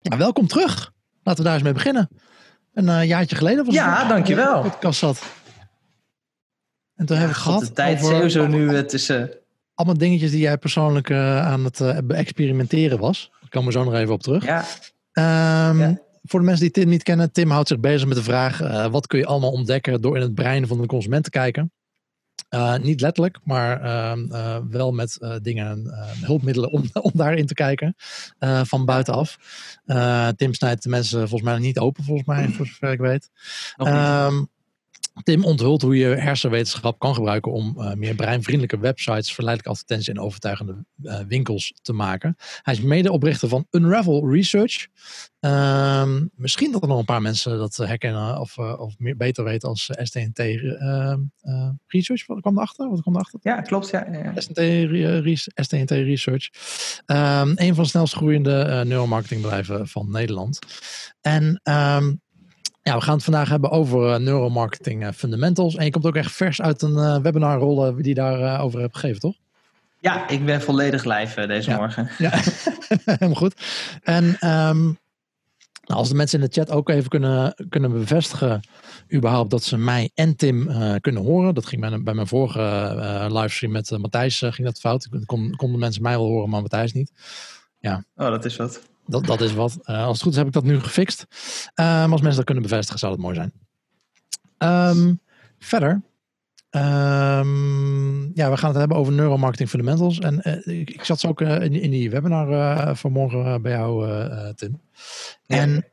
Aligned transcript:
Ja, 0.00 0.16
welkom 0.16 0.46
terug. 0.46 0.92
Laten 1.22 1.42
we 1.42 1.48
daar 1.48 1.54
eens 1.54 1.62
mee 1.62 1.72
beginnen. 1.72 2.08
Een 2.74 2.86
uh, 2.86 3.04
jaartje 3.04 3.36
geleden 3.36 3.64
was 3.64 3.74
ja, 3.74 3.98
het. 3.98 4.08
dankjewel. 4.08 4.64
Het 4.64 4.78
kast 4.78 4.98
zat. 4.98 5.22
En 6.94 7.06
toen 7.06 7.16
ja, 7.16 7.22
hebben 7.22 7.36
we 7.36 7.42
gehad. 7.42 7.60
De 7.60 7.72
tijd 7.72 8.02
over 8.02 8.14
sowieso 8.14 8.46
nu 8.46 8.84
tussen. 8.84 9.30
Allemaal 9.74 9.98
dingetjes 9.98 10.30
die 10.30 10.40
jij 10.40 10.58
persoonlijk 10.58 11.08
uh, 11.08 11.46
aan 11.46 11.64
het 11.64 11.80
experimenteren 12.08 12.98
was. 12.98 13.30
Daar 13.40 13.48
komen 13.48 13.72
we 13.72 13.78
zo 13.78 13.84
nog 13.84 13.94
even 13.94 14.14
op 14.14 14.22
terug. 14.22 14.44
Ja. 14.44 14.58
Um, 15.70 15.80
ja. 15.80 15.98
Voor 16.22 16.40
de 16.40 16.46
mensen 16.46 16.64
die 16.64 16.72
Tim 16.72 16.88
niet 16.88 17.02
kennen, 17.02 17.32
Tim 17.32 17.50
houdt 17.50 17.68
zich 17.68 17.80
bezig 17.80 18.08
met 18.08 18.16
de 18.16 18.22
vraag: 18.22 18.58
wat 18.90 19.06
kun 19.06 19.18
je 19.18 19.26
allemaal 19.26 19.52
ontdekken 19.52 20.00
door 20.00 20.16
in 20.16 20.22
het 20.22 20.34
brein 20.34 20.66
van 20.66 20.80
de 20.80 20.86
consument 20.86 21.24
te 21.24 21.30
kijken? 21.30 21.72
Uh, 22.50 22.76
niet 22.76 23.00
letterlijk, 23.00 23.38
maar 23.44 23.84
uh, 23.84 24.56
wel 24.68 24.92
met 24.92 25.18
dingen, 25.42 25.94
hulpmiddelen 26.20 26.70
om, 26.70 26.84
om 27.10 27.10
daarin 27.14 27.46
te 27.46 27.54
kijken 27.54 27.94
van 28.62 28.84
buitenaf. 28.84 29.38
Tim 30.36 30.54
snijdt 30.54 30.82
de 30.82 30.88
mensen 30.88 31.18
volgens 31.18 31.50
mij 31.50 31.58
niet 31.58 31.78
open, 31.78 32.04
volgens 32.04 32.26
mij, 32.26 32.48
voor 32.48 32.66
zover 32.66 32.92
ik 32.92 32.98
weet. 32.98 33.30
Um, 33.78 34.48
Tim 35.22 35.44
onthult 35.44 35.82
hoe 35.82 35.96
je 35.96 36.06
hersenwetenschap 36.06 36.98
kan 36.98 37.14
gebruiken 37.14 37.52
om 37.52 37.74
uh, 37.78 37.92
meer 37.92 38.14
breinvriendelijke 38.14 38.78
websites, 38.78 39.34
verleidelijke 39.34 39.70
advertenties 39.70 40.08
en 40.08 40.20
overtuigende 40.20 40.84
uh, 41.02 41.18
winkels 41.28 41.74
te 41.82 41.92
maken. 41.92 42.36
Hij 42.62 42.74
is 42.74 42.80
medeoprichter 42.80 43.48
van 43.48 43.66
Unravel 43.70 44.30
Research. 44.30 44.86
Uh, 45.40 46.16
misschien 46.34 46.72
dat 46.72 46.82
er 46.82 46.88
nog 46.88 46.98
een 46.98 47.04
paar 47.04 47.22
mensen 47.22 47.58
dat 47.58 47.76
herkennen 47.76 48.40
of, 48.40 48.56
uh, 48.56 48.80
of 48.80 48.94
meer, 48.98 49.16
beter 49.16 49.44
weten 49.44 49.68
als 49.68 49.90
STNT 49.92 50.38
Research. 51.86 52.26
Wat 52.26 52.40
kwam 52.40 52.56
erachter? 52.56 52.90
Wat 52.90 53.00
kwam 53.00 53.14
erachter? 53.14 53.40
Ja, 53.42 53.60
klopt. 53.60 53.90
Ja, 53.90 54.06
ja. 54.12 54.32
STNT, 54.40 54.58
re, 54.58 55.36
STNT 55.54 55.90
Research. 55.90 56.50
Um, 57.06 57.52
een 57.54 57.74
van 57.74 57.84
de 57.84 57.90
snelst 57.90 58.14
groeiende 58.14 58.82
neuromarketingbedrijven 58.86 59.88
van 59.88 60.10
Nederland. 60.10 60.58
En 61.20 61.60
um, 61.62 62.20
ja, 62.90 62.96
we 62.96 63.02
gaan 63.02 63.14
het 63.14 63.24
vandaag 63.24 63.48
hebben 63.48 63.70
over 63.70 64.14
uh, 64.14 64.16
neuromarketing 64.16 65.02
uh, 65.02 65.08
fundamentals. 65.14 65.76
En 65.76 65.84
je 65.84 65.90
komt 65.90 66.06
ook 66.06 66.16
echt 66.16 66.32
vers 66.32 66.60
uit 66.60 66.82
een 66.82 66.96
uh, 66.96 67.18
webinar 67.18 67.58
rollen 67.58 67.96
die 67.96 68.08
je 68.08 68.14
daarover 68.14 68.60
over 68.60 68.80
hebt 68.80 68.98
gegeven, 68.98 69.20
toch? 69.20 69.34
Ja, 69.98 70.28
ik 70.28 70.44
ben 70.44 70.62
volledig 70.62 71.04
live 71.04 71.46
deze 71.46 71.70
ja. 71.70 71.76
morgen. 71.76 72.10
Ja, 72.18 72.30
helemaal 73.04 73.34
goed. 73.34 73.54
En 74.02 74.48
um, 74.68 74.98
als 75.84 76.08
de 76.08 76.14
mensen 76.14 76.40
in 76.40 76.46
de 76.46 76.52
chat 76.52 76.70
ook 76.70 76.88
even 76.88 77.08
kunnen, 77.08 77.54
kunnen 77.68 77.92
bevestigen, 77.92 78.60
überhaupt 79.14 79.50
dat 79.50 79.62
ze 79.62 79.76
mij 79.76 80.10
en 80.14 80.36
Tim 80.36 80.70
kunnen 81.00 81.22
horen. 81.22 81.54
Dat 81.54 81.66
ging 81.66 81.80
bij, 81.80 82.02
bij 82.02 82.14
mijn 82.14 82.26
vorige 82.26 83.26
livestream 83.30 83.72
met 83.72 83.98
Matthijs 83.98 84.38
ging 84.38 84.64
dat 84.64 84.80
fout. 84.80 85.08
Kon, 85.24 85.56
konden 85.56 85.80
mensen 85.80 86.02
mij 86.02 86.16
wel 86.16 86.26
horen, 86.26 86.50
maar 86.50 86.60
Matthijs 86.60 86.92
niet. 86.92 87.12
Ja. 87.78 88.04
Oh, 88.16 88.28
dat 88.28 88.44
is 88.44 88.56
wat. 88.56 88.82
Dat, 89.10 89.26
dat 89.26 89.40
is 89.40 89.54
wat. 89.54 89.78
Uh, 89.84 90.04
als 90.04 90.12
het 90.12 90.22
goed 90.22 90.32
is 90.32 90.38
heb 90.38 90.46
ik 90.46 90.52
dat 90.52 90.64
nu 90.64 90.80
gefixt. 90.80 91.26
Maar 91.74 92.10
als 92.10 92.20
mensen 92.20 92.36
dat 92.36 92.44
kunnen 92.44 92.62
bevestigen 92.62 92.98
zou 92.98 93.12
dat 93.12 93.20
mooi 93.20 93.34
zijn. 93.34 93.52
Um, 94.58 95.20
verder. 95.58 96.02
Um, 96.70 98.30
ja, 98.34 98.50
we 98.50 98.56
gaan 98.56 98.70
het 98.70 98.78
hebben 98.78 98.96
over 98.96 99.12
neuromarketing 99.12 99.68
fundamentals. 99.68 100.18
En 100.18 100.40
uh, 100.42 100.80
ik, 100.80 100.90
ik, 100.90 101.04
zat 101.04 101.20
zo 101.20 101.28
ook 101.28 101.40
in, 101.40 101.72
in, 101.72 101.90
die 101.90 102.10
webinar 102.10 102.96
vanmorgen 102.96 103.62
bij 103.62 103.72
jou, 103.72 104.54
Tim. 104.54 104.80
Ja. 105.46 105.56
En 105.56 105.84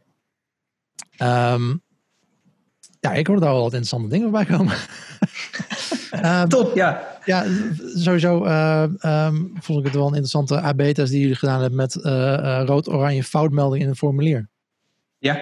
um, 1.53 1.81
ja, 2.99 3.13
ik 3.13 3.27
hoorde 3.27 3.41
daar 3.41 3.53
wel 3.53 3.61
wat 3.61 3.73
interessante 3.73 4.07
dingen 4.09 4.31
bij 4.31 4.45
komen. 4.45 4.75
Top, 6.47 6.75
ja. 6.75 7.16
Ja, 7.28 7.45
sowieso 7.95 8.45
uh, 8.45 8.83
um, 9.02 9.53
vond 9.59 9.80
ik 9.80 9.86
het 9.86 9.94
wel 9.94 10.08
een 10.08 10.08
interessante 10.08 10.61
AB-test 10.61 11.11
die 11.11 11.20
jullie 11.20 11.36
gedaan 11.36 11.59
hebben 11.59 11.78
met 11.78 11.95
uh, 11.95 12.03
uh, 12.14 12.61
rood-oranje 12.66 13.23
foutmelding 13.23 13.84
in 13.84 13.89
een 13.89 13.95
formulier. 13.95 14.50
Ja. 15.19 15.39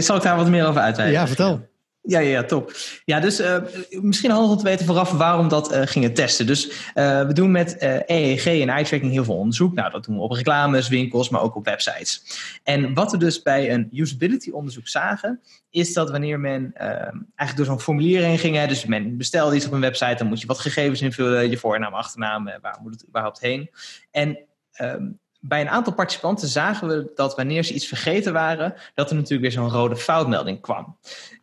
zal 0.00 0.16
ik 0.16 0.22
daar 0.22 0.36
wat 0.36 0.48
meer 0.48 0.66
over 0.66 0.80
uitweiden? 0.80 1.20
Ja, 1.20 1.26
vertel. 1.26 1.69
Ja, 2.10 2.18
ja, 2.18 2.44
top. 2.44 2.72
Ja, 3.04 3.20
dus 3.20 3.40
uh, 3.40 3.56
misschien 3.90 4.30
handig 4.30 4.50
om 4.50 4.56
te 4.56 4.64
weten 4.64 4.86
vooraf 4.86 5.10
waarom 5.10 5.48
dat 5.48 5.72
uh, 5.72 5.80
gingen 5.84 6.14
testen. 6.14 6.46
Dus 6.46 6.66
uh, 6.68 7.26
we 7.26 7.32
doen 7.32 7.50
met 7.50 7.76
EEG 8.06 8.46
en 8.46 8.68
eye 8.68 8.84
tracking 8.84 9.12
heel 9.12 9.24
veel 9.24 9.36
onderzoek. 9.36 9.74
Nou, 9.74 9.90
dat 9.90 10.04
doen 10.04 10.16
we 10.16 10.22
op 10.22 10.30
reclames, 10.30 10.88
winkels, 10.88 11.28
maar 11.28 11.42
ook 11.42 11.56
op 11.56 11.64
websites. 11.64 12.22
En 12.62 12.94
wat 12.94 13.10
we 13.10 13.16
dus 13.16 13.42
bij 13.42 13.72
een 13.72 13.88
usability 13.92 14.50
onderzoek 14.50 14.88
zagen, 14.88 15.40
is 15.70 15.92
dat 15.92 16.10
wanneer 16.10 16.40
men 16.40 16.72
eigenlijk 16.74 17.56
door 17.56 17.64
zo'n 17.64 17.80
formulier 17.80 18.22
heen 18.22 18.38
ging, 18.38 18.56
hè, 18.56 18.66
dus 18.66 18.84
men 18.84 19.16
bestelde 19.16 19.56
iets 19.56 19.66
op 19.66 19.72
een 19.72 19.80
website, 19.80 20.14
dan 20.14 20.26
moet 20.26 20.40
je 20.40 20.46
wat 20.46 20.58
gegevens 20.58 21.00
invullen, 21.00 21.50
je 21.50 21.58
voornaam, 21.58 21.94
achternaam, 21.94 22.44
waar 22.44 22.78
moet 22.82 22.92
het 22.92 23.08
überhaupt 23.08 23.40
heen. 23.40 23.70
En 24.10 24.38
um, 24.80 25.18
bij 25.40 25.60
een 25.60 25.68
aantal 25.68 25.92
participanten 25.92 26.48
zagen 26.48 26.88
we 26.88 27.10
dat 27.14 27.36
wanneer 27.36 27.64
ze 27.64 27.74
iets 27.74 27.86
vergeten 27.86 28.32
waren, 28.32 28.74
dat 28.94 29.10
er 29.10 29.16
natuurlijk 29.16 29.42
weer 29.42 29.52
zo'n 29.52 29.70
rode 29.70 29.96
foutmelding 29.96 30.60
kwam. 30.60 30.96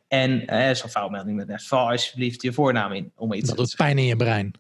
En 0.08 0.48
eh, 0.48 0.76
zo'n 0.76 0.90
foutmelding 0.90 1.46
met 1.46 1.64
val 1.64 1.90
alsjeblieft 1.90 2.42
je 2.42 2.54
voornaam 2.54 2.92
in. 2.92 3.12
Om 3.16 3.34
iets 3.34 3.48
dat 3.48 3.58
doet 3.58 3.76
pijn 3.76 3.98
in 3.98 4.06
je 4.06 4.16
brein. 4.16 4.54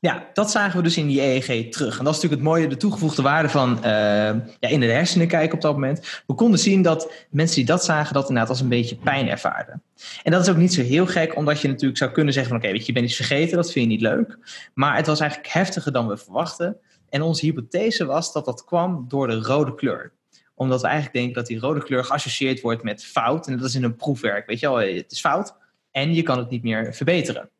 Ja, 0.00 0.30
dat 0.32 0.50
zagen 0.50 0.76
we 0.76 0.82
dus 0.82 0.96
in 0.96 1.06
die 1.06 1.20
EEG 1.20 1.70
terug. 1.70 1.98
En 1.98 2.04
dat 2.04 2.14
is 2.14 2.22
natuurlijk 2.22 2.32
het 2.32 2.42
mooie, 2.42 2.68
de 2.68 2.76
toegevoegde 2.76 3.22
waarde 3.22 3.48
van 3.48 3.76
uh, 3.76 3.84
ja, 3.84 4.68
in 4.68 4.80
de 4.80 4.86
hersenen 4.86 5.28
kijken 5.28 5.54
op 5.54 5.60
dat 5.60 5.72
moment. 5.72 6.22
We 6.26 6.34
konden 6.34 6.58
zien 6.58 6.82
dat 6.82 7.12
mensen 7.30 7.56
die 7.56 7.64
dat 7.64 7.84
zagen, 7.84 8.14
dat 8.14 8.28
inderdaad 8.28 8.50
als 8.50 8.60
een 8.60 8.68
beetje 8.68 8.96
pijn 8.96 9.28
ervaarden. 9.28 9.82
En 10.22 10.32
dat 10.32 10.42
is 10.42 10.48
ook 10.48 10.56
niet 10.56 10.74
zo 10.74 10.82
heel 10.82 11.06
gek, 11.06 11.36
omdat 11.36 11.60
je 11.60 11.68
natuurlijk 11.68 11.98
zou 11.98 12.10
kunnen 12.10 12.32
zeggen 12.32 12.52
van 12.52 12.62
oké, 12.62 12.70
weet 12.70 12.80
je, 12.80 12.86
je 12.86 12.92
bent 12.92 13.06
iets 13.06 13.16
vergeten, 13.16 13.56
dat 13.56 13.72
vind 13.72 13.84
je 13.84 13.90
niet 13.90 14.00
leuk. 14.00 14.38
Maar 14.74 14.96
het 14.96 15.06
was 15.06 15.20
eigenlijk 15.20 15.52
heftiger 15.52 15.92
dan 15.92 16.08
we 16.08 16.16
verwachten. 16.16 16.76
En 17.08 17.22
onze 17.22 17.44
hypothese 17.44 18.04
was 18.04 18.32
dat 18.32 18.44
dat 18.44 18.64
kwam 18.64 19.04
door 19.08 19.26
de 19.26 19.40
rode 19.40 19.74
kleur 19.74 20.12
omdat 20.56 20.80
we 20.80 20.86
eigenlijk 20.86 21.16
denken 21.16 21.34
dat 21.34 21.46
die 21.46 21.58
rode 21.58 21.82
kleur 21.82 22.04
geassocieerd 22.04 22.60
wordt 22.60 22.82
met 22.82 23.04
fout. 23.04 23.46
En 23.46 23.56
dat 23.56 23.68
is 23.68 23.74
in 23.74 23.84
een 23.84 23.96
proefwerk. 23.96 24.46
Weet 24.46 24.60
je 24.60 24.68
wel, 24.68 24.78
het 24.78 25.12
is 25.12 25.20
fout 25.20 25.54
en 25.90 26.14
je 26.14 26.22
kan 26.22 26.38
het 26.38 26.50
niet 26.50 26.62
meer 26.62 26.94
verbeteren. 26.94 27.50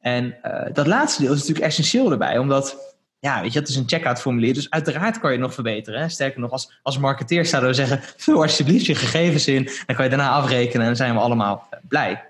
En 0.00 0.36
uh, 0.44 0.62
dat 0.72 0.86
laatste 0.86 1.22
deel 1.22 1.32
is 1.32 1.38
natuurlijk 1.38 1.66
essentieel 1.66 2.10
erbij, 2.10 2.38
omdat, 2.38 2.96
ja, 3.18 3.40
weet 3.40 3.52
je, 3.52 3.58
het 3.58 3.68
is 3.68 3.76
een 3.76 3.88
checkout 3.88 4.20
formulier. 4.20 4.54
Dus 4.54 4.70
uiteraard 4.70 5.18
kan 5.18 5.30
je 5.30 5.36
het 5.36 5.46
nog 5.46 5.54
verbeteren. 5.54 6.00
Hè? 6.00 6.08
Sterker 6.08 6.40
nog, 6.40 6.50
als, 6.50 6.80
als 6.82 6.98
marketeer 6.98 7.46
zouden 7.46 7.70
we 7.70 7.76
zeggen, 7.76 8.00
vul 8.24 8.42
alsjeblieft 8.42 8.86
je 8.86 8.94
gegevens 8.94 9.46
in. 9.46 9.64
Dan 9.86 9.96
kan 9.96 10.04
je 10.04 10.10
daarna 10.10 10.30
afrekenen 10.30 10.80
en 10.80 10.86
dan 10.86 10.96
zijn 10.96 11.14
we 11.14 11.20
allemaal 11.20 11.68
uh, 11.74 11.78
blij. 11.88 12.24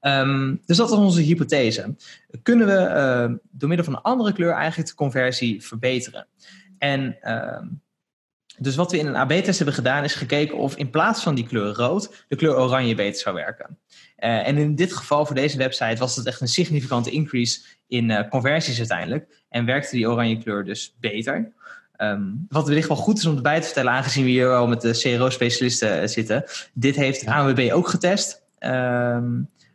Um, 0.00 0.62
dus 0.66 0.76
dat 0.76 0.90
is 0.90 0.96
onze 0.96 1.20
hypothese. 1.20 1.94
Kunnen 2.42 2.66
we 2.66 2.72
uh, 2.72 3.36
door 3.50 3.68
middel 3.68 3.86
van 3.86 3.94
een 3.94 4.02
andere 4.02 4.32
kleur 4.32 4.52
eigenlijk 4.52 4.88
de 4.88 4.94
conversie 4.94 5.64
verbeteren? 5.64 6.26
En 6.78 7.16
dus 8.58 8.76
wat 8.76 8.90
we 8.90 8.98
in 8.98 9.06
een 9.06 9.16
AB-test 9.16 9.56
hebben 9.56 9.74
gedaan, 9.74 10.04
is 10.04 10.14
gekeken 10.14 10.56
of 10.56 10.76
in 10.76 10.90
plaats 10.90 11.22
van 11.22 11.34
die 11.34 11.46
kleur 11.46 11.74
rood, 11.74 12.24
de 12.28 12.36
kleur 12.36 12.56
oranje 12.56 12.94
beter 12.94 13.20
zou 13.20 13.34
werken. 13.34 13.78
Uh, 14.18 14.46
en 14.46 14.56
in 14.56 14.74
dit 14.74 14.92
geval 14.92 15.26
voor 15.26 15.34
deze 15.34 15.58
website 15.58 15.96
was 15.96 16.16
het 16.16 16.26
echt 16.26 16.40
een 16.40 16.48
significante 16.48 17.10
increase 17.10 17.60
in 17.88 18.10
uh, 18.10 18.28
conversies 18.28 18.78
uiteindelijk. 18.78 19.42
En 19.48 19.64
werkte 19.64 19.96
die 19.96 20.08
oranje 20.08 20.38
kleur 20.38 20.64
dus 20.64 20.94
beter. 21.00 21.52
Um, 21.96 22.46
wat 22.48 22.66
wellicht 22.66 22.88
wel 22.88 22.96
goed 22.96 23.18
is 23.18 23.26
om 23.26 23.36
erbij 23.36 23.60
te 23.60 23.64
vertellen, 23.64 23.92
aangezien 23.92 24.24
we 24.24 24.30
hier 24.30 24.48
wel 24.48 24.66
met 24.66 24.80
de 24.80 24.90
CRO-specialisten 24.90 26.02
uh, 26.02 26.08
zitten. 26.08 26.44
Dit 26.72 26.96
heeft. 26.96 27.26
ANWB 27.26 27.70
ook 27.72 27.88
getest. 27.88 28.42
Uh, 28.60 29.18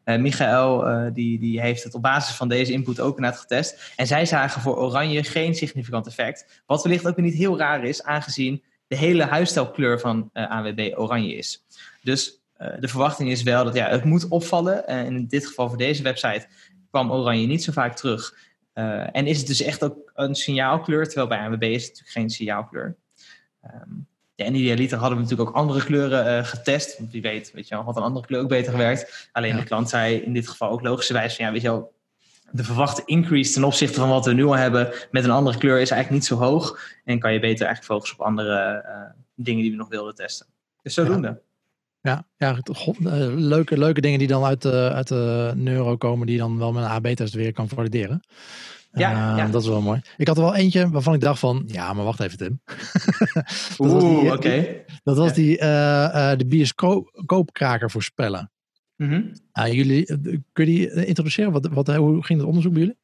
Michael 0.05 1.13
die, 1.13 1.39
die 1.39 1.61
heeft 1.61 1.83
het 1.83 1.93
op 1.93 2.01
basis 2.01 2.35
van 2.35 2.47
deze 2.47 2.71
input 2.71 2.99
ook 2.99 3.15
inderdaad 3.15 3.39
getest. 3.39 3.93
En 3.95 4.07
zij 4.07 4.25
zagen 4.25 4.61
voor 4.61 4.77
oranje 4.77 5.23
geen 5.23 5.55
significant 5.55 6.07
effect. 6.07 6.61
Wat 6.65 6.83
wellicht 6.83 7.07
ook 7.07 7.17
niet 7.17 7.33
heel 7.33 7.57
raar 7.57 7.83
is, 7.83 8.03
aangezien 8.03 8.63
de 8.93 8.99
hele 8.99 9.23
huisstijlkleur 9.23 9.99
van 9.99 10.29
uh, 10.33 10.49
ANWB 10.49 10.91
oranje 10.95 11.35
is. 11.35 11.63
Dus 12.01 12.41
de 12.79 12.87
verwachting 12.87 13.29
is 13.29 13.43
wel 13.43 13.63
dat 13.63 13.73
ja, 13.73 13.89
het 13.89 14.03
moet 14.03 14.27
opvallen. 14.27 14.87
en 14.87 15.05
in 15.05 15.27
dit 15.27 15.47
geval 15.47 15.69
voor 15.69 15.77
deze 15.77 16.03
website 16.03 16.47
kwam 16.89 17.11
oranje 17.11 17.47
niet 17.47 17.63
zo 17.63 17.71
vaak 17.71 17.95
terug. 17.95 18.35
en 19.11 19.27
is 19.27 19.37
het 19.37 19.47
dus 19.47 19.61
echt 19.61 19.83
ook 19.83 20.11
een 20.13 20.35
signaalkleur, 20.35 21.05
terwijl 21.05 21.27
bij 21.27 21.39
ANWB 21.39 21.63
is 21.63 21.81
het 21.81 21.91
natuurlijk 21.91 22.09
geen 22.09 22.29
signaalkleur. 22.29 22.95
Um, 23.65 24.07
ja, 24.35 24.45
en 24.45 24.55
idealiter 24.55 24.97
hadden 24.97 25.17
we 25.17 25.23
natuurlijk 25.23 25.49
ook 25.49 25.55
andere 25.55 25.83
kleuren 25.83 26.37
uh, 26.37 26.45
getest. 26.45 26.97
Want 26.97 27.11
wie 27.11 27.21
weet, 27.21 27.51
weet 27.51 27.67
je 27.67 27.75
wel, 27.75 27.83
had 27.83 27.95
een 27.95 28.03
andere 28.03 28.25
kleur 28.25 28.41
ook 28.41 28.49
beter 28.49 28.71
gewerkt. 28.71 29.29
Alleen 29.31 29.53
ja. 29.53 29.59
de 29.59 29.65
klant 29.65 29.89
zei 29.89 30.15
in 30.15 30.33
dit 30.33 30.47
geval 30.47 30.69
ook 30.69 30.81
logischerwijs 30.81 31.35
van 31.35 31.45
ja, 31.45 31.51
weet 31.51 31.61
je 31.61 31.67
wel, 31.67 31.93
de 32.53 32.63
verwachte 32.63 33.01
increase 33.05 33.53
ten 33.53 33.63
opzichte 33.63 33.99
van 33.99 34.09
wat 34.09 34.25
we 34.25 34.33
nu 34.33 34.45
al 34.45 34.57
hebben 34.57 34.93
met 35.11 35.23
een 35.23 35.31
andere 35.31 35.57
kleur 35.57 35.79
is 35.79 35.91
eigenlijk 35.91 36.11
niet 36.11 36.25
zo 36.25 36.45
hoog. 36.45 36.79
En 37.05 37.19
kan 37.19 37.33
je 37.33 37.39
beter 37.39 37.65
eigenlijk 37.65 37.93
focussen 37.93 38.19
op 38.19 38.25
andere 38.25 38.83
uh, 38.85 39.21
dingen 39.35 39.61
die 39.61 39.71
we 39.71 39.77
nog 39.77 39.89
wilden 39.89 40.15
testen. 40.15 40.45
Dus 40.81 40.93
zodoende. 40.93 41.27
Ja. 41.27 41.41
Ja, 42.01 42.25
ja 42.37 42.57
god, 42.73 42.99
uh, 42.99 43.11
leuke, 43.35 43.77
leuke 43.77 44.01
dingen 44.01 44.19
die 44.19 44.27
dan 44.27 44.43
uit 44.43 44.61
de, 44.61 44.91
uit 44.93 45.07
de 45.07 45.51
neuro 45.55 45.97
komen, 45.97 46.25
die 46.25 46.35
je 46.35 46.41
dan 46.41 46.57
wel 46.57 46.71
met 46.71 46.83
een 46.83 46.89
AB-test 46.89 47.33
weer 47.33 47.53
kan 47.53 47.69
valideren. 47.69 48.21
Ja, 48.91 49.11
uh, 49.11 49.37
ja, 49.37 49.47
dat 49.47 49.61
is 49.61 49.67
wel 49.67 49.81
mooi. 49.81 50.01
Ik 50.17 50.27
had 50.27 50.37
er 50.37 50.43
wel 50.43 50.55
eentje 50.55 50.89
waarvan 50.89 51.13
ik 51.13 51.21
dacht 51.21 51.39
van, 51.39 51.63
ja, 51.67 51.93
maar 51.93 52.05
wacht 52.05 52.19
even 52.19 52.37
Tim. 52.37 52.61
Oeh, 53.77 54.23
oké. 54.23 54.33
Okay. 54.33 54.85
Dat 55.03 55.17
was 55.17 55.33
die, 55.33 55.57
uh, 55.57 55.65
uh, 55.65 56.31
de 56.37 56.45
bioscoopkraker 56.45 57.91
voorspellen. 57.91 58.51
Mm 59.03 59.09
-hmm. 59.09 59.65
jullie, 59.71 60.05
kun 60.53 60.65
je 60.65 60.65
die 60.65 61.05
introduceren? 61.05 61.51
Wat, 61.51 61.67
wat, 61.71 61.87
hoe 61.95 62.23
ging 62.23 62.39
het 62.39 62.47
onderzoek 62.47 62.73
bij 62.73 62.81
jullie? 62.81 62.97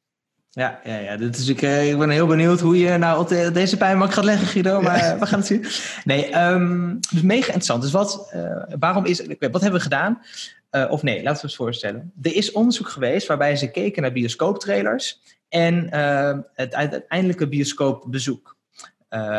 Ja, 0.50 0.80
ja, 0.84 0.96
ja. 0.96 1.16
Dit 1.16 1.36
is, 1.36 1.48
ik, 1.48 1.62
ik 1.62 1.98
ben 1.98 2.10
heel 2.10 2.26
benieuwd 2.26 2.60
hoe 2.60 2.78
je 2.78 2.96
nou 2.96 3.20
op 3.20 3.28
deze 3.54 3.76
pijnbank 3.76 4.12
gaat 4.12 4.24
leggen, 4.24 4.46
Guido. 4.46 4.80
Maar 4.80 5.18
we 5.18 5.26
gaan 5.26 5.38
het 5.38 5.48
zien. 5.48 5.64
Nee, 6.04 6.36
um, 6.36 6.98
dus 7.12 7.22
mega 7.22 7.46
interessant. 7.46 7.82
Dus 7.82 7.90
wat, 7.90 8.32
uh, 8.34 8.62
waarom 8.78 9.04
is, 9.04 9.26
wat 9.26 9.60
hebben 9.60 9.72
we 9.72 9.80
gedaan? 9.80 10.22
Uh, 10.70 10.90
of 10.90 11.02
nee, 11.02 11.22
laten 11.22 11.40
we 11.40 11.46
het 11.46 11.56
voorstellen. 11.56 12.12
Er 12.22 12.34
is 12.34 12.52
onderzoek 12.52 12.88
geweest 12.88 13.26
waarbij 13.26 13.56
ze 13.56 13.70
keken 13.70 14.02
naar 14.02 14.12
bioscooptrailers 14.12 15.20
en 15.48 15.90
uh, 15.94 16.38
het 16.54 16.74
uiteindelijke 16.74 17.48
bioscoopbezoek. 17.48 18.56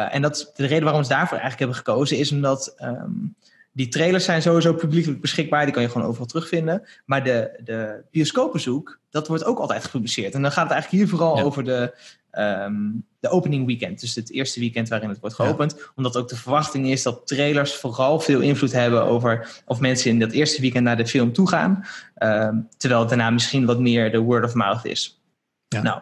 en 0.10 0.22
dat, 0.22 0.52
de 0.56 0.66
reden 0.66 0.84
waarom 0.84 1.04
ze 1.04 1.10
daarvoor 1.10 1.38
eigenlijk 1.38 1.60
hebben 1.60 1.78
gekozen 1.78 2.18
is 2.18 2.32
omdat 2.32 2.76
um, 2.84 3.36
die 3.72 3.88
trailers 3.88 4.26
zijn 4.26 4.42
sowieso 4.42 4.74
publiekelijk 4.74 5.22
beschikbaar. 5.22 5.64
Die 5.66 5.74
kan 5.74 5.84
je 5.84 5.90
gewoon 5.90 6.08
overal 6.08 6.28
terugvinden. 6.28 6.88
Maar 7.06 7.24
de, 7.24 7.60
de 7.64 8.04
bioscoopbezoek, 8.12 9.00
dat 9.10 9.28
wordt 9.28 9.44
ook 9.44 9.60
altijd 9.60 9.84
gepubliceerd. 9.84 10.34
En 10.34 10.42
dan 10.42 10.52
gaat 10.52 10.64
het 10.64 10.72
eigenlijk 10.72 11.04
hier 11.04 11.12
vooral 11.12 11.42
over 11.42 11.64
de, 11.64 11.94
um, 12.32 13.06
de 13.20 13.30
opening 13.30 13.66
weekend. 13.66 14.00
Dus 14.00 14.16
het 14.16 14.32
eerste 14.32 14.60
weekend 14.60 14.90
waarin 14.90 15.10
het 15.10 15.20
wordt 15.20 15.36
geopend. 15.36 15.76
Ja. 15.78 15.84
Omdat 15.96 16.18
ook 16.18 16.30
de 16.30 16.36
verwachting 16.36 16.88
is 16.88 17.04
dat 17.04 17.28
trailers 17.28 17.76
vooral 17.76 18.20
veel 18.20 18.40
invloed 18.40 18.72
hebben 18.72 19.04
over 19.04 19.62
of 19.66 19.80
mensen 19.80 20.10
in 20.10 20.20
dat 20.20 20.32
eerste 20.32 20.62
weekend 20.62 20.84
naar 20.84 20.98
de 20.98 21.08
film 21.08 21.34
toe 21.34 21.48
gaan. 21.48 21.86
Um, 22.18 22.68
terwijl 22.78 23.02
het 23.02 23.10
daarna 23.10 23.30
misschien 23.30 23.66
wat 23.66 23.80
meer 23.80 24.12
de 24.12 24.20
word 24.20 24.44
of 24.44 24.54
mouth 24.54 24.86
is. 24.86 25.22
Ja. 25.68 25.82
Nou, 25.82 26.02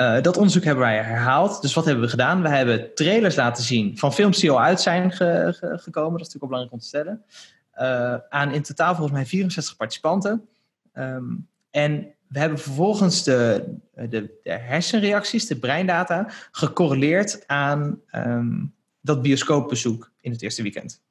uh, 0.00 0.22
dat 0.22 0.36
onderzoek 0.36 0.64
hebben 0.64 0.84
wij 0.84 1.02
herhaald. 1.02 1.62
Dus 1.62 1.74
wat 1.74 1.84
hebben 1.84 2.04
we 2.04 2.10
gedaan? 2.10 2.42
We 2.42 2.48
hebben 2.48 2.94
trailers 2.94 3.36
laten 3.36 3.64
zien 3.64 3.98
van 3.98 4.12
films 4.12 4.38
die 4.38 4.50
al 4.50 4.60
uit 4.60 4.80
zijn 4.80 5.12
ge 5.12 5.54
ge 5.58 5.78
gekomen. 5.78 6.18
Dat 6.18 6.26
is 6.26 6.32
natuurlijk 6.34 6.42
ook 6.42 6.48
belangrijk 6.48 6.72
om 6.72 6.78
te 6.78 6.86
stellen. 6.86 7.24
Uh, 7.80 8.16
aan 8.28 8.52
in 8.52 8.62
totaal 8.62 8.94
volgens 8.94 9.16
mij 9.16 9.26
64 9.26 9.76
participanten. 9.76 10.48
Um, 10.94 11.48
en 11.70 12.14
we 12.26 12.38
hebben 12.38 12.58
vervolgens 12.58 13.24
de, 13.24 13.64
de, 13.94 14.38
de, 14.42 14.52
hersenreacties, 14.52 15.46
de 15.46 15.58
breindata, 15.58 16.30
gecorreleerd 16.50 17.46
aan 17.46 18.00
um, 18.12 18.74
dat 19.00 19.22
bioscoopbezoek 19.22 20.12
in 20.20 20.32
het 20.32 20.42
eerste 20.42 20.62
weekend. 20.62 21.02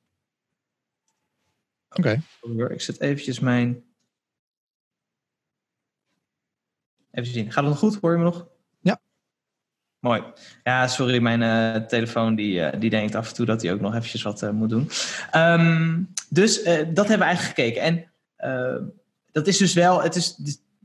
Oké. 1.90 2.22
Okay. 2.42 2.70
Ik 2.70 2.82
zet 2.82 3.00
eventjes 3.00 3.40
mijn... 3.40 3.84
Even 7.12 7.34
zien. 7.34 7.52
Gaat 7.52 7.64
het 7.64 7.74
nog 7.74 7.80
goed? 7.80 7.96
Hoor 8.02 8.12
je 8.12 8.18
me 8.18 8.24
nog? 8.24 8.48
Mooi. 10.00 10.24
Ja, 10.64 10.88
sorry, 10.88 11.20
mijn 11.20 11.42
uh, 11.42 11.88
telefoon 11.88 12.36
die, 12.36 12.60
uh, 12.60 12.68
die 12.80 12.90
denkt 12.90 13.16
af 13.16 13.30
en 13.30 13.34
toe 13.36 13.46
dat 13.46 13.62
hij 13.62 13.74
ook 13.74 13.80
nog 13.80 13.96
eventjes 13.96 14.22
wat 14.22 14.42
uh, 14.42 14.50
moet 14.50 14.70
doen. 14.70 14.90
Um, 15.36 16.14
dus 16.30 16.64
dat 16.64 17.08
hebben 17.08 17.18
we 17.18 17.24
eigenlijk 17.24 17.56
gekeken. 17.56 17.82
En 17.82 18.06
dat 19.32 19.48
is 19.48 19.58
dus 19.58 19.74
wel, 19.74 20.02
het 20.02 20.16
is, 20.16 20.38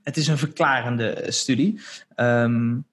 het 0.02 0.16
is 0.16 0.26
een 0.26 0.38
verklarende 0.38 1.24
studie. 1.28 1.80
Um, 2.16 2.84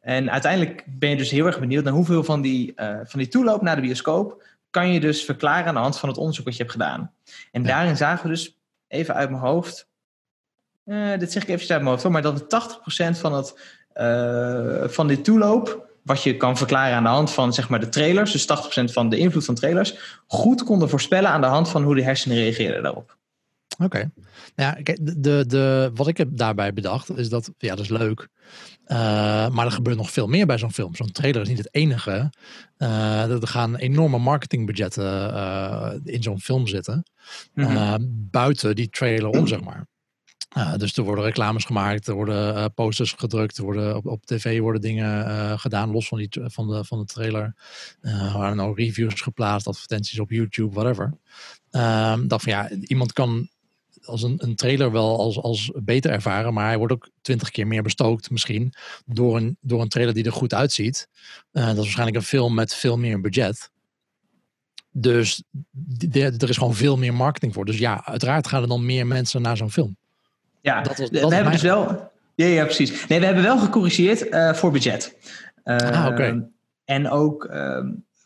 en 0.00 0.30
uiteindelijk 0.30 0.84
ben 0.86 1.10
je 1.10 1.16
dus 1.16 1.30
heel 1.30 1.46
erg 1.46 1.60
benieuwd 1.60 1.84
naar 1.84 1.92
hoeveel 1.92 2.24
van 2.24 2.40
die, 2.42 2.72
van 3.04 3.18
die 3.18 3.28
toeloop 3.28 3.62
naar 3.62 3.76
de 3.76 3.82
bioscoop 3.82 4.42
kan 4.70 4.92
je 4.92 5.00
dus 5.00 5.24
verklaren 5.24 5.66
aan 5.66 5.74
de 5.74 5.80
hand 5.80 5.98
van 5.98 6.08
het 6.08 6.18
onderzoek 6.18 6.44
wat 6.44 6.56
je 6.56 6.62
hebt 6.62 6.74
gedaan. 6.74 7.12
En 7.52 7.62
ja. 7.62 7.68
daarin 7.68 7.96
zagen 7.96 8.22
we 8.22 8.28
dus, 8.28 8.58
even 8.88 9.14
uit 9.14 9.30
mijn 9.30 9.42
hoofd, 9.42 9.88
dit 11.18 11.32
zeg 11.32 11.42
ik 11.42 11.48
even 11.48 11.68
uit 11.68 11.68
mijn 11.68 11.86
hoofd, 11.86 12.02
hoor, 12.02 12.12
maar 12.12 12.22
dat 12.22 12.42
80% 13.16 13.18
van 13.18 13.34
het 13.34 13.54
van 14.86 15.06
dit 15.06 15.24
toeloop, 15.24 15.86
wat 16.02 16.22
je 16.22 16.36
kan 16.36 16.56
verklaren 16.56 16.96
aan 16.96 17.02
de 17.02 17.08
hand 17.08 17.30
van 17.30 17.52
zeg 17.52 17.68
maar, 17.68 17.80
de 17.80 17.88
trailers, 17.88 18.32
dus 18.32 18.46
80% 18.90 18.92
van 18.92 19.08
de 19.08 19.18
invloed 19.18 19.44
van 19.44 19.54
trailers, 19.54 20.22
goed 20.26 20.64
konden 20.64 20.88
voorspellen 20.88 21.30
aan 21.30 21.40
de 21.40 21.46
hand 21.46 21.68
van 21.68 21.82
hoe 21.82 21.94
de 21.94 22.02
hersenen 22.02 22.36
reageerden 22.36 22.82
daarop. 22.82 23.16
Oké. 23.78 23.84
Okay. 23.84 24.10
Ja, 24.56 24.72
kijk, 24.72 24.98
de, 25.22 25.44
de, 25.46 25.90
wat 25.94 26.08
ik 26.08 26.16
heb 26.16 26.28
daarbij 26.32 26.72
bedacht 26.72 27.18
is 27.18 27.28
dat, 27.28 27.50
ja, 27.58 27.74
dat 27.74 27.84
is 27.84 27.90
leuk. 27.90 28.28
Uh, 28.86 29.48
maar 29.48 29.66
er 29.66 29.72
gebeurt 29.72 29.96
nog 29.96 30.10
veel 30.10 30.26
meer 30.26 30.46
bij 30.46 30.58
zo'n 30.58 30.72
film. 30.72 30.94
Zo'n 30.94 31.12
trailer 31.12 31.42
is 31.42 31.48
niet 31.48 31.58
het 31.58 31.74
enige. 31.74 32.32
Uh, 32.78 33.30
er 33.30 33.46
gaan 33.46 33.76
enorme 33.76 34.18
marketingbudgetten 34.18 35.04
uh, 35.34 35.92
in 36.04 36.22
zo'n 36.22 36.40
film 36.40 36.66
zitten. 36.66 37.02
Mm 37.54 37.64
-hmm. 37.64 38.28
buiten 38.30 38.76
die 38.76 38.88
trailer 38.88 39.28
om, 39.28 39.46
zeg 39.46 39.60
maar. 39.60 39.86
Uh, 40.56 40.74
dus 40.76 40.96
er 40.96 41.02
worden 41.02 41.24
reclames 41.24 41.64
gemaakt, 41.64 42.06
er 42.06 42.14
worden 42.14 42.54
uh, 42.54 42.64
posters 42.74 43.12
gedrukt, 43.12 43.56
er 43.56 43.64
worden 43.64 43.96
op, 43.96 44.06
op 44.06 44.26
tv 44.26 44.60
worden 44.60 44.80
dingen 44.80 45.26
uh, 45.26 45.58
gedaan, 45.58 45.90
los 45.90 46.08
van, 46.08 46.18
die, 46.18 46.28
van, 46.30 46.68
de, 46.68 46.84
van 46.84 46.98
de 46.98 47.04
trailer. 47.04 47.54
er 48.00 48.32
waren 48.32 48.60
ook 48.60 48.78
reviews 48.78 49.20
geplaatst, 49.20 49.66
advertenties 49.66 50.18
op 50.18 50.30
YouTube, 50.30 50.74
whatever. 50.74 51.18
Ehm, 51.70 52.26
dat 52.26 52.42
van 52.42 52.52
ja, 52.52 52.70
iemand 52.70 53.12
kan 53.12 53.48
als 54.04 54.22
een, 54.22 54.34
een 54.36 54.56
trailer 54.56 54.92
wel 54.92 55.18
als, 55.18 55.38
als 55.38 55.72
beter 55.74 56.10
ervaren, 56.10 56.54
maar 56.54 56.66
hij 56.66 56.78
wordt 56.78 56.92
ook 56.92 57.10
twintig 57.20 57.50
keer 57.50 57.66
meer 57.66 57.82
bestookt 57.82 58.30
misschien 58.30 58.74
door 59.06 59.36
een, 59.36 59.56
door 59.60 59.80
een 59.80 59.88
trailer 59.88 60.14
die 60.14 60.24
er 60.24 60.32
goed 60.32 60.54
uitziet. 60.54 61.08
dat 61.50 61.68
is 61.68 61.76
waarschijnlijk 61.76 62.16
een 62.16 62.22
film 62.22 62.54
met 62.54 62.74
veel 62.74 62.98
meer 62.98 63.20
budget. 63.20 63.70
Dus 64.90 65.42
er 66.10 66.48
is 66.48 66.56
gewoon 66.56 66.74
veel 66.74 66.96
meer 66.96 67.14
marketing 67.14 67.54
voor. 67.54 67.64
Dus 67.64 67.78
ja, 67.78 68.04
uiteraard 68.04 68.46
gaan 68.46 68.62
er 68.62 68.68
dan 68.68 68.86
meer 68.86 69.06
mensen 69.06 69.42
naar 69.42 69.56
zo'n 69.56 69.70
film. 69.70 69.96
Ja, 70.64 70.80
dat 70.80 70.98
was, 70.98 71.10
dat 71.10 71.28
we 71.28 71.34
hebben 71.34 71.52
dus 71.52 71.62
wel. 71.62 72.10
Ja, 72.34 72.46
ja, 72.46 72.64
precies. 72.64 73.06
Nee, 73.06 73.20
we 73.20 73.24
hebben 73.24 73.44
wel 73.44 73.58
gecorrigeerd 73.58 74.26
uh, 74.26 74.52
voor 74.52 74.70
budget. 74.70 75.16
Uh, 75.64 75.76
ah, 75.76 76.04
oké. 76.04 76.12
Okay. 76.12 76.42
En 76.84 77.10
ook 77.10 77.44
uh, 77.44 77.78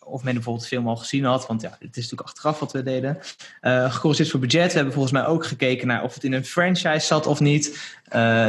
of 0.05 0.23
men 0.23 0.35
bijvoorbeeld 0.35 0.62
de 0.62 0.75
film 0.75 0.88
al 0.88 0.96
gezien 0.96 1.25
had, 1.25 1.46
want 1.46 1.61
ja, 1.62 1.69
het 1.69 1.96
is 1.96 2.02
natuurlijk 2.02 2.29
achteraf 2.29 2.58
wat 2.58 2.73
we 2.73 2.82
deden. 2.82 3.19
Uh, 3.62 3.93
gecorrigeerd 3.93 4.31
voor 4.31 4.40
budget. 4.40 4.69
We 4.69 4.75
hebben 4.75 4.93
volgens 4.93 5.12
mij 5.12 5.26
ook 5.26 5.46
gekeken 5.46 5.87
naar 5.87 6.02
of 6.02 6.14
het 6.14 6.25
in 6.25 6.32
een 6.32 6.44
franchise 6.44 7.06
zat 7.06 7.26
of 7.26 7.40
niet. 7.40 7.96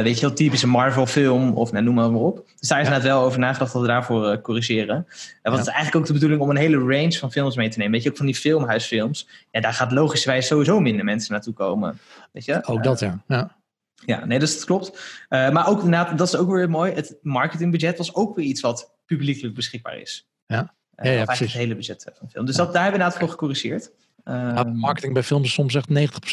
weet 0.02 0.18
je, 0.18 0.26
heel 0.26 0.34
typisch 0.34 0.62
een 0.62 0.68
Marvel-film 0.68 1.56
of 1.56 1.72
nou, 1.72 1.84
noem 1.84 1.94
maar, 1.94 2.10
maar 2.10 2.20
op. 2.20 2.46
Dus 2.58 2.68
daar 2.68 2.80
is 2.80 2.86
ja. 2.86 2.92
net 2.92 3.02
wel 3.02 3.22
over 3.22 3.38
nagedacht 3.38 3.72
dat 3.72 3.82
we 3.82 3.88
daarvoor 3.88 4.40
corrigeren. 4.40 4.94
want 4.94 5.06
ja. 5.42 5.50
het 5.50 5.60
is 5.60 5.66
eigenlijk 5.66 5.96
ook 5.96 6.06
de 6.06 6.12
bedoeling 6.12 6.40
om 6.40 6.50
een 6.50 6.56
hele 6.56 6.78
range 6.78 7.12
van 7.12 7.32
films 7.32 7.56
mee 7.56 7.68
te 7.68 7.78
nemen. 7.78 7.92
Weet 7.92 8.02
je, 8.02 8.10
ook 8.10 8.16
van 8.16 8.26
die 8.26 8.34
filmhuisfilms. 8.34 9.28
Ja, 9.50 9.60
daar 9.60 9.74
gaat 9.74 9.92
logischerwijs 9.92 10.46
sowieso 10.46 10.80
minder 10.80 11.04
mensen 11.04 11.32
naartoe 11.32 11.54
komen. 11.54 11.98
Weet 12.32 12.44
je? 12.44 12.66
Ook 12.66 12.82
dat, 12.82 13.00
ja. 13.00 13.22
ja. 13.28 13.58
Ja, 14.06 14.24
nee, 14.24 14.38
dus 14.38 14.54
dat 14.54 14.64
klopt. 14.64 14.88
Uh, 15.28 15.50
maar 15.50 15.68
ook 15.68 15.82
inderdaad, 15.82 16.18
dat 16.18 16.26
is 16.26 16.36
ook 16.36 16.50
weer 16.50 16.70
mooi. 16.70 16.92
Het 16.92 17.18
marketingbudget 17.22 17.98
was 17.98 18.14
ook 18.14 18.36
weer 18.36 18.44
iets 18.44 18.60
wat 18.60 18.94
publiekelijk 19.06 19.54
beschikbaar 19.54 19.98
is. 19.98 20.30
Ja, 20.46 20.74
uh, 20.96 21.04
ja, 21.04 21.10
ja 21.18 21.24
precies. 21.24 21.52
Het 21.52 21.62
hele 21.62 21.74
budget 21.74 22.02
van 22.02 22.26
de 22.26 22.32
film. 22.32 22.46
Dus 22.46 22.56
dat, 22.56 22.72
daar 22.72 22.82
hebben 22.82 23.00
we 23.00 23.04
inderdaad 23.04 23.28
voor 23.28 23.38
gecorrigeerd. 23.38 23.90
Ja, 24.24 24.62
marketing 24.62 25.12
bij 25.12 25.22
films 25.22 25.46
is 25.46 25.52
soms 25.52 25.74
echt 25.74 25.88
90% 25.88 25.92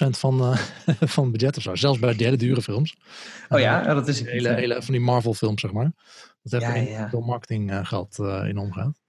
van, 0.09 0.41
uh, 0.41 0.57
van 1.15 1.23
het 1.23 1.31
budget 1.31 1.57
of 1.57 1.63
zo. 1.63 1.75
Zelfs 1.75 1.99
bij 1.99 2.15
derde 2.15 2.37
dure 2.37 2.61
films. 2.61 2.97
Oh 3.49 3.59
ja, 3.59 3.93
dat 3.93 4.07
is 4.07 4.19
het. 4.19 4.29
Hele, 4.29 4.53
hele, 4.53 4.81
van 4.81 4.93
die 4.93 5.03
Marvel 5.03 5.33
films, 5.33 5.61
zeg 5.61 5.71
maar. 5.71 5.91
Dat 6.43 6.61
heeft 6.61 6.75
ja, 6.75 6.99
ja. 6.99 7.09
veel 7.09 7.21
marketing 7.21 7.87
geld 7.87 8.17
in 8.19 8.57
omgaat. 8.57 8.99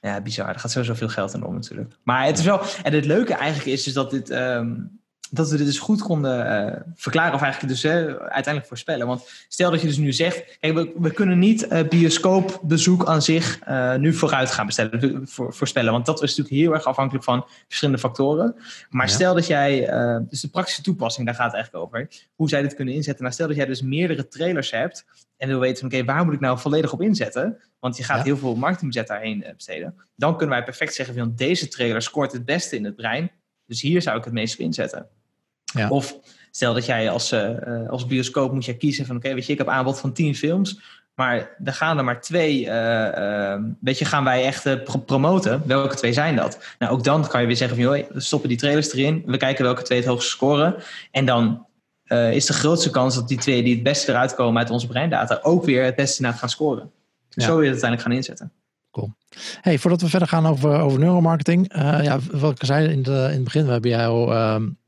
Ja, 0.00 0.20
bizar. 0.20 0.48
Er 0.48 0.58
gaat 0.58 0.70
sowieso 0.70 0.94
veel 0.94 1.08
geld 1.08 1.34
in 1.34 1.44
om 1.44 1.54
natuurlijk. 1.54 1.96
Maar 2.02 2.26
het 2.26 2.38
is 2.38 2.44
wel... 2.44 2.60
En 2.82 2.92
het 2.92 3.04
leuke 3.04 3.34
eigenlijk 3.34 3.70
is 3.70 3.82
dus 3.82 3.92
dat 3.92 4.10
dit... 4.10 4.30
Um, 4.30 4.97
dat 5.30 5.50
we 5.50 5.56
dit 5.56 5.66
dus 5.66 5.78
goed 5.78 6.02
konden 6.02 6.46
uh, 6.46 6.80
verklaren, 6.94 7.34
of 7.34 7.42
eigenlijk 7.42 7.72
dus 7.72 7.86
uiteindelijk 7.86 8.66
voorspellen. 8.66 9.06
Want 9.06 9.30
stel 9.48 9.70
dat 9.70 9.80
je 9.80 9.86
dus 9.86 9.96
nu 9.96 10.12
zegt, 10.12 10.58
kijk, 10.60 10.74
we, 10.74 10.92
we 10.98 11.10
kunnen 11.10 11.38
niet 11.38 11.66
uh, 11.72 11.88
bioscoopbezoek 11.88 13.06
aan 13.06 13.22
zich 13.22 13.60
nu 13.98 14.14
vooruit 14.14 14.50
gaan 14.50 14.66
bestellen, 14.66 15.28
voor, 15.28 15.54
voorspellen. 15.54 15.92
Want 15.92 16.06
dat 16.06 16.22
is 16.22 16.28
natuurlijk 16.36 16.64
heel 16.64 16.74
erg 16.74 16.84
afhankelijk 16.84 17.24
van 17.24 17.46
verschillende 17.66 18.00
factoren. 18.00 18.54
Maar 18.90 19.06
ja. 19.06 19.12
stel 19.12 19.34
dat 19.34 19.46
jij, 19.46 19.80
dus 20.28 20.40
de 20.40 20.48
praktische 20.48 20.82
toepassing, 20.82 21.26
daar 21.26 21.34
gaat 21.34 21.52
het 21.52 21.54
eigenlijk 21.54 21.84
over, 21.84 22.08
hoe 22.34 22.48
zij 22.48 22.62
dit 22.62 22.74
kunnen 22.74 22.94
inzetten. 22.94 23.22
Nou, 23.22 23.34
stel 23.34 23.46
dat 23.46 23.56
jij 23.56 23.66
dus 23.66 23.82
meerdere 23.82 24.28
trailers 24.28 24.70
hebt 24.70 25.04
en 25.36 25.48
wil 25.48 25.58
weten 25.58 25.78
van, 25.78 25.86
oké, 25.86 25.96
okay, 25.96 26.14
waar 26.14 26.24
moet 26.24 26.34
ik 26.34 26.40
nou 26.40 26.58
volledig 26.58 26.92
op 26.92 27.02
inzetten? 27.02 27.58
Want 27.78 27.96
je 27.96 28.04
gaat 28.04 28.18
ja. 28.18 28.24
heel 28.24 28.36
veel 28.36 28.54
marketingbudget 28.54 29.08
daarheen 29.08 29.44
besteden. 29.56 29.94
Dan 30.16 30.36
kunnen 30.36 30.54
wij 30.56 30.64
perfect 30.64 30.94
zeggen 30.94 31.14
van, 31.14 31.32
deze 31.36 31.68
trailer 31.68 32.02
scoort 32.02 32.32
het 32.32 32.44
beste 32.44 32.76
in 32.76 32.84
het 32.84 32.96
brein. 32.96 33.30
Dus 33.66 33.80
hier 33.80 34.02
zou 34.02 34.18
ik 34.18 34.24
het 34.24 34.32
meest 34.32 34.54
op 34.54 34.60
inzetten. 34.60 35.08
Ja. 35.74 35.88
Of 35.88 36.16
stel 36.50 36.74
dat 36.74 36.86
jij 36.86 37.10
als, 37.10 37.32
uh, 37.32 37.48
als 37.88 38.06
bioscoop 38.06 38.52
moet 38.52 38.64
je 38.64 38.76
kiezen 38.76 39.06
van 39.06 39.16
oké, 39.16 39.24
okay, 39.24 39.36
weet 39.36 39.46
je, 39.46 39.52
ik 39.52 39.58
heb 39.58 39.68
aanbod 39.68 40.00
van 40.00 40.12
tien 40.12 40.34
films, 40.34 40.80
maar 41.14 41.56
er 41.64 41.72
gaan 41.72 41.98
er 41.98 42.04
maar 42.04 42.20
twee, 42.20 42.64
uh, 42.64 43.08
uh, 43.18 43.54
weet 43.80 43.98
je, 43.98 44.04
gaan 44.04 44.24
wij 44.24 44.44
echt 44.44 44.84
pro 44.84 44.98
promoten. 44.98 45.62
Welke 45.66 45.96
twee 45.96 46.12
zijn 46.12 46.36
dat? 46.36 46.58
Nou, 46.78 46.92
ook 46.92 47.04
dan 47.04 47.28
kan 47.28 47.40
je 47.40 47.46
weer 47.46 47.56
zeggen 47.56 47.76
van 47.76 47.86
joh, 47.86 48.08
we 48.12 48.20
stoppen 48.20 48.48
die 48.48 48.58
trailers 48.58 48.92
erin, 48.92 49.22
we 49.26 49.36
kijken 49.36 49.64
welke 49.64 49.82
twee 49.82 49.98
het 49.98 50.08
hoogste 50.08 50.30
scoren. 50.30 50.74
En 51.10 51.24
dan 51.24 51.66
is 52.32 52.46
de 52.46 52.52
grootste 52.52 52.90
kans 52.90 53.14
dat 53.14 53.28
die 53.28 53.38
twee 53.38 53.62
die 53.62 53.74
het 53.74 53.82
beste 53.82 54.12
eruit 54.12 54.34
komen 54.34 54.58
uit 54.58 54.70
onze 54.70 54.86
breindata 54.86 55.38
ook 55.42 55.64
weer 55.64 55.84
het 55.84 55.96
beste 55.96 56.22
naar 56.22 56.34
gaan 56.34 56.48
scoren. 56.48 56.90
Ja. 57.30 57.44
Zo 57.44 57.50
wil 57.50 57.62
je 57.62 57.70
het 57.70 57.82
uiteindelijk 57.82 58.02
gaan 58.02 58.16
inzetten. 58.16 58.52
Cool. 58.90 59.12
Hey, 59.60 59.78
voordat 59.78 60.00
we 60.00 60.08
verder 60.08 60.28
gaan 60.28 60.46
over, 60.46 60.80
over 60.80 60.98
neuromarketing. 60.98 61.72
ja, 61.74 62.18
wat 62.32 62.50
ik 62.50 62.64
zei 62.64 62.88
in, 62.88 63.02
de, 63.02 63.10
in 63.10 63.34
het 63.34 63.44
begin, 63.44 63.64
we 63.64 63.72
hebben 63.72 63.90
jou... 63.90 64.34
Um 64.36 64.78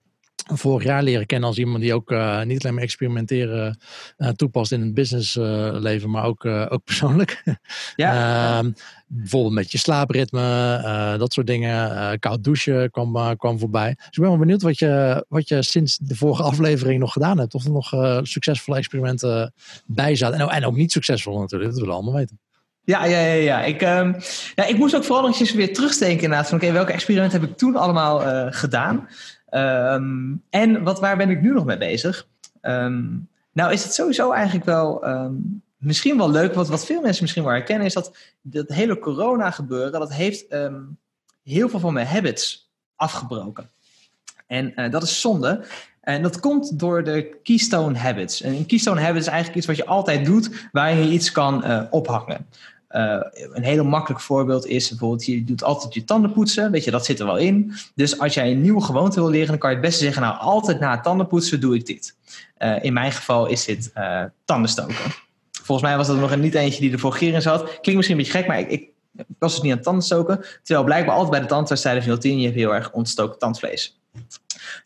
vorig 0.58 0.84
jaar 0.84 1.02
leren 1.02 1.26
kennen 1.26 1.48
als 1.48 1.58
iemand 1.58 1.80
die 1.80 1.94
ook 1.94 2.10
uh, 2.10 2.42
niet 2.42 2.62
alleen 2.62 2.74
maar 2.74 2.82
experimenteren 2.82 3.78
uh, 4.18 4.28
toepast 4.28 4.72
in 4.72 4.80
het 4.80 4.94
businessleven, 4.94 6.08
uh, 6.08 6.14
maar 6.14 6.24
ook, 6.24 6.44
ook 6.44 6.84
persoonlijk. 6.84 7.42
Ja. 7.96 8.58
Ehm, 8.58 8.70
bijvoorbeeld 9.06 9.54
met 9.54 9.72
je 9.72 9.78
slaapritme, 9.78 11.16
dat 11.18 11.32
soort 11.32 11.46
dingen. 11.46 12.18
koud 12.18 12.44
douchen 12.44 12.90
kwam, 12.90 13.36
kwam 13.36 13.58
voorbij. 13.58 13.94
Dus 13.96 14.06
ik 14.06 14.20
ben 14.20 14.28
wel 14.28 14.38
benieuwd 14.38 14.62
wat 14.62 14.78
je, 14.78 15.24
wat 15.28 15.48
je 15.48 15.62
sinds 15.62 15.98
de 15.98 16.16
vorige 16.16 16.42
aflevering 16.42 17.00
nog 17.00 17.12
gedaan 17.12 17.38
hebt. 17.38 17.54
Of 17.54 17.64
er 17.64 17.70
nog 17.70 17.94
succesvolle 18.22 18.78
experimenten 18.78 19.52
bij 19.86 20.14
zaten. 20.14 20.40
En, 20.40 20.48
en 20.48 20.66
ook 20.66 20.76
niet 20.76 20.92
succesvol 20.92 21.38
natuurlijk, 21.38 21.70
dat 21.70 21.80
willen 21.80 21.94
we 21.94 22.00
allemaal 22.02 22.20
weten. 22.20 22.40
Ja, 22.84 23.04
ja, 23.04 23.18
ja. 23.20 23.32
ja. 23.32 23.62
Ik, 23.62 23.82
um, 23.82 24.16
ja, 24.54 24.66
ik 24.66 24.78
moest 24.78 24.96
ook 24.96 25.04
vooral 25.04 25.26
nog 25.26 25.40
eens 25.40 25.52
weer 25.52 25.74
terugdenken 25.74 26.22
inderdaad. 26.22 26.48
Van 26.48 26.58
oké, 26.58 26.72
welke 26.72 26.92
experimenten 26.92 27.40
heb 27.40 27.50
ik 27.50 27.56
toen 27.56 27.76
allemaal 27.76 28.20
gedaan? 28.52 29.08
Um, 29.50 30.42
en 30.50 30.82
wat, 30.82 31.00
waar 31.00 31.16
ben 31.16 31.30
ik 31.30 31.40
nu 31.40 31.52
nog 31.52 31.64
mee 31.64 31.78
bezig? 31.78 32.26
Um, 32.62 33.28
nou 33.52 33.72
is 33.72 33.82
het 33.84 33.94
sowieso 33.94 34.32
eigenlijk 34.32 34.64
wel 34.64 35.08
um, 35.08 35.62
misschien 35.76 36.16
wel 36.16 36.30
leuk. 36.30 36.54
Wat, 36.54 36.68
wat 36.68 36.86
veel 36.86 37.00
mensen 37.00 37.22
misschien 37.22 37.44
wel 37.44 37.52
herkennen 37.52 37.86
is 37.86 37.94
dat 37.94 38.16
dat 38.42 38.68
hele 38.68 38.98
corona 38.98 39.50
gebeuren, 39.50 40.00
dat 40.00 40.12
heeft 40.12 40.44
heel 41.42 41.68
veel 41.68 41.80
van 41.80 41.92
mijn 41.92 42.06
habits 42.06 42.70
afgebroken. 42.96 43.70
En 44.46 44.72
uh, 44.76 44.90
dat 44.90 45.02
is 45.02 45.20
zonde. 45.20 45.64
En 46.00 46.22
dat 46.22 46.40
komt 46.40 46.78
door 46.78 47.04
de 47.04 47.38
Keystone 47.42 47.98
Habits. 47.98 48.42
En 48.42 48.52
een 48.52 48.66
Keystone 48.66 49.00
Habit 49.00 49.20
is 49.20 49.26
eigenlijk 49.26 49.56
iets 49.56 49.66
wat 49.66 49.76
je 49.76 49.86
altijd 49.86 50.24
doet, 50.24 50.68
waar 50.72 50.94
je 50.94 51.10
iets 51.10 51.32
kan 51.32 51.64
uh, 51.64 51.82
ophangen. 51.90 52.46
Uh, 52.90 53.20
een 53.52 53.62
heel 53.62 53.84
makkelijk 53.84 54.20
voorbeeld 54.20 54.66
is 54.66 54.88
bijvoorbeeld, 54.88 55.26
je 55.26 55.44
doet 55.44 55.64
altijd 55.64 55.94
je 55.94 56.04
tanden 56.04 56.32
poetsen. 56.32 56.70
Weet 56.70 56.84
je, 56.84 56.90
dat 56.90 57.04
zit 57.04 57.20
er 57.20 57.26
wel 57.26 57.36
in. 57.36 57.72
Dus 57.94 58.18
als 58.18 58.34
jij 58.34 58.50
een 58.50 58.60
nieuwe 58.60 58.82
gewoonte 58.82 59.20
wil 59.20 59.30
leren, 59.30 59.48
dan 59.48 59.58
kan 59.58 59.70
je 59.70 59.76
het 59.76 59.84
beste 59.84 60.04
zeggen, 60.04 60.22
nou, 60.22 60.38
altijd 60.38 60.80
na 60.80 60.90
het 60.90 61.02
tanden 61.02 61.26
poetsen 61.26 61.60
doe 61.60 61.74
ik 61.74 61.86
dit. 61.86 62.16
Uh, 62.58 62.84
in 62.84 62.92
mijn 62.92 63.12
geval 63.12 63.46
is 63.46 63.64
dit 63.64 63.90
uh, 63.96 64.22
tanden 64.44 64.70
stoken. 64.70 64.94
Volgens 65.62 65.88
mij 65.88 65.96
was 65.96 66.06
dat 66.06 66.16
nog 66.16 66.36
niet 66.36 66.54
eentje 66.54 66.80
die 66.80 66.92
er 66.92 66.98
voor 66.98 67.22
in 67.22 67.42
zat. 67.42 67.62
Klinkt 67.62 67.94
misschien 67.94 68.18
een 68.18 68.22
beetje 68.22 68.38
gek, 68.38 68.46
maar 68.46 68.60
ik, 68.60 68.70
ik, 68.70 68.88
was 69.38 69.52
dus 69.52 69.62
niet 69.62 69.72
aan 69.72 69.80
tanden 69.80 70.04
stoken. 70.04 70.44
Terwijl 70.62 70.84
blijkbaar 70.84 71.14
altijd 71.14 71.30
bij 71.30 71.40
de 71.40 71.46
tandarts 71.46 71.82
van 71.82 72.18
010, 72.18 72.38
je 72.38 72.44
hebt 72.44 72.56
heel 72.56 72.74
erg 72.74 72.92
ontstoken 72.92 73.38
tandvlees. 73.38 74.00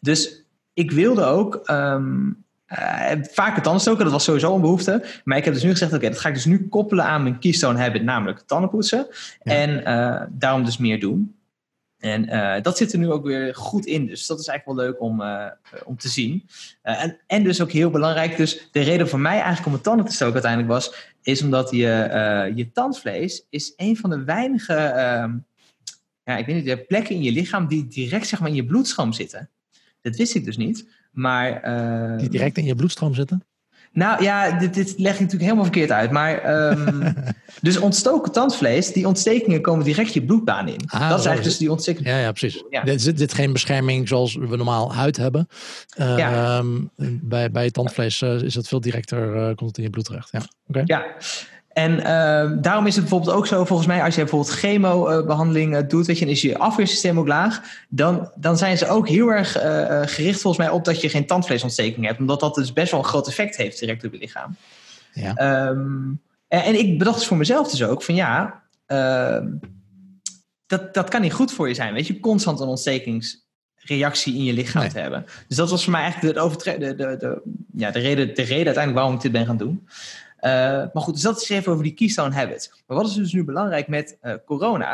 Dus 0.00 0.44
ik 0.74 0.90
wilde 0.90 1.24
ook 1.24 1.60
um, 1.70 2.43
uh, 2.78 3.24
vaker 3.30 3.62
tandenstoken, 3.62 4.04
dat 4.04 4.12
was 4.12 4.24
sowieso 4.24 4.54
een 4.54 4.60
behoefte. 4.60 5.04
Maar 5.24 5.38
ik 5.38 5.44
heb 5.44 5.54
dus 5.54 5.62
nu 5.62 5.70
gezegd, 5.70 5.92
oké, 5.92 6.08
dat 6.08 6.18
ga 6.18 6.28
ik 6.28 6.34
dus 6.34 6.44
nu 6.44 6.68
koppelen 6.68 7.04
aan 7.04 7.22
mijn 7.22 7.38
keystone 7.38 7.78
habit, 7.78 8.02
namelijk 8.02 8.40
tandenpoetsen. 8.40 9.06
En 9.42 9.70
uh, 9.70 10.22
daarom 10.30 10.64
dus 10.64 10.78
meer 10.78 11.00
doen. 11.00 11.36
En 11.98 12.24
uh, 12.24 12.62
dat 12.62 12.76
zit 12.76 12.92
er 12.92 12.98
nu 12.98 13.10
ook 13.10 13.24
weer 13.24 13.54
goed 13.54 13.86
in. 13.86 14.06
Dus 14.06 14.26
dat 14.26 14.40
is 14.40 14.46
eigenlijk 14.46 14.78
wel 14.78 14.86
leuk 14.86 15.00
om, 15.00 15.22
om 15.84 15.96
te 15.96 16.08
zien. 16.08 16.48
en, 16.82 17.18
en 17.26 17.42
dus 17.42 17.62
ook 17.62 17.70
heel 17.70 17.90
belangrijk. 17.90 18.36
Dus 18.36 18.68
de 18.72 18.80
reden 18.80 19.08
voor 19.08 19.20
mij 19.20 19.34
eigenlijk 19.34 19.64
om 19.64 19.70
mijn 19.70 19.82
tanden 19.82 20.06
te 20.06 20.12
stoken 20.12 20.34
uiteindelijk 20.34 20.72
was... 20.72 21.12
is 21.22 21.42
omdat 21.42 21.70
je, 21.70 22.52
je 22.54 22.72
tandvlees 22.72 23.46
is 23.50 23.72
een 23.76 23.96
van 23.96 24.10
de 24.10 24.24
weinige... 24.24 24.74
Ehm, 24.74 25.32
ja, 26.24 26.36
ik 26.36 26.46
weet 26.46 26.56
niet, 26.56 26.64
de 26.64 26.84
plekken 26.84 27.14
in 27.14 27.22
je 27.22 27.32
lichaam 27.32 27.66
die 27.66 27.86
direct 27.86 28.26
zeg 28.26 28.40
maar, 28.40 28.48
in 28.48 28.54
je 28.54 28.64
bloedstroom 28.64 29.12
zitten. 29.12 29.50
Dat 30.04 30.16
wist 30.16 30.34
ik 30.34 30.44
dus 30.44 30.56
niet. 30.56 30.88
Maar, 31.12 31.68
uh, 32.12 32.18
die 32.18 32.28
direct 32.28 32.58
in 32.58 32.64
je 32.64 32.74
bloedstroom 32.74 33.14
zitten? 33.14 33.44
Nou 33.92 34.22
ja, 34.22 34.58
dit, 34.58 34.74
dit 34.74 34.94
leg 34.96 35.14
ik 35.14 35.20
natuurlijk 35.20 35.42
helemaal 35.42 35.64
verkeerd 35.64 35.90
uit. 35.90 36.10
Maar 36.10 36.70
um, 36.70 37.14
dus 37.60 37.76
ontstoken 37.76 38.32
tandvlees, 38.32 38.92
die 38.92 39.06
ontstekingen 39.06 39.60
komen 39.60 39.84
direct 39.84 40.14
je 40.14 40.24
bloedbaan 40.24 40.68
in. 40.68 40.80
Ah, 40.86 41.00
dat 41.00 41.18
is 41.18 41.24
eigenlijk 41.24 41.42
dus 41.44 41.56
die 41.56 41.70
ontsteking. 41.70 42.06
Ja, 42.06 42.18
ja 42.18 42.32
precies. 42.32 42.64
Ja. 42.70 42.82
Dit, 42.82 43.04
dit, 43.04 43.18
dit 43.18 43.34
geen 43.34 43.52
bescherming 43.52 44.08
zoals 44.08 44.34
we 44.34 44.56
normaal 44.56 44.94
huid 44.94 45.16
hebben. 45.16 45.48
Uh, 45.98 46.16
ja. 46.16 46.62
bij, 47.22 47.50
bij 47.50 47.70
tandvlees 47.70 48.20
uh, 48.20 48.42
is 48.42 48.54
het 48.54 48.68
veel 48.68 48.80
directer, 48.80 49.36
uh, 49.36 49.46
komt 49.54 49.68
het 49.68 49.76
in 49.76 49.82
je 49.82 49.90
bloed 49.90 50.04
terecht. 50.04 50.28
Ja, 50.32 50.42
okay. 50.68 50.82
ja. 50.86 51.04
En 51.74 51.92
uh, 51.92 52.62
daarom 52.62 52.86
is 52.86 52.94
het 52.94 53.04
bijvoorbeeld 53.04 53.36
ook 53.36 53.46
zo, 53.46 53.64
volgens 53.64 53.88
mij, 53.88 54.02
als 54.02 54.14
je 54.14 54.20
bijvoorbeeld 54.20 54.52
chemobehandeling 54.52 55.74
uh, 55.74 55.88
doet, 55.88 56.06
weet 56.06 56.18
je, 56.18 56.24
en 56.24 56.30
is 56.30 56.42
je 56.42 56.58
afweersysteem 56.58 57.18
ook 57.18 57.26
laag, 57.26 57.60
dan, 57.88 58.30
dan 58.34 58.58
zijn 58.58 58.78
ze 58.78 58.88
ook 58.88 59.08
heel 59.08 59.28
erg 59.28 59.62
uh, 59.64 60.00
gericht 60.04 60.40
volgens 60.40 60.66
mij 60.66 60.72
op 60.72 60.84
dat 60.84 61.00
je 61.00 61.08
geen 61.08 61.26
tandvleesontsteking 61.26 62.06
hebt, 62.06 62.18
omdat 62.18 62.40
dat 62.40 62.54
dus 62.54 62.72
best 62.72 62.90
wel 62.90 63.00
een 63.00 63.06
groot 63.06 63.26
effect 63.26 63.56
heeft 63.56 63.78
direct 63.78 64.04
op 64.04 64.12
je 64.12 64.18
lichaam. 64.18 64.56
Ja. 65.12 65.66
Um, 65.68 66.20
en, 66.48 66.62
en, 66.62 66.78
ik 66.78 66.98
bedacht 66.98 67.18
dus 67.18 67.26
voor 67.26 67.36
mezelf 67.36 67.70
dus 67.70 67.84
ook 67.84 68.02
van 68.02 68.14
ja, 68.14 68.62
ehm, 68.86 69.46
dat, 70.66 70.94
dat 70.94 71.08
kan 71.08 71.20
niet 71.20 71.32
goed 71.32 71.52
voor 71.52 71.68
je 71.68 71.74
zijn, 71.74 71.94
weet 71.94 72.06
je, 72.06 72.20
constant 72.20 72.60
een 72.60 72.68
ontstekingsreactie 72.68 74.34
in 74.34 74.44
je 74.44 74.52
lichaam 74.52 74.82
nee. 74.82 74.90
te 74.90 74.98
hebben. 74.98 75.26
Dus 75.48 75.56
dat 75.56 75.70
was 75.70 75.82
voor 75.82 75.92
mij 75.92 76.02
eigenlijk 76.02 76.34
de, 76.34 76.78
de, 76.78 76.94
de, 76.94 77.16
de, 77.18 77.42
ja, 77.72 77.90
de, 77.90 77.98
reden, 77.98 78.34
de 78.34 78.42
reden 78.42 78.64
uiteindelijk 78.64 78.94
waarom 78.94 79.14
ik 79.14 79.20
dit 79.20 79.32
ben 79.32 79.46
gaan 79.46 79.56
doen. 79.56 79.88
Uh, 80.44 80.50
maar 80.92 81.02
goed, 81.02 81.14
dus 81.14 81.22
dat 81.22 81.42
is 81.42 81.48
even 81.48 81.72
over 81.72 81.84
die 81.84 81.94
keystone 81.94 82.34
habits. 82.34 82.82
Maar 82.86 82.96
wat 82.96 83.06
is 83.06 83.14
dus 83.14 83.32
nu 83.32 83.44
belangrijk 83.44 83.88
met 83.88 84.16
uh, 84.22 84.34
corona? 84.46 84.92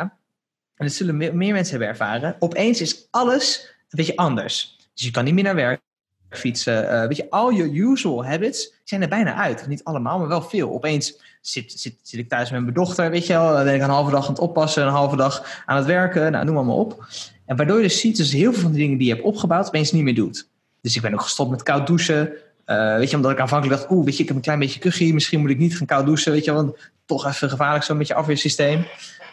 En 0.75 0.85
dat 0.85 0.91
zullen 0.91 1.17
meer, 1.17 1.33
mensen 1.33 1.69
hebben 1.69 1.87
ervaren. 1.87 2.35
Opeens 2.39 2.81
is 2.81 3.07
alles 3.09 3.75
een 3.79 3.85
beetje 3.89 4.15
anders. 4.15 4.77
Dus 4.93 5.05
je 5.05 5.11
kan 5.11 5.23
niet 5.23 5.33
meer 5.33 5.43
naar 5.43 5.55
werk 5.55 5.81
fietsen. 6.29 6.83
Uh, 6.83 7.07
weet 7.07 7.17
je, 7.17 7.29
al 7.29 7.49
je 7.49 7.71
usual 7.71 8.25
habits 8.25 8.73
zijn 8.83 9.01
er 9.01 9.07
bijna 9.07 9.35
uit. 9.35 9.67
Niet 9.67 9.83
allemaal, 9.83 10.19
maar 10.19 10.27
wel 10.27 10.41
veel. 10.41 10.71
Opeens 10.71 11.21
zit, 11.41 11.71
zit, 11.71 11.95
zit 12.01 12.19
ik 12.19 12.29
thuis 12.29 12.51
met 12.51 12.61
mijn 12.61 12.73
dochter, 12.73 13.11
weet 13.11 13.27
je 13.27 13.33
wel. 13.33 13.53
Dan 13.53 13.63
ben 13.63 13.75
ik 13.75 13.81
een 13.81 13.89
halve 13.89 14.11
dag 14.11 14.25
aan 14.25 14.33
het 14.33 14.41
oppassen, 14.41 14.83
een 14.83 14.89
halve 14.89 15.15
dag 15.15 15.63
aan 15.65 15.77
het 15.77 15.85
werken. 15.85 16.31
Nou, 16.31 16.45
noem 16.45 16.55
maar, 16.55 16.65
maar 16.65 16.75
op. 16.75 17.05
En 17.45 17.55
waardoor 17.55 17.77
je 17.77 17.83
dus 17.83 17.99
ziet, 17.99 18.17
dus 18.17 18.31
heel 18.31 18.53
veel 18.53 18.61
van 18.61 18.71
de 18.71 18.77
dingen 18.77 18.97
die 18.97 19.07
je 19.07 19.13
hebt 19.13 19.25
opgebouwd, 19.25 19.67
opeens 19.67 19.91
niet 19.91 20.03
meer 20.03 20.15
doet. 20.15 20.49
Dus 20.81 20.95
ik 20.95 21.01
ben 21.01 21.13
ook 21.13 21.21
gestopt 21.21 21.49
met 21.49 21.63
koud 21.63 21.87
douchen. 21.87 22.33
Uh, 22.71 22.95
weet 22.95 23.09
je, 23.09 23.15
omdat 23.15 23.31
ik 23.31 23.39
aanvankelijk 23.39 23.79
dacht, 23.79 23.91
oeh, 23.91 24.05
weet 24.05 24.15
je, 24.15 24.21
ik 24.21 24.27
heb 24.27 24.37
een 24.37 24.43
klein 24.43 24.59
beetje 24.59 24.79
kuchie, 24.79 25.13
misschien 25.13 25.39
moet 25.39 25.49
ik 25.49 25.57
niet 25.57 25.77
gaan 25.77 25.87
koud 25.87 26.05
douchen, 26.05 26.31
weet 26.31 26.45
je, 26.45 26.51
want 26.51 26.77
toch 27.05 27.25
even 27.25 27.49
gevaarlijk 27.49 27.83
zo 27.83 27.95
met 27.95 28.07
je 28.07 28.13
afweersysteem. 28.13 28.85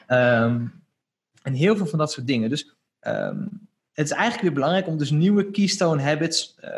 Um, 0.08 0.72
en 1.42 1.54
heel 1.54 1.76
veel 1.76 1.86
van 1.86 1.98
dat 1.98 2.12
soort 2.12 2.26
dingen. 2.26 2.50
Dus 2.50 2.74
um, 3.00 3.68
het 3.92 4.06
is 4.06 4.12
eigenlijk 4.12 4.42
weer 4.42 4.52
belangrijk 4.52 4.86
om 4.86 4.98
dus 4.98 5.10
nieuwe 5.10 5.50
keystone 5.50 6.02
habits 6.02 6.56
uh, 6.64 6.70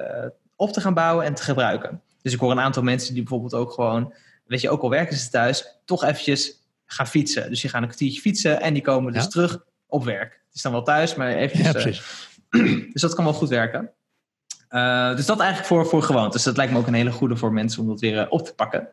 op 0.56 0.72
te 0.72 0.80
gaan 0.80 0.94
bouwen 0.94 1.24
en 1.24 1.34
te 1.34 1.42
gebruiken. 1.42 2.00
Dus 2.22 2.32
ik 2.32 2.40
hoor 2.40 2.50
een 2.50 2.60
aantal 2.60 2.82
mensen 2.82 3.14
die 3.14 3.22
bijvoorbeeld 3.22 3.54
ook 3.54 3.72
gewoon, 3.72 4.14
weet 4.46 4.60
je, 4.60 4.70
ook 4.70 4.82
al 4.82 4.90
werken 4.90 5.16
ze 5.16 5.30
thuis, 5.30 5.80
toch 5.84 6.04
eventjes 6.04 6.60
gaan 6.86 7.06
fietsen. 7.06 7.48
Dus 7.48 7.60
die 7.60 7.70
gaan 7.70 7.82
een 7.82 7.88
kwartiertje 7.88 8.20
fietsen 8.20 8.60
en 8.60 8.72
die 8.72 8.82
komen 8.82 9.12
dus 9.12 9.22
ja. 9.22 9.28
terug 9.28 9.64
op 9.86 10.04
werk. 10.04 10.32
Het 10.46 10.54
is 10.54 10.62
dan 10.62 10.72
wel 10.72 10.82
thuis, 10.82 11.14
maar 11.14 11.32
eventjes. 11.32 11.98
Ja, 12.50 12.60
uh, 12.60 12.90
dus 12.92 13.02
dat 13.02 13.14
kan 13.14 13.24
wel 13.24 13.32
goed 13.32 13.48
werken. 13.48 13.90
Uh, 14.70 15.16
dus 15.16 15.26
dat 15.26 15.38
eigenlijk 15.38 15.68
voor, 15.68 15.86
voor 15.86 16.02
gewoontes. 16.02 16.32
Dus 16.32 16.42
dat 16.42 16.56
lijkt 16.56 16.72
me 16.72 16.78
ook 16.78 16.86
een 16.86 16.94
hele 16.94 17.12
goede 17.12 17.36
voor 17.36 17.52
mensen 17.52 17.82
om 17.82 17.88
dat 17.88 18.00
weer 18.00 18.16
uh, 18.16 18.26
op 18.28 18.44
te 18.44 18.54
pakken. 18.54 18.88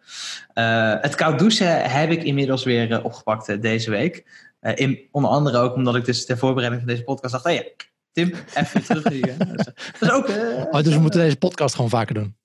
Uh, 0.54 0.94
het 1.02 1.16
koud 1.16 1.40
douchen 1.40 1.90
heb 1.90 2.12
ik 2.12 2.24
inmiddels 2.24 2.64
weer 2.64 3.04
opgepakt 3.04 3.62
deze 3.62 3.90
week. 3.90 4.46
In, 4.62 5.00
onder 5.12 5.32
andere 5.32 5.58
ook 5.58 5.76
omdat 5.76 5.96
ik 5.96 6.06
dus 6.06 6.26
ter 6.26 6.38
voorbereiding 6.38 6.84
van 6.84 6.92
deze 6.92 7.04
podcast 7.04 7.34
dacht... 7.34 7.44
Hey, 7.44 7.76
Tim, 8.12 8.34
even 8.54 8.84
terug 8.84 9.10
hier. 9.10 9.38
dus, 9.38 9.66
dat 10.00 10.02
is 10.02 10.12
ook, 10.12 10.30
oh, 10.72 10.84
dus 10.84 10.94
we 10.94 11.00
moeten 11.00 11.20
deze 11.20 11.38
podcast 11.38 11.76
gewoon 11.76 11.90
vaker 11.90 12.14
doen. 12.14 12.36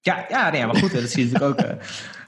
Ja, 0.00 0.26
ja 0.28 0.50
nee, 0.50 0.66
maar 0.66 0.76
goed, 0.76 0.92
dat 0.92 1.10
zie 1.10 1.26
je 1.26 1.32
natuurlijk 1.32 1.60
ook. 1.60 1.76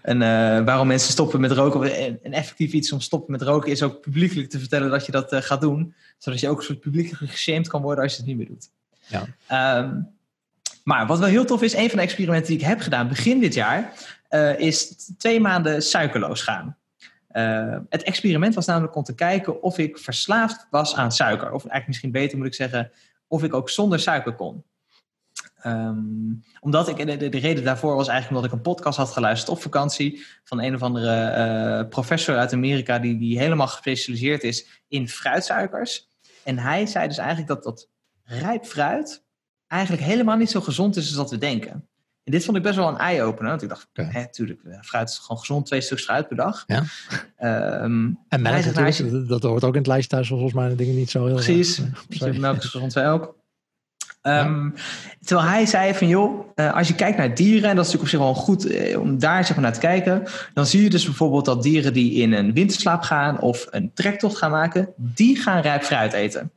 En 0.03 0.19
waarom 0.65 0.87
mensen 0.87 1.13
stoppen 1.13 1.41
met 1.41 1.53
roken. 1.53 2.03
Een 2.23 2.33
effectief 2.33 2.73
iets 2.73 2.93
om 2.93 3.01
stoppen 3.01 3.33
met 3.33 3.43
roken 3.43 3.71
is 3.71 3.83
ook 3.83 4.01
publiekelijk 4.01 4.51
te 4.51 4.59
vertellen 4.59 4.91
dat 4.91 5.07
je 5.07 5.13
dat 5.13 5.35
gaat 5.35 5.61
doen. 5.61 5.95
Zodat 6.19 6.41
je 6.41 6.49
ook 6.49 6.59
een 6.59 6.65
soort 6.65 6.81
publiekelijk 6.81 7.33
geshamed 7.33 7.69
kan 7.69 7.83
worden 7.83 8.05
als 8.05 8.13
je 8.13 8.19
het 8.19 8.27
niet 8.27 8.37
meer 8.37 8.47
doet. 8.47 8.71
Ja. 9.07 9.79
Um, 9.79 10.16
maar 10.87 11.07
wat 11.07 11.19
wel 11.19 11.29
heel 11.29 11.45
tof 11.45 11.63
is, 11.63 11.75
een 11.75 11.89
van 11.89 11.99
de 11.99 12.05
experimenten 12.05 12.49
die 12.49 12.59
ik 12.59 12.67
heb 12.67 12.81
gedaan 12.81 13.09
begin 13.09 13.41
dit 13.41 13.55
jaar, 13.55 13.93
uh, 14.31 14.59
is 14.59 14.89
twee 15.19 15.41
maanden 15.41 15.83
suikerloos 15.83 16.43
gaan. 16.43 16.77
Uh, 17.33 17.77
het 17.89 18.03
experiment 18.03 18.55
was 18.55 18.67
namelijk 18.67 18.97
om 18.97 19.03
te 19.03 19.15
kijken 19.15 19.63
of 19.63 19.79
ik 19.79 19.99
verslaafd 19.99 20.67
was 20.71 20.97
aan 20.97 21.13
suiker. 21.13 21.47
Of 21.47 21.53
eigenlijk 21.53 21.87
misschien 21.87 22.11
beter 22.11 22.39
moet 22.39 22.47
ik 22.47 22.55
zeggen, 22.55 22.91
of 23.27 23.43
ik 23.43 23.55
ook 23.55 23.71
zonder 23.71 24.01
suiker 24.01 24.35
kon. 24.35 24.65
Um, 25.65 26.45
omdat 26.61 26.89
ik, 26.89 27.07
de, 27.07 27.29
de, 27.29 27.39
reden 27.39 27.65
daarvoor 27.65 27.97
was 27.97 28.09
eigenlijk 28.09 28.37
omdat 28.37 28.45
ik 28.45 28.57
een 28.57 28.73
podcast 28.73 28.99
had 28.99 29.11
geluisterd 29.11 29.51
op 29.51 29.63
vakantie 29.63 30.25
van 30.45 30.63
een 30.63 30.75
of 30.75 30.83
andere 30.83 31.37
uh, 31.83 31.89
professor 31.89 32.37
uit 32.37 32.53
Amerika 32.53 32.99
die, 32.99 33.19
die 33.19 33.39
helemaal 33.39 33.69
gespecialiseerd 33.69 34.43
is 34.43 34.83
in 34.89 35.09
fruitsuikers. 35.09 36.09
En 36.45 36.59
hij 36.59 36.87
zei 36.87 37.09
dus 37.09 37.19
eigenlijk 37.19 37.49
dat 37.49 37.63
dat 37.63 37.89
rijp 38.23 38.65
fruit 38.65 39.25
eigenlijk 39.77 40.03
helemaal 40.03 40.37
niet 40.37 40.51
zo 40.51 40.61
gezond 40.61 40.97
is 40.97 41.07
als 41.07 41.17
dat 41.17 41.31
we 41.31 41.39
denken. 41.39 41.71
En 42.25 42.33
dit 42.33 42.45
vond 42.45 42.57
ik 42.57 42.63
best 42.63 42.77
wel 42.77 42.89
een 42.89 42.99
eye-opener. 42.99 43.51
Want 43.51 43.63
ik 43.63 43.69
dacht, 43.69 43.89
okay. 43.91 44.09
hè, 44.11 44.31
tuurlijk, 44.31 44.61
fruit 44.81 45.09
is 45.09 45.19
gewoon 45.19 45.39
gezond, 45.39 45.67
twee 45.67 45.81
stuks 45.81 46.05
fruit 46.05 46.29
per 46.29 46.37
dag. 46.37 46.65
Ja. 46.67 46.83
Um, 47.83 48.19
en 48.29 48.43
melk 48.43 48.65
natuurlijk, 48.65 48.97
je... 48.97 49.25
dat 49.27 49.43
hoort 49.43 49.65
ook 49.65 49.73
in 49.73 49.79
het 49.79 49.87
lijst 49.87 50.09
thuis, 50.09 50.29
volgens 50.29 50.53
mij 50.53 50.69
de 50.69 50.75
dingen 50.75 50.95
niet 50.95 51.11
zo 51.11 51.27
heel... 51.27 51.35
Precies, 51.35 51.81
uh, 52.09 52.39
melk 52.39 52.57
is 52.57 52.65
gezond 52.65 52.99
ook. 52.99 53.35
Um, 54.23 54.73
ja. 54.75 54.83
Terwijl 55.21 55.49
hij 55.49 55.67
zei 55.67 55.95
van 55.95 56.09
joh, 56.09 56.47
uh, 56.55 56.75
als 56.75 56.89
je 56.89 56.95
kijkt 56.95 57.19
naar 57.19 57.35
dieren, 57.35 57.71
en 57.71 57.77
dat 57.77 57.87
is 57.87 57.93
natuurlijk 57.93 58.03
op 58.03 58.09
zich 58.09 58.19
wel 58.19 58.35
goed 58.35 58.71
uh, 58.71 59.01
om 59.01 59.19
daar 59.19 59.45
zeg 59.45 59.57
maar, 59.57 59.65
naar 59.65 59.75
te 59.75 59.81
kijken, 59.81 60.23
dan 60.55 60.67
zie 60.67 60.83
je 60.83 60.91
dus 60.91 61.05
bijvoorbeeld 61.05 61.45
dat 61.45 61.63
dieren 61.63 61.93
die 61.93 62.13
in 62.13 62.33
een 62.33 62.53
winterslaap 62.53 63.03
gaan 63.03 63.41
of 63.41 63.67
een 63.71 63.91
trektocht 63.95 64.37
gaan 64.37 64.51
maken, 64.51 64.89
die 64.97 65.37
gaan 65.37 65.61
rijp 65.61 65.83
fruit 65.83 66.13
eten. 66.13 66.51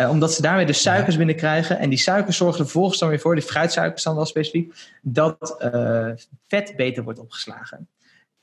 Uh, 0.00 0.10
omdat 0.10 0.34
ze 0.34 0.42
daarmee 0.42 0.66
de 0.66 0.72
suikers 0.72 1.16
binnenkrijgen. 1.16 1.78
En 1.78 1.88
die 1.88 1.98
suikers 1.98 2.36
zorgen 2.36 2.58
er 2.58 2.64
vervolgens 2.64 2.98
dan 2.98 3.08
weer 3.08 3.20
voor, 3.20 3.34
die 3.34 3.44
fruitsuikers 3.44 4.02
dan 4.02 4.14
wel 4.14 4.26
specifiek, 4.26 4.74
dat 5.02 5.56
uh, 5.74 6.08
vet 6.48 6.76
beter 6.76 7.02
wordt 7.02 7.18
opgeslagen. 7.18 7.88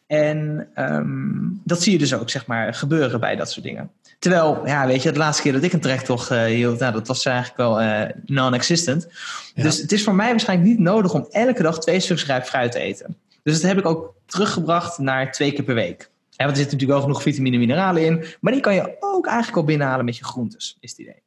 En 0.07 0.67
um, 0.75 1.61
dat 1.63 1.81
zie 1.81 1.91
je 1.91 1.97
dus 1.97 2.13
ook, 2.13 2.29
zeg 2.29 2.45
maar, 2.45 2.73
gebeuren 2.73 3.19
bij 3.19 3.35
dat 3.35 3.51
soort 3.51 3.65
dingen. 3.65 3.91
Terwijl, 4.19 4.61
ja, 4.65 4.87
weet 4.87 5.03
je, 5.03 5.11
de 5.11 5.17
laatste 5.17 5.43
keer 5.43 5.53
dat 5.53 5.63
ik 5.63 5.73
een 5.73 5.79
trektocht 5.79 6.31
uh, 6.31 6.43
hield, 6.43 6.79
nou, 6.79 6.93
dat 6.93 7.07
was 7.07 7.25
eigenlijk 7.25 7.57
wel 7.57 7.81
non-existent. 8.25 9.07
Ja. 9.53 9.63
Dus 9.63 9.77
het 9.77 9.91
is 9.91 10.03
voor 10.03 10.15
mij 10.15 10.29
waarschijnlijk 10.29 10.69
niet 10.69 10.79
nodig 10.79 11.13
om 11.13 11.27
elke 11.29 11.63
dag 11.63 11.79
twee 11.79 11.99
stukjes 11.99 12.27
rijp 12.27 12.45
fruit 12.45 12.71
te 12.71 12.79
eten. 12.79 13.17
Dus 13.43 13.53
dat 13.53 13.69
heb 13.69 13.77
ik 13.77 13.85
ook 13.85 14.13
teruggebracht 14.25 14.97
naar 14.97 15.31
twee 15.31 15.51
keer 15.51 15.63
per 15.63 15.75
week. 15.75 16.09
Ja, 16.29 16.45
want 16.45 16.49
er 16.49 16.63
zitten 16.63 16.77
natuurlijk 16.77 16.99
wel 16.99 17.01
genoeg 17.01 17.21
vitamine 17.21 17.55
en 17.55 17.61
mineralen 17.61 18.05
in. 18.05 18.25
Maar 18.39 18.51
die 18.51 18.61
kan 18.61 18.75
je 18.75 18.95
ook 18.99 19.27
eigenlijk 19.27 19.57
al 19.57 19.63
binnenhalen 19.63 20.05
met 20.05 20.17
je 20.17 20.23
groentes, 20.23 20.77
is 20.79 20.89
het 20.89 20.99
idee. 20.99 21.23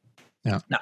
Ja. 0.49 0.61
Nou, 0.67 0.81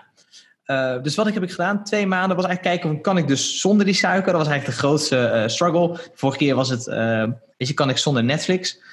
uh, 0.67 1.03
dus 1.03 1.15
wat 1.15 1.27
ik 1.27 1.33
heb 1.33 1.43
ik 1.43 1.51
gedaan? 1.51 1.83
Twee 1.83 2.07
maanden 2.07 2.35
was 2.35 2.45
eigenlijk 2.45 2.81
kijken, 2.81 3.01
kan 3.01 3.17
ik 3.17 3.27
dus 3.27 3.59
zonder 3.61 3.85
die 3.85 3.95
suiker? 3.95 4.31
Dat 4.31 4.41
was 4.41 4.51
eigenlijk 4.51 4.79
de 4.79 4.85
grootste 4.85 5.31
uh, 5.33 5.47
struggle. 5.47 5.93
De 5.93 6.11
vorige 6.13 6.37
keer 6.37 6.55
was 6.55 6.69
het, 6.69 6.87
uh, 6.87 7.23
weet 7.57 7.67
je, 7.67 7.73
kan 7.73 7.89
ik 7.89 7.97
zonder 7.97 8.23
Netflix? 8.23 8.85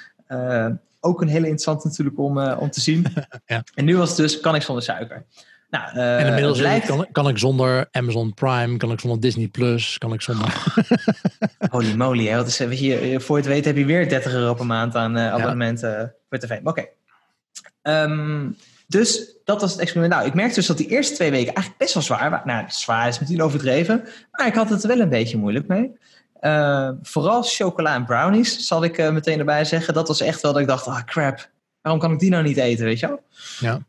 ook 1.01 1.21
een 1.21 1.29
hele 1.29 1.47
interessant 1.47 1.85
natuurlijk 1.85 2.19
om, 2.19 2.39
om 2.39 2.71
te 2.71 2.81
zien. 2.81 3.07
ja. 3.47 3.65
En 3.75 3.85
nu 3.85 3.97
was 3.97 4.09
het 4.09 4.17
dus, 4.17 4.41
kan 4.41 4.55
ik 4.55 4.63
zonder 4.63 4.85
suiker? 4.85 5.25
Nou, 5.71 5.99
en 5.99 6.27
inmiddels 6.27 6.59
lijkt... 6.59 6.87
kan, 6.87 7.07
kan, 7.13 7.29
ik 7.29 7.39
zonder 7.39 7.89
Amazon 7.91 8.35
Prime, 8.35 8.77
kan 8.77 8.93
ik 8.93 9.01
zonder 9.01 9.21
Disney 9.21 9.49
Plus, 9.49 9.99
kan 9.99 10.13
ik 10.13 10.23
zonder... 10.23 10.65
Holy 11.71 11.95
moly, 11.95 12.27
hè? 12.27 12.37
Wat 12.37 12.47
is, 12.47 12.59
weet 12.59 12.81
je, 12.81 13.21
voor 13.21 13.37
je 13.37 13.43
het 13.43 13.53
weet 13.53 13.65
heb 13.65 13.77
je 13.77 13.85
weer 13.85 14.09
30 14.09 14.33
euro 14.33 14.55
per 14.55 14.67
maand 14.67 14.95
aan 14.95 15.19
abonnementen 15.19 15.91
ja. 15.91 16.13
voor 16.29 16.39
tv. 16.39 16.59
Oké. 16.63 16.69
Okay. 16.69 18.03
Um, 18.03 18.57
dus 18.87 19.37
dat 19.45 19.61
was 19.61 19.73
het 19.73 19.81
experiment. 19.81 20.15
Nou, 20.15 20.27
ik 20.27 20.35
merkte 20.35 20.55
dus 20.55 20.67
dat 20.67 20.77
die 20.77 20.89
eerste 20.89 21.15
twee 21.15 21.31
weken 21.31 21.55
eigenlijk 21.55 21.79
best 21.79 21.95
wel 21.95 22.03
zwaar 22.03 22.31
waren. 22.31 22.47
Nou, 22.47 22.65
zwaar 22.69 23.09
is 23.09 23.19
meteen 23.19 23.43
overdreven. 23.43 24.05
Maar 24.31 24.47
ik 24.47 24.55
had 24.55 24.71
het 24.71 24.83
er 24.83 24.89
wel 24.89 25.01
een 25.01 25.09
beetje 25.09 25.37
moeilijk 25.37 25.69
mee. 25.69 25.93
Uh, 26.41 26.91
vooral 27.03 27.43
chocola 27.43 27.95
en 27.95 28.05
brownies, 28.05 28.67
zal 28.67 28.85
ik 28.85 28.99
uh, 28.99 29.11
meteen 29.11 29.39
erbij 29.39 29.65
zeggen. 29.65 29.95
Dat 29.95 30.09
was 30.09 30.21
echt 30.21 30.41
wel 30.41 30.53
dat 30.53 30.61
ik 30.61 30.69
dacht, 30.69 30.87
ah 30.87 31.05
crap, 31.05 31.51
waarom 31.81 32.01
kan 32.01 32.13
ik 32.13 32.19
die 32.19 32.31
nou 32.31 32.43
niet 32.43 32.57
eten, 32.57 32.85
weet 32.85 33.01
je 33.01 33.07
wel? 33.07 33.23
Ja. 33.59 33.81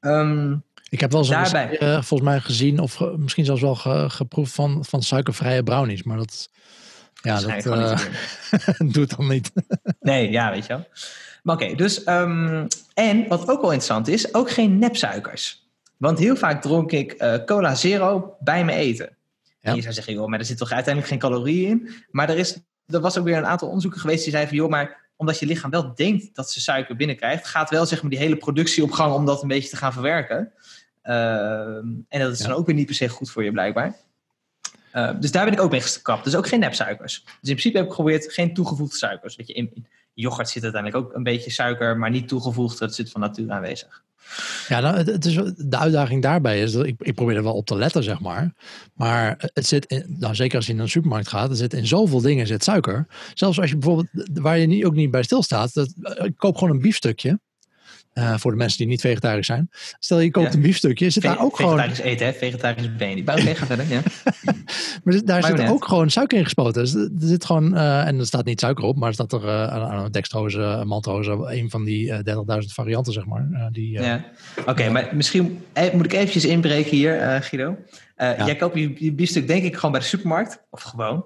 Um, 0.00 0.64
ik 0.88 1.00
heb 1.00 1.10
wel 1.10 1.20
eens 1.20 1.30
daarbij... 1.30 1.82
uh, 1.82 2.02
volgens 2.02 2.30
mij 2.30 2.40
gezien, 2.40 2.78
of 2.78 2.94
ge, 2.94 3.14
misschien 3.18 3.44
zelfs 3.44 3.60
wel 3.60 3.74
ge, 3.74 4.04
geproefd 4.10 4.54
van, 4.54 4.84
van 4.84 5.02
suikervrije 5.02 5.62
brownies. 5.62 6.02
Maar 6.02 6.16
dat, 6.16 6.50
ja, 7.22 7.40
dat, 7.40 7.62
dat 7.62 8.04
doet 8.94 9.16
dan 9.16 9.28
niet. 9.28 9.52
nee, 10.00 10.30
ja, 10.30 10.50
weet 10.50 10.66
je 10.66 10.68
wel. 10.68 10.86
Maar 11.48 11.56
oké, 11.56 11.64
okay, 11.64 11.76
dus 11.76 12.06
um, 12.06 12.66
en 12.94 13.28
wat 13.28 13.40
ook 13.40 13.60
wel 13.60 13.72
interessant 13.72 14.08
is, 14.08 14.34
ook 14.34 14.50
geen 14.50 14.78
nepsuikers. 14.78 15.68
Want 15.96 16.18
heel 16.18 16.36
vaak 16.36 16.62
dronk 16.62 16.92
ik 16.92 17.22
uh, 17.22 17.34
cola 17.44 17.74
zero 17.74 18.36
bij 18.40 18.64
mijn 18.64 18.78
eten. 18.78 19.16
Ja. 19.42 19.70
En 19.70 19.74
je 19.74 19.82
zou 19.82 19.94
zeggen, 19.94 20.12
joh, 20.12 20.26
maar 20.26 20.38
er 20.38 20.44
zit 20.44 20.58
toch 20.58 20.72
uiteindelijk 20.72 21.12
geen 21.12 21.30
calorieën 21.30 21.68
in. 21.68 21.94
Maar 22.10 22.28
er, 22.28 22.38
is, 22.38 22.58
er 22.86 23.00
was 23.00 23.18
ook 23.18 23.24
weer 23.24 23.36
een 23.36 23.46
aantal 23.46 23.68
onderzoeken 23.68 24.00
geweest 24.00 24.22
die 24.22 24.30
zeiden 24.32 24.50
van, 24.50 24.62
joh, 24.62 24.70
maar 24.70 25.10
omdat 25.16 25.38
je 25.38 25.46
lichaam 25.46 25.70
wel 25.70 25.94
denkt 25.94 26.34
dat 26.34 26.50
ze 26.50 26.60
suiker 26.60 26.96
binnenkrijgt, 26.96 27.46
gaat 27.46 27.70
wel 27.70 27.86
zeg 27.86 28.02
maar 28.02 28.10
die 28.10 28.18
hele 28.18 28.36
productie 28.36 28.82
op 28.82 28.90
gang 28.90 29.14
om 29.14 29.26
dat 29.26 29.42
een 29.42 29.48
beetje 29.48 29.68
te 29.68 29.76
gaan 29.76 29.92
verwerken. 29.92 30.52
Uh, 31.04 31.14
en 32.08 32.20
dat 32.20 32.32
is 32.32 32.38
ja. 32.38 32.46
dan 32.46 32.56
ook 32.56 32.66
weer 32.66 32.74
niet 32.74 32.86
per 32.86 32.94
se 32.94 33.08
goed 33.08 33.30
voor 33.30 33.44
je 33.44 33.52
blijkbaar. 33.52 33.96
Uh, 34.94 35.10
dus 35.20 35.30
daar 35.30 35.44
ben 35.44 35.52
ik 35.52 35.60
ook 35.60 35.70
mee 35.70 35.80
gekapt. 35.80 36.24
Dus 36.24 36.34
ook 36.34 36.48
geen 36.48 36.60
nepsuikers. 36.60 37.22
Dus 37.24 37.50
in 37.50 37.56
principe 37.56 37.76
heb 37.76 37.86
ik 37.86 37.92
geprobeerd 37.92 38.32
geen 38.32 38.54
toegevoegde 38.54 38.96
suikers. 38.96 39.36
Weet 39.36 39.46
je, 39.46 39.52
in, 39.52 39.70
in 39.74 39.86
yoghurt 40.20 40.48
zit 40.48 40.62
uiteindelijk 40.62 41.04
ook 41.04 41.14
een 41.14 41.22
beetje 41.22 41.50
suiker, 41.50 41.98
maar 41.98 42.10
niet 42.10 42.28
toegevoegd. 42.28 42.78
Het 42.78 42.94
zit 42.94 43.10
van 43.10 43.20
nature 43.20 43.52
aanwezig. 43.52 44.02
Ja, 44.68 44.80
nou, 44.80 44.96
het 44.96 45.24
is, 45.24 45.34
de 45.56 45.76
uitdaging 45.76 46.22
daarbij 46.22 46.60
is 46.60 46.72
dat 46.72 46.86
ik, 46.86 46.94
ik 46.98 47.14
probeer 47.14 47.36
er 47.36 47.42
wel 47.42 47.54
op 47.54 47.66
te 47.66 47.76
letten, 47.76 48.02
zeg 48.02 48.20
maar. 48.20 48.54
Maar 48.94 49.50
het 49.52 49.66
zit, 49.66 49.84
in, 49.86 50.16
nou, 50.18 50.34
zeker 50.34 50.56
als 50.56 50.66
je 50.66 50.72
naar 50.72 50.82
een 50.82 50.88
supermarkt 50.88 51.28
gaat, 51.28 51.50
er 51.50 51.56
zit 51.56 51.72
in 51.72 51.86
zoveel 51.86 52.20
dingen 52.20 52.46
zit 52.46 52.64
suiker. 52.64 53.06
Zelfs 53.34 53.60
als 53.60 53.70
je 53.70 53.76
bijvoorbeeld, 53.76 54.28
waar 54.32 54.58
je 54.58 54.66
niet, 54.66 54.84
ook 54.84 54.94
niet 54.94 55.10
bij 55.10 55.22
stilstaat, 55.22 55.74
dat, 55.74 55.94
ik 56.22 56.36
koop 56.36 56.56
gewoon 56.56 56.74
een 56.74 56.82
biefstukje. 56.82 57.40
Uh, 58.18 58.34
voor 58.36 58.50
de 58.50 58.56
mensen 58.56 58.78
die 58.78 58.86
niet 58.86 59.00
vegetarisch 59.00 59.46
zijn. 59.46 59.70
Stel 59.98 60.18
je 60.18 60.30
koopt 60.30 60.46
ja. 60.46 60.54
een 60.54 60.60
biefstukje, 60.60 61.10
zit 61.10 61.22
Ve 61.22 61.28
daar 61.28 61.40
ook 61.40 61.56
vegetarisch 61.56 61.96
gewoon... 61.96 62.12
eten, 62.12 62.26
hè? 62.26 62.32
Vegetarisch 62.32 62.96
ben 62.96 63.08
je 63.08 63.14
niet. 63.14 63.28
Oké, 63.28 63.54
ga 63.54 63.66
verder, 63.66 63.88
ja. 63.88 64.00
maar 65.04 65.24
daar 65.24 65.44
zit 65.44 65.56
net. 65.56 65.70
ook 65.70 65.84
gewoon 65.84 66.10
suiker 66.10 66.38
in 66.38 66.44
gespoten. 66.44 66.82
Dus 66.82 66.94
er 66.94 67.10
zit 67.18 67.44
gewoon, 67.44 67.74
uh, 67.74 68.06
en 68.06 68.18
er 68.18 68.26
staat 68.26 68.44
niet 68.44 68.60
suiker 68.60 68.84
op, 68.84 68.96
maar 68.96 69.08
er 69.08 69.14
staat 69.14 69.32
er 69.32 69.44
uh, 69.44 70.04
dextrose, 70.10 70.82
maltose, 70.86 71.30
een 71.30 71.70
van 71.70 71.84
die 71.84 72.12
30.000 72.12 72.18
varianten, 72.58 73.12
zeg 73.12 73.26
maar. 73.26 73.68
die, 73.72 73.90
ja. 73.90 74.24
Oké, 74.58 74.70
okay, 74.70 74.88
maar 74.88 75.08
misschien 75.12 75.62
moet 75.92 76.04
ik 76.04 76.12
eventjes 76.12 76.44
inbreken 76.44 76.96
hier, 76.96 77.42
Guido. 77.42 77.76
Ja. 78.16 78.46
Jij 78.46 78.56
koopt 78.56 78.78
je, 78.78 79.12
biefstuk 79.12 79.46
denk 79.46 79.64
ik 79.64 79.74
gewoon 79.74 79.90
bij 79.90 80.00
de 80.00 80.06
supermarkt. 80.06 80.62
Of 80.70 80.82
gewoon. 80.82 81.24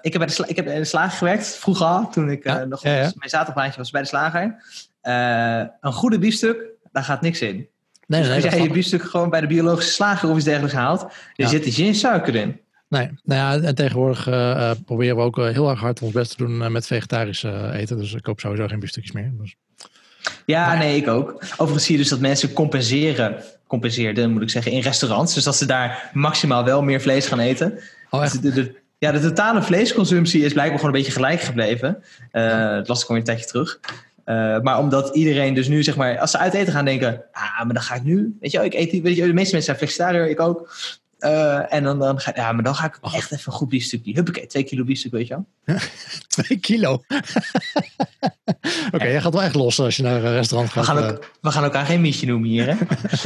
ik, 0.00 0.12
heb 0.12 0.18
bij 0.18 0.26
de 0.26 0.44
ik 0.46 0.56
heb 0.56 0.66
in 0.66 0.74
de 0.74 0.84
slager 0.84 1.18
gewerkt, 1.18 1.56
vroeger 1.56 1.86
al, 1.86 2.10
toen 2.10 2.30
ik 2.30 2.44
ja? 2.44 2.64
nog 2.64 2.82
mijn 2.82 3.12
zaterdagbaantje 3.22 3.78
was 3.78 3.90
bij 3.90 4.02
de 4.02 4.08
slager. 4.08 4.56
Uh, 5.02 5.64
een 5.80 5.92
goede 5.92 6.18
biefstuk, 6.18 6.64
daar 6.92 7.04
gaat 7.04 7.20
niks 7.20 7.40
in. 7.40 7.68
Nee, 8.06 8.20
dus 8.20 8.28
nee, 8.28 8.44
als 8.44 8.54
jij 8.54 8.62
je 8.62 8.70
biefstuk 8.70 9.02
gewoon 9.02 9.30
bij 9.30 9.40
de 9.40 9.46
biologische 9.46 9.92
slager 9.92 10.28
of 10.28 10.36
iets 10.36 10.44
dergelijks 10.44 10.76
haalt, 10.76 11.02
er 11.02 11.10
ja. 11.34 11.48
zit 11.48 11.66
er 11.66 11.72
geen 11.72 11.94
suiker 11.94 12.34
in. 12.34 12.60
Nee, 12.88 13.10
nou 13.24 13.60
ja, 13.62 13.66
en 13.66 13.74
tegenwoordig 13.74 14.28
uh, 14.28 14.70
proberen 14.84 15.16
we 15.16 15.22
ook 15.22 15.36
heel 15.36 15.70
erg 15.70 15.80
hard 15.80 16.02
ons 16.02 16.12
best 16.12 16.30
te 16.30 16.36
doen 16.36 16.60
uh, 16.60 16.68
met 16.68 16.86
vegetarisch 16.86 17.42
eten. 17.72 17.96
Dus 17.96 18.14
ik 18.14 18.22
koop 18.22 18.40
sowieso 18.40 18.66
geen 18.66 18.80
biefstukjes 18.80 19.12
meer. 19.12 19.32
Dus. 19.38 19.56
Ja, 20.46 20.66
maar, 20.66 20.78
nee, 20.78 20.96
ik 20.96 21.08
ook. 21.08 21.42
Overigens 21.52 21.84
zie 21.84 21.94
je 21.94 22.00
dus 22.00 22.10
dat 22.10 22.20
mensen 22.20 22.52
compenseren, 22.52 23.36
compenseerden 23.66 24.30
moet 24.30 24.42
ik 24.42 24.50
zeggen, 24.50 24.72
in 24.72 24.80
restaurants. 24.80 25.34
Dus 25.34 25.44
dat 25.44 25.56
ze 25.56 25.66
daar 25.66 26.10
maximaal 26.12 26.64
wel 26.64 26.82
meer 26.82 27.00
vlees 27.00 27.26
gaan 27.26 27.38
eten. 27.38 27.78
Oh, 28.10 28.22
echt? 28.22 28.42
Dus 28.42 28.54
de, 28.54 28.62
de, 28.62 28.74
ja, 28.98 29.12
de 29.12 29.20
totale 29.20 29.62
vleesconsumptie 29.62 30.44
is 30.44 30.52
blijkbaar 30.52 30.78
gewoon 30.78 30.94
een 30.94 31.00
beetje 31.00 31.16
gelijk 31.16 31.40
gebleven. 31.40 32.02
dat 32.32 32.88
las 32.88 33.02
ik 33.02 33.08
al 33.08 33.16
een 33.16 33.24
tijdje 33.24 33.46
terug. 33.46 33.80
Uh, 34.30 34.60
maar 34.60 34.78
omdat 34.78 35.14
iedereen 35.14 35.54
dus 35.54 35.68
nu, 35.68 35.82
zeg 35.82 35.96
maar, 35.96 36.18
als 36.18 36.30
ze 36.30 36.38
uit 36.38 36.54
eten 36.54 36.72
gaan 36.72 36.84
denken, 36.84 37.24
ah, 37.32 37.64
maar 37.64 37.74
dan 37.74 37.82
ga 37.82 37.94
ik 37.94 38.02
nu, 38.02 38.36
weet 38.40 38.50
je, 38.50 38.64
ik 38.64 38.74
eet, 38.74 39.02
weet 39.02 39.16
je, 39.16 39.26
de 39.26 39.32
meeste 39.32 39.34
mensen 39.34 39.62
zijn 39.62 39.76
flexitariër, 39.76 40.28
ik 40.28 40.40
ook. 40.40 40.68
Uh, 41.20 41.72
en 41.72 41.84
dan, 41.84 41.98
dan 41.98 42.20
ga 42.20 42.32
ja, 42.34 42.52
maar 42.52 42.64
dan 42.64 42.74
ga 42.74 42.86
ik 42.86 42.98
oh. 43.00 43.14
echt 43.14 43.32
even 43.32 43.52
een 43.52 43.58
goed 43.58 43.68
biefstukje. 43.68 44.12
Huppakee, 44.12 44.46
twee 44.46 44.62
kilo 44.62 44.84
biefstuk, 44.84 45.12
weet 45.12 45.26
je 45.26 45.34
wel. 45.34 45.76
twee 46.28 46.58
kilo? 46.58 46.92
Oké, 46.92 47.04
okay, 48.92 49.06
ja. 49.06 49.12
jij 49.12 49.20
gaat 49.20 49.32
wel 49.32 49.42
echt 49.42 49.54
los 49.54 49.80
als 49.80 49.96
je 49.96 50.02
naar 50.02 50.24
een 50.24 50.32
restaurant 50.32 50.70
gaat. 50.70 50.86
We 50.86 50.92
gaan, 50.92 51.10
ook, 51.10 51.30
we 51.40 51.50
gaan 51.50 51.64
elkaar 51.64 51.86
geen 51.86 52.00
mietje 52.00 52.26
noemen 52.26 52.48
hier, 52.48 52.66
hè? 52.66 52.74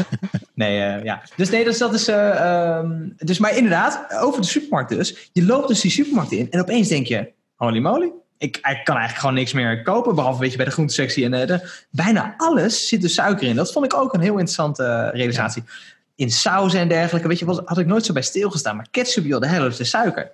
nee, 0.54 0.96
uh, 0.96 1.04
ja. 1.04 1.22
Dus 1.36 1.50
nee, 1.50 1.64
dus 1.64 1.78
dat 1.78 1.94
is... 1.94 2.08
Uh, 2.08 2.78
um, 2.78 3.14
dus 3.18 3.38
maar 3.38 3.56
inderdaad, 3.56 4.06
over 4.20 4.40
de 4.40 4.46
supermarkt 4.46 4.90
dus. 4.90 5.30
Je 5.32 5.44
loopt 5.44 5.68
dus 5.68 5.80
die 5.80 5.90
supermarkt 5.90 6.32
in 6.32 6.50
en 6.50 6.60
opeens 6.60 6.88
denk 6.88 7.06
je, 7.06 7.32
holy 7.54 7.78
moly, 7.78 8.12
ik, 8.38 8.56
ik, 8.56 8.62
kan 8.62 8.96
eigenlijk 8.96 9.18
gewoon 9.18 9.34
niks 9.34 9.52
meer 9.52 9.82
kopen. 9.82 10.14
Behalve 10.14 10.40
weet 10.40 10.50
je, 10.50 10.56
bij 10.56 10.66
de 10.66 10.72
groentesectie. 10.72 11.24
En 11.24 11.32
uh, 11.32 11.46
de, 11.46 11.84
bijna 11.90 12.34
alles 12.36 12.88
zit 12.88 13.02
er 13.02 13.10
suiker 13.10 13.48
in. 13.48 13.56
Dat 13.56 13.72
vond 13.72 13.84
ik 13.84 13.94
ook 13.94 14.14
een 14.14 14.20
heel 14.20 14.38
interessante 14.38 14.82
uh, 14.82 15.18
realisatie. 15.18 15.62
Ja. 15.66 15.72
In 16.14 16.30
saus 16.30 16.74
en 16.74 16.88
dergelijke. 16.88 17.28
Weet 17.28 17.38
je, 17.38 17.44
was, 17.44 17.60
had 17.64 17.78
ik 17.78 17.86
nooit 17.86 18.04
zo 18.04 18.12
bij 18.12 18.22
stilgestaan. 18.22 18.76
Maar 18.76 18.86
ketchup, 18.90 19.24
joh, 19.24 19.40
de 19.40 19.46
helft 19.46 19.80
is 19.80 19.90
suiker. 19.90 20.32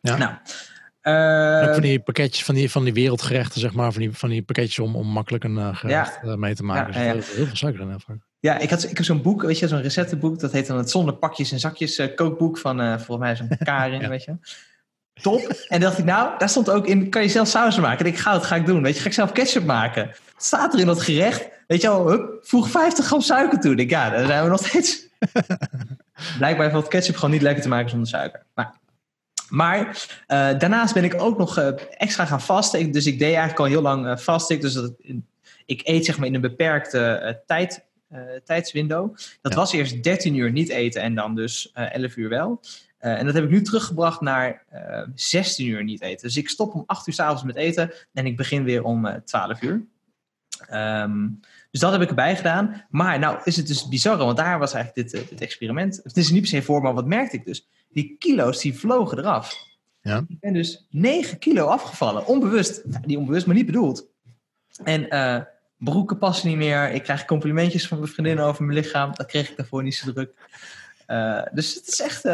Ja. 0.00 0.16
Nou, 0.16 0.32
uh, 1.02 1.72
van 1.72 1.82
die 1.82 2.00
pakketjes, 2.00 2.44
van 2.44 2.54
die, 2.54 2.70
van 2.70 2.84
die 2.84 2.92
wereldgerechten, 2.92 3.60
zeg 3.60 3.72
maar. 3.72 3.92
Van 3.92 4.00
die, 4.00 4.12
van 4.12 4.28
die 4.28 4.42
pakketjes 4.42 4.78
om, 4.78 4.96
om 4.96 5.06
makkelijk 5.06 5.44
een 5.44 5.76
gerecht 5.76 6.18
ja. 6.22 6.36
mee 6.36 6.54
te 6.54 6.62
maken. 6.62 7.02
Ja, 7.02 7.12
dus 7.12 7.26
heel, 7.26 7.36
heel, 7.36 7.46
veel 7.46 7.56
suiker 7.56 7.80
in 7.80 7.88
heel 7.88 8.00
vaak. 8.06 8.18
Ja, 8.40 8.58
ik, 8.58 8.70
had, 8.70 8.82
ik 8.90 8.96
heb 8.96 9.06
zo'n 9.06 9.22
boek, 9.22 9.42
weet 9.42 9.58
je, 9.58 9.68
zo'n 9.68 9.82
receptenboek. 9.82 10.40
Dat 10.40 10.52
heet 10.52 10.66
dan 10.66 10.76
het 10.76 10.90
zonder 10.90 11.14
pakjes 11.14 11.52
en 11.52 11.58
zakjes 11.58 12.02
kookboek 12.14 12.58
van 12.58 13.00
volgens 13.00 13.18
mij 13.18 13.36
zo'n 13.36 13.48
Karin, 13.64 14.08
weet 14.08 14.24
je. 14.24 14.36
Top. 15.22 15.40
En 15.68 15.80
dacht 15.80 15.98
ik, 15.98 16.04
nou, 16.04 16.38
daar 16.38 16.48
stond 16.48 16.70
ook 16.70 16.86
in, 16.86 17.10
kan 17.10 17.22
je 17.22 17.28
zelf 17.28 17.48
saus 17.48 17.78
maken? 17.78 18.06
En 18.06 18.12
ik 18.12 18.18
ga, 18.18 18.32
dat 18.32 18.44
ga 18.44 18.56
ik 18.56 18.66
doen. 18.66 18.82
Weet 18.82 18.94
je, 18.94 19.00
ga 19.00 19.06
ik 19.06 19.14
zelf 19.14 19.32
ketchup 19.32 19.64
maken? 19.64 20.06
Wat 20.06 20.44
staat 20.44 20.74
er 20.74 20.80
in 20.80 20.86
dat 20.86 21.02
gerecht? 21.02 21.48
Weet 21.66 21.82
je 21.82 21.88
wel, 21.88 22.08
hup, 22.08 22.38
voeg 22.42 22.68
50 22.68 23.06
gram 23.06 23.20
suiker 23.20 23.60
toe. 23.60 23.74
Ik, 23.74 23.90
ja, 23.90 24.10
daar 24.10 24.26
zijn 24.26 24.42
we 24.42 24.48
nog 24.48 24.66
steeds. 24.66 25.06
Blijkbaar 26.38 26.70
valt 26.70 26.88
ketchup 26.88 27.14
gewoon 27.14 27.30
niet 27.30 27.42
lekker 27.42 27.62
te 27.62 27.68
maken 27.68 27.90
zonder 27.90 28.08
suiker. 28.08 28.42
Maar, 28.54 28.74
maar 29.48 29.86
uh, 29.86 29.94
daarnaast 30.58 30.94
ben 30.94 31.04
ik 31.04 31.22
ook 31.22 31.38
nog 31.38 31.58
uh, 31.58 31.68
extra 31.90 32.24
gaan 32.24 32.40
vasten. 32.40 32.90
dus 32.90 33.06
ik 33.06 33.18
deed 33.18 33.28
eigenlijk 33.28 33.58
al 33.58 33.64
heel 33.64 33.82
lang 33.82 34.06
uh, 34.06 34.16
vasten. 34.16 34.60
Dus 34.60 34.72
dat, 34.72 34.92
ik 35.66 35.80
eet 35.84 36.04
zeg 36.04 36.18
maar 36.18 36.26
in 36.26 36.34
een 36.34 36.40
beperkte 36.40 37.42
tijd, 37.46 37.84
tijdswindow. 38.44 39.16
Dat 39.40 39.52
ja. 39.52 39.58
was 39.58 39.72
eerst 39.72 40.02
13 40.02 40.34
uur 40.34 40.52
niet 40.52 40.68
eten 40.68 41.02
en 41.02 41.14
dan 41.14 41.34
dus 41.34 41.72
11 41.72 42.16
uur 42.16 42.28
wel. 42.28 42.60
Uh, 43.06 43.18
en 43.18 43.24
dat 43.24 43.34
heb 43.34 43.44
ik 43.44 43.50
nu 43.50 43.62
teruggebracht 43.62 44.20
naar 44.20 44.64
uh, 44.74 45.02
16 45.14 45.66
uur 45.66 45.84
niet 45.84 46.00
eten. 46.00 46.26
Dus 46.26 46.36
ik 46.36 46.48
stop 46.48 46.74
om 46.74 46.82
8 46.86 47.06
uur 47.06 47.14
s'avonds 47.14 47.42
met 47.42 47.56
eten 47.56 47.92
en 48.12 48.26
ik 48.26 48.36
begin 48.36 48.64
weer 48.64 48.84
om 48.84 49.06
uh, 49.06 49.14
12 49.14 49.62
uur. 49.62 49.86
Um, 50.72 51.40
dus 51.70 51.80
dat 51.80 51.92
heb 51.92 52.00
ik 52.00 52.08
erbij 52.08 52.36
gedaan. 52.36 52.84
Maar 52.90 53.18
nou 53.18 53.38
is 53.44 53.56
het 53.56 53.66
dus 53.66 53.88
bizar, 53.88 54.16
want 54.16 54.36
daar 54.36 54.58
was 54.58 54.72
eigenlijk 54.72 55.10
dit, 55.10 55.28
dit 55.28 55.40
experiment. 55.40 56.00
Het 56.02 56.16
is 56.16 56.30
niet 56.30 56.40
per 56.40 56.50
se 56.50 56.62
voor, 56.62 56.82
maar 56.82 56.94
wat 56.94 57.06
merkte 57.06 57.36
ik 57.36 57.44
dus? 57.44 57.68
Die 57.88 58.16
kilo's 58.18 58.60
die 58.60 58.78
vlogen 58.78 59.18
eraf. 59.18 59.54
Ja. 60.00 60.24
Ik 60.28 60.40
ben 60.40 60.52
dus 60.52 60.86
9 60.90 61.38
kilo 61.38 61.66
afgevallen. 61.66 62.26
Onbewust. 62.26 62.84
Nou, 62.84 63.06
niet 63.06 63.16
onbewust, 63.16 63.46
maar 63.46 63.54
niet 63.54 63.66
bedoeld. 63.66 64.06
En 64.84 65.08
broeken 65.78 66.18
passen 66.18 66.48
niet 66.48 66.56
meer. 66.56 66.90
Ik 66.90 67.02
krijg 67.02 67.24
complimentjes 67.24 67.88
van 67.88 67.98
mijn 67.98 68.10
vriendinnen 68.10 68.44
over 68.44 68.64
mijn 68.64 68.78
lichaam. 68.78 69.10
Dat 69.14 69.26
kreeg 69.26 69.50
ik 69.50 69.56
daarvoor 69.56 69.82
niet 69.82 69.94
zo 69.94 70.12
druk. 70.12 70.34
Dus 71.52 71.74
het 71.74 71.86
is 71.88 72.00
echt... 72.00 72.24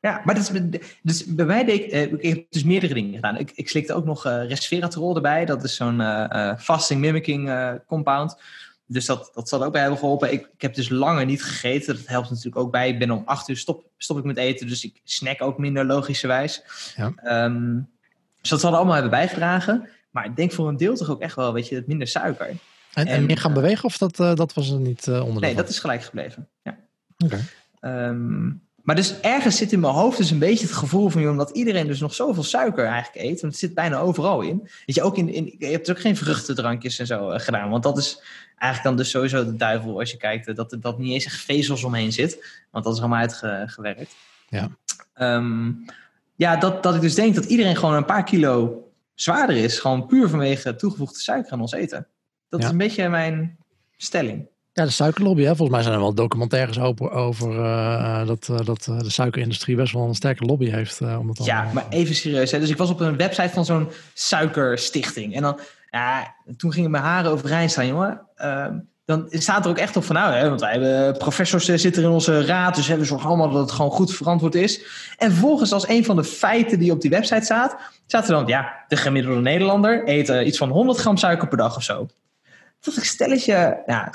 Uh, 0.00 0.10
ja, 0.10 0.22
maar 0.24 0.34
dat 0.34 0.50
is, 0.50 0.80
dus 1.02 1.24
bij 1.24 1.46
mij 1.46 1.64
deed 1.64 1.80
ik... 1.80 1.92
Uh, 1.92 2.02
ik 2.02 2.34
heb 2.34 2.46
dus 2.50 2.64
meerdere 2.64 2.94
dingen 2.94 3.14
gedaan. 3.14 3.36
Ik, 3.36 3.52
ik 3.54 3.68
slikte 3.68 3.94
ook 3.94 4.04
nog 4.04 4.24
resveratrol 4.24 5.14
erbij. 5.14 5.44
Dat 5.44 5.64
is 5.64 5.76
zo'n 5.76 6.02
fasting 6.58 7.00
mimicking 7.00 7.52
compound. 7.86 8.36
Dus 8.86 9.06
dat, 9.06 9.30
dat 9.34 9.48
zal 9.48 9.64
ook 9.64 9.72
bij 9.72 9.80
hebben 9.80 9.98
geholpen. 9.98 10.32
Ik, 10.32 10.48
ik 10.54 10.60
heb 10.62 10.74
dus 10.74 10.88
langer 10.88 11.26
niet 11.26 11.44
gegeten. 11.44 11.94
Dat 11.94 12.06
helpt 12.06 12.28
natuurlijk 12.30 12.56
ook 12.56 12.72
bij. 12.72 12.88
Ik 12.88 12.98
ben 12.98 13.10
om 13.10 13.22
acht 13.24 13.48
uur 13.48 13.56
stop, 13.56 13.84
stop 13.96 14.18
ik 14.18 14.24
met 14.24 14.36
eten. 14.36 14.66
Dus 14.66 14.84
ik 14.84 15.00
snack 15.04 15.42
ook 15.42 15.58
minder 15.58 15.84
logischerwijs. 15.84 16.62
Ja. 16.96 17.44
Um, 17.44 17.90
dus 18.40 18.50
dat 18.50 18.60
zal 18.60 18.70
er 18.70 18.76
allemaal 18.76 18.94
hebben 18.94 19.12
bijgedragen. 19.12 19.88
Maar 20.10 20.24
ik 20.24 20.36
denk 20.36 20.52
voor 20.52 20.68
een 20.68 20.76
deel 20.76 20.96
toch 20.96 21.10
ook 21.10 21.20
echt 21.20 21.34
wel, 21.34 21.52
weet 21.52 21.68
je, 21.68 21.84
minder 21.86 22.06
suiker. 22.06 22.56
En, 22.92 23.06
en, 23.06 23.26
meer 23.26 23.38
gaan 23.38 23.52
bewegen 23.52 23.84
of 23.84 23.98
dat, 23.98 24.20
uh, 24.20 24.34
dat 24.34 24.54
was 24.54 24.70
er 24.70 24.78
niet 24.78 25.06
uh, 25.06 25.14
onderdeel 25.14 25.40
Nee, 25.40 25.54
dat 25.54 25.68
is 25.68 25.78
gelijk 25.78 26.02
gebleven. 26.02 26.48
Ja. 26.62 26.78
Oké. 27.18 27.44
Okay. 27.80 28.08
Um, 28.08 28.62
maar 28.88 28.96
dus 28.96 29.20
ergens 29.20 29.56
zit 29.56 29.72
in 29.72 29.80
mijn 29.80 29.92
hoofd 29.92 30.16
dus 30.16 30.30
een 30.30 30.38
beetje 30.38 30.66
het 30.66 30.74
gevoel 30.74 31.08
van, 31.08 31.28
omdat 31.28 31.50
iedereen 31.50 31.86
dus 31.86 32.00
nog 32.00 32.14
zoveel 32.14 32.42
suiker 32.42 32.86
eigenlijk 32.86 33.24
eet, 33.24 33.40
want 33.40 33.52
het 33.52 33.56
zit 33.56 33.74
bijna 33.74 33.98
overal 33.98 34.40
in. 34.40 34.58
Weet 34.58 34.96
je, 34.96 35.02
ook 35.02 35.16
in, 35.16 35.28
in 35.28 35.54
je 35.58 35.66
hebt 35.66 35.90
ook 35.90 36.00
geen 36.00 36.16
vruchtendrankjes 36.16 36.98
en 36.98 37.06
zo 37.06 37.32
uh, 37.32 37.38
gedaan, 37.38 37.70
want 37.70 37.82
dat 37.82 37.98
is 37.98 38.22
eigenlijk 38.48 38.82
dan 38.82 38.96
dus 38.96 39.10
sowieso 39.10 39.44
de 39.44 39.56
duivel 39.56 39.98
als 39.98 40.10
je 40.10 40.16
kijkt, 40.16 40.56
dat 40.56 40.72
er 40.72 40.80
dat 40.80 40.98
niet 40.98 41.12
eens 41.12 41.24
echt 41.24 41.40
vezels 41.40 41.84
omheen 41.84 42.12
zit, 42.12 42.62
want 42.70 42.84
dat 42.84 42.94
is 42.94 43.00
allemaal 43.00 43.18
uitgewerkt. 43.18 44.14
Ja. 44.48 44.68
Um, 45.14 45.84
ja, 46.34 46.56
dat, 46.56 46.82
dat 46.82 46.94
ik 46.94 47.00
dus 47.00 47.14
denk 47.14 47.34
dat 47.34 47.44
iedereen 47.44 47.76
gewoon 47.76 47.94
een 47.94 48.04
paar 48.04 48.24
kilo 48.24 48.84
zwaarder 49.14 49.56
is. 49.56 49.78
Gewoon 49.78 50.06
puur 50.06 50.28
vanwege 50.28 50.76
toegevoegde 50.76 51.18
suiker 51.18 51.52
aan 51.52 51.60
ons 51.60 51.72
eten. 51.72 52.06
Dat 52.48 52.62
is 52.62 52.68
een 52.68 52.76
beetje 52.76 53.08
mijn 53.08 53.58
stelling. 53.96 54.48
Ja, 54.78 54.84
de 54.84 54.90
suikerlobby. 54.90 55.42
Hè? 55.42 55.48
Volgens 55.48 55.70
mij 55.70 55.82
zijn 55.82 55.94
er 55.94 56.00
wel 56.00 56.14
documentaires 56.14 56.78
over, 56.78 57.10
over 57.10 57.52
uh, 57.54 58.26
dat, 58.26 58.48
uh, 58.50 58.58
dat 58.64 58.84
de 58.84 59.10
suikerindustrie 59.10 59.76
best 59.76 59.92
wel 59.92 60.02
een 60.02 60.14
sterke 60.14 60.44
lobby 60.44 60.70
heeft. 60.70 61.00
Uh, 61.00 61.18
om 61.18 61.28
het 61.28 61.44
ja, 61.44 61.70
maar 61.72 61.86
even 61.90 62.14
serieus. 62.14 62.50
Hè? 62.50 62.60
Dus 62.60 62.70
ik 62.70 62.76
was 62.76 62.90
op 62.90 63.00
een 63.00 63.16
website 63.16 63.48
van 63.48 63.64
zo'n 63.64 63.88
suikerstichting. 64.14 65.34
En 65.34 65.42
dan, 65.42 65.60
ja, 65.90 66.34
toen 66.56 66.72
gingen 66.72 66.90
mijn 66.90 67.02
haren 67.02 67.30
overeind 67.30 67.70
staan, 67.70 67.86
jongen. 67.86 68.20
Ehm, 68.36 68.78
dan 69.04 69.26
staat 69.30 69.64
er 69.64 69.70
ook 69.70 69.78
echt 69.78 69.96
op 69.96 70.04
van 70.04 70.14
nou, 70.14 70.32
hè, 70.32 70.48
want 70.48 70.60
wij 70.60 70.70
hebben 70.70 71.16
professors 71.16 71.68
eh, 71.68 71.76
zitten 71.76 72.02
in 72.02 72.08
onze 72.08 72.44
raad, 72.44 72.74
dus 72.74 72.88
we 72.88 73.04
zorgen 73.04 73.28
allemaal 73.28 73.50
dat 73.50 73.60
het 73.60 73.70
gewoon 73.70 73.90
goed 73.90 74.14
verantwoord 74.14 74.54
is. 74.54 74.80
En 75.16 75.30
vervolgens 75.30 75.72
als 75.72 75.88
een 75.88 76.04
van 76.04 76.16
de 76.16 76.24
feiten 76.24 76.78
die 76.78 76.92
op 76.92 77.00
die 77.00 77.10
website 77.10 77.44
staat, 77.44 77.76
staat 78.06 78.24
er 78.24 78.34
dan, 78.34 78.46
ja, 78.46 78.84
de 78.88 78.96
gemiddelde 78.96 79.40
Nederlander 79.40 80.08
eet 80.08 80.28
iets 80.28 80.58
van 80.58 80.68
100 80.68 80.98
gram 80.98 81.16
suiker 81.16 81.48
per 81.48 81.58
dag 81.58 81.76
of 81.76 81.82
zo. 81.82 82.08
Dat 82.80 82.96
ik 82.96 83.04
stelletje, 83.04 83.82
ja, 83.86 84.10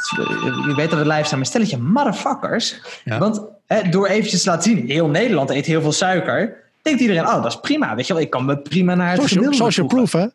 je 0.65 0.73
weet 0.75 0.89
dat 0.89 0.99
we 0.99 1.07
live 1.07 1.23
staan, 1.23 1.37
maar 1.37 1.47
stelletje 1.47 1.77
motherfuckers. 1.77 2.81
Want 3.05 3.41
hè, 3.65 3.89
door 3.89 4.07
eventjes 4.07 4.43
te 4.43 4.49
laten 4.49 4.71
zien, 4.71 4.89
heel 4.89 5.07
Nederland 5.07 5.49
eet 5.49 5.65
heel 5.65 5.81
veel 5.81 5.91
suiker, 5.91 6.63
denkt 6.81 7.01
iedereen, 7.01 7.27
oh, 7.27 7.43
dat 7.43 7.45
is 7.45 7.59
prima, 7.59 7.95
weet 7.95 8.07
je 8.07 8.13
wel, 8.13 8.21
ik 8.21 8.29
kan 8.29 8.45
me 8.45 8.57
prima 8.57 8.95
naar 8.95 9.11
het 9.11 9.21
social, 9.21 9.53
Social 9.53 9.87
proof, 9.87 10.11
hè? 10.11 10.27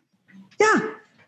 Ja, 0.57 0.81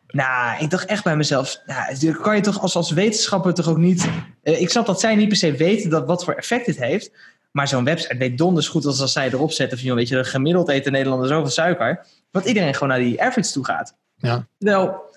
nou, 0.08 0.64
ik 0.64 0.70
dacht 0.70 0.86
echt 0.86 1.04
bij 1.04 1.16
mezelf, 1.16 1.62
nou, 1.66 2.12
kan 2.12 2.36
je 2.36 2.42
toch 2.42 2.62
als, 2.62 2.76
als 2.76 2.92
wetenschapper 2.92 3.54
toch 3.54 3.68
ook 3.68 3.78
niet... 3.78 4.08
Uh, 4.44 4.62
ik 4.62 4.70
snap 4.70 4.86
dat 4.86 5.00
zij 5.00 5.16
niet 5.16 5.28
per 5.28 5.38
se 5.38 5.52
weten 5.52 5.90
dat, 5.90 6.06
wat 6.06 6.24
voor 6.24 6.34
effect 6.34 6.66
dit 6.66 6.78
heeft. 6.78 7.12
Maar 7.52 7.68
zo'n 7.68 7.84
website 7.84 8.18
weet 8.18 8.38
donders 8.38 8.68
goed 8.68 8.86
als, 8.86 9.02
als 9.02 9.12
zij 9.12 9.28
erop 9.28 9.52
zetten 9.52 9.80
van, 9.80 9.96
weet 9.96 10.08
je, 10.08 10.24
gemiddeld 10.24 10.70
eten 10.70 10.92
Nederlander 10.92 11.28
zoveel 11.28 11.50
suiker. 11.50 12.06
Dat 12.32 12.46
iedereen 12.46 12.74
gewoon 12.74 12.90
naar 12.90 13.00
die 13.00 13.22
average 13.22 13.52
toe 13.52 13.66
gaat. 13.66 13.96
Ja. 14.16 14.48
Wel, 14.58 15.16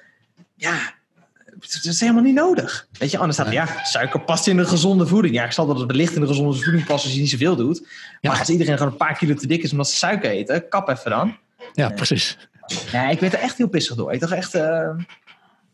ja, 0.55 0.77
dat 1.59 1.85
is 1.85 2.01
helemaal 2.01 2.23
niet 2.23 2.35
nodig. 2.35 2.89
Weet 2.99 3.11
je, 3.11 3.19
anders 3.19 3.37
staat 3.37 3.47
er, 3.47 3.53
ja, 3.53 3.85
suiker 3.85 4.21
past 4.21 4.47
in 4.47 4.57
de 4.57 4.65
gezonde 4.65 5.07
voeding. 5.07 5.35
Ja, 5.35 5.45
ik 5.45 5.53
zal 5.53 5.67
dat 5.67 5.79
het 5.79 5.87
wellicht 5.87 6.15
in 6.15 6.21
de 6.21 6.27
gezonde 6.27 6.55
voeding 6.55 6.87
passen 6.87 7.09
als 7.09 7.15
je 7.15 7.21
niet 7.21 7.31
zoveel 7.31 7.57
doet. 7.57 7.89
Maar 8.21 8.39
als 8.39 8.49
iedereen 8.49 8.77
gewoon 8.77 8.93
een 8.93 8.99
paar 8.99 9.17
kilo 9.17 9.35
te 9.35 9.47
dik 9.47 9.63
is 9.63 9.71
omdat 9.71 9.89
ze 9.89 9.97
suiker 9.97 10.31
eten, 10.31 10.69
kap 10.69 10.89
even 10.89 11.11
dan. 11.11 11.37
Ja, 11.73 11.89
precies. 11.89 12.39
Ja, 12.93 13.09
ik 13.09 13.21
werd 13.21 13.33
er 13.33 13.39
echt 13.39 13.57
heel 13.57 13.69
pissig 13.69 13.97
door. 13.97 14.13
Ik 14.13 14.21
dacht 14.21 14.33
echt, 14.33 14.55
uh, 14.55 14.91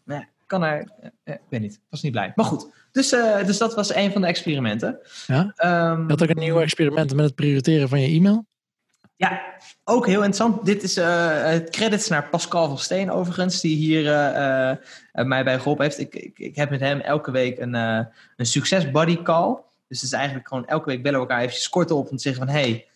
nee, 0.05 0.27
kan 0.47 0.63
er, 0.63 0.89
uh, 1.03 1.35
ik 1.35 1.41
weet 1.49 1.61
niet, 1.61 1.81
was 1.91 2.03
niet 2.03 2.13
blij. 2.13 2.33
Maar 2.35 2.45
goed, 2.45 2.67
dus, 2.93 3.13
uh, 3.13 3.45
dus 3.45 3.59
dat 3.59 3.75
was 3.75 3.95
een 3.95 4.13
van 4.13 4.21
de 4.21 4.27
experimenten. 4.27 4.99
Ja? 5.27 5.41
Um, 5.41 6.03
je 6.03 6.09
had 6.09 6.23
ook 6.23 6.29
een 6.29 6.39
nieuw 6.39 6.61
experiment 6.61 7.15
met 7.15 7.25
het 7.25 7.35
prioriteren 7.35 7.89
van 7.89 8.01
je 8.01 8.17
e-mail? 8.17 8.47
Ja, 9.21 9.43
ook 9.85 10.07
heel 10.07 10.23
interessant. 10.25 10.65
Dit 10.65 10.83
is 10.83 10.97
het 10.97 11.71
credits 11.71 12.09
naar 12.09 12.29
Pascal 12.29 12.69
van 12.69 12.79
Steen 12.79 13.11
overigens, 13.11 13.61
die 13.61 13.77
hier 13.77 14.03
mij 15.13 15.45
bij 15.45 15.59
geholpen 15.59 15.85
heeft. 15.85 15.99
Ik, 15.99 16.15
ik, 16.15 16.39
ik, 16.39 16.57
heb 16.57 16.71
met 16.71 16.81
hem 16.81 17.01
elke 17.01 17.31
week 17.31 17.59
een, 17.59 17.75
een 17.75 18.07
succes 18.47 18.91
buddy 18.91 19.23
call. 19.23 19.55
Dus 19.89 20.01
het 20.01 20.11
is 20.11 20.13
eigenlijk 20.13 20.49
gewoon 20.49 20.67
elke 20.67 20.89
week 20.89 21.03
bellen 21.03 21.21
we 21.21 21.27
elkaar 21.27 21.41
eventjes 21.41 21.69
kort 21.69 21.91
op 21.91 22.11
om 22.11 22.17
te 22.17 22.23
zeggen 22.23 22.47
van... 22.47 22.55
hey, 22.55 22.87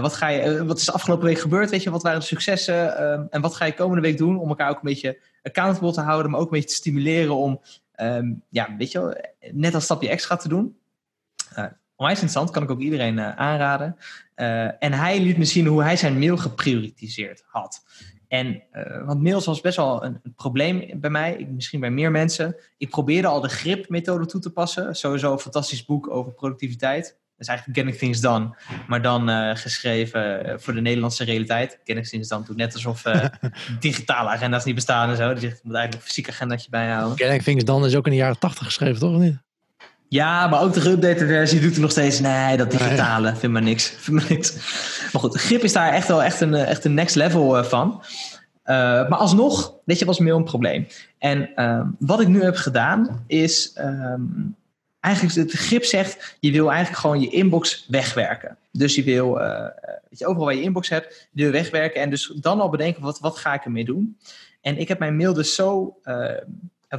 wat, 0.00 0.14
ga 0.14 0.28
je, 0.28 0.64
wat 0.64 0.78
is 0.78 0.84
de 0.84 0.92
afgelopen 0.92 1.26
week 1.26 1.38
gebeurd? 1.38 1.70
Weet 1.70 1.82
je, 1.82 1.90
wat 1.90 2.02
waren 2.02 2.20
de 2.20 2.26
successen? 2.26 2.74
Uh, 2.74 3.20
en 3.30 3.40
wat 3.40 3.54
ga 3.54 3.64
je 3.64 3.74
komende 3.74 4.02
week 4.02 4.18
doen 4.18 4.38
om 4.38 4.48
elkaar 4.48 4.70
ook 4.70 4.76
een 4.76 4.80
beetje 4.82 5.18
accountable 5.42 5.92
te 5.92 6.00
houden, 6.00 6.30
maar 6.30 6.40
ook 6.40 6.46
een 6.46 6.58
beetje 6.58 6.68
te 6.68 6.74
stimuleren 6.74 7.36
om, 7.36 7.60
um, 7.96 8.42
ja, 8.48 8.74
weet 8.78 8.92
je, 8.92 9.30
net 9.52 9.74
een 9.74 9.82
stapje 9.82 10.08
extra 10.08 10.36
te 10.36 10.48
doen. 10.48 10.76
Onwijs 12.04 12.22
interessant, 12.22 12.50
kan 12.50 12.62
ik 12.62 12.70
ook 12.70 12.80
iedereen 12.80 13.20
aanraden. 13.20 13.96
en 14.78 14.92
hij 14.92 15.20
liet 15.20 15.38
me 15.38 15.44
zien 15.44 15.66
hoe 15.66 15.82
hij 15.82 15.96
zijn 15.96 16.18
mail 16.18 16.36
geprioritiseerd 16.36 17.42
had. 17.46 17.84
En, 18.28 18.62
want 19.04 19.22
mails 19.22 19.46
was 19.46 19.60
best 19.60 19.76
wel 19.76 20.04
een, 20.04 20.20
een 20.22 20.34
probleem 20.34 21.00
bij 21.00 21.10
mij, 21.10 21.34
ik, 21.34 21.48
misschien 21.48 21.80
bij 21.80 21.90
meer 21.90 22.10
mensen. 22.10 22.56
Ik 22.76 22.90
probeerde 22.90 23.28
al 23.28 23.40
de 23.40 23.48
grip-methode 23.48 24.26
toe 24.26 24.40
te 24.40 24.50
passen. 24.50 24.96
Sowieso 24.96 25.32
een 25.32 25.38
fantastisch 25.38 25.84
boek 25.84 26.10
over 26.10 26.32
productiviteit 26.32 27.18
is 27.38 27.46
eigenlijk 27.48 27.78
Getting 27.78 27.98
Things 27.98 28.20
Done, 28.20 28.56
maar 28.88 29.02
dan 29.02 29.30
uh, 29.30 29.56
geschreven 29.56 30.60
voor 30.60 30.74
de 30.74 30.80
Nederlandse 30.80 31.24
realiteit. 31.24 31.78
Getting 31.84 32.06
Things 32.06 32.28
Done 32.28 32.44
doet 32.44 32.56
net 32.56 32.74
alsof 32.74 33.06
uh, 33.06 33.24
digitale 33.80 34.28
agenda's 34.28 34.64
niet 34.64 34.74
bestaan 34.74 35.10
en 35.10 35.16
zo. 35.16 35.34
Dus 35.34 35.42
je 35.42 35.48
moet 35.62 35.74
eigenlijk 35.74 35.94
een 35.94 36.00
fysiek 36.00 36.28
agendaatje 36.28 36.70
bijhouden. 36.70 37.18
Getting 37.18 37.42
Things 37.42 37.64
Done 37.64 37.86
is 37.86 37.96
ook 37.96 38.04
in 38.04 38.10
de 38.10 38.16
jaren 38.16 38.38
tachtig 38.38 38.64
geschreven, 38.64 39.00
toch? 39.00 39.14
Of 39.14 39.20
niet? 39.20 39.38
Ja, 40.08 40.46
maar 40.46 40.62
ook 40.62 40.72
de 40.72 40.80
geüpdate 40.80 41.26
versie 41.26 41.60
doet 41.60 41.74
er 41.74 41.80
nog 41.80 41.90
steeds. 41.90 42.20
Nee, 42.20 42.56
dat 42.56 42.70
digitale, 42.70 43.30
nee. 43.30 43.38
vind 43.38 43.52
maar 43.52 43.62
niks. 43.62 43.88
Vind 43.98 44.16
maar 44.16 44.26
niks. 44.28 44.52
Maar 45.12 45.22
goed, 45.22 45.36
grip 45.36 45.62
is 45.62 45.72
daar 45.72 45.92
echt 45.92 46.08
wel 46.08 46.22
echt 46.22 46.40
een, 46.40 46.54
echt 46.54 46.84
een 46.84 46.94
next 46.94 47.14
level 47.14 47.64
van. 47.64 48.02
maar 48.64 49.16
alsnog, 49.16 49.74
weet 49.84 49.98
je, 49.98 50.04
was 50.04 50.18
mail 50.18 50.36
een 50.36 50.44
probleem. 50.44 50.86
En 51.18 51.54
ehm, 51.54 51.86
wat 51.98 52.20
ik 52.20 52.28
nu 52.28 52.42
heb 52.42 52.56
gedaan 52.56 53.24
is. 53.26 53.76
Um, 53.78 54.56
eigenlijk 55.04 55.34
het 55.34 55.52
grip 55.52 55.84
zegt, 55.84 56.36
je 56.40 56.52
wil 56.52 56.70
eigenlijk 56.70 57.00
gewoon 57.00 57.20
je 57.20 57.30
inbox 57.30 57.86
wegwerken. 57.88 58.56
Dus 58.72 58.94
je 58.94 59.02
wil, 59.02 59.40
uh, 59.40 59.60
weet 60.08 60.18
je, 60.18 60.26
overal 60.26 60.44
waar 60.44 60.54
je 60.54 60.62
inbox 60.62 60.88
hebt, 60.88 61.28
wil 61.32 61.46
je 61.46 61.52
wegwerken. 61.52 62.00
En 62.00 62.10
dus 62.10 62.26
dan 62.26 62.60
al 62.60 62.68
bedenken, 62.68 63.02
wat, 63.02 63.20
wat 63.20 63.38
ga 63.38 63.54
ik 63.54 63.64
ermee 63.64 63.84
doen? 63.84 64.18
En 64.60 64.78
ik 64.78 64.88
heb 64.88 64.98
mijn 64.98 65.16
mail 65.16 65.32
dus 65.32 65.54
zo, 65.54 65.96
uh, 66.04 66.30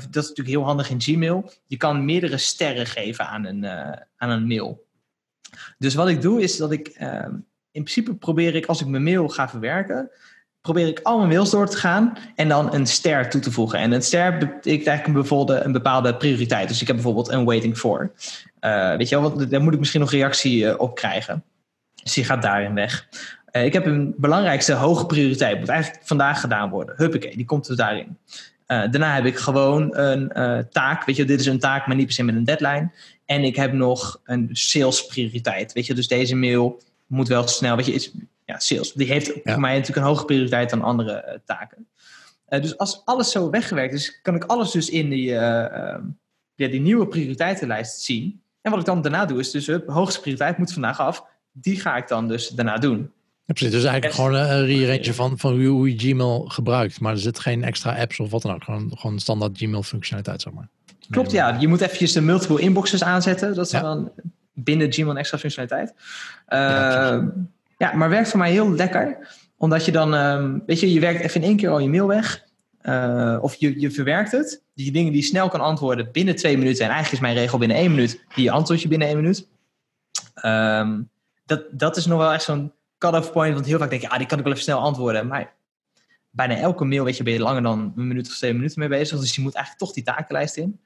dat 0.01 0.23
is 0.23 0.29
natuurlijk 0.29 0.57
heel 0.57 0.65
handig 0.65 0.89
in 0.89 1.01
Gmail. 1.01 1.51
Je 1.65 1.77
kan 1.77 2.05
meerdere 2.05 2.37
sterren 2.37 2.85
geven 2.85 3.27
aan 3.27 3.45
een, 3.45 3.63
uh, 3.63 3.91
aan 4.17 4.29
een 4.29 4.47
mail. 4.47 4.85
Dus 5.77 5.93
wat 5.93 6.07
ik 6.07 6.21
doe 6.21 6.41
is 6.41 6.57
dat 6.57 6.71
ik, 6.71 6.87
in 7.71 7.83
principe 7.83 8.15
probeer 8.15 8.55
ik 8.55 8.65
als 8.65 8.81
ik 8.81 8.87
mijn 8.87 9.03
mail 9.03 9.29
ga 9.29 9.49
verwerken, 9.49 10.09
probeer 10.61 10.87
ik 10.87 10.99
al 11.03 11.17
mijn 11.17 11.29
mails 11.29 11.49
door 11.49 11.69
te 11.69 11.77
gaan 11.77 12.17
en 12.35 12.47
dan 12.47 12.73
een 12.73 12.87
ster 12.87 13.29
toe 13.29 13.41
te 13.41 13.51
voegen. 13.51 13.79
En 13.79 13.91
een 13.91 14.01
ster 14.01 14.37
betekent 14.37 14.87
eigenlijk 14.87 15.19
bijvoorbeeld 15.19 15.65
een 15.65 15.71
bepaalde 15.71 16.15
prioriteit. 16.15 16.67
Dus 16.67 16.81
ik 16.81 16.87
heb 16.87 16.95
bijvoorbeeld 16.95 17.29
een 17.29 17.45
waiting 17.45 17.77
for. 17.77 18.11
Uh, 18.61 18.95
weet 18.95 19.09
je 19.09 19.19
wel, 19.19 19.47
daar 19.47 19.61
moet 19.61 19.73
ik 19.73 19.79
misschien 19.79 20.01
nog 20.01 20.11
reactie 20.11 20.63
uh, 20.63 20.73
op 20.77 20.95
krijgen. 20.95 21.43
Dus 22.03 22.13
die 22.13 22.23
gaat 22.23 22.41
daarin 22.41 22.73
weg. 22.73 23.07
Ik 23.51 23.73
heb 23.73 23.85
een 23.85 24.13
belangrijkste 24.17 24.73
hoge 24.73 25.05
prioriteit. 25.05 25.59
Moet 25.59 25.69
eigenlijk 25.69 26.05
vandaag 26.05 26.39
gedaan 26.39 26.69
worden. 26.69 26.95
Huppakee, 26.97 27.35
die 27.35 27.45
komt 27.45 27.67
er 27.67 27.75
daarin. 27.75 28.17
Daarna 28.65 29.15
heb 29.15 29.25
ik 29.25 29.37
gewoon 29.37 29.97
een 29.97 30.31
taak. 30.69 31.05
Weet 31.05 31.15
je, 31.15 31.25
dit 31.25 31.39
is 31.39 31.45
een 31.45 31.59
taak, 31.59 31.87
maar 31.87 31.95
niet 31.95 32.05
per 32.05 32.15
se 32.15 32.23
met 32.23 32.35
een 32.35 32.43
deadline. 32.43 32.91
En 33.25 33.43
ik 33.43 33.55
heb 33.55 33.73
nog 33.73 34.21
een 34.23 34.49
sales 34.51 35.05
prioriteit. 35.05 35.73
Weet 35.73 35.85
je, 35.85 35.93
dus 35.93 36.07
deze 36.07 36.35
mail 36.35 36.81
moet 37.07 37.27
wel 37.27 37.47
snel. 37.47 37.75
Weet 37.75 37.85
je, 37.85 37.93
is, 37.93 38.11
ja, 38.45 38.59
sales. 38.59 38.93
Die 38.93 39.07
heeft 39.07 39.31
voor 39.43 39.59
mij 39.59 39.71
natuurlijk 39.71 39.97
een 39.97 40.11
hogere 40.11 40.25
prioriteit 40.25 40.69
dan 40.69 40.81
andere 40.81 41.25
uh, 41.27 41.33
taken. 41.45 41.87
Dus 42.45 42.77
als 42.77 43.01
alles 43.05 43.31
zo 43.31 43.49
weggewerkt 43.49 43.93
is, 43.93 44.21
kan 44.21 44.35
ik 44.35 44.43
alles 44.43 44.71
dus 44.71 44.89
in 44.89 45.09
die, 45.09 45.29
uh, 45.29 45.37
ja, 46.55 46.67
die 46.67 46.81
nieuwe 46.81 47.07
prioriteitenlijst 47.07 48.01
zien. 48.01 48.41
En 48.61 48.71
wat 48.71 48.79
ik 48.79 48.85
dan 48.85 49.01
daarna 49.01 49.25
doe, 49.25 49.39
is 49.39 49.51
dus 49.51 49.65
de 49.65 49.83
hoogste 49.85 50.19
prioriteit 50.19 50.57
moet 50.57 50.73
vandaag 50.73 50.99
af. 50.99 51.25
Die 51.51 51.79
ga 51.79 51.95
ik 51.95 52.07
dan 52.07 52.27
dus 52.27 52.47
daarna 52.49 52.77
doen. 52.77 53.11
Ja, 53.45 53.53
precies. 53.53 53.71
Dus 53.71 53.83
eigenlijk 53.83 54.13
gewoon 54.13 54.33
een 54.33 54.65
rearrange 54.65 55.13
van, 55.13 55.39
van 55.39 55.65
hoe 55.65 55.89
je 55.89 55.99
Gmail 55.99 56.45
gebruikt. 56.47 56.99
Maar 56.99 57.11
er 57.11 57.19
zit 57.19 57.39
geen 57.39 57.63
extra 57.63 57.99
apps 57.99 58.19
of 58.19 58.31
wat 58.31 58.41
dan 58.41 58.53
ook. 58.53 58.63
Gewoon, 58.63 58.91
gewoon 58.95 59.19
standaard 59.19 59.57
Gmail 59.57 59.83
functionaliteit, 59.83 60.41
zeg 60.41 60.53
maar. 60.53 60.69
Klopt, 61.09 61.31
ja. 61.31 61.57
Je 61.59 61.67
moet 61.67 61.81
eventjes 61.81 62.11
de 62.11 62.21
multiple 62.21 62.61
inboxes 62.61 63.03
aanzetten. 63.03 63.55
Dat 63.55 63.65
is 63.65 63.71
dan 63.71 64.11
binnen 64.53 64.91
Gmail 64.93 65.09
een 65.09 65.17
extra 65.17 65.37
functionaliteit. 65.37 65.93
Ja, 66.47 67.31
ja, 67.77 67.93
maar 67.93 68.09
werkt 68.09 68.29
voor 68.29 68.39
mij 68.39 68.51
heel 68.51 68.71
lekker. 68.71 69.35
Omdat 69.57 69.85
je 69.85 69.91
dan, 69.91 70.13
um, 70.13 70.63
weet 70.65 70.79
je, 70.79 70.93
je 70.93 70.99
werkt 70.99 71.21
even 71.21 71.41
in 71.41 71.47
één 71.47 71.57
keer 71.57 71.69
al 71.69 71.79
je 71.79 71.89
mail 71.89 72.07
weg. 72.07 72.43
uh, 72.85 73.37
of 73.41 73.55
je, 73.55 73.79
je 73.79 73.91
verwerkt 73.91 74.31
het. 74.31 74.63
Die 74.75 74.91
dingen 74.91 75.11
die 75.11 75.21
je 75.21 75.27
snel 75.27 75.49
kan 75.49 75.59
antwoorden 75.59 76.11
binnen 76.11 76.35
twee 76.35 76.57
minuten. 76.57 76.85
En 76.85 76.91
eigenlijk 76.91 77.13
is 77.13 77.27
mijn 77.27 77.35
regel 77.35 77.57
binnen 77.57 77.77
één 77.77 77.91
minuut. 77.91 78.23
Die 78.35 78.51
antwoord 78.51 78.81
je 78.81 78.87
binnen 78.87 79.07
één 79.07 79.17
minuut. 79.17 79.47
Um, 80.45 81.09
dat, 81.45 81.63
dat 81.71 81.97
is 81.97 82.05
nog 82.05 82.19
wel 82.19 82.33
echt 82.33 82.43
zo'n 82.43 82.71
cut-off 83.05 83.31
point. 83.31 83.53
Want 83.53 83.65
heel 83.65 83.77
vaak 83.77 83.89
denk 83.89 84.01
je, 84.01 84.09
ah, 84.09 84.17
die 84.17 84.27
kan 84.27 84.37
ik 84.37 84.43
wel 84.43 84.53
even 84.53 84.65
snel 84.65 84.79
antwoorden. 84.79 85.27
Maar 85.27 85.53
bijna 86.29 86.55
elke 86.55 86.85
mail 86.85 87.03
weet 87.03 87.17
je, 87.17 87.23
ben 87.23 87.33
je 87.33 87.39
langer 87.39 87.61
dan 87.61 87.93
een 87.95 88.07
minuut 88.07 88.27
of 88.27 88.35
twee 88.35 88.53
minuten 88.53 88.79
mee 88.79 88.89
bezig. 88.89 89.19
Dus 89.19 89.35
je 89.35 89.41
moet 89.41 89.55
eigenlijk 89.55 89.85
toch 89.85 89.95
die 89.95 90.03
takenlijst 90.03 90.57
in. 90.57 90.79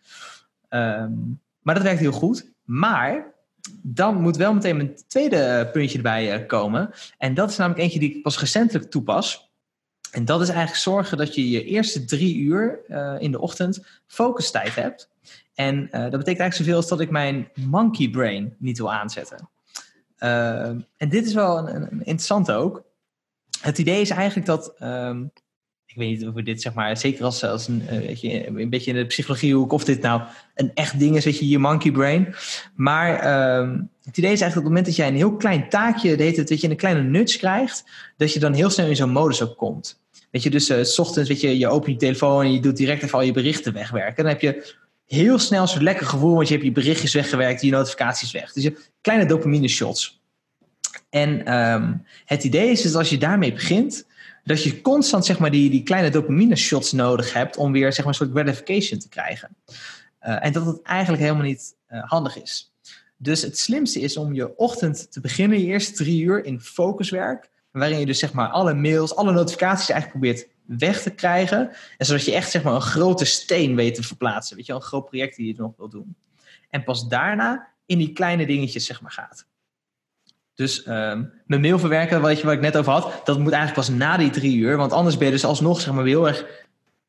Um, 0.70 1.42
maar 1.62 1.76
dat 1.76 1.84
werkt 1.84 2.00
heel 2.00 2.12
goed. 2.12 2.52
Maar 2.64 3.34
dan 3.82 4.22
moet 4.22 4.38
wel 4.38 4.54
meteen 4.54 4.80
een 4.80 4.98
tweede 5.08 5.70
puntje 5.72 5.98
erbij 5.98 6.34
eh, 6.34 6.48
komen. 6.48 6.92
En 7.18 7.34
dat 7.34 7.50
is 7.50 7.58
namelijk 7.58 7.84
eentje 7.84 8.00
die 8.00 8.16
ik 8.16 8.22
pas 8.22 8.40
recentelijk 8.40 8.92
toepas. 8.92 9.52
En 10.12 10.26
dat 10.26 10.42
is 10.42 10.50
eigenlijk 10.50 10.80
zorgen 10.80 11.18
dat 11.18 11.36
je 11.36 11.50
je 11.50 11.64
eerste 11.64 12.06
drie 12.06 12.38
uur 12.38 12.80
uh, 12.88 13.16
in 13.20 13.32
de 13.32 13.40
ochtend 13.40 13.86
focustijd 14.08 14.76
hebt. 14.76 15.10
En 15.54 15.76
uh, 15.76 15.92
dat 15.92 15.92
betekent 15.92 16.26
eigenlijk 16.26 16.54
zoveel 16.54 16.76
als 16.76 16.88
dat 16.88 17.00
ik 17.00 17.10
mijn 17.10 17.50
monkey 17.54 18.10
brain 18.10 18.56
niet 18.58 18.78
wil 18.78 18.94
aanzetten. 18.94 19.50
Uh, 20.20 20.68
en 20.98 21.10
dit 21.10 21.26
is 21.26 21.34
wel 21.34 21.58
een, 21.58 21.76
een, 21.76 21.90
interessante 21.92 22.54
ook. 22.54 22.84
Het 23.62 23.78
idee 23.78 24.02
is 24.02 24.10
eigenlijk 24.10 24.46
dat 24.48 24.76
um, 24.82 25.32
ik 25.90 25.96
weet 25.96 26.10
niet 26.10 26.28
of 26.28 26.34
we 26.34 26.44
dit 26.44 26.62
zeg 26.62 26.74
maar, 26.74 26.98
zeker 26.98 27.24
als, 27.24 27.44
als 27.44 27.68
een, 27.68 27.82
uh, 27.84 27.90
weet 27.90 28.22
je, 28.22 28.48
een 28.48 28.70
beetje 28.70 28.92
in 28.92 28.98
de 28.98 29.06
psychologie 29.06 29.54
hoek, 29.54 29.72
of 29.72 29.84
dit 29.84 30.02
nou 30.02 30.22
een 30.56 30.72
echt 30.74 31.00
ding 31.00 31.16
is, 31.16 31.26
weet 31.26 31.40
je, 31.40 31.48
je 31.48 31.60
monkey 31.60 31.92
brain. 31.92 32.36
Maar 32.76 33.14
uh, 33.14 33.78
het 34.04 34.18
idee 34.18 34.32
is 34.32 34.42
eigenlijk 34.42 34.54
dat 34.54 34.58
op 34.58 34.64
het 34.64 34.64
moment 34.64 34.86
dat 34.86 34.96
jij 34.96 35.08
een 35.08 35.16
heel 35.16 35.36
klein 35.36 35.70
taakje, 35.70 36.18
deed 36.18 36.38
het, 36.38 36.48
dat 36.48 36.62
je 36.62 36.70
een 36.70 36.76
kleine 36.76 37.02
nuts 37.02 37.38
krijgt, 37.38 37.84
dat 38.18 38.34
je 38.34 38.40
dan 38.40 38.54
heel 38.54 38.70
snel 38.70 38.88
in 38.88 38.96
zo'n 38.96 39.10
modus 39.10 39.42
ook 39.42 39.58
komt. 39.58 40.02
Weet 40.32 40.44
je, 40.44 40.50
dus 40.50 40.70
uh, 40.70 40.84
s 40.84 41.00
ochtends, 41.00 41.30
weet 41.30 41.42
je, 41.42 41.58
je 41.58 41.68
opent 41.68 41.92
je 41.92 42.06
telefoon 42.06 42.44
en 42.44 42.54
je 42.54 42.60
doet 42.60 42.78
direct 42.78 43.04
even 43.04 43.18
al 43.18 43.24
je 43.24 43.32
berichten 43.32 43.74
wegwerken. 43.74 44.24
Dan 44.24 44.34
heb 44.34 44.42
je 44.42 44.76
heel 45.10 45.40
snel 45.40 45.68
zo'n 45.68 45.84
lekker 45.84 46.06
gevoel, 46.06 46.36
want 46.36 46.48
je 46.48 46.54
hebt 46.54 46.66
je 46.66 46.72
berichtjes 46.72 47.14
weggewerkt, 47.14 47.62
je 47.62 47.72
notificaties 47.72 48.32
weg. 48.32 48.54
Dus 48.54 48.64
je 48.64 48.78
kleine 49.02 49.26
dopamine 49.26 49.68
shots. 49.68 50.22
En 51.10 51.54
um, 51.60 52.06
het 52.26 52.44
idee 52.44 52.70
is 52.70 52.82
dat 52.82 52.96
als 52.96 53.10
je 53.10 53.18
daarmee 53.18 53.54
begint, 53.54 54.08
dat 54.44 54.64
je 54.64 54.82
constant 54.82 55.26
zeg 55.26 55.40
maar, 55.40 55.52
die, 55.52 55.70
die 55.70 55.84
kleine 55.84 56.10
dopamine 56.10 56.56
shots 56.56 56.92
nodig 56.92 57.34
hebt 57.34 57.58
om 57.58 57.72
weer 57.72 57.94
zeg 57.94 58.06
maar, 58.06 58.08
een 58.08 58.20
soort 58.20 58.32
gratification 58.32 59.00
te 59.00 59.10
krijgen. 59.10 59.56
Uh, 60.22 60.46
en 60.46 60.52
dat 60.52 60.66
het 60.66 60.82
eigenlijk 60.82 61.24
helemaal 61.24 61.44
niet 61.44 61.76
uh, 61.90 62.04
handig 62.04 62.42
is. 62.42 62.74
Dus 63.18 63.42
het 63.42 63.60
slimste 63.60 64.00
is 64.00 64.18
om 64.18 64.34
je 64.34 64.58
ochtend 64.58 65.12
te 65.12 65.20
beginnen, 65.20 65.60
je 65.60 65.66
eerste 65.66 65.94
drie 65.94 66.24
uur 66.24 66.46
in 66.46 66.60
focuswerk. 66.60 67.50
Waarin 67.72 68.00
je 68.00 68.06
dus 68.06 68.20
zeg 68.20 68.34
maar 68.34 68.48
alle 68.48 68.74
mails, 68.74 69.16
alle 69.16 69.32
notificaties 69.32 69.90
eigenlijk 69.90 70.20
probeert 70.20 70.48
weg 70.78 71.02
te 71.02 71.10
krijgen. 71.10 71.72
En 71.98 72.06
zodat 72.06 72.26
je 72.26 72.34
echt 72.34 72.52
zeg 72.52 72.64
maar 72.64 72.74
een 72.74 72.82
grote 72.82 73.26
steen 73.26 73.76
weet 73.76 73.96
te 73.96 74.04
verplaatsen. 74.04 74.56
Weet 74.56 74.66
je 74.66 74.74
een 74.74 74.82
groot 74.82 75.06
project 75.06 75.36
die 75.36 75.48
je 75.48 75.54
nog 75.58 75.74
wil 75.78 75.90
doen. 75.90 76.16
En 76.70 76.84
pas 76.84 77.08
daarna 77.08 77.68
in 77.86 77.98
die 77.98 78.14
kleine 78.14 78.46
dingetjes 78.46 78.86
zeg 78.86 79.02
maar 79.02 79.12
gaat. 79.12 79.48
Dus 80.54 80.88
um, 80.88 81.32
mijn 81.46 81.62
mail 81.62 81.80
verwerken, 81.80 82.22
wat, 82.22 82.38
je, 82.40 82.46
wat 82.46 82.54
ik 82.54 82.62
net 82.62 82.78
over 82.78 82.92
had, 82.92 83.22
dat 83.26 83.40
moet 83.40 83.52
eigenlijk 83.52 83.88
pas 83.88 83.98
na 83.98 84.18
die 84.18 84.30
drie 84.30 84.58
uur. 84.58 84.78
Want 84.78 84.92
anders 84.92 85.18
ben 85.18 85.26
je 85.26 85.34
dus 85.34 85.46
alsnog 85.46 85.82
zeg 85.82 85.94
maar, 85.94 86.06
heel 86.06 86.28
erg 86.28 86.46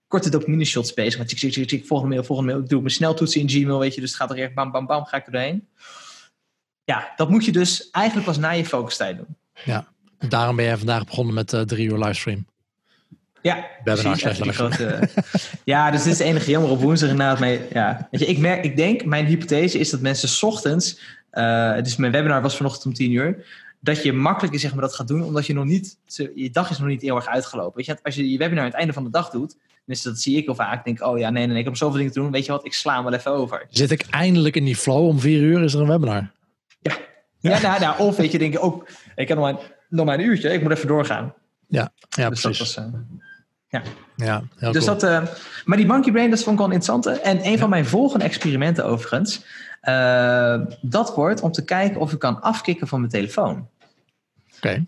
korte 0.07 0.31
dopamine 0.31 0.65
shots 0.65 0.95
bezig. 0.95 1.19
Want 1.19 1.31
ik 1.31 1.39
zie, 1.39 1.67
ik 1.67 1.87
volgende 1.87 2.15
mail, 2.15 2.27
volgende 2.27 2.53
mail. 2.53 2.65
Ik 2.65 2.71
doe 2.71 2.81
mijn 2.81 2.93
sneltoetsen 2.93 3.41
in 3.41 3.49
Gmail, 3.49 3.79
weet 3.79 3.95
je. 3.95 4.01
Dus 4.01 4.11
het 4.11 4.21
gaat 4.21 4.31
er 4.31 4.39
echt 4.39 4.55
bam, 4.55 4.71
bam, 4.71 4.87
bam, 4.87 5.05
ga 5.05 5.17
ik 5.17 5.27
er 5.27 5.33
doorheen. 5.33 5.69
Ja, 6.85 7.13
dat 7.17 7.31
moet 7.31 7.45
je 7.45 7.53
dus 7.53 7.91
eigenlijk 7.91 8.27
pas 8.27 8.39
na 8.39 8.51
je 8.51 8.65
focustijd 8.65 9.17
doen. 9.17 9.37
Ja, 9.65 9.87
daarom 10.29 10.57
ben 10.57 10.65
jij 10.65 10.77
vandaag 10.77 11.05
begonnen 11.05 11.35
met 11.35 11.53
uh, 11.53 11.61
drie 11.61 11.89
uur 11.89 11.99
livestream. 11.99 12.47
Ja, 13.43 13.67
precies, 13.85 14.25
grote, 14.39 15.09
ja, 15.65 15.91
dus 15.91 16.03
dit 16.03 16.13
is 16.13 16.19
het 16.19 16.29
enige 16.29 16.51
jammer 16.51 16.71
op 16.71 16.81
woensdag 16.81 17.11
inderdaad. 17.11 17.39
Mee, 17.39 17.61
ja. 17.73 18.09
Weet 18.11 18.21
je, 18.21 18.27
ik, 18.27 18.39
merk, 18.39 18.65
ik 18.65 18.77
denk, 18.77 19.05
mijn 19.05 19.27
hypothese 19.27 19.79
is 19.79 19.91
dat 19.91 20.01
mensen 20.01 20.29
s 20.29 20.43
ochtends 20.43 21.01
uh, 21.33 21.83
dus 21.83 21.97
mijn 21.97 22.13
webinar 22.13 22.43
was 22.43 22.57
vanochtend 22.57 22.87
om 22.87 22.95
tien 22.95 23.13
uur. 23.13 23.47
Dat 23.81 24.03
je 24.03 24.13
makkelijker 24.13 24.61
zeg 24.61 24.73
maar, 24.73 24.83
dat 24.83 24.95
gaat 24.95 25.09
doen, 25.09 25.23
omdat 25.23 25.47
je 25.47 25.55
nog 25.55 25.65
niet, 25.65 25.99
je 26.35 26.51
dag 26.51 26.71
is 26.71 26.79
nog 26.79 26.89
niet 26.89 27.03
heel 27.03 27.17
erg 27.17 27.27
uitgelopen. 27.27 27.77
Weet 27.77 27.87
je, 27.87 27.99
als 28.03 28.15
je 28.15 28.31
je 28.31 28.39
webinar 28.39 28.65
aan 28.65 28.71
het 28.71 28.79
einde 28.79 28.93
van 28.93 29.05
de 29.05 29.11
dag 29.11 29.31
doet, 29.31 29.57
dus 29.85 30.03
dat 30.03 30.21
zie 30.21 30.37
ik 30.37 30.45
heel 30.45 30.55
vaak. 30.55 30.79
Ik 30.79 30.85
denk, 30.85 31.11
oh 31.11 31.19
ja, 31.19 31.31
nee, 31.31 31.47
nee, 31.47 31.59
ik 31.59 31.65
heb 31.65 31.77
zoveel 31.77 31.97
dingen 31.97 32.13
te 32.13 32.21
doen. 32.21 32.31
Weet 32.31 32.47
je 32.47 32.53
wat, 32.53 32.65
ik 32.65 32.75
sla 32.75 32.95
hem 32.95 33.05
wel 33.05 33.13
even 33.13 33.33
over. 33.33 33.67
Zit 33.71 33.91
ik 33.91 34.07
eindelijk 34.11 34.57
in 34.57 34.65
die 34.65 34.77
flow? 34.77 35.07
Om 35.07 35.21
vier 35.21 35.43
uur 35.43 35.63
is 35.63 35.75
er 35.75 35.81
een 35.81 35.89
webinar. 35.89 36.31
Ja, 36.81 36.97
ja, 37.39 37.51
ja 37.51 37.61
nou, 37.61 37.81
nou, 37.81 37.99
of 37.99 38.17
weet 38.17 38.33
je, 38.33 38.39
denk 38.39 38.53
je 38.53 38.61
ook, 38.61 38.89
ik 39.15 39.29
heb 39.29 39.39
nog 39.39 39.53
maar, 39.53 39.61
nog 39.89 40.07
maar 40.07 40.19
een 40.19 40.25
uurtje, 40.25 40.53
ik 40.53 40.63
moet 40.63 40.71
even 40.73 40.89
doorgaan. 40.89 41.35
Ja, 41.69 41.93
ja 42.09 42.29
dus 42.29 42.41
precies. 42.41 42.75
Dat 42.75 42.85
was, 42.85 42.95
uh, 42.95 43.01
ja. 43.71 43.83
ja 44.17 44.43
heel 44.57 44.73
dus 44.73 44.85
cool. 44.85 44.99
dat, 44.99 45.11
uh, 45.11 45.35
maar 45.65 45.77
die 45.77 45.87
monkey 45.87 46.13
brain, 46.13 46.31
dat 46.31 46.43
vond 46.43 46.61
ik 46.61 46.67
wel 46.67 46.73
interessant. 46.73 47.21
En 47.21 47.45
een 47.45 47.51
ja. 47.51 47.59
van 47.59 47.71
mijn 47.71 47.87
volgende 47.87 48.25
experimenten 48.25 48.85
overigens, 48.85 49.45
uh, 49.83 50.61
dat 50.81 51.15
wordt 51.15 51.41
om 51.41 51.53
te 51.53 51.65
kijken 51.65 52.01
of 52.01 52.13
ik 52.13 52.19
kan 52.19 52.41
afkicken 52.41 52.89
van 52.89 52.99
mijn 52.99 53.13
telefoon. 53.13 53.69
Oké. 54.57 54.87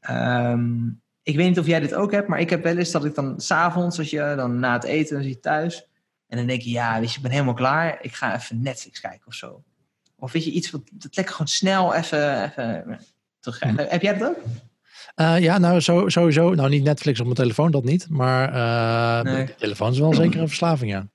Okay. 0.00 0.50
Um, 0.52 1.00
ik 1.22 1.36
weet 1.36 1.48
niet 1.48 1.58
of 1.58 1.66
jij 1.66 1.80
dit 1.80 1.94
ook 1.94 2.12
hebt, 2.12 2.28
maar 2.28 2.40
ik 2.40 2.50
heb 2.50 2.62
wel 2.62 2.76
eens 2.76 2.90
dat 2.90 3.04
ik 3.04 3.14
dan 3.14 3.40
s'avonds, 3.40 3.98
als 3.98 4.10
je 4.10 4.32
dan 4.36 4.58
na 4.58 4.72
het 4.72 4.84
eten, 4.84 5.14
dan 5.14 5.22
zie 5.22 5.32
je 5.32 5.40
thuis. 5.40 5.88
En 6.26 6.36
dan 6.36 6.46
denk 6.46 6.62
je, 6.62 6.70
ja, 6.70 7.00
weet 7.00 7.10
je, 7.10 7.16
ik 7.16 7.22
ben 7.22 7.30
helemaal 7.30 7.54
klaar. 7.54 7.98
Ik 8.02 8.14
ga 8.14 8.34
even 8.34 8.62
Netflix 8.62 9.00
kijken 9.00 9.26
of 9.26 9.34
zo. 9.34 9.62
Of 10.18 10.32
weet 10.32 10.44
je, 10.44 10.50
iets 10.50 10.70
wat 10.70 10.82
dat 10.92 11.16
lekker 11.16 11.34
gewoon 11.34 11.48
snel 11.48 11.94
even, 11.94 12.44
even 12.44 13.00
terugkrijgen. 13.40 13.84
Hm. 13.84 13.90
Heb 13.90 14.02
jij 14.02 14.18
dat 14.18 14.28
ook? 14.28 14.38
Uh, 15.16 15.38
ja, 15.38 15.58
nou 15.58 15.80
zo, 15.80 16.08
sowieso. 16.08 16.54
Nou, 16.54 16.68
niet 16.68 16.82
Netflix 16.82 17.18
op 17.18 17.24
mijn 17.24 17.36
telefoon, 17.36 17.70
dat 17.70 17.84
niet. 17.84 18.06
Maar 18.08 18.54
uh, 18.54 19.32
nee. 19.32 19.46
de 19.46 19.54
telefoon 19.54 19.92
is 19.92 19.98
wel 19.98 20.14
zeker 20.14 20.40
een 20.40 20.48
verslaving, 20.48 20.90
ja. 20.90 21.06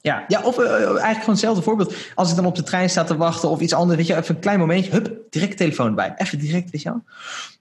Ja, 0.00 0.24
ja 0.28 0.42
of 0.42 0.58
uh, 0.58 0.70
eigenlijk 0.70 1.00
gewoon 1.00 1.24
hetzelfde 1.28 1.62
voorbeeld. 1.62 1.94
Als 2.14 2.30
ik 2.30 2.36
dan 2.36 2.46
op 2.46 2.54
de 2.54 2.62
trein 2.62 2.90
sta 2.90 3.04
te 3.04 3.16
wachten 3.16 3.48
of 3.48 3.60
iets 3.60 3.72
anders, 3.72 3.98
weet 3.98 4.06
je, 4.06 4.16
even 4.16 4.34
een 4.34 4.40
klein 4.40 4.58
momentje, 4.58 4.90
hup, 4.90 5.16
direct 5.30 5.56
telefoon 5.56 5.86
erbij. 5.86 6.14
Even 6.16 6.38
direct, 6.38 6.70
weet 6.70 6.82
je 6.82 6.88
wel. 6.88 7.02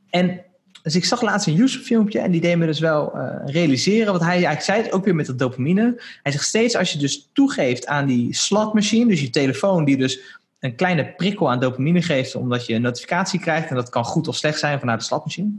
En 0.09 0.41
dus 0.81 0.95
ik 0.95 1.05
zag 1.05 1.21
laatst 1.21 1.47
een 1.47 1.53
YouTube-filmpje 1.53 2.19
en 2.19 2.31
die 2.31 2.41
deed 2.41 2.57
me 2.57 2.65
dus 2.65 2.79
wel 2.79 3.11
uh, 3.15 3.35
realiseren. 3.45 4.11
Wat 4.11 4.21
hij 4.21 4.29
eigenlijk 4.29 4.61
zei, 4.61 4.91
ook 4.91 5.05
weer 5.05 5.15
met 5.15 5.25
de 5.25 5.35
dopamine. 5.35 6.01
Hij 6.23 6.31
zegt 6.31 6.45
steeds 6.45 6.75
als 6.75 6.91
je 6.91 6.97
dus 6.97 7.29
toegeeft 7.33 7.88
aan 7.88 8.05
die 8.05 8.33
slotmachine, 8.33 9.09
dus 9.09 9.21
je 9.21 9.29
telefoon 9.29 9.85
die 9.85 9.97
dus 9.97 10.19
een 10.59 10.75
kleine 10.75 11.13
prikkel 11.13 11.51
aan 11.51 11.59
dopamine 11.59 12.01
geeft, 12.01 12.35
omdat 12.35 12.65
je 12.65 12.73
een 12.73 12.81
notificatie 12.81 13.39
krijgt. 13.39 13.69
En 13.69 13.75
dat 13.75 13.89
kan 13.89 14.03
goed 14.03 14.27
of 14.27 14.35
slecht 14.35 14.59
zijn 14.59 14.79
vanuit 14.79 14.99
de 14.99 15.05
slotmachine. 15.05 15.51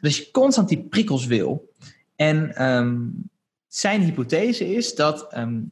Dus 0.00 0.18
je 0.18 0.30
constant 0.30 0.68
die 0.68 0.82
prikkels 0.82 1.26
wil. 1.26 1.72
En 2.16 2.64
um, 2.64 3.30
zijn 3.68 4.02
hypothese 4.02 4.74
is 4.74 4.94
dat 4.94 5.36
um, 5.36 5.70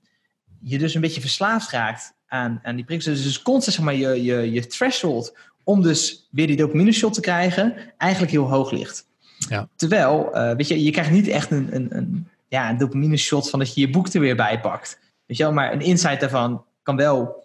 je 0.61 0.79
dus 0.79 0.95
een 0.95 1.01
beetje 1.01 1.21
verslaafd 1.21 1.71
raakt 1.71 2.15
aan, 2.27 2.61
aan 2.63 2.77
die 2.77 2.85
prikkels. 2.85 3.15
Dus, 3.15 3.25
dus 3.25 3.43
constant 3.43 3.77
zeg 3.77 3.85
maar, 3.85 3.95
je, 3.95 4.23
je, 4.23 4.53
je 4.53 4.67
threshold 4.67 5.37
om 5.65 5.83
dus 5.83 6.29
weer 6.31 6.47
die 6.47 6.57
dopamine 6.57 6.93
shot 6.93 7.15
te 7.15 7.21
krijgen, 7.21 7.77
eigenlijk 7.97 8.33
heel 8.33 8.49
hoog 8.49 8.71
ligt. 8.71 9.07
Ja. 9.49 9.69
Terwijl, 9.77 10.31
uh, 10.35 10.53
weet 10.55 10.69
je, 10.69 10.85
je 10.85 10.91
krijgt 10.91 11.11
niet 11.11 11.29
echt 11.29 11.51
een, 11.51 11.75
een, 11.75 11.97
een, 11.97 12.29
ja, 12.49 12.71
een 12.71 12.79
dopamine 12.79 13.17
shot 13.17 13.51
van 13.51 13.59
dat 13.59 13.75
je 13.75 13.81
je 13.81 13.91
boek 13.91 14.09
er 14.09 14.21
weer 14.21 14.37
bij 14.37 14.61
pakt. 14.61 14.99
Weet 15.27 15.37
je 15.37 15.43
wel, 15.43 15.53
maar 15.53 15.73
een 15.73 15.81
insight 15.81 16.21
daarvan 16.21 16.65
kan 16.83 16.97
wel 16.97 17.45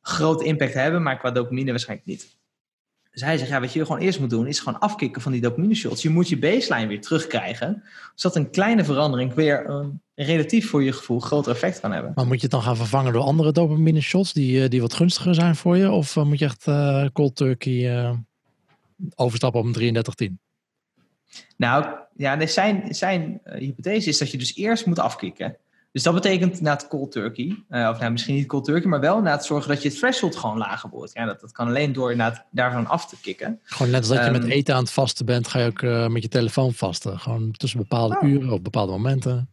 grote 0.00 0.44
impact 0.44 0.74
hebben, 0.74 1.02
maar 1.02 1.18
qua 1.18 1.30
dopamine 1.30 1.70
waarschijnlijk 1.70 2.08
niet. 2.08 2.38
Dus 3.10 3.22
hij 3.22 3.38
zegt, 3.38 3.50
ja, 3.50 3.60
wat 3.60 3.72
je 3.72 3.86
gewoon 3.86 4.00
eerst 4.00 4.20
moet 4.20 4.30
doen, 4.30 4.46
is 4.46 4.58
gewoon 4.58 4.80
afkicken 4.80 5.22
van 5.22 5.32
die 5.32 5.40
dopamine 5.40 5.74
shots. 5.74 6.02
Je 6.02 6.10
moet 6.10 6.28
je 6.28 6.38
baseline 6.38 6.86
weer 6.86 7.00
terugkrijgen, 7.00 7.82
zodat 8.14 8.36
een 8.36 8.50
kleine 8.50 8.84
verandering 8.84 9.34
weer 9.34 9.68
een 9.68 10.02
relatief 10.14 10.70
voor 10.70 10.82
je 10.82 10.92
gevoel 10.92 11.20
groter 11.20 11.52
effect 11.52 11.80
kan 11.80 11.92
hebben. 11.92 12.12
Maar 12.14 12.26
moet 12.26 12.36
je 12.36 12.42
het 12.42 12.50
dan 12.50 12.62
gaan 12.62 12.76
vervangen 12.76 13.12
door 13.12 13.22
andere 13.22 13.52
dopamine 13.52 14.00
shots 14.00 14.32
die, 14.32 14.68
die 14.68 14.80
wat 14.80 14.94
gunstiger 14.94 15.34
zijn 15.34 15.56
voor 15.56 15.76
je? 15.76 15.90
Of 15.90 16.16
moet 16.16 16.38
je 16.38 16.44
echt 16.44 16.66
uh, 16.66 17.06
cold 17.12 17.36
turkey 17.36 18.02
uh, 18.02 18.12
overstappen 19.14 19.60
op 19.60 19.66
een 19.66 19.72
3310? 19.72 20.40
Nou, 21.56 21.86
ja, 22.14 22.46
zijn, 22.46 22.94
zijn 22.94 23.40
uh, 23.44 23.54
hypothese 23.54 24.08
is 24.08 24.18
dat 24.18 24.30
je 24.30 24.38
dus 24.38 24.56
eerst 24.56 24.86
moet 24.86 24.98
afkicken. 24.98 25.56
Dus 25.92 26.02
dat 26.02 26.14
betekent 26.14 26.60
na 26.60 26.72
het 26.72 26.88
cold 26.88 27.12
turkey, 27.12 27.46
uh, 27.70 27.88
of 27.88 27.98
nou, 27.98 28.12
misschien 28.12 28.34
niet 28.34 28.46
cold 28.46 28.64
turkey, 28.64 28.88
maar 28.90 29.00
wel 29.00 29.20
na 29.20 29.30
het 29.30 29.44
zorgen 29.44 29.68
dat 29.68 29.82
je 29.82 29.92
threshold 29.92 30.36
gewoon 30.36 30.58
lager 30.58 30.90
wordt. 30.90 31.12
Ja, 31.12 31.24
dat, 31.24 31.40
dat 31.40 31.52
kan 31.52 31.66
alleen 31.66 31.92
door 31.92 32.16
na 32.16 32.46
daarvan 32.50 32.86
af 32.86 33.06
te 33.06 33.16
kicken. 33.20 33.60
Gewoon 33.62 33.92
net 33.92 34.00
als 34.00 34.08
dat 34.08 34.18
um, 34.18 34.24
je 34.24 34.30
met 34.30 34.42
ehm, 34.42 34.50
eten 34.50 34.74
aan 34.74 34.82
het 34.82 34.92
vasten 34.92 35.26
bent, 35.26 35.48
ga 35.48 35.58
je 35.58 35.66
ook 35.66 35.82
uh, 35.82 36.06
met 36.06 36.22
je 36.22 36.28
telefoon 36.28 36.72
vasten. 36.72 37.18
Gewoon 37.18 37.50
tussen 37.50 37.78
bepaalde 37.78 38.18
oh. 38.20 38.28
uren 38.28 38.52
of 38.52 38.62
bepaalde 38.62 38.92
momenten. 38.92 39.48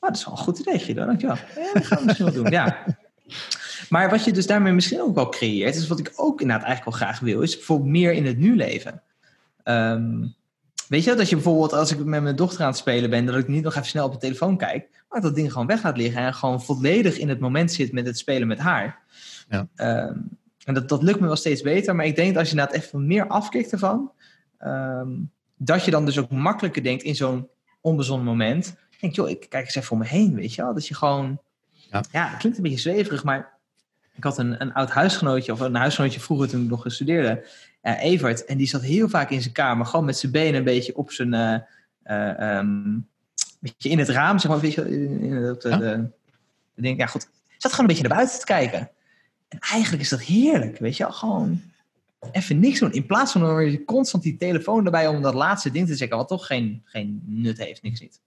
Oh, 0.00 0.08
dat 0.08 0.16
is 0.16 0.24
wel 0.24 0.34
een 0.34 0.40
goed 0.40 0.58
idee, 0.58 0.78
Guido. 0.78 1.04
Dankjewel. 1.04 1.36
Ja, 1.36 1.72
dat 1.72 1.86
gaan 1.86 1.98
we 1.98 2.04
misschien 2.04 2.26
wel 2.26 2.34
doen, 2.34 2.50
ja. 2.50 2.76
Maar 3.88 4.10
wat 4.10 4.24
je 4.24 4.32
dus 4.32 4.46
daarmee 4.46 4.72
misschien 4.72 5.00
ook 5.00 5.14
wel 5.14 5.28
creëert, 5.28 5.74
is 5.74 5.86
wat 5.86 5.98
ik 5.98 6.12
ook 6.16 6.40
inderdaad 6.40 6.66
eigenlijk 6.66 6.98
wel 6.98 7.08
graag 7.08 7.20
wil, 7.20 7.40
is 7.40 7.56
bijvoorbeeld 7.56 7.90
meer 7.90 8.12
in 8.12 8.26
het 8.26 8.38
nu 8.38 8.56
leven. 8.56 9.02
Um, 9.64 10.34
Weet 10.92 11.04
je, 11.04 11.14
dat 11.14 11.28
je 11.28 11.34
bijvoorbeeld 11.34 11.72
als 11.72 11.92
ik 11.92 12.04
met 12.04 12.22
mijn 12.22 12.36
dochter 12.36 12.60
aan 12.60 12.66
het 12.66 12.76
spelen 12.76 13.10
ben, 13.10 13.26
dat 13.26 13.36
ik 13.36 13.48
niet 13.48 13.62
nog 13.62 13.74
even 13.74 13.86
snel 13.86 14.06
op 14.06 14.12
de 14.12 14.18
telefoon 14.18 14.56
kijk, 14.56 15.01
maar 15.12 15.20
dat 15.20 15.34
ding 15.34 15.52
gewoon 15.52 15.66
weg 15.66 15.82
laat 15.82 15.96
liggen 15.96 16.22
en 16.22 16.34
gewoon 16.34 16.62
volledig 16.62 17.18
in 17.18 17.28
het 17.28 17.40
moment 17.40 17.72
zit 17.72 17.92
met 17.92 18.06
het 18.06 18.18
spelen 18.18 18.48
met 18.48 18.58
haar. 18.58 18.98
Ja. 19.48 19.68
Um, 20.08 20.38
en 20.64 20.74
dat, 20.74 20.88
dat 20.88 21.02
lukt 21.02 21.20
me 21.20 21.26
wel 21.26 21.36
steeds 21.36 21.62
beter, 21.62 21.96
maar 21.96 22.06
ik 22.06 22.16
denk 22.16 22.28
dat 22.28 22.38
als 22.38 22.50
je 22.50 22.56
inderdaad 22.56 22.82
even 22.82 23.06
meer 23.06 23.26
afkikt 23.26 23.72
ervan, 23.72 24.12
um, 24.64 25.30
dat 25.56 25.84
je 25.84 25.90
dan 25.90 26.04
dus 26.04 26.18
ook 26.18 26.30
makkelijker 26.30 26.82
denkt 26.82 27.02
in 27.02 27.14
zo'n 27.14 27.48
onbezonnen 27.80 28.26
moment, 28.26 28.76
denk, 29.02 29.14
joh, 29.14 29.28
ik 29.28 29.46
kijk 29.48 29.64
eens 29.64 29.74
even 29.74 29.92
om 29.92 29.98
me 29.98 30.06
heen, 30.06 30.34
weet 30.34 30.54
je 30.54 30.62
wel. 30.62 30.74
Dat 30.74 30.86
je 30.86 30.94
gewoon, 30.94 31.40
ja, 31.70 32.04
ja 32.10 32.28
het 32.28 32.38
klinkt 32.38 32.58
een 32.58 32.64
beetje 32.64 32.78
zweverig, 32.78 33.24
maar 33.24 33.58
ik 34.14 34.24
had 34.24 34.38
een, 34.38 34.60
een 34.60 34.72
oud 34.72 34.90
huisgenootje, 34.90 35.52
of 35.52 35.60
een 35.60 35.74
huisgenootje 35.74 36.20
vroeger 36.20 36.48
toen 36.48 36.62
ik 36.62 36.68
nog 36.68 36.84
studeerde, 36.86 37.46
uh, 37.82 38.02
Evert. 38.02 38.44
En 38.44 38.56
die 38.56 38.66
zat 38.66 38.82
heel 38.82 39.08
vaak 39.08 39.30
in 39.30 39.42
zijn 39.42 39.54
kamer, 39.54 39.86
gewoon 39.86 40.04
met 40.04 40.16
zijn 40.16 40.32
benen 40.32 40.54
een 40.54 40.64
beetje 40.64 40.96
op 40.96 41.12
zijn, 41.12 41.34
uh, 41.34 41.56
uh, 42.04 42.58
um, 42.58 43.08
beetje 43.70 43.88
in 43.88 43.98
het 43.98 44.08
raam, 44.08 44.38
zeg 44.38 44.50
maar, 44.50 44.60
weet 44.60 44.74
je, 44.74 44.90
in, 44.90 45.20
in 45.20 45.32
het, 45.32 45.62
ja. 45.62 45.76
de, 45.76 46.10
denk, 46.74 46.98
ja 46.98 47.06
goed, 47.06 47.28
zat 47.58 47.70
gewoon 47.70 47.90
een 47.90 47.94
beetje 47.94 48.08
naar 48.08 48.16
buiten 48.16 48.38
te 48.38 48.44
kijken. 48.44 48.90
En 49.48 49.58
eigenlijk 49.58 50.02
is 50.02 50.08
dat 50.08 50.22
heerlijk, 50.22 50.78
weet 50.78 50.96
je 50.96 51.02
wel, 51.02 51.12
gewoon 51.12 51.62
even 52.32 52.60
niks 52.60 52.78
doen. 52.78 52.92
In 52.92 53.06
plaats 53.06 53.32
van 53.32 53.84
constant 53.84 54.22
die 54.22 54.36
telefoon 54.36 54.84
erbij 54.84 55.08
om 55.08 55.22
dat 55.22 55.34
laatste 55.34 55.70
ding 55.70 55.86
te 55.86 55.94
zeggen, 55.94 56.16
wat 56.16 56.28
toch 56.28 56.46
geen, 56.46 56.82
geen 56.84 57.22
nut 57.26 57.58
heeft, 57.58 57.82
niks 57.82 58.00
niet. 58.00 58.20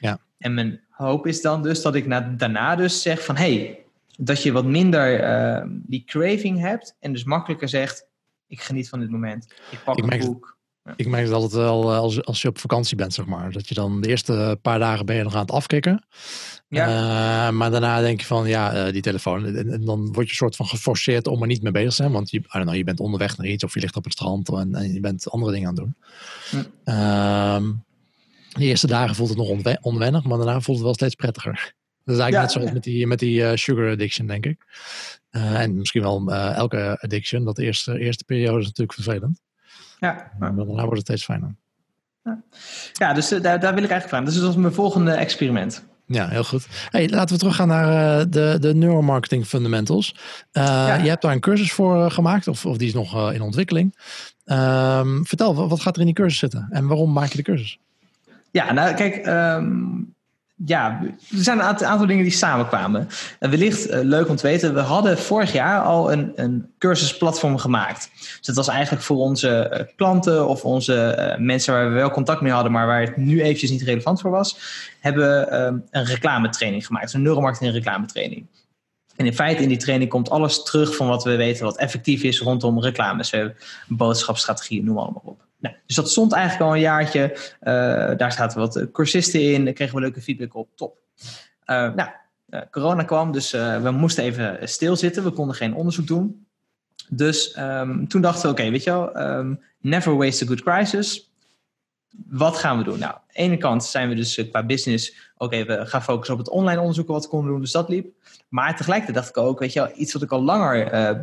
Ja. 0.00 0.18
En 0.38 0.54
mijn 0.54 0.80
hoop 0.88 1.26
is 1.26 1.40
dan 1.40 1.62
dus 1.62 1.82
dat 1.82 1.94
ik 1.94 2.06
na, 2.06 2.20
daarna 2.20 2.76
dus 2.76 3.02
zeg 3.02 3.24
van, 3.24 3.36
hey, 3.36 3.78
dat 4.16 4.42
je 4.42 4.52
wat 4.52 4.64
minder 4.64 5.22
uh, 5.22 5.62
die 5.68 6.04
craving 6.06 6.60
hebt 6.60 6.96
en 7.00 7.12
dus 7.12 7.24
makkelijker 7.24 7.68
zegt, 7.68 8.06
ik 8.46 8.60
geniet 8.60 8.88
van 8.88 9.00
dit 9.00 9.10
moment. 9.10 9.52
Ik 9.70 9.80
pak 9.84 9.98
ik 9.98 10.12
een 10.12 10.18
boek. 10.18 10.58
Ik 10.96 11.06
merk 11.06 11.24
dat 11.24 11.34
altijd 11.34 11.52
wel 11.52 11.94
als, 11.94 12.24
als 12.24 12.42
je 12.42 12.48
op 12.48 12.58
vakantie 12.58 12.96
bent, 12.96 13.14
zeg 13.14 13.26
maar. 13.26 13.52
Dat 13.52 13.68
je 13.68 13.74
dan 13.74 14.00
de 14.00 14.08
eerste 14.08 14.58
paar 14.62 14.78
dagen 14.78 15.06
ben 15.06 15.16
je 15.16 15.22
nog 15.22 15.34
aan 15.34 15.40
het 15.40 15.50
afkicken. 15.50 16.04
Ja. 16.68 16.86
Uh, 16.88 17.56
maar 17.56 17.70
daarna 17.70 18.00
denk 18.00 18.20
je 18.20 18.26
van, 18.26 18.48
ja, 18.48 18.86
uh, 18.86 18.92
die 18.92 19.02
telefoon. 19.02 19.44
En, 19.46 19.72
en, 19.72 19.84
dan 19.84 20.12
word 20.12 20.28
je 20.28 20.34
soort 20.34 20.56
van 20.56 20.66
geforceerd 20.66 21.26
om 21.26 21.40
er 21.40 21.46
niet 21.46 21.62
mee 21.62 21.72
bezig 21.72 21.88
te 21.88 21.94
zijn. 21.94 22.12
Want 22.12 22.30
je, 22.30 22.40
know, 22.40 22.74
je 22.74 22.84
bent 22.84 23.00
onderweg 23.00 23.36
naar 23.36 23.46
iets 23.46 23.64
of 23.64 23.74
je 23.74 23.80
ligt 23.80 23.96
op 23.96 24.04
het 24.04 24.12
strand 24.12 24.48
en, 24.48 24.74
en 24.74 24.92
je 24.92 25.00
bent 25.00 25.30
andere 25.30 25.52
dingen 25.52 25.68
aan 25.68 25.74
het 25.74 25.84
doen. 25.84 25.96
Hm. 26.84 27.72
de 28.58 28.64
eerste 28.64 28.86
dagen 28.86 29.14
voelt 29.14 29.28
het 29.28 29.38
nog 29.38 29.48
onwe 29.48 29.78
onwennig, 29.80 30.24
maar 30.24 30.36
daarna 30.36 30.60
voelt 30.60 30.76
het 30.76 30.86
wel 30.86 30.94
steeds 30.94 31.14
prettiger. 31.14 31.74
Dat 32.04 32.14
is 32.14 32.20
eigenlijk 32.20 32.34
ja, 32.34 32.40
net 32.40 32.52
zoals 32.52 32.72
met 32.72 32.82
die, 32.82 33.06
met 33.06 33.18
die 33.18 33.40
uh, 33.40 33.50
sugar 33.54 33.90
addiction, 33.90 34.26
denk 34.26 34.46
ik. 34.46 34.58
Uh, 35.30 35.60
en 35.60 35.76
misschien 35.76 36.02
wel 36.02 36.22
uh, 36.28 36.54
elke 36.54 36.98
addiction. 37.00 37.44
Dat 37.44 37.56
de 37.56 37.64
eerste, 37.64 37.98
eerste 37.98 38.24
periode 38.24 38.58
is 38.58 38.66
natuurlijk 38.66 38.92
vervelend. 38.92 39.40
Ja. 40.00 40.30
Maar 40.38 40.54
daarna 40.54 40.74
wordt 40.74 40.92
het 40.92 41.00
steeds 41.00 41.24
fijner. 41.24 41.54
Ja, 42.24 42.42
ja 42.92 43.12
dus 43.12 43.28
daar, 43.28 43.60
daar 43.60 43.74
wil 43.74 43.84
ik 43.84 43.90
eigenlijk 43.90 44.08
van. 44.08 44.24
Dus 44.24 44.40
dat 44.40 44.50
is 44.50 44.56
mijn 44.56 44.74
volgende 44.74 45.12
experiment. 45.12 45.84
Ja, 46.06 46.28
heel 46.28 46.44
goed. 46.44 46.66
Hey, 46.90 47.08
laten 47.08 47.34
we 47.34 47.40
teruggaan 47.40 47.68
naar 47.68 48.30
de, 48.30 48.56
de 48.60 48.74
neuromarketing 48.74 49.46
fundamentals. 49.46 50.16
Ja. 50.52 50.94
Je 50.94 51.08
hebt 51.08 51.22
daar 51.22 51.32
een 51.32 51.40
cursus 51.40 51.72
voor 51.72 52.10
gemaakt, 52.10 52.48
of, 52.48 52.66
of 52.66 52.76
die 52.76 52.88
is 52.88 52.94
nog 52.94 53.32
in 53.32 53.42
ontwikkeling. 53.42 53.96
Um, 54.44 55.26
vertel, 55.26 55.68
wat 55.68 55.80
gaat 55.80 55.94
er 55.94 56.00
in 56.00 56.06
die 56.06 56.14
cursus 56.14 56.38
zitten? 56.38 56.66
En 56.70 56.86
waarom 56.86 57.12
maak 57.12 57.28
je 57.28 57.36
de 57.36 57.42
cursus? 57.42 57.78
Ja, 58.50 58.72
nou 58.72 58.94
kijk, 58.94 59.26
um, 59.26 60.14
ja, 60.64 61.00
er 61.02 61.42
zijn 61.42 61.58
een 61.58 61.64
aantal 61.64 62.06
dingen 62.06 62.22
die 62.22 62.32
samenkwamen. 62.32 63.08
En 63.38 63.50
wellicht 63.50 63.90
uh, 63.90 64.00
leuk 64.02 64.28
om 64.28 64.36
te 64.36 64.46
weten, 64.46 64.74
we 64.74 64.80
hadden 64.80 65.18
vorig 65.18 65.52
jaar 65.52 65.82
al 65.82 66.12
een, 66.12 66.32
een 66.34 66.72
cursusplatform 66.78 67.58
gemaakt. 67.58 68.10
Dus 68.14 68.46
dat 68.46 68.56
was 68.56 68.68
eigenlijk 68.68 69.04
voor 69.04 69.16
onze 69.16 69.70
uh, 69.72 69.96
klanten 69.96 70.48
of 70.48 70.64
onze 70.64 71.16
uh, 71.18 71.44
mensen 71.44 71.74
waar 71.74 71.88
we 71.88 71.94
wel 71.94 72.10
contact 72.10 72.40
mee 72.40 72.52
hadden, 72.52 72.72
maar 72.72 72.86
waar 72.86 73.00
het 73.00 73.16
nu 73.16 73.42
eventjes 73.42 73.70
niet 73.70 73.82
relevant 73.82 74.20
voor 74.20 74.30
was, 74.30 74.58
hebben 75.00 75.22
we 75.22 75.56
um, 75.56 75.84
een 75.90 76.04
reclametraining 76.04 76.86
gemaakt, 76.86 77.12
een 77.12 77.22
neuromarketing 77.22 77.72
reclametraining. 77.72 78.46
En 79.16 79.26
in 79.26 79.34
feite 79.34 79.62
in 79.62 79.68
die 79.68 79.78
training 79.78 80.10
komt 80.10 80.30
alles 80.30 80.62
terug 80.62 80.96
van 80.96 81.08
wat 81.08 81.24
we 81.24 81.36
weten 81.36 81.64
wat 81.64 81.78
effectief 81.78 82.22
is 82.22 82.40
rondom 82.40 82.80
reclames. 82.80 83.34
Boodschapsstrategieën, 83.88 84.84
noem 84.84 84.98
allemaal 84.98 85.22
op. 85.24 85.48
Nou, 85.60 85.74
dus 85.86 85.96
dat 85.96 86.10
stond 86.10 86.32
eigenlijk 86.32 86.64
al 86.64 86.74
een 86.74 86.80
jaartje. 86.80 87.32
Uh, 87.62 88.16
daar 88.16 88.32
zaten 88.32 88.58
wat 88.58 88.86
cursisten 88.92 89.52
in. 89.52 89.64
Daar 89.64 89.74
kregen 89.74 89.94
we 89.94 90.00
leuke 90.00 90.20
feedback 90.20 90.54
op. 90.54 90.68
Top. 90.74 90.96
Uh, 91.66 91.94
nou, 91.94 92.10
corona 92.70 93.02
kwam, 93.02 93.32
dus 93.32 93.50
we 93.50 93.90
moesten 93.90 94.24
even 94.24 94.68
stilzitten. 94.68 95.24
We 95.24 95.30
konden 95.30 95.56
geen 95.56 95.74
onderzoek 95.74 96.06
doen. 96.06 96.46
Dus 97.08 97.56
um, 97.58 98.08
toen 98.08 98.20
dachten 98.20 98.42
we, 98.42 98.48
oké, 98.48 98.70
weet 98.70 98.84
je 98.84 98.90
wel, 98.90 99.20
um, 99.20 99.60
never 99.80 100.16
waste 100.16 100.44
a 100.44 100.46
good 100.46 100.62
crisis. 100.62 101.30
Wat 102.26 102.56
gaan 102.56 102.78
we 102.78 102.84
doen? 102.84 102.98
Nou, 102.98 103.12
aan 103.12 103.20
de 103.26 103.38
ene 103.38 103.56
kant 103.56 103.84
zijn 103.84 104.08
we 104.08 104.14
dus 104.14 104.48
qua 104.50 104.62
business, 104.62 105.32
oké, 105.36 105.64
we 105.64 105.86
gaan 105.86 106.02
focussen 106.02 106.34
op 106.34 106.40
het 106.40 106.50
online 106.50 106.80
onderzoeken 106.80 107.14
wat 107.14 107.22
we 107.22 107.28
konden 107.28 107.50
doen, 107.50 107.60
dus 107.60 107.72
dat 107.72 107.88
liep. 107.88 108.12
Maar 108.50 108.76
tegelijkertijd 108.76 109.16
dacht 109.16 109.36
ik 109.36 109.42
ook, 109.42 109.58
weet 109.58 109.72
je 109.72 109.80
wel, 109.80 109.92
iets 109.94 110.12
wat 110.12 110.22
ik 110.22 110.30
al 110.30 110.42
langer 110.42 110.94
uh, 110.94 111.18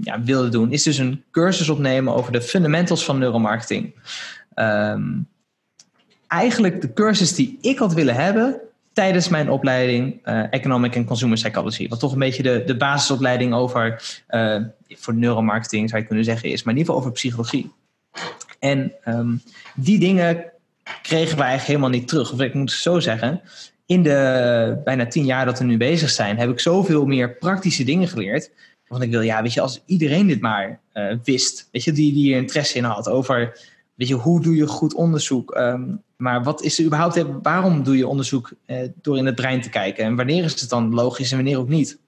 ja, 0.00 0.22
wilde 0.22 0.48
doen, 0.48 0.72
is 0.72 0.82
dus 0.82 0.98
een 0.98 1.24
cursus 1.30 1.68
opnemen 1.68 2.14
over 2.14 2.32
de 2.32 2.42
fundamentals 2.42 3.04
van 3.04 3.18
neuromarketing. 3.18 3.94
Um, 4.54 5.28
eigenlijk 6.26 6.80
de 6.80 6.92
cursus 6.92 7.34
die 7.34 7.58
ik 7.60 7.78
had 7.78 7.94
willen 7.94 8.14
hebben 8.14 8.60
tijdens 8.92 9.28
mijn 9.28 9.50
opleiding 9.50 10.20
uh, 10.24 10.52
Economic 10.52 10.96
and 10.96 11.06
Consumer 11.06 11.36
Psychology. 11.36 11.88
Wat 11.88 12.00
toch 12.00 12.12
een 12.12 12.18
beetje 12.18 12.42
de, 12.42 12.62
de 12.66 12.76
basisopleiding 12.76 13.54
over, 13.54 14.02
uh, 14.30 14.56
voor 14.88 15.14
neuromarketing 15.14 15.88
zou 15.88 16.00
je 16.00 16.06
kunnen 16.06 16.24
zeggen 16.24 16.50
is, 16.50 16.62
maar 16.62 16.72
in 16.74 16.78
ieder 16.78 16.94
geval 16.94 17.08
over 17.08 17.20
psychologie. 17.20 17.72
En 18.58 18.92
um, 19.08 19.42
die 19.74 19.98
dingen 19.98 20.44
kregen 21.02 21.36
we 21.36 21.42
eigenlijk 21.42 21.66
helemaal 21.66 21.88
niet 21.88 22.08
terug. 22.08 22.32
Of 22.32 22.40
ik 22.40 22.54
moet 22.54 22.70
het 22.70 22.80
zo 22.80 23.00
zeggen, 23.00 23.40
in 23.90 24.02
de 24.02 24.80
bijna 24.84 25.06
tien 25.06 25.24
jaar 25.24 25.44
dat 25.44 25.58
we 25.58 25.64
nu 25.64 25.76
bezig 25.76 26.10
zijn, 26.10 26.38
heb 26.38 26.50
ik 26.50 26.60
zoveel 26.60 27.06
meer 27.06 27.36
praktische 27.36 27.84
dingen 27.84 28.08
geleerd. 28.08 28.50
Want 28.86 29.02
ik 29.02 29.10
wil, 29.10 29.20
ja, 29.20 29.42
weet 29.42 29.52
je, 29.52 29.60
als 29.60 29.82
iedereen 29.86 30.26
dit 30.26 30.40
maar 30.40 30.80
uh, 30.94 31.14
wist, 31.24 31.68
weet 31.72 31.84
je, 31.84 31.92
die, 31.92 32.12
die 32.12 32.32
er 32.32 32.40
interesse 32.40 32.76
in 32.76 32.84
had 32.84 33.08
over, 33.08 33.58
weet 33.94 34.08
je, 34.08 34.14
hoe 34.14 34.42
doe 34.42 34.56
je 34.56 34.66
goed 34.66 34.94
onderzoek? 34.94 35.56
Um, 35.56 36.02
maar 36.16 36.42
wat 36.42 36.62
is 36.62 36.78
er 36.78 36.84
überhaupt, 36.84 37.24
waarom 37.42 37.82
doe 37.82 37.96
je 37.96 38.06
onderzoek 38.06 38.52
uh, 38.66 38.76
door 39.02 39.18
in 39.18 39.26
het 39.26 39.34
brein 39.34 39.60
te 39.60 39.70
kijken? 39.70 40.04
En 40.04 40.16
wanneer 40.16 40.44
is 40.44 40.60
het 40.60 40.70
dan 40.70 40.94
logisch 40.94 41.30
en 41.30 41.36
wanneer 41.36 41.58
ook 41.58 41.68
niet? 41.68 41.98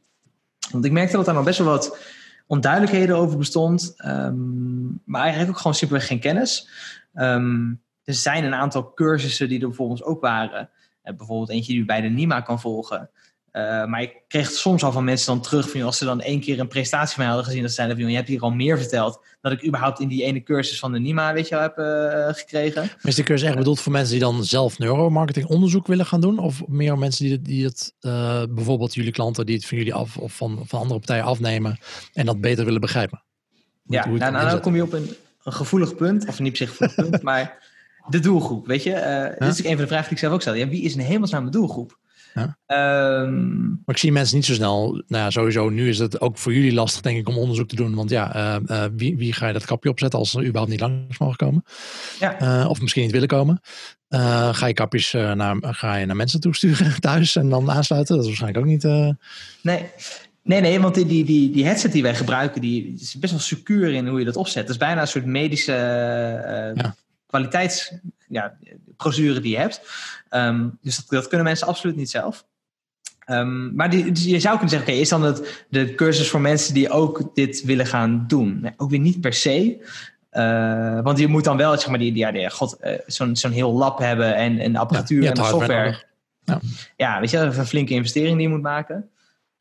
Want 0.70 0.84
ik 0.84 0.92
merkte 0.92 1.16
dat 1.16 1.24
daar 1.24 1.34
nog 1.34 1.44
best 1.44 1.58
wel 1.58 1.68
wat 1.68 1.98
onduidelijkheden 2.46 3.16
over 3.16 3.38
bestond, 3.38 3.94
um, 4.04 5.00
maar 5.04 5.20
eigenlijk 5.20 5.50
ook 5.50 5.56
gewoon 5.56 5.74
simpelweg 5.74 6.06
geen 6.06 6.20
kennis. 6.20 6.68
Um, 7.14 7.80
er 8.04 8.14
zijn 8.14 8.44
een 8.44 8.54
aantal 8.54 8.92
cursussen 8.94 9.48
die 9.48 9.60
er 9.60 9.66
bijvoorbeeld 9.66 10.02
ook 10.02 10.20
waren. 10.20 10.70
Uh, 11.04 11.16
bijvoorbeeld 11.16 11.50
eentje 11.50 11.72
die 11.72 11.84
bij 11.84 12.00
de 12.00 12.08
NIMA 12.08 12.40
kan 12.40 12.60
volgen. 12.60 13.10
Uh, 13.52 13.84
maar 13.84 14.02
ik 14.02 14.22
kreeg 14.28 14.46
het 14.46 14.56
soms 14.56 14.82
al 14.82 14.92
van 14.92 15.04
mensen 15.04 15.26
dan 15.26 15.42
terug 15.42 15.70
van 15.70 15.82
als 15.82 15.98
ze 15.98 16.04
dan 16.04 16.20
één 16.20 16.40
keer 16.40 16.60
een 16.60 16.68
prestatie 16.68 17.14
van 17.14 17.24
mij 17.24 17.26
hadden 17.26 17.44
gezien, 17.44 17.62
dat 17.62 17.72
zeiden 17.72 17.96
van 17.96 18.10
je 18.10 18.16
hebt 18.16 18.28
hier 18.28 18.40
al 18.40 18.50
meer 18.50 18.78
verteld 18.78 19.24
dan 19.40 19.52
ik 19.52 19.66
überhaupt 19.66 20.00
in 20.00 20.08
die 20.08 20.22
ene 20.22 20.42
cursus 20.42 20.78
van 20.78 20.92
de 20.92 20.98
NIMA 20.98 21.32
weet 21.32 21.48
je 21.48 21.54
wel, 21.54 21.62
heb 21.64 21.78
uh, 21.78 22.34
gekregen. 22.34 22.82
Maar 22.82 23.00
is 23.02 23.14
de 23.14 23.22
cursus 23.22 23.48
echt 23.48 23.56
bedoeld 23.56 23.80
voor 23.80 23.92
mensen 23.92 24.12
die 24.12 24.20
dan 24.20 24.44
zelf 24.44 24.78
neuromarketing 24.78 25.46
onderzoek 25.46 25.86
willen 25.86 26.06
gaan 26.06 26.20
doen? 26.20 26.38
Of 26.38 26.66
meer 26.66 26.98
mensen 26.98 27.24
die, 27.24 27.42
die 27.42 27.64
het, 27.64 27.94
uh, 28.00 28.42
bijvoorbeeld 28.50 28.94
jullie 28.94 29.12
klanten 29.12 29.46
die 29.46 29.54
het 29.54 29.66
van 29.66 29.76
jullie 29.76 29.94
af 29.94 30.16
of 30.16 30.32
van, 30.32 30.62
van 30.66 30.80
andere 30.80 30.98
partijen 30.98 31.24
afnemen 31.24 31.78
en 32.12 32.26
dat 32.26 32.40
beter 32.40 32.64
willen 32.64 32.80
begrijpen? 32.80 33.22
Hoe, 33.84 33.94
ja, 33.96 34.06
nou, 34.06 34.32
nou, 34.32 34.50
dan 34.50 34.60
kom 34.60 34.74
je 34.74 34.82
op 34.82 34.92
een, 34.92 35.16
een 35.42 35.52
gevoelig 35.52 35.94
punt, 35.94 36.28
of 36.28 36.40
niet 36.40 36.58
per 36.58 36.66
se 36.66 36.66
gevoelig 36.66 36.94
punt, 36.94 37.22
maar 37.32 37.70
de 38.08 38.20
doelgroep, 38.20 38.66
weet 38.66 38.82
je. 38.82 38.90
Uh, 38.90 38.96
ja? 38.96 39.34
Dit 39.38 39.48
is 39.48 39.64
een 39.64 39.70
van 39.70 39.80
de 39.80 39.86
vragen 39.86 40.04
die 40.04 40.12
ik 40.12 40.18
zelf 40.18 40.32
ook 40.32 40.40
stel. 40.40 40.54
Ja, 40.54 40.68
wie 40.68 40.82
is 40.82 40.94
een 40.94 41.00
hemelsnaam 41.00 41.40
mijn 41.40 41.52
doelgroep? 41.52 42.00
Ja. 42.34 42.56
Um, 43.22 43.68
maar 43.68 43.94
ik 43.94 43.98
zie 43.98 44.12
mensen 44.12 44.36
niet 44.36 44.44
zo 44.44 44.54
snel. 44.54 44.90
Nou 44.92 45.22
ja, 45.24 45.30
sowieso 45.30 45.68
nu 45.68 45.88
is 45.88 45.98
het 45.98 46.20
ook 46.20 46.38
voor 46.38 46.54
jullie 46.54 46.72
lastig, 46.72 47.00
denk 47.00 47.18
ik, 47.18 47.28
om 47.28 47.38
onderzoek 47.38 47.68
te 47.68 47.76
doen. 47.76 47.94
Want 47.94 48.10
ja, 48.10 48.36
uh, 48.36 48.62
uh, 48.66 48.84
wie, 48.96 49.16
wie 49.16 49.32
ga 49.32 49.46
je 49.46 49.52
dat 49.52 49.64
kapje 49.64 49.90
opzetten 49.90 50.18
als 50.18 50.30
ze 50.30 50.40
überhaupt 50.40 50.70
niet 50.70 50.80
langs 50.80 51.18
mogen 51.18 51.36
komen? 51.36 51.64
Ja. 52.20 52.66
of 52.68 52.80
misschien 52.80 53.02
niet 53.02 53.12
willen 53.12 53.28
komen. 53.28 53.60
ga 54.52 54.66
je 54.66 54.72
kapjes 54.72 55.12
naar, 55.12 55.56
ga 55.60 55.96
je 55.96 56.06
naar 56.06 56.16
mensen 56.16 56.40
toesturen 56.40 57.00
thuis 57.00 57.36
en 57.36 57.48
dan 57.48 57.70
aansluiten? 57.70 58.16
Dat 58.16 58.24
is 58.24 58.38
waarschijnlijk 58.38 58.64
ook 58.64 58.70
niet. 58.70 59.16
Nee. 59.62 59.84
Nee, 60.44 60.60
nee, 60.60 60.80
want 60.80 60.94
die, 60.94 61.06
die, 61.06 61.24
die, 61.24 61.50
die 61.50 61.64
headset 61.64 61.92
die 61.92 62.02
wij 62.02 62.14
gebruiken, 62.14 62.60
die 62.60 62.94
is 63.00 63.18
best 63.18 63.32
wel 63.32 63.42
secuur 63.42 63.92
in 63.92 64.06
hoe 64.06 64.18
je 64.18 64.24
dat 64.24 64.36
opzet. 64.36 64.62
Het 64.62 64.70
is 64.70 64.76
bijna 64.76 65.00
een 65.00 65.08
soort 65.08 65.24
medische 65.24 65.72
ja 66.74 66.94
kwaliteitsprocedure 67.32 69.34
ja, 69.34 69.40
die 69.40 69.50
je 69.50 69.58
hebt. 69.58 69.80
Um, 70.30 70.78
dus 70.82 70.96
dat, 70.96 71.08
dat, 71.08 71.28
kunnen 71.28 71.46
mensen 71.46 71.66
absoluut 71.66 71.96
niet 71.96 72.10
zelf. 72.10 72.46
Um, 73.26 73.74
maar 73.74 73.90
die, 73.90 74.12
dus 74.12 74.24
je 74.24 74.40
zou 74.40 74.58
kunnen 74.58 74.68
zeggen, 74.68 74.80
oké, 74.80 74.90
okay, 74.90 75.00
is 75.00 75.08
dan 75.08 75.22
het, 75.22 75.64
de 75.68 75.94
cursus 75.94 76.28
voor 76.28 76.40
mensen 76.40 76.74
die 76.74 76.90
ook 76.90 77.34
dit 77.34 77.62
willen 77.62 77.86
gaan 77.86 78.24
doen? 78.26 78.60
Nee, 78.60 78.72
ook 78.76 78.90
weer 78.90 78.98
niet 78.98 79.20
per 79.20 79.32
se. 79.32 79.86
Uh, 80.32 81.02
want 81.02 81.18
je 81.18 81.26
moet 81.26 81.44
dan 81.44 81.56
wel, 81.56 81.78
zeg 81.78 81.88
maar, 81.88 81.98
die, 81.98 82.14
ja, 82.14 82.32
die, 82.32 82.50
god, 82.50 82.76
uh, 82.82 82.92
zo'n 83.06 83.36
zo'n 83.36 83.50
heel 83.50 83.72
lab 83.72 83.98
hebben 83.98 84.34
en, 84.34 84.58
en 84.58 84.76
apparatuur 84.76 85.22
ja, 85.22 85.30
en 85.30 85.36
software. 85.36 86.04
Ja. 86.44 86.60
ja, 86.96 87.20
weet 87.20 87.30
je, 87.30 87.38
een 87.38 87.66
flinke 87.66 87.94
investering 87.94 88.36
die 88.36 88.46
je 88.46 88.52
moet 88.52 88.62
maken. 88.62 89.10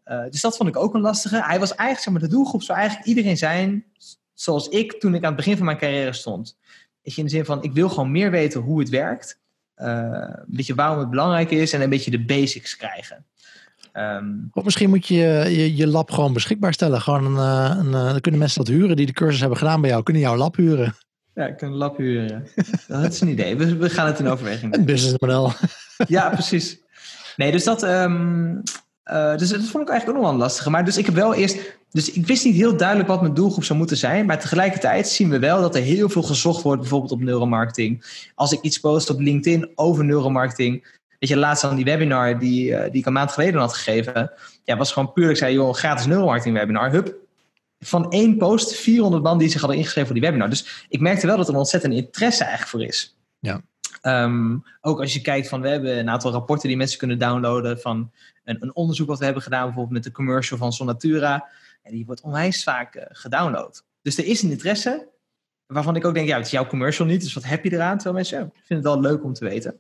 Uh, 0.06 0.24
dus 0.30 0.42
dat 0.42 0.58
vond 0.58 0.70
ik 0.70 0.78
ook 0.78 0.94
een 0.94 1.02
lastige. 1.02 1.44
Hij 1.44 1.60
was 1.60 1.70
eigenlijk, 1.70 2.00
zeg 2.00 2.14
maar, 2.14 2.22
de 2.22 2.36
doelgroep 2.36 2.64
zou 2.64 2.78
eigenlijk 2.78 3.08
iedereen 3.08 3.38
zijn 3.38 3.86
zoals 4.34 4.68
ik 4.68 5.00
toen 5.00 5.16
ik 5.16 5.22
aan 5.22 5.28
het 5.28 5.36
begin 5.36 5.58
van 5.58 5.66
mijn 5.66 5.78
carrière 5.78 6.14
stond 6.14 6.58
in 7.02 7.24
de 7.24 7.30
zin 7.30 7.46
van, 7.46 7.64
ik 7.64 7.74
wil 7.74 7.90
gewoon 7.90 8.12
meer 8.12 8.32
weten 8.32 8.62
hoe 8.62 8.80
het 8.80 8.90
werkt. 8.90 9.40
Uh, 9.78 9.88
een 9.88 10.46
beetje 10.48 10.76
waarom 10.76 11.00
het 11.00 11.10
belangrijk 11.10 11.52
is 11.52 11.74
en 11.74 11.82
een 11.82 11.90
beetje 11.90 12.12
de 12.12 12.26
basics 12.26 12.76
krijgen. 12.76 13.26
Um, 13.94 14.50
of 14.52 14.64
misschien 14.64 14.90
moet 14.90 15.08
je, 15.08 15.46
je 15.50 15.76
je 15.76 15.88
lab 15.88 16.12
gewoon 16.12 16.34
beschikbaar 16.34 16.74
stellen. 16.74 17.02
Gewoon 17.02 17.26
een, 17.26 17.78
een, 17.78 17.92
dan 17.92 18.22
kunnen 18.22 18.40
mensen 18.40 18.66
dat 18.66 18.74
huren 18.74 18.96
die 18.96 19.06
de 19.06 19.14
cursus 19.14 19.40
hebben 19.40 19.58
gedaan 19.58 19.82
bij 19.82 19.90
jou, 19.90 20.04
kunnen 20.04 20.22
jouw 20.22 20.36
lab 20.36 20.56
huren. 20.56 20.96
Ja, 21.34 21.46
ik 21.46 21.58
kan 21.58 21.72
een 21.72 21.78
lab 21.78 21.98
huren. 21.98 22.48
dat 22.88 23.14
is 23.14 23.22
een 23.22 23.28
idee. 23.28 23.56
We, 23.56 23.76
we 23.76 23.90
gaan 23.90 24.08
het 24.08 24.20
in 24.20 24.28
overweging 24.28 24.76
Een 24.76 24.86
businessmodel. 24.86 25.52
ja, 26.08 26.30
precies. 26.30 26.80
Nee, 27.36 27.52
dus 27.52 27.64
dat, 27.64 27.84
um, 27.84 28.62
uh, 29.06 29.38
dus 29.38 29.50
dat 29.50 29.62
vond 29.62 29.84
ik 29.84 29.90
eigenlijk 29.90 30.08
ook 30.08 30.16
nog 30.16 30.24
wel 30.24 30.32
een 30.32 30.38
lastige. 30.38 30.70
Maar 30.70 30.86
dus 30.86 30.98
ik 30.98 31.06
heb 31.06 31.16
wel 31.16 31.34
eerst. 31.34 31.80
Dus 31.92 32.12
ik 32.12 32.28
wist 32.28 32.46
niet 32.46 32.56
heel 32.56 32.78
duidelijk 32.78 33.08
wat 33.08 33.22
mijn 33.22 33.34
doelgroep 33.34 33.64
zou 33.64 33.80
moeten 33.80 33.98
zijn. 33.98 34.26
Maar 34.26 34.40
tegelijkertijd 34.40 35.08
zien 35.08 35.30
we 35.30 35.40
wel 35.40 35.62
dat 35.62 35.76
er 35.76 35.82
heel 35.82 36.10
veel 36.10 36.22
gezocht 36.22 36.64
wordt, 36.64 36.82
bijvoorbeeld 36.82 37.12
op 37.12 37.22
neuromarketing. 37.22 38.04
Als 38.36 38.52
ik 38.52 38.62
iets 38.62 38.80
post 38.80 39.10
op 39.10 39.20
LinkedIn 39.20 39.72
over 39.76 40.06
neuromarketing. 40.06 41.00
Weet 41.20 41.30
je, 41.30 41.38
laatst 41.38 41.64
aan 41.64 41.76
die 41.76 41.86
webinar 41.86 42.40
die, 42.40 42.70
uh, 42.70 42.82
die 42.82 43.00
ik 43.00 43.06
een 43.06 43.14
maand 43.14 43.32
geleden 43.32 43.60
had 43.60 43.74
gegeven. 43.74 44.32
Ja, 44.64 44.78
was 44.78 44.92
gewoon 44.92 45.14
puur, 45.14 45.30
ik 45.30 45.38
zei, 45.38 45.54
joh, 45.54 45.74
gratis 45.74 46.06
neuromarketing 46.06 46.58
webinar. 46.58 46.92
Hup, 46.92 47.16
van 47.80 48.12
één 48.12 48.38
post 48.38 48.76
400 48.76 49.24
man 49.24 49.38
die 49.38 49.50
zich 49.50 49.60
hadden 49.60 49.78
ingeschreven 49.78 50.10
voor 50.12 50.20
die 50.20 50.30
webinar. 50.30 50.50
Dus 50.50 50.86
ik 50.90 51.00
merkte 51.00 51.28
wel 51.28 51.38
dat 51.38 51.48
er 51.48 51.54
een 51.54 51.60
ontzettend 51.60 51.94
interesse 51.94 52.44
eigenlijk 52.44 52.72
voor 52.72 52.84
is. 52.84 53.18
Ja. 53.40 53.62
Um, 54.02 54.64
ook 54.82 55.00
als 55.00 55.14
je 55.14 55.22
kijkt 55.22 55.48
van, 55.48 55.62
we 55.62 55.68
hebben 55.68 55.98
een 55.98 56.10
aantal 56.10 56.32
rapporten 56.32 56.68
die 56.68 56.78
mensen 56.78 56.98
kunnen 56.98 57.20
downloaden 57.20 57.80
van 57.80 58.12
een, 58.44 58.58
een 58.60 58.76
onderzoek 58.76 59.08
wat 59.08 59.20
we 59.20 59.26
hebben 59.26 59.44
gedaan, 59.44 59.64
bijvoorbeeld 59.66 59.94
met 59.94 60.04
de 60.04 60.12
commercial 60.12 60.58
van 60.58 60.74
Sonatura. 60.74 61.50
En 61.82 61.92
die 61.92 62.06
wordt 62.06 62.22
onwijs 62.22 62.64
vaak 62.64 62.96
uh, 62.96 63.04
gedownload. 63.10 63.84
Dus 64.02 64.18
er 64.18 64.26
is 64.26 64.42
een 64.42 64.52
interesse, 64.52 65.10
waarvan 65.66 65.96
ik 65.96 66.06
ook 66.06 66.14
denk, 66.14 66.28
ja, 66.28 66.38
het 66.38 66.46
is 66.46 66.52
jouw 66.52 66.68
commercial 66.68 67.08
niet, 67.08 67.22
dus 67.22 67.34
wat 67.34 67.44
heb 67.44 67.64
je 67.64 67.74
eraan? 67.74 67.96
Terwijl 67.96 68.16
mensen, 68.16 68.38
ja, 68.38 68.44
ik 68.44 68.66
vind 68.66 68.84
het 68.84 68.94
wel 68.94 69.02
leuk 69.02 69.24
om 69.24 69.34
te 69.34 69.46
weten. 69.46 69.80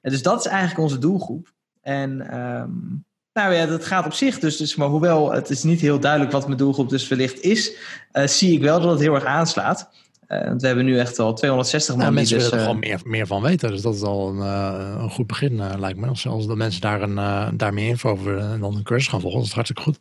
En 0.00 0.10
dus 0.10 0.22
dat 0.22 0.40
is 0.40 0.46
eigenlijk 0.46 0.80
onze 0.80 0.98
doelgroep. 0.98 1.52
En 1.80 2.40
um, 2.40 3.04
nou 3.32 3.54
ja, 3.54 3.66
dat 3.66 3.84
gaat 3.84 4.06
op 4.06 4.12
zich 4.12 4.38
dus, 4.38 4.56
dus. 4.56 4.76
Maar 4.76 4.88
hoewel 4.88 5.32
het 5.32 5.50
is 5.50 5.62
niet 5.62 5.80
heel 5.80 6.00
duidelijk 6.00 6.32
wat 6.32 6.46
mijn 6.46 6.58
doelgroep 6.58 6.88
dus 6.88 7.08
wellicht 7.08 7.40
is, 7.40 7.72
uh, 8.12 8.26
zie 8.26 8.52
ik 8.52 8.60
wel 8.60 8.80
dat 8.80 8.90
het 8.90 9.00
heel 9.00 9.14
erg 9.14 9.24
aanslaat. 9.24 9.90
Uh, 10.28 10.44
want 10.44 10.60
we 10.60 10.66
hebben 10.66 10.84
nu 10.84 10.98
echt 10.98 11.18
al 11.18 11.34
260 11.34 11.96
man. 11.96 12.04
Ja, 12.04 12.10
mensen 12.10 12.38
dus, 12.38 12.44
willen 12.44 12.58
er 12.58 12.64
gewoon 12.64 12.88
meer, 12.88 13.00
meer 13.04 13.26
van 13.26 13.42
weten. 13.42 13.70
Dus 13.70 13.82
dat 13.82 13.94
is 13.94 14.02
al 14.02 14.28
een, 14.28 14.38
een 15.02 15.10
goed 15.10 15.26
begin, 15.26 15.78
lijkt 15.78 15.98
me. 15.98 16.06
Als, 16.06 16.26
als 16.26 16.46
de 16.46 16.56
mensen 16.56 16.80
daar, 16.80 17.02
een, 17.02 17.56
daar 17.56 17.74
meer 17.74 17.88
info 17.88 18.10
over 18.10 18.38
en 18.38 18.60
dan 18.60 18.76
een 18.76 18.82
cursus 18.82 19.08
gaan 19.08 19.20
volgen, 19.20 19.38
dat 19.38 19.48
is 19.48 19.54
hartstikke 19.54 19.82
goed. 19.82 19.98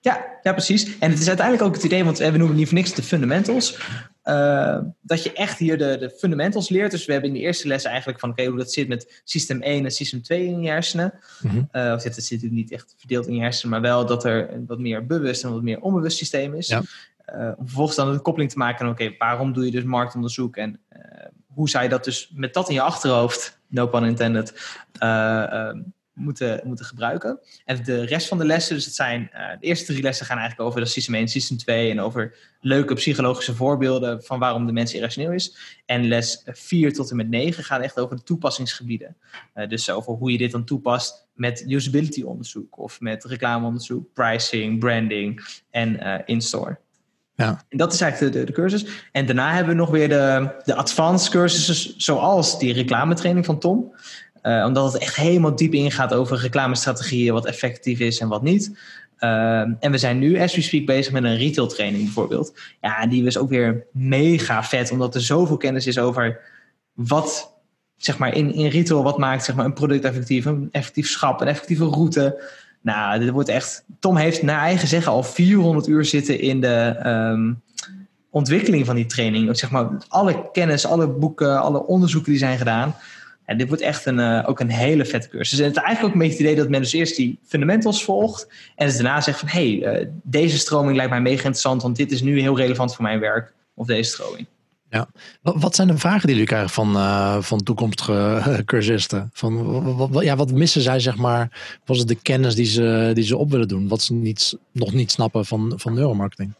Ja, 0.00 0.38
ja, 0.42 0.52
precies. 0.52 0.98
En 0.98 1.10
het 1.10 1.20
is 1.20 1.28
uiteindelijk 1.28 1.66
ook 1.66 1.74
het 1.74 1.84
idee, 1.84 2.04
want 2.04 2.18
we 2.18 2.36
noemen 2.36 2.56
niet 2.56 2.66
voor 2.66 2.76
niks 2.76 2.94
de 2.94 3.02
fundamentals. 3.02 3.78
Uh, 4.24 4.78
dat 5.00 5.22
je 5.22 5.32
echt 5.32 5.58
hier 5.58 5.78
de, 5.78 5.96
de 5.98 6.10
fundamentals 6.10 6.68
leert. 6.68 6.90
Dus 6.90 7.06
we 7.06 7.12
hebben 7.12 7.30
in 7.30 7.36
de 7.36 7.42
eerste 7.42 7.68
les 7.68 7.84
eigenlijk 7.84 8.18
van 8.18 8.30
oké, 8.30 8.40
okay, 8.40 8.52
hoe 8.52 8.62
dat 8.62 8.72
zit 8.72 8.88
met 8.88 9.20
systeem 9.24 9.62
1 9.62 9.84
en 9.84 9.90
systeem 9.90 10.22
2 10.22 10.46
in 10.46 10.60
je 10.60 10.68
hersenen. 10.68 11.14
Mm 11.40 11.50
-hmm. 11.50 11.68
uh, 11.72 11.92
of 11.94 12.02
het 12.02 12.14
zit 12.14 12.30
natuurlijk 12.30 12.52
niet 12.52 12.72
echt 12.72 12.94
verdeeld 12.98 13.26
in 13.26 13.34
je 13.34 13.40
hersenen, 13.40 13.70
maar 13.70 13.80
wel 13.90 14.06
dat 14.06 14.24
er 14.24 14.52
een 14.52 14.66
wat 14.66 14.78
meer 14.78 15.06
bewust 15.06 15.44
en 15.44 15.52
wat 15.52 15.62
meer 15.62 15.80
onbewust 15.80 16.16
systeem 16.16 16.54
is. 16.54 16.68
Ja. 16.68 16.82
Uh, 17.34 17.52
om 17.56 17.64
vervolgens 17.64 17.96
dan 17.96 18.08
een 18.08 18.22
koppeling 18.22 18.50
te 18.50 18.58
maken. 18.58 18.88
Oké, 18.88 19.02
okay, 19.02 19.14
waarom 19.18 19.52
doe 19.52 19.64
je 19.64 19.70
dus 19.70 19.84
marktonderzoek 19.84 20.56
en 20.56 20.80
hoe 21.46 21.68
zou 21.68 21.84
je 21.84 21.90
dat 21.90 22.04
dus 22.04 22.30
met 22.34 22.54
dat 22.54 22.68
in 22.68 22.74
je 22.74 22.80
achterhoofd, 22.80 23.60
no 23.66 23.86
pun 23.86 24.04
intended, 24.04 24.78
moeten, 26.18 26.60
moeten 26.64 26.84
gebruiken. 26.84 27.40
En 27.64 27.84
de 27.84 28.04
rest 28.04 28.28
van 28.28 28.38
de 28.38 28.44
lessen, 28.44 28.74
dus 28.74 28.84
het 28.84 28.94
zijn 28.94 29.30
uh, 29.34 29.50
de 29.60 29.66
eerste 29.66 29.92
drie 29.92 30.02
lessen 30.02 30.26
gaan 30.26 30.38
eigenlijk 30.38 30.68
over 30.68 30.80
de 30.80 30.86
system 30.86 31.14
1 31.14 31.28
system 31.28 31.56
2 31.56 31.90
en 31.90 32.00
over 32.00 32.36
leuke 32.60 32.94
psychologische 32.94 33.54
voorbeelden 33.54 34.22
van 34.22 34.38
waarom 34.38 34.66
de 34.66 34.72
mens 34.72 34.94
irrationeel 34.94 35.32
is. 35.32 35.56
En 35.86 36.08
les 36.08 36.42
4 36.44 36.92
tot 36.92 37.10
en 37.10 37.16
met 37.16 37.28
9 37.28 37.64
gaat 37.64 37.82
echt 37.82 37.98
over 37.98 38.16
de 38.16 38.22
toepassingsgebieden. 38.22 39.16
Uh, 39.54 39.68
dus 39.68 39.90
over 39.90 40.12
hoe 40.12 40.32
je 40.32 40.38
dit 40.38 40.50
dan 40.50 40.64
toepast 40.64 41.26
met 41.34 41.64
usability 41.68 42.22
onderzoek 42.22 42.78
of 42.78 43.00
met 43.00 43.24
reclameonderzoek, 43.24 44.12
pricing, 44.12 44.78
branding 44.78 45.60
en 45.70 45.94
uh, 45.94 46.18
in-store. 46.24 46.78
Ja. 47.38 47.64
En 47.68 47.78
dat 47.78 47.92
is 47.92 48.00
eigenlijk 48.00 48.32
de, 48.32 48.38
de, 48.38 48.46
de, 48.46 48.52
cursus. 48.52 48.86
En 49.12 49.26
daarna 49.26 49.52
hebben 49.52 49.74
we 49.74 49.80
nog 49.80 49.90
weer 49.90 50.08
de, 50.08 50.50
de 50.64 50.74
advanced 50.74 51.30
cursussen, 51.30 52.00
zoals 52.00 52.58
die 52.58 52.72
reclametraining 52.72 53.46
van 53.46 53.58
Tom. 53.58 53.94
Uh, 54.42 54.64
omdat 54.66 54.92
het 54.92 55.02
echt 55.02 55.16
helemaal 55.16 55.56
diep 55.56 55.72
ingaat 55.72 56.14
over 56.14 56.38
reclamestrategieën, 56.38 57.32
wat 57.32 57.46
effectief 57.46 57.98
is 57.98 58.18
en 58.18 58.28
wat 58.28 58.42
niet. 58.42 58.78
Uh, 59.20 59.60
en 59.60 59.90
we 59.90 59.98
zijn 59.98 60.18
nu, 60.18 60.40
as 60.40 60.54
we 60.54 60.62
speak, 60.62 60.86
bezig 60.86 61.12
met 61.12 61.24
een 61.24 61.36
retail 61.36 61.66
training 61.66 62.04
bijvoorbeeld. 62.04 62.54
Ja, 62.80 63.06
die 63.06 63.24
is 63.24 63.38
ook 63.38 63.48
weer 63.48 63.86
mega 63.92 64.64
vet, 64.64 64.90
omdat 64.90 65.14
er 65.14 65.20
zoveel 65.20 65.56
kennis 65.56 65.86
is 65.86 65.98
over 65.98 66.40
wat, 66.92 67.54
zeg 67.96 68.18
maar, 68.18 68.34
in, 68.34 68.54
in 68.54 68.68
retail, 68.68 69.02
wat 69.02 69.18
maakt 69.18 69.44
zeg 69.44 69.56
maar, 69.56 69.64
een 69.64 69.72
product 69.72 70.04
effectief, 70.04 70.44
een 70.44 70.68
effectief 70.72 71.08
schap, 71.08 71.40
een 71.40 71.46
effectieve 71.46 71.84
route. 71.84 72.42
Nou, 72.80 73.20
dit 73.20 73.30
wordt 73.30 73.48
echt. 73.48 73.84
Tom 74.00 74.16
heeft 74.16 74.42
naar 74.42 74.60
eigen 74.60 74.88
zeggen 74.88 75.12
al 75.12 75.22
400 75.22 75.86
uur 75.86 76.04
zitten 76.04 76.40
in 76.40 76.60
de 76.60 77.00
um, 77.06 77.62
ontwikkeling 78.30 78.86
van 78.86 78.94
die 78.94 79.06
training. 79.06 79.58
Zeg 79.58 79.70
maar, 79.70 79.88
alle 80.08 80.50
kennis, 80.52 80.86
alle 80.86 81.08
boeken, 81.08 81.60
alle 81.60 81.86
onderzoeken 81.86 82.30
die 82.30 82.40
zijn 82.40 82.58
gedaan. 82.58 82.94
En 83.48 83.58
dit 83.58 83.68
wordt 83.68 83.82
echt 83.82 84.06
een, 84.06 84.18
uh, 84.18 84.44
ook 84.46 84.60
een 84.60 84.70
hele 84.70 85.04
vette 85.04 85.28
cursus. 85.28 85.58
En 85.58 85.64
het 85.64 85.76
is 85.76 85.82
eigenlijk 85.82 86.06
ook 86.06 86.20
een 86.20 86.28
beetje 86.28 86.42
het 86.42 86.52
idee 86.52 86.62
dat 86.62 86.68
men 86.68 86.80
dus 86.80 86.92
eerst 86.92 87.16
die 87.16 87.38
fundamentals 87.46 88.04
volgt. 88.04 88.48
En 88.74 88.86
dus 88.86 88.94
daarna 88.94 89.20
zegt 89.20 89.38
van, 89.38 89.48
hé, 89.48 89.78
hey, 89.78 90.00
uh, 90.00 90.06
deze 90.22 90.58
stroming 90.58 90.96
lijkt 90.96 91.10
mij 91.10 91.20
mega 91.20 91.36
interessant. 91.36 91.82
Want 91.82 91.96
dit 91.96 92.12
is 92.12 92.22
nu 92.22 92.40
heel 92.40 92.56
relevant 92.56 92.94
voor 92.94 93.04
mijn 93.04 93.20
werk. 93.20 93.52
Of 93.74 93.86
deze 93.86 94.10
stroming. 94.10 94.46
Ja. 94.90 95.08
Wat 95.42 95.74
zijn 95.74 95.88
de 95.88 95.98
vragen 95.98 96.20
die 96.20 96.30
jullie 96.30 96.46
krijgen 96.46 96.70
van, 96.70 96.96
uh, 96.96 97.42
van 97.42 97.62
toekomstige 97.62 98.62
cursisten? 98.64 99.30
Van, 99.32 99.82
wat, 99.96 100.10
wat, 100.10 100.24
ja, 100.24 100.36
wat 100.36 100.52
missen 100.52 100.80
zij, 100.80 101.00
zeg 101.00 101.16
maar? 101.16 101.78
Was 101.84 101.98
het 101.98 102.08
de 102.08 102.22
kennis 102.22 102.54
die 102.54 102.66
ze, 102.66 103.10
die 103.14 103.24
ze 103.24 103.36
op 103.36 103.50
willen 103.50 103.68
doen? 103.68 103.88
Wat 103.88 104.02
ze 104.02 104.14
niet, 104.14 104.58
nog 104.72 104.92
niet 104.92 105.10
snappen 105.10 105.44
van, 105.44 105.72
van 105.76 105.94
neuromarketing? 105.94 106.54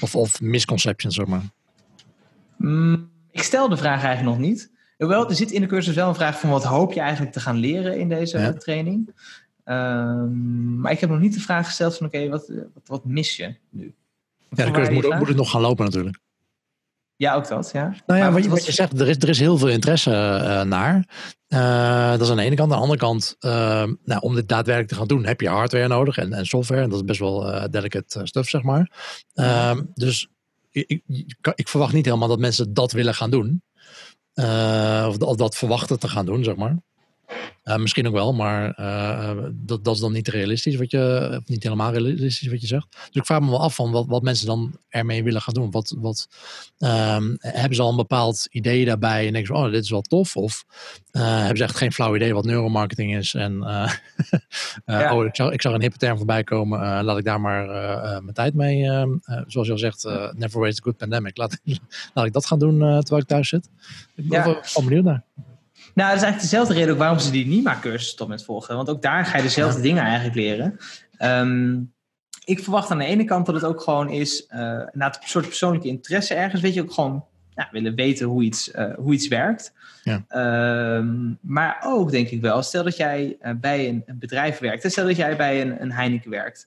Of, 0.00 0.16
of 0.16 0.40
misconceptions, 0.40 1.14
zeg 1.14 1.26
maar. 1.26 1.42
Mm, 2.56 3.08
ik 3.30 3.42
stel 3.42 3.68
de 3.68 3.76
vraag 3.76 4.02
eigenlijk 4.02 4.38
nog 4.38 4.48
niet. 4.48 4.72
Hoewel, 4.96 5.28
er 5.28 5.34
zit 5.34 5.50
in 5.50 5.60
de 5.60 5.66
cursus 5.66 5.94
wel 5.94 6.08
een 6.08 6.14
vraag 6.14 6.40
van 6.40 6.50
wat 6.50 6.64
hoop 6.64 6.92
je 6.92 7.00
eigenlijk 7.00 7.32
te 7.32 7.40
gaan 7.40 7.56
leren 7.56 7.98
in 7.98 8.08
deze 8.08 8.38
ja. 8.38 8.52
training. 8.52 9.14
Um, 9.64 10.80
maar 10.80 10.92
ik 10.92 11.00
heb 11.00 11.10
nog 11.10 11.20
niet 11.20 11.34
de 11.34 11.40
vraag 11.40 11.66
gesteld 11.66 11.96
van 11.96 12.06
oké, 12.06 12.16
okay, 12.16 12.30
wat, 12.30 12.48
wat, 12.48 12.82
wat, 12.86 13.04
mis 13.04 13.36
je 13.36 13.54
nu? 13.70 13.94
Ja, 14.48 14.64
de 14.64 14.70
cursus 14.70 14.94
moet, 14.94 15.18
moet 15.18 15.28
het 15.28 15.36
nog 15.36 15.50
gaan 15.50 15.60
lopen 15.60 15.84
natuurlijk. 15.84 16.22
Ja, 17.16 17.34
ook 17.34 17.48
dat, 17.48 17.70
ja. 17.72 17.94
Nou 18.06 18.18
ja, 18.18 18.24
maar 18.24 18.32
wat 18.32 18.44
je, 18.44 18.48
wat 18.48 18.66
je 18.66 18.72
zegt, 18.72 19.00
er 19.00 19.08
is, 19.08 19.16
er 19.16 19.28
is 19.28 19.38
heel 19.38 19.58
veel 19.58 19.68
interesse 19.68 20.10
uh, 20.10 20.62
naar. 20.62 21.08
Uh, 21.48 22.10
dat 22.10 22.20
is 22.20 22.30
aan 22.30 22.36
de 22.36 22.42
ene 22.42 22.54
kant. 22.54 22.72
Aan 22.72 22.76
de 22.76 22.82
andere 22.82 23.00
kant, 23.00 23.36
uh, 23.40 23.50
nou, 24.04 24.20
om 24.20 24.34
dit 24.34 24.48
daadwerkelijk 24.48 24.92
te 24.92 24.98
gaan 24.98 25.06
doen, 25.06 25.24
heb 25.24 25.40
je 25.40 25.48
hardware 25.48 25.88
nodig 25.88 26.16
en, 26.16 26.32
en 26.32 26.46
software. 26.46 26.82
En 26.82 26.88
dat 26.88 26.98
is 26.98 27.04
best 27.04 27.20
wel 27.20 27.70
delicate 27.70 28.20
stuff, 28.26 28.48
zeg 28.48 28.62
maar. 28.62 28.90
Ehm, 29.34 29.82
dus 29.94 30.28
ik, 30.70 31.02
ik, 31.06 31.52
ik 31.54 31.68
verwacht 31.68 31.92
niet 31.92 32.04
helemaal 32.04 32.28
dat 32.28 32.38
mensen 32.38 32.74
dat 32.74 32.92
willen 32.92 33.14
gaan 33.14 33.30
doen. 33.30 33.62
Uh, 34.34 35.06
of, 35.08 35.18
of, 35.18 35.36
dat 35.36 35.56
verwachten 35.56 35.98
te 35.98 36.08
gaan 36.08 36.26
doen, 36.26 36.44
zeg 36.44 36.56
maar. 36.56 36.76
Uh, 37.64 37.76
misschien 37.76 38.06
ook 38.06 38.12
wel, 38.12 38.32
maar 38.32 38.78
uh, 38.80 39.42
dat, 39.52 39.84
dat 39.84 39.94
is 39.94 40.00
dan 40.00 40.12
niet 40.12 40.28
realistisch 40.28 40.76
wat 40.76 40.90
je, 40.90 41.34
of 41.40 41.48
niet 41.48 41.62
helemaal 41.62 41.92
realistisch 41.92 42.48
wat 42.48 42.60
je 42.60 42.66
zegt. 42.66 42.86
Dus 42.90 43.08
ik 43.12 43.26
vraag 43.26 43.40
me 43.40 43.50
wel 43.50 43.60
af 43.60 43.74
van 43.74 43.90
wat, 43.90 44.06
wat 44.06 44.22
mensen 44.22 44.46
dan 44.46 44.78
ermee 44.88 45.22
willen 45.22 45.40
gaan 45.40 45.54
doen. 45.54 45.70
Wat, 45.70 45.94
wat 45.98 46.28
um, 46.78 47.36
hebben 47.38 47.74
ze 47.74 47.82
al 47.82 47.90
een 47.90 47.96
bepaald 47.96 48.46
idee 48.50 48.84
daarbij 48.84 49.26
en 49.26 49.32
denken 49.32 49.56
ze, 49.56 49.62
oh, 49.62 49.70
dit 49.70 49.82
is 49.82 49.90
wel 49.90 50.02
tof? 50.02 50.36
Of 50.36 50.64
hebben 51.10 51.56
ze 51.56 51.62
echt 51.62 51.76
geen 51.76 51.92
flauw 51.92 52.14
idee 52.16 52.34
wat 52.34 52.44
neuromarketing 52.44 53.16
is? 53.16 53.34
En 53.34 53.58
ja. 54.86 55.14
oh, 55.16 55.24
ik 55.24 55.36
zag, 55.36 55.50
ik 55.50 55.62
zag 55.62 55.72
een 55.72 55.80
hippe 55.80 55.98
term 55.98 56.16
voorbij 56.16 56.44
komen, 56.44 57.04
laat 57.04 57.18
ik 57.18 57.24
daar 57.24 57.40
maar 57.40 57.66
mijn 58.22 58.34
tijd 58.34 58.54
mee, 58.54 58.84
zoals 59.46 59.66
je 59.66 59.72
al 59.72 59.78
zegt, 59.78 60.04
never 60.36 60.60
waste 60.60 60.80
a 60.80 60.84
good 60.84 60.96
pandemic. 60.96 61.36
Laat, 61.36 61.60
laat 62.14 62.26
ik 62.26 62.32
dat 62.32 62.46
gaan 62.46 62.58
doen 62.58 62.78
terwijl 62.78 63.22
ik 63.22 63.28
thuis 63.28 63.48
zit. 63.48 63.70
Ik 64.14 64.28
ben 64.28 64.38
ja. 64.38 64.44
wel 64.44 64.84
benieuwd 64.84 65.04
naar. 65.04 65.24
Nou, 65.94 66.08
dat 66.08 66.16
is 66.16 66.22
eigenlijk 66.22 66.40
dezelfde 66.40 66.74
reden 66.74 66.92
ook 66.92 66.98
waarom 66.98 67.18
ze 67.18 67.30
die 67.30 67.46
NIMA-cursus 67.46 68.14
tot 68.14 68.28
met 68.28 68.44
volgen. 68.44 68.76
Want 68.76 68.88
ook 68.88 69.02
daar 69.02 69.26
ga 69.26 69.36
je 69.36 69.42
dezelfde 69.42 69.76
ja. 69.76 69.82
dingen 69.82 70.02
eigenlijk 70.02 70.34
leren. 70.34 70.78
Um, 71.18 71.92
ik 72.44 72.62
verwacht 72.62 72.90
aan 72.90 72.98
de 72.98 73.04
ene 73.04 73.24
kant 73.24 73.46
dat 73.46 73.54
het 73.54 73.64
ook 73.64 73.80
gewoon 73.80 74.10
is, 74.10 74.46
uh, 74.50 74.58
na 74.92 75.06
een 75.06 75.14
soort 75.24 75.46
persoonlijke 75.46 75.88
interesse 75.88 76.34
ergens, 76.34 76.62
weet 76.62 76.74
je, 76.74 76.82
ook 76.82 76.92
gewoon 76.92 77.24
ja, 77.54 77.68
willen 77.72 77.94
weten 77.94 78.26
hoe 78.26 78.42
iets, 78.42 78.74
uh, 78.74 78.94
hoe 78.96 79.12
iets 79.12 79.28
werkt. 79.28 79.72
Ja. 80.02 80.24
Um, 80.96 81.38
maar 81.40 81.80
ook 81.84 82.10
denk 82.10 82.28
ik 82.28 82.40
wel, 82.40 82.62
stel 82.62 82.84
dat 82.84 82.96
jij 82.96 83.36
uh, 83.42 83.50
bij 83.60 83.88
een, 83.88 84.02
een, 84.06 84.18
bedrijf 84.18 84.58
werkt, 84.58 84.90
stel 84.90 85.06
dat 85.06 85.16
jij 85.16 85.36
bij 85.36 85.60
een, 85.60 85.82
een 85.82 85.92
Heineken 85.92 86.30
werkt, 86.30 86.66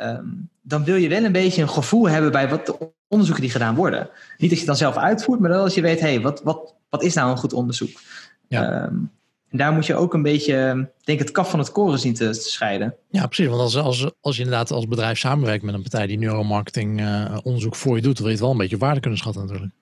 um, 0.00 0.48
dan 0.62 0.84
wil 0.84 0.96
je 0.96 1.08
wel 1.08 1.24
een 1.24 1.32
beetje 1.32 1.62
een 1.62 1.68
gevoel 1.68 2.08
hebben 2.08 2.32
bij 2.32 2.48
wat 2.48 2.66
de 2.66 2.90
onderzoeken 3.08 3.44
die 3.44 3.52
gedaan 3.52 3.74
worden. 3.74 4.10
Niet 4.36 4.50
dat 4.50 4.50
je 4.50 4.56
het 4.56 4.66
dan 4.66 4.76
zelf 4.76 4.96
uitvoert, 4.96 5.40
maar 5.40 5.50
wel 5.50 5.62
als 5.62 5.74
je 5.74 5.80
weet, 5.80 6.00
hé, 6.00 6.08
hey, 6.08 6.20
wat, 6.20 6.42
wat, 6.42 6.74
wat 6.88 7.02
is 7.02 7.14
nou 7.14 7.30
een 7.30 7.36
goed 7.36 7.52
onderzoek? 7.52 7.98
Ja. 8.48 8.84
Um, 8.84 9.10
en 9.48 9.58
daar 9.58 9.72
moet 9.72 9.86
je 9.86 9.94
ook 9.94 10.14
een 10.14 10.22
beetje, 10.22 10.88
denk 11.04 11.18
het 11.18 11.30
kaf 11.30 11.50
van 11.50 11.58
het 11.58 11.72
koren 11.72 11.98
zien 11.98 12.14
te, 12.14 12.32
scheiden. 12.32 12.94
Ja, 13.10 13.26
precies. 13.26 13.46
Want 13.46 13.60
als, 13.60 13.76
als, 13.76 14.10
als 14.20 14.36
je 14.36 14.42
inderdaad 14.42 14.70
als 14.70 14.88
bedrijf 14.88 15.18
samenwerkt 15.18 15.62
met 15.62 15.74
een 15.74 15.82
partij 15.82 16.06
die 16.06 16.18
neuromarketing 16.18 17.00
uh, 17.00 17.36
onderzoek 17.42 17.74
voor 17.74 17.96
je 17.96 18.02
doet, 18.02 18.16
dan 18.16 18.22
wil 18.22 18.26
je 18.26 18.32
het 18.32 18.40
wel 18.40 18.50
een 18.50 18.56
beetje 18.56 18.78
waarde 18.78 19.00
kunnen 19.00 19.18
schatten 19.18 19.42
natuurlijk. 19.42 19.72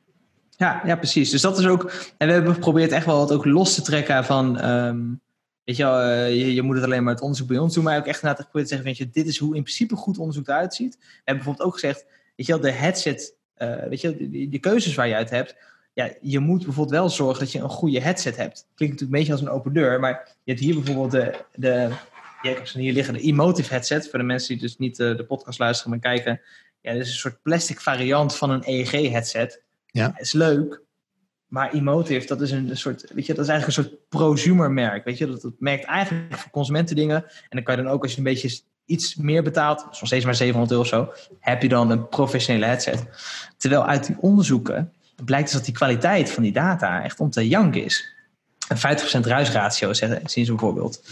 Ja, 0.56 0.82
ja, 0.84 0.96
precies. 0.96 1.30
Dus 1.30 1.40
dat 1.40 1.58
is 1.58 1.66
ook. 1.66 1.92
En 2.18 2.26
we 2.26 2.32
hebben 2.32 2.54
geprobeerd 2.54 2.92
echt 2.92 3.06
wel 3.06 3.18
wat 3.18 3.32
ook 3.32 3.44
los 3.44 3.74
te 3.74 3.82
trekken 3.82 4.24
van. 4.24 4.70
Um, 4.70 5.20
weet 5.64 5.76
je, 5.76 5.82
wel, 5.82 6.02
uh, 6.02 6.28
je, 6.28 6.54
je, 6.54 6.62
moet 6.62 6.74
het 6.74 6.84
alleen 6.84 7.04
maar 7.04 7.12
het 7.12 7.22
onderzoek 7.22 7.48
bij 7.48 7.58
ons 7.58 7.74
doen, 7.74 7.84
maar 7.84 7.98
ook 7.98 8.06
echt 8.06 8.22
inderdaad 8.22 8.44
geprobeerd 8.44 8.68
te 8.68 8.74
zeggen: 8.74 8.96
weet 8.96 8.98
je, 8.98 9.20
dit 9.20 9.26
is 9.26 9.38
hoe 9.38 9.56
in 9.56 9.62
principe 9.62 9.96
goed 9.96 10.18
onderzoek 10.18 10.48
eruit 10.48 10.74
ziet. 10.74 10.96
We 10.98 11.06
hebben 11.14 11.44
bijvoorbeeld 11.44 11.66
ook 11.68 11.72
gezegd: 11.72 12.06
weet 12.36 12.46
je 12.46 12.52
wel, 12.52 12.60
de 12.60 12.70
headset, 12.70 13.34
uh, 13.58 13.74
weet 13.88 14.00
je, 14.00 14.16
de, 14.16 14.48
de 14.48 14.58
keuzes 14.58 14.94
waar 14.94 15.08
je 15.08 15.14
uit 15.14 15.30
hebt 15.30 15.56
ja, 15.96 16.10
je 16.20 16.38
moet 16.38 16.64
bijvoorbeeld 16.64 16.98
wel 16.98 17.08
zorgen 17.08 17.38
dat 17.38 17.52
je 17.52 17.58
een 17.58 17.68
goede 17.68 18.00
headset 18.00 18.36
hebt. 18.36 18.66
Klinkt 18.74 18.78
natuurlijk 18.78 19.00
een 19.00 19.18
beetje 19.18 19.32
als 19.32 19.40
een 19.40 19.48
open 19.48 19.72
deur, 19.72 20.00
maar 20.00 20.36
je 20.44 20.52
hebt 20.52 20.64
hier 20.64 20.74
bijvoorbeeld 20.74 21.10
de, 21.10 21.44
de 21.54 21.88
ja, 22.42 22.50
ik 22.50 22.56
heb 22.56 22.66
ze 22.66 22.80
hier 22.80 22.92
liggen, 22.92 23.14
de 23.14 23.20
Emotive 23.20 23.72
headset. 23.72 24.08
Voor 24.10 24.18
de 24.18 24.24
mensen 24.24 24.48
die 24.48 24.62
dus 24.62 24.76
niet 24.76 24.98
uh, 24.98 25.16
de 25.16 25.24
podcast 25.24 25.58
luisteren, 25.58 25.90
maar 25.90 26.00
kijken. 26.00 26.40
Ja, 26.80 26.92
dat 26.92 27.00
is 27.00 27.08
een 27.08 27.14
soort 27.14 27.42
plastic 27.42 27.80
variant 27.80 28.36
van 28.36 28.50
een 28.50 28.62
EEG 28.64 29.10
headset. 29.10 29.62
Ja. 29.86 30.18
Is 30.18 30.32
leuk, 30.32 30.82
maar 31.46 31.72
Emotive, 31.72 32.26
dat 32.26 32.40
is 32.40 32.50
een 32.50 32.76
soort, 32.76 33.12
weet 33.14 33.26
je, 33.26 33.34
dat 33.34 33.44
is 33.44 33.50
eigenlijk 33.50 33.78
een 33.78 33.84
soort 33.84 34.08
prosumer 34.08 34.70
merk. 34.70 35.04
Weet 35.04 35.18
je, 35.18 35.26
dat, 35.26 35.42
dat 35.42 35.54
merkt 35.58 35.84
eigenlijk 35.84 36.38
voor 36.38 36.50
consumenten 36.50 36.96
dingen. 36.96 37.24
En 37.24 37.48
dan 37.48 37.62
kan 37.62 37.76
je 37.76 37.82
dan 37.82 37.92
ook, 37.92 38.02
als 38.02 38.12
je 38.12 38.18
een 38.18 38.24
beetje 38.24 38.60
iets 38.84 39.14
meer 39.14 39.42
betaalt, 39.42 39.84
nog 39.84 40.06
steeds 40.06 40.24
maar 40.24 40.34
700 40.34 40.70
euro 40.70 40.82
of 40.82 40.88
zo, 40.88 41.12
heb 41.40 41.62
je 41.62 41.68
dan 41.68 41.90
een 41.90 42.08
professionele 42.08 42.66
headset. 42.66 43.04
Terwijl 43.56 43.86
uit 43.86 44.06
die 44.06 44.16
onderzoeken 44.20 44.92
blijkt 45.24 45.44
dus 45.44 45.54
dat 45.54 45.64
die 45.64 45.74
kwaliteit 45.74 46.30
van 46.30 46.42
die 46.42 46.52
data 46.52 47.02
echt 47.04 47.20
om 47.20 47.30
te 47.30 47.48
janken 47.48 47.84
is. 47.84 48.14
Een 48.68 48.98
50% 49.24 49.26
ruisratio 49.26 49.92
zien 49.92 50.44
ze 50.44 50.50
bijvoorbeeld. 50.50 51.02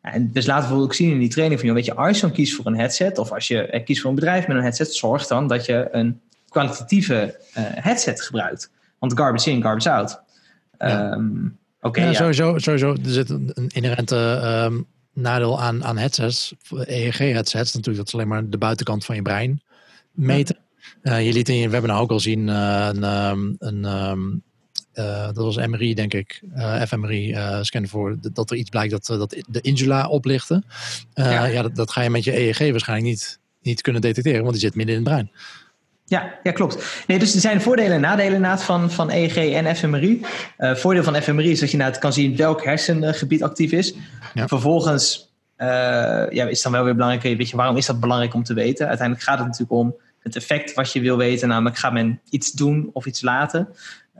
En 0.00 0.32
dus 0.32 0.46
laten 0.46 0.76
we 0.76 0.82
ook 0.82 0.94
zien 0.94 1.10
in 1.10 1.18
die 1.18 1.28
training 1.28 1.60
van, 1.60 1.72
weet 1.72 1.84
je, 1.84 1.94
als 1.94 2.16
je 2.16 2.22
dan 2.26 2.32
kiest 2.32 2.54
voor 2.54 2.66
een 2.66 2.78
headset, 2.78 3.18
of 3.18 3.32
als 3.32 3.48
je 3.48 3.66
eh, 3.66 3.84
kiest 3.84 4.00
voor 4.00 4.10
een 4.10 4.16
bedrijf 4.16 4.46
met 4.46 4.56
een 4.56 4.62
headset, 4.62 4.94
zorg 4.94 5.26
dan 5.26 5.48
dat 5.48 5.66
je 5.66 5.88
een 5.90 6.20
kwalitatieve 6.48 7.40
uh, 7.58 7.64
headset 7.74 8.22
gebruikt. 8.22 8.70
Want 8.98 9.18
garbage 9.18 9.50
in, 9.50 9.62
garbage 9.62 9.90
out. 9.90 10.20
Ja. 10.78 11.12
Um, 11.12 11.58
ja, 11.92 12.04
ja, 12.04 12.12
Sowieso, 12.12 12.58
sowieso, 12.58 12.92
er 12.92 12.98
zit 13.10 13.30
een 13.30 13.68
inherente 13.68 14.16
um, 14.66 14.86
nadeel 15.12 15.60
aan, 15.60 15.84
aan 15.84 15.98
headsets, 15.98 16.54
EEG-headsets 16.70 17.74
natuurlijk, 17.74 17.96
dat 17.96 18.06
is 18.06 18.14
alleen 18.14 18.28
maar 18.28 18.48
de 18.48 18.58
buitenkant 18.58 19.04
van 19.04 19.14
je 19.14 19.22
brein 19.22 19.62
meten. 20.12 20.56
Uh, 21.06 21.26
je 21.26 21.32
liet 21.32 21.48
in 21.48 21.56
je 21.56 21.68
webinar 21.68 22.00
ook 22.00 22.10
al 22.10 22.20
zien 22.20 22.48
uh, 22.48 22.88
een, 22.92 23.04
um, 23.04 23.56
een 23.58 23.84
um, 23.84 24.42
uh, 24.94 25.24
dat 25.24 25.36
was 25.36 25.56
MRI, 25.56 25.94
denk 25.94 26.14
ik, 26.14 26.42
uh, 26.56 26.82
fMRI 26.82 27.32
uh, 27.32 27.58
scan 27.60 27.88
voor 27.88 28.16
dat 28.32 28.50
er 28.50 28.56
iets 28.56 28.70
blijkt 28.70 28.90
dat, 28.90 29.06
dat 29.06 29.42
de 29.48 29.60
insula 29.60 30.08
oplichten. 30.08 30.64
Ja, 31.14 31.44
ja 31.44 31.62
dat, 31.62 31.76
dat, 31.76 31.90
ga 31.90 32.02
je 32.02 32.10
met 32.10 32.24
je 32.24 32.38
EEG 32.38 32.58
waarschijnlijk 32.58 33.08
niet, 33.08 33.38
niet 33.62 33.80
kunnen 33.80 34.02
detecteren, 34.02 34.40
want 34.40 34.52
die 34.52 34.60
zit 34.60 34.74
midden 34.74 34.94
in 34.94 35.00
het 35.00 35.10
brein. 35.10 35.30
Ja, 36.04 36.34
ja, 36.42 36.52
klopt. 36.52 37.04
Nee, 37.06 37.18
dus 37.18 37.34
er 37.34 37.40
zijn 37.40 37.60
voordelen 37.60 37.92
en 37.92 38.00
nadelen 38.00 38.34
inderdaad 38.34 38.62
van, 38.62 38.90
van 38.90 39.10
EEG 39.10 39.36
en 39.36 39.76
fMRI. 39.76 40.20
voordeel 40.58 41.02
van 41.02 41.22
fMRI 41.22 41.50
is 41.50 41.60
dat 41.60 41.70
je 41.70 41.76
inderdaad 41.76 42.00
kan 42.00 42.12
zien 42.12 42.36
welk 42.36 42.64
hersengebied 42.64 43.42
actief 43.42 43.72
is. 43.72 43.94
Ja. 44.34 44.48
Vervolgens 44.48 45.34
ja, 45.56 46.30
is 46.30 46.48
het 46.48 46.62
dan 46.62 46.72
wel 46.72 46.84
weer 46.84 46.94
belangrijk, 46.94 47.38
weet 47.38 47.50
je, 47.50 47.56
waarom 47.56 47.76
is 47.76 47.86
dat 47.86 48.00
belangrijk 48.00 48.34
om 48.34 48.42
te 48.42 48.54
weten? 48.54 48.88
Uiteindelijk 48.88 49.26
gaat 49.26 49.38
het 49.38 49.46
natuurlijk 49.46 49.78
om 49.78 49.96
het 50.26 50.36
effect 50.36 50.74
wat 50.74 50.92
je 50.92 51.00
wil 51.00 51.16
weten, 51.16 51.48
namelijk 51.48 51.76
gaat 51.76 51.92
men 51.92 52.20
iets 52.30 52.52
doen 52.52 52.90
of 52.92 53.06
iets 53.06 53.22
laten. 53.22 53.68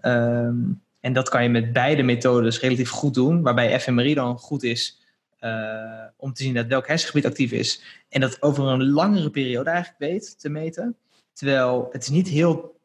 Um, 0.02 0.82
en 1.00 1.12
dat 1.12 1.28
kan 1.28 1.42
je 1.42 1.48
met 1.48 1.72
beide 1.72 2.02
methodes 2.02 2.60
relatief 2.60 2.90
goed 2.90 3.14
doen, 3.14 3.42
waarbij 3.42 3.80
fMRI 3.80 4.14
dan 4.14 4.38
goed 4.38 4.62
is 4.62 5.00
uh, 5.40 6.02
om 6.16 6.32
te 6.32 6.42
zien 6.42 6.54
dat 6.54 6.66
welk 6.66 6.86
hersengebied 6.86 7.26
actief 7.26 7.52
is. 7.52 7.82
En 8.08 8.20
dat 8.20 8.42
over 8.42 8.64
een 8.64 8.90
langere 8.90 9.30
periode 9.30 9.70
eigenlijk 9.70 9.98
weet 9.98 10.38
te 10.38 10.48
meten. 10.48 10.96
Terwijl 11.32 11.88
het 11.92 12.02
is 12.02 12.08
niet 12.08 12.28
heel 12.28 12.75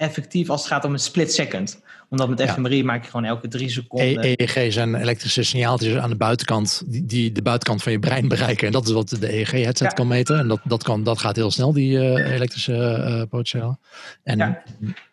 effectief 0.00 0.50
als 0.50 0.60
het 0.60 0.72
gaat 0.72 0.84
om 0.84 0.92
een 0.92 0.98
split 0.98 1.32
second. 1.32 1.80
Omdat 2.08 2.28
met 2.28 2.38
ja. 2.38 2.52
fMRI 2.52 2.84
maak 2.84 3.04
je 3.04 3.10
gewoon 3.10 3.26
elke 3.26 3.48
drie 3.48 3.68
seconden. 3.68 4.18
EEG 4.18 4.72
zijn 4.72 4.94
elektrische 4.94 5.42
signaaltjes 5.42 5.96
aan 5.96 6.10
de 6.10 6.16
buitenkant, 6.16 6.82
die, 6.86 7.06
die 7.06 7.32
de 7.32 7.42
buitenkant 7.42 7.82
van 7.82 7.92
je 7.92 7.98
brein 7.98 8.28
bereiken. 8.28 8.66
En 8.66 8.72
dat 8.72 8.86
is 8.86 8.92
wat 8.92 9.08
de 9.08 9.32
EEG-headset 9.32 9.88
ja. 9.88 9.88
kan 9.88 10.06
meten. 10.06 10.38
En 10.38 10.48
dat, 10.48 10.60
dat, 10.64 10.82
kan, 10.82 11.02
dat 11.04 11.18
gaat 11.18 11.36
heel 11.36 11.50
snel, 11.50 11.72
die 11.72 11.92
uh, 11.92 12.32
elektrische 12.32 12.72
uh, 12.72 13.22
potentialen. 13.28 13.78
En 14.22 14.38
ja. 14.38 14.62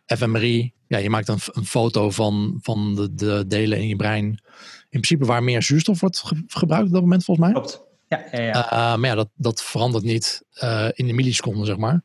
fMRI, 0.05 0.73
ja, 0.87 0.97
je 0.97 1.09
maakt 1.09 1.27
een, 1.27 1.39
een 1.51 1.65
foto 1.65 2.09
van, 2.09 2.59
van 2.61 2.95
de, 2.95 3.15
de, 3.15 3.43
delen 3.47 3.77
in 3.77 3.87
je 3.87 3.95
brein. 3.95 4.25
In 4.89 5.01
principe 5.01 5.25
waar 5.25 5.43
meer 5.43 5.63
zuurstof 5.63 5.99
wordt 5.99 6.17
ge 6.17 6.43
gebruikt 6.47 6.87
op 6.87 6.93
dat 6.93 7.01
moment, 7.01 7.23
volgens 7.23 7.47
mij. 7.47 7.55
Klopt. 7.55 7.85
Ja, 8.09 8.23
ja, 8.31 8.39
ja. 8.39 8.73
Uh, 8.73 8.99
maar 8.99 9.09
ja, 9.09 9.15
dat, 9.15 9.29
dat 9.35 9.63
verandert 9.63 10.03
niet 10.03 10.43
in 10.93 11.07
de 11.07 11.13
milliseconden, 11.13 11.65
zeg 11.65 11.77
maar. 11.77 12.01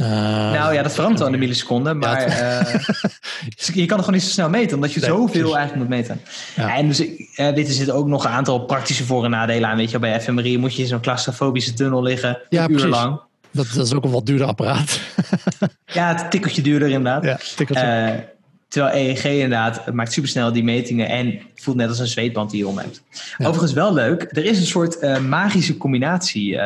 Uh, 0.00 0.06
nou 0.52 0.74
ja, 0.74 0.82
dat 0.82 0.92
verandert 0.92 1.18
wel 1.18 1.28
in 1.28 1.34
de 1.34 1.38
milliseconde, 1.38 1.94
maar 1.94 2.28
ja, 2.28 2.74
uh, 2.74 2.74
je 3.74 3.86
kan 3.86 3.96
het 3.96 4.04
gewoon 4.04 4.12
niet 4.12 4.22
zo 4.22 4.30
snel 4.30 4.48
meten, 4.48 4.74
omdat 4.74 4.92
je 4.92 5.00
nee, 5.00 5.08
zoveel 5.10 5.26
precies. 5.26 5.54
eigenlijk 5.54 5.76
moet 5.76 5.98
meten. 5.98 6.20
Ja. 6.56 6.76
En 6.76 6.86
dus 6.86 7.00
uh, 7.00 7.54
dit 7.54 7.68
zitten 7.68 7.94
ook 7.94 8.06
nog 8.06 8.24
een 8.24 8.30
aantal 8.30 8.64
praktische 8.64 9.04
voor- 9.04 9.24
en 9.24 9.30
nadelen 9.30 9.68
aan. 9.68 9.76
Weet 9.76 9.90
je, 9.90 9.98
bij 9.98 10.20
fMRI 10.20 10.58
moet 10.58 10.74
je 10.74 10.82
in 10.82 10.88
zo'n 10.88 11.00
claustrofobische 11.00 11.72
tunnel 11.72 12.02
liggen, 12.02 12.38
ja, 12.48 12.64
een 12.64 12.70
uur 12.70 12.86
lang. 12.86 13.20
Dat, 13.50 13.66
dat, 13.74 13.86
is 13.86 13.94
ook 13.94 14.04
een 14.04 14.10
wat 14.10 14.26
duurder 14.26 14.46
apparaat. 14.46 15.00
ja, 15.86 16.08
het 16.08 16.30
tikkeltje 16.30 16.62
duurder 16.62 16.88
inderdaad. 16.88 17.24
Ja, 17.24 17.38
tikkeltje. 17.56 18.36
Terwijl 18.68 18.94
EEG 18.94 19.24
inderdaad 19.24 19.92
maakt 19.92 20.12
supersnel 20.12 20.52
die 20.52 20.64
metingen 20.64 21.08
en 21.08 21.26
het 21.26 21.62
voelt 21.62 21.76
net 21.76 21.88
als 21.88 21.98
een 21.98 22.06
zweetband 22.06 22.50
die 22.50 22.58
je 22.58 22.68
om 22.68 22.78
hebt. 22.78 23.02
Overigens 23.38 23.72
wel 23.72 23.94
leuk, 23.94 24.26
er 24.30 24.44
is 24.44 24.58
een 24.58 24.66
soort 24.66 25.20
magische 25.20 25.76
combinatie 25.76 26.60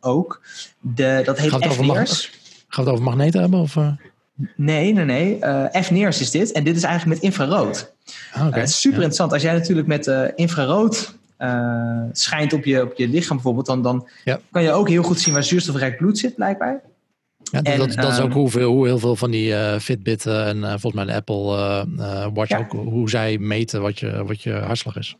ook. 0.00 0.42
De, 0.80 1.22
dat 1.24 1.38
heet 1.38 1.72
FNIRS. 1.74 2.39
Gaan 2.70 2.84
we 2.84 2.90
het 2.90 3.00
over 3.00 3.04
magneten 3.04 3.40
hebben? 3.40 3.60
Of, 3.60 3.76
Nee, 4.56 4.92
nee, 4.92 5.04
nee. 5.04 5.38
FNIRS 5.82 6.20
is 6.20 6.30
dit 6.30 6.52
en 6.52 6.64
dit 6.64 6.76
is 6.76 6.82
eigenlijk 6.82 7.20
met 7.20 7.30
infrarood. 7.30 7.92
Ah, 8.32 8.46
okay. 8.46 8.66
super 8.66 8.88
ja. 8.88 8.94
interessant. 8.94 9.32
Als 9.32 9.42
jij 9.42 9.52
natuurlijk 9.52 9.86
met 9.86 10.06
infrarood 10.34 11.14
schijnt 12.12 12.52
op 12.52 12.64
je, 12.64 12.82
op 12.82 12.92
je 12.96 13.08
lichaam 13.08 13.36
bijvoorbeeld, 13.36 13.66
dan, 13.66 13.82
dan 13.82 14.08
ja. 14.24 14.40
kan 14.50 14.62
je 14.62 14.72
ook 14.72 14.88
heel 14.88 15.02
goed 15.02 15.20
zien 15.20 15.34
waar 15.34 15.42
zuurstofrijk 15.42 15.96
bloed 15.96 16.18
zit 16.18 16.34
blijkbaar. 16.34 16.80
Ja, 17.42 17.62
en, 17.62 17.78
dat, 17.78 17.92
dat 17.94 18.12
is 18.12 18.20
ook 18.20 18.32
hoeveel, 18.32 18.72
hoe 18.72 18.86
heel 18.86 18.98
veel 18.98 19.16
van 19.16 19.30
die 19.30 19.50
uh, 19.50 19.78
Fitbit 19.78 20.26
uh, 20.26 20.48
en 20.48 20.56
uh, 20.56 20.68
volgens 20.68 20.92
mij 20.92 21.04
de 21.04 21.14
Apple 21.14 21.84
uh, 21.98 22.26
Watch 22.34 22.50
ja. 22.50 22.58
ook, 22.58 22.72
hoe 22.72 23.10
zij 23.10 23.38
meten 23.38 23.80
wat 23.80 23.98
je, 23.98 24.24
wat 24.24 24.42
je 24.42 24.52
hartslag 24.52 24.96
is. 24.96 25.16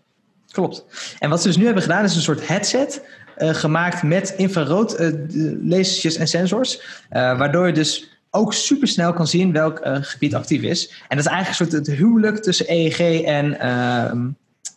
Klopt. 0.51 0.84
En 1.18 1.30
wat 1.30 1.40
ze 1.40 1.46
dus 1.46 1.57
nu 1.57 1.64
hebben 1.64 1.82
gedaan 1.82 2.05
is 2.05 2.16
een 2.16 2.22
soort 2.22 2.48
headset 2.48 3.05
gemaakt 3.41 4.03
met 4.03 4.34
infrarood 4.36 4.99
lasertjes 5.62 6.16
en 6.16 6.28
sensors. 6.28 6.80
waardoor 7.11 7.66
je 7.66 7.72
dus 7.72 8.09
ook 8.30 8.53
super 8.53 8.88
snel 8.88 9.12
kan 9.12 9.26
zien 9.26 9.53
welk 9.53 9.80
gebied 9.84 10.34
actief 10.34 10.62
is. 10.62 10.88
En 11.09 11.16
dat 11.16 11.26
is 11.26 11.32
eigenlijk 11.32 11.49
een 11.49 11.70
soort 11.70 11.86
het 11.86 11.97
huwelijk 11.97 12.43
tussen 12.43 12.66
EEG 12.68 13.22
en 13.22 13.61
ehm, 13.61 14.28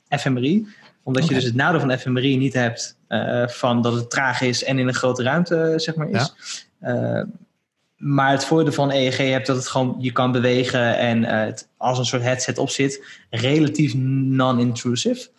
fMRI. 0.10 0.68
Omdat 1.04 1.24
okay. 1.24 1.36
je 1.36 1.42
dus 1.42 1.52
het 1.52 1.60
nadeel 1.60 1.80
van 1.80 1.98
fMRI 1.98 2.38
niet 2.38 2.54
hebt 2.54 2.98
van 3.46 3.82
dat 3.82 3.94
het 3.94 4.10
traag 4.10 4.42
is 4.42 4.64
en 4.64 4.80
in 4.80 4.88
een 4.88 4.94
grote 4.94 5.24
ruimte 5.24 5.74
zeg 5.76 5.96
maar 5.96 6.10
is. 6.10 6.34
Ja. 6.80 7.18
Uh, 7.18 7.24
maar 8.04 8.32
het 8.32 8.46
voordeel 8.46 8.74
van 8.74 8.92
EEG 8.92 9.18
hebt 9.18 9.48
dat 9.48 9.56
het 9.56 9.68
gewoon 9.68 9.96
je 10.00 10.12
kan 10.12 10.32
bewegen 10.32 10.98
en 10.98 11.22
uh, 11.22 11.30
het 11.30 11.68
als 11.78 11.98
een 11.98 12.06
soort 12.06 12.22
headset 12.22 12.58
op 12.58 12.70
zit, 12.70 13.06
relatief 13.30 13.94
non-intrusive. 13.96 15.30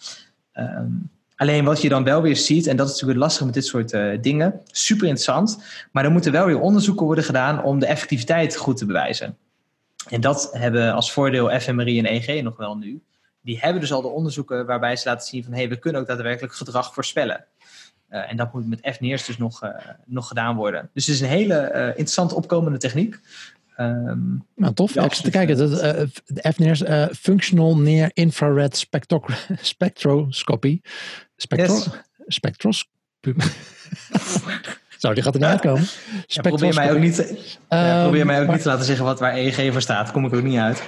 Um, 0.55 1.11
alleen 1.37 1.64
wat 1.64 1.82
je 1.82 1.89
dan 1.89 2.05
wel 2.05 2.22
weer 2.22 2.37
ziet, 2.37 2.66
en 2.66 2.76
dat 2.76 2.87
is 2.87 2.93
natuurlijk 2.93 3.18
het 3.18 3.28
lastige 3.28 3.45
met 3.45 3.55
dit 3.55 3.66
soort 3.66 3.93
uh, 3.93 4.18
dingen, 4.22 4.61
super 4.66 5.07
interessant, 5.07 5.62
maar 5.93 6.05
er 6.05 6.11
moeten 6.11 6.32
wel 6.32 6.47
weer 6.47 6.61
onderzoeken 6.61 7.07
worden 7.07 7.24
gedaan 7.24 7.62
om 7.62 7.78
de 7.78 7.87
effectiviteit 7.87 8.57
goed 8.57 8.76
te 8.76 8.87
bewijzen. 8.87 9.37
En 10.09 10.20
dat 10.20 10.49
hebben 10.53 10.93
als 10.93 11.12
voordeel 11.12 11.61
fMRI 11.61 11.99
en 11.99 12.07
EEG 12.07 12.43
nog 12.43 12.57
wel 12.57 12.76
nu. 12.76 13.03
Die 13.41 13.59
hebben 13.61 13.80
dus 13.80 13.93
al 13.93 14.03
de 14.03 14.09
onderzoeken 14.09 14.66
waarbij 14.66 14.97
ze 14.97 15.09
laten 15.09 15.26
zien 15.26 15.45
van 15.45 15.53
hé, 15.53 15.59
hey, 15.59 15.68
we 15.68 15.78
kunnen 15.78 16.01
ook 16.01 16.07
daadwerkelijk 16.07 16.55
gedrag 16.55 16.95
voorspellen. 16.95 17.45
Uh, 18.11 18.30
en 18.30 18.37
dat 18.37 18.53
moet 18.53 18.68
met 18.68 18.95
FNIRS 18.97 19.26
dus 19.26 19.39
nog, 19.39 19.64
uh, 19.64 19.70
nog 20.05 20.28
gedaan 20.28 20.57
worden. 20.57 20.91
Dus 20.93 21.07
het 21.07 21.14
is 21.14 21.20
een 21.20 21.28
hele 21.28 21.70
uh, 21.74 21.87
interessant 21.87 22.32
opkomende 22.32 22.78
techniek. 22.78 23.20
Um, 23.77 24.47
nou, 24.57 24.75
tof. 24.75 24.95
Ja, 24.95 25.05
ik 25.05 25.12
zit 25.14 25.25
te 25.25 25.31
kijken. 25.31 25.57
Dat, 25.57 25.70
de 26.27 26.53
FNIRS, 26.55 26.83
Functional 27.18 27.79
Near 27.79 28.11
Infrared 28.12 28.77
Spectro 28.77 29.25
Spectroscopy. 29.61 30.81
Spectro 31.37 31.75
yes. 31.75 31.89
Spectroscopy. 32.27 32.93
Zo, 34.99 35.14
die 35.14 35.22
gaat 35.22 35.35
er 35.35 35.41
niet 35.41 35.49
uitkomen. 35.49 35.87
Ja, 36.27 36.43
probeer 36.43 36.75
mij 36.75 36.93
ook 36.93 36.99
niet, 36.99 37.18
um, 37.18 37.37
ja, 37.68 38.03
probeer 38.03 38.27
mij 38.27 38.41
ook 38.41 38.47
maar, 38.47 38.55
niet 38.55 38.62
te 38.62 38.68
laten 38.68 38.85
zeggen 38.85 39.05
wat 39.05 39.20
waar 39.20 39.35
EEG 39.35 39.72
voor 39.72 39.83
staat. 39.83 40.11
Kom 40.11 40.27
ik 40.27 40.35
ook 40.35 40.43
niet 40.43 40.59
uit. 40.59 40.83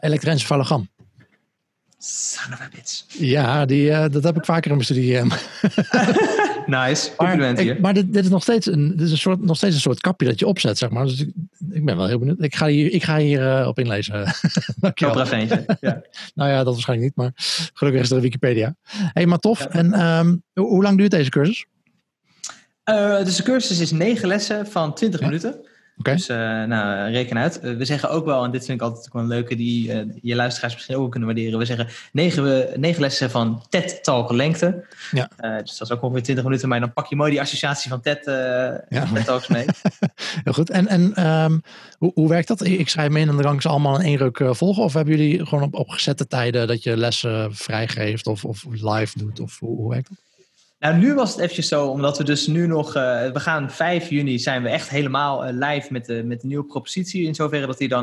elektroencefalogram. 0.00 0.88
Son 2.06 2.52
of 2.52 2.60
a 2.60 2.68
bitch. 2.74 3.04
Ja, 3.08 3.64
die, 3.64 3.88
uh, 3.88 4.04
dat 4.10 4.24
heb 4.24 4.36
ik 4.36 4.44
vaker 4.44 4.70
in 4.70 4.76
mijn 4.76 4.84
studie. 4.84 5.20
nice, 6.66 7.10
compliment 7.16 7.58
hier. 7.58 7.80
Maar 7.80 7.94
dit, 7.94 8.12
dit, 8.12 8.24
is 8.24 8.30
nog 8.30 8.42
steeds, 8.42 8.66
een, 8.66 8.90
dit 8.90 9.00
is 9.00 9.10
een 9.10 9.18
soort, 9.18 9.44
nog 9.44 9.56
steeds 9.56 9.74
een 9.74 9.80
soort 9.80 10.00
kapje 10.00 10.26
dat 10.26 10.38
je 10.38 10.46
opzet, 10.46 10.78
zeg 10.78 10.90
maar. 10.90 11.04
Dus 11.04 11.20
ik, 11.20 11.32
ik 11.70 11.84
ben 11.84 11.96
wel 11.96 12.06
heel 12.06 12.18
benieuwd. 12.18 12.42
Ik 12.42 12.54
ga 12.54 12.66
hier, 12.66 12.92
ik 12.92 13.04
ga 13.04 13.16
hier 13.18 13.60
uh, 13.60 13.66
op 13.66 13.78
inlezen. 13.78 14.34
Dankjewel. 14.76 15.26
Ja. 15.80 16.02
nou 16.34 16.50
ja, 16.50 16.64
dat 16.64 16.72
waarschijnlijk 16.72 17.08
niet, 17.08 17.16
maar 17.16 17.32
gelukkig 17.74 18.02
is 18.02 18.10
er 18.10 18.20
Wikipedia. 18.20 18.76
hey, 18.88 19.26
maar 19.26 19.38
tof. 19.38 19.58
Ja. 19.58 19.68
En 19.68 20.00
um, 20.06 20.42
hoe, 20.52 20.66
hoe 20.66 20.82
lang 20.82 20.98
duurt 20.98 21.10
deze 21.10 21.30
cursus? 21.30 21.66
Uh, 22.84 23.24
dus 23.24 23.36
de 23.36 23.42
cursus 23.42 23.78
is 23.78 23.90
negen 23.90 24.28
lessen 24.28 24.66
van 24.66 24.94
20 24.94 25.20
ja. 25.20 25.26
minuten. 25.26 25.66
Okay. 25.98 26.14
Dus 26.14 26.28
uh, 26.28 26.36
nou, 26.36 27.10
reken 27.10 27.38
uit. 27.38 27.60
Uh, 27.62 27.76
we 27.76 27.84
zeggen 27.84 28.10
ook 28.10 28.24
wel, 28.24 28.44
en 28.44 28.50
dit 28.50 28.64
vind 28.64 28.80
ik 28.80 28.86
altijd 28.86 29.12
wel 29.12 29.22
een 29.22 29.28
leuke, 29.28 29.56
die 29.56 29.88
uh, 29.88 30.12
je 30.22 30.34
luisteraars 30.34 30.74
misschien 30.74 30.96
ook 30.96 31.10
kunnen 31.10 31.28
waarderen. 31.28 31.58
We 31.58 31.64
zeggen 31.64 31.88
negen, 32.12 32.80
negen 32.80 33.00
lessen 33.00 33.30
van 33.30 33.62
TED 33.68 34.04
Talk 34.04 34.32
lengte. 34.32 34.84
Ja. 35.10 35.30
dus 35.36 35.78
dat 35.78 35.90
is 35.90 35.96
ook 35.96 36.02
ongeveer 36.02 36.22
20 36.22 36.44
minuten, 36.44 36.68
maar 36.68 36.80
dan 36.80 36.92
pak 36.92 37.06
je 37.06 37.16
mooi 37.16 37.30
die 37.30 37.40
associatie 37.40 37.90
van 37.90 38.00
TED, 38.00 38.24
ja. 38.24 39.06
TED 39.14 39.24
Talks 39.24 39.48
mee. 39.48 39.64
Heel 40.44 40.52
goed. 40.52 40.70
En, 40.70 40.88
en 40.88 41.26
um, 41.26 41.62
hoe, 41.98 42.10
hoe 42.14 42.28
werkt 42.28 42.48
dat? 42.48 42.64
Ik 42.64 42.88
schrijf 42.88 43.10
me 43.10 43.20
in 43.20 43.28
en 43.28 43.34
dan 43.34 43.44
kan 43.44 43.54
ik 43.54 43.60
ze 43.60 43.68
allemaal 43.68 44.00
in 44.00 44.06
één 44.06 44.16
ruk 44.16 44.40
volgen? 44.50 44.82
Of 44.82 44.92
hebben 44.92 45.16
jullie 45.16 45.46
gewoon 45.46 45.64
op, 45.64 45.74
op 45.74 45.88
gezette 45.88 46.26
tijden 46.26 46.66
dat 46.66 46.82
je 46.82 46.96
lessen 46.96 47.54
vrijgeeft 47.54 48.26
of, 48.26 48.44
of 48.44 48.64
live 48.70 49.18
doet? 49.18 49.40
Of 49.40 49.58
hoe, 49.58 49.76
hoe 49.76 49.90
werkt 49.90 50.08
dat? 50.08 50.18
Nou, 50.84 50.96
nu 50.96 51.14
was 51.14 51.30
het 51.30 51.38
eventjes 51.38 51.68
zo, 51.68 51.86
omdat 51.86 52.18
we 52.18 52.24
dus 52.24 52.46
nu 52.46 52.66
nog... 52.66 52.86
Uh, 52.86 52.92
we 53.32 53.40
gaan 53.40 53.70
5 53.70 54.08
juni 54.08 54.38
zijn 54.38 54.62
we 54.62 54.68
echt 54.68 54.88
helemaal 54.88 55.46
uh, 55.46 55.52
live 55.52 55.92
met 55.92 56.06
de, 56.06 56.22
met 56.24 56.40
de 56.40 56.46
nieuwe 56.46 56.64
propositie. 56.64 57.26
In 57.26 57.34
zoverre 57.34 57.66
dat 57.66 57.78
die 57.78 57.88
dan... 57.88 58.02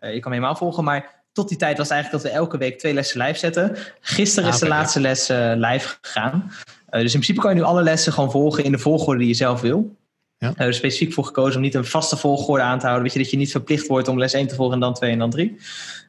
Uh, 0.00 0.14
je 0.14 0.20
kan 0.20 0.32
hem 0.32 0.32
helemaal 0.32 0.56
volgen, 0.56 0.84
maar 0.84 1.22
tot 1.32 1.48
die 1.48 1.58
tijd 1.58 1.78
was 1.78 1.90
eigenlijk 1.90 2.22
dat 2.22 2.32
we 2.32 2.38
elke 2.38 2.58
week 2.58 2.78
twee 2.78 2.94
lessen 2.94 3.22
live 3.22 3.38
zetten. 3.38 3.76
Gisteren 4.00 4.48
ah, 4.48 4.54
is 4.54 4.60
de 4.60 4.66
okay, 4.66 4.78
laatste 4.78 5.00
les 5.00 5.28
live 5.68 5.96
gegaan. 6.00 6.52
dus 6.90 7.00
in 7.00 7.08
principe 7.10 7.40
kan 7.40 7.50
je 7.50 7.56
nu 7.56 7.62
alle 7.62 7.82
lessen 7.82 8.12
gewoon 8.12 8.30
volgen 8.30 8.64
in 8.64 8.72
de 8.72 8.78
volgorde 8.78 9.18
die 9.18 9.28
je 9.28 9.34
zelf 9.34 9.60
wil. 9.60 9.96
Ja. 10.38 10.52
er 10.56 10.74
specifiek 10.74 11.12
voor 11.12 11.24
gekozen 11.24 11.56
om 11.56 11.62
niet 11.62 11.74
een 11.74 11.84
vaste 11.84 12.16
volgorde 12.16 12.62
aan 12.62 12.78
te 12.78 12.84
houden. 12.84 13.04
Weet 13.04 13.12
je, 13.12 13.18
dat 13.18 13.30
je 13.30 13.36
niet 13.36 13.50
verplicht 13.50 13.86
wordt 13.86 14.08
om 14.08 14.18
les 14.18 14.32
1 14.32 14.46
te 14.46 14.54
volgen 14.54 14.74
en 14.74 14.80
dan 14.80 14.94
2 14.94 15.10
en 15.10 15.18
dan 15.18 15.30
3. 15.30 15.48
Um, 15.48 15.58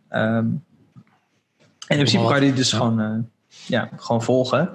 en 0.09 0.63
in 1.87 1.95
principe 1.95 2.23
kan 2.23 2.35
je 2.35 2.41
die 2.41 2.53
dus 2.53 2.71
ja. 2.71 2.77
gewoon, 2.77 3.29
ja, 3.67 3.89
gewoon 3.97 4.23
volgen. 4.23 4.69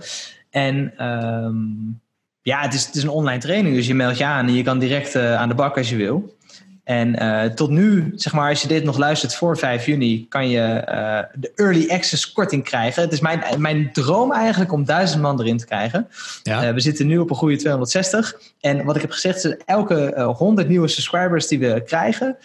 En 0.57 1.07
um, 1.07 2.01
ja, 2.43 2.61
het 2.61 2.75
is, 2.75 2.87
het 2.87 2.95
is 2.95 3.03
een 3.03 3.09
online 3.09 3.41
training, 3.41 3.75
dus 3.75 3.87
je 3.87 3.95
meldt 3.95 4.19
je 4.19 4.25
aan 4.25 4.47
en 4.47 4.55
je 4.55 4.63
kan 4.63 4.79
direct 4.79 5.15
uh, 5.15 5.35
aan 5.35 5.49
de 5.49 5.55
bak 5.55 5.77
als 5.77 5.91
je 5.91 5.97
wil. 5.97 6.37
En 6.85 7.23
uh, 7.23 7.45
tot 7.45 7.71
nu, 7.71 8.13
zeg 8.15 8.33
maar, 8.33 8.49
als 8.49 8.63
je 8.63 8.69
dit 8.69 8.85
nog 8.85 8.99
luistert 8.99 9.35
voor 9.35 9.59
5 9.59 9.87
juni, 9.87 10.29
kan 10.29 10.49
je 10.49 10.85
uh, 10.89 11.41
de 11.41 11.53
early 11.55 11.91
access 11.91 12.33
korting 12.33 12.65
krijgen. 12.65 13.03
Het 13.03 13.13
is 13.13 13.21
mijn, 13.21 13.43
mijn 13.59 13.93
droom 13.93 14.33
eigenlijk 14.33 14.73
om 14.73 14.85
duizend 14.85 15.23
man 15.23 15.41
erin 15.41 15.57
te 15.57 15.67
krijgen. 15.67 16.09
Ja. 16.43 16.75
we 16.75 16.81
zitten 16.81 17.07
nu 17.07 17.19
op 17.19 17.31
een 17.31 17.37
goede 17.37 17.57
260. 17.57 18.41
En 18.61 18.85
wat 18.85 18.97
ik 18.97 19.03
heb 19.03 19.11
gezegd 19.11 19.45
is, 19.45 19.57
elke 19.65 20.33
100 20.37 20.69
nieuwe 20.69 20.89
subscribers 20.89 21.47
die 21.47 21.59
we 21.59 21.83
krijgen, 21.87 22.37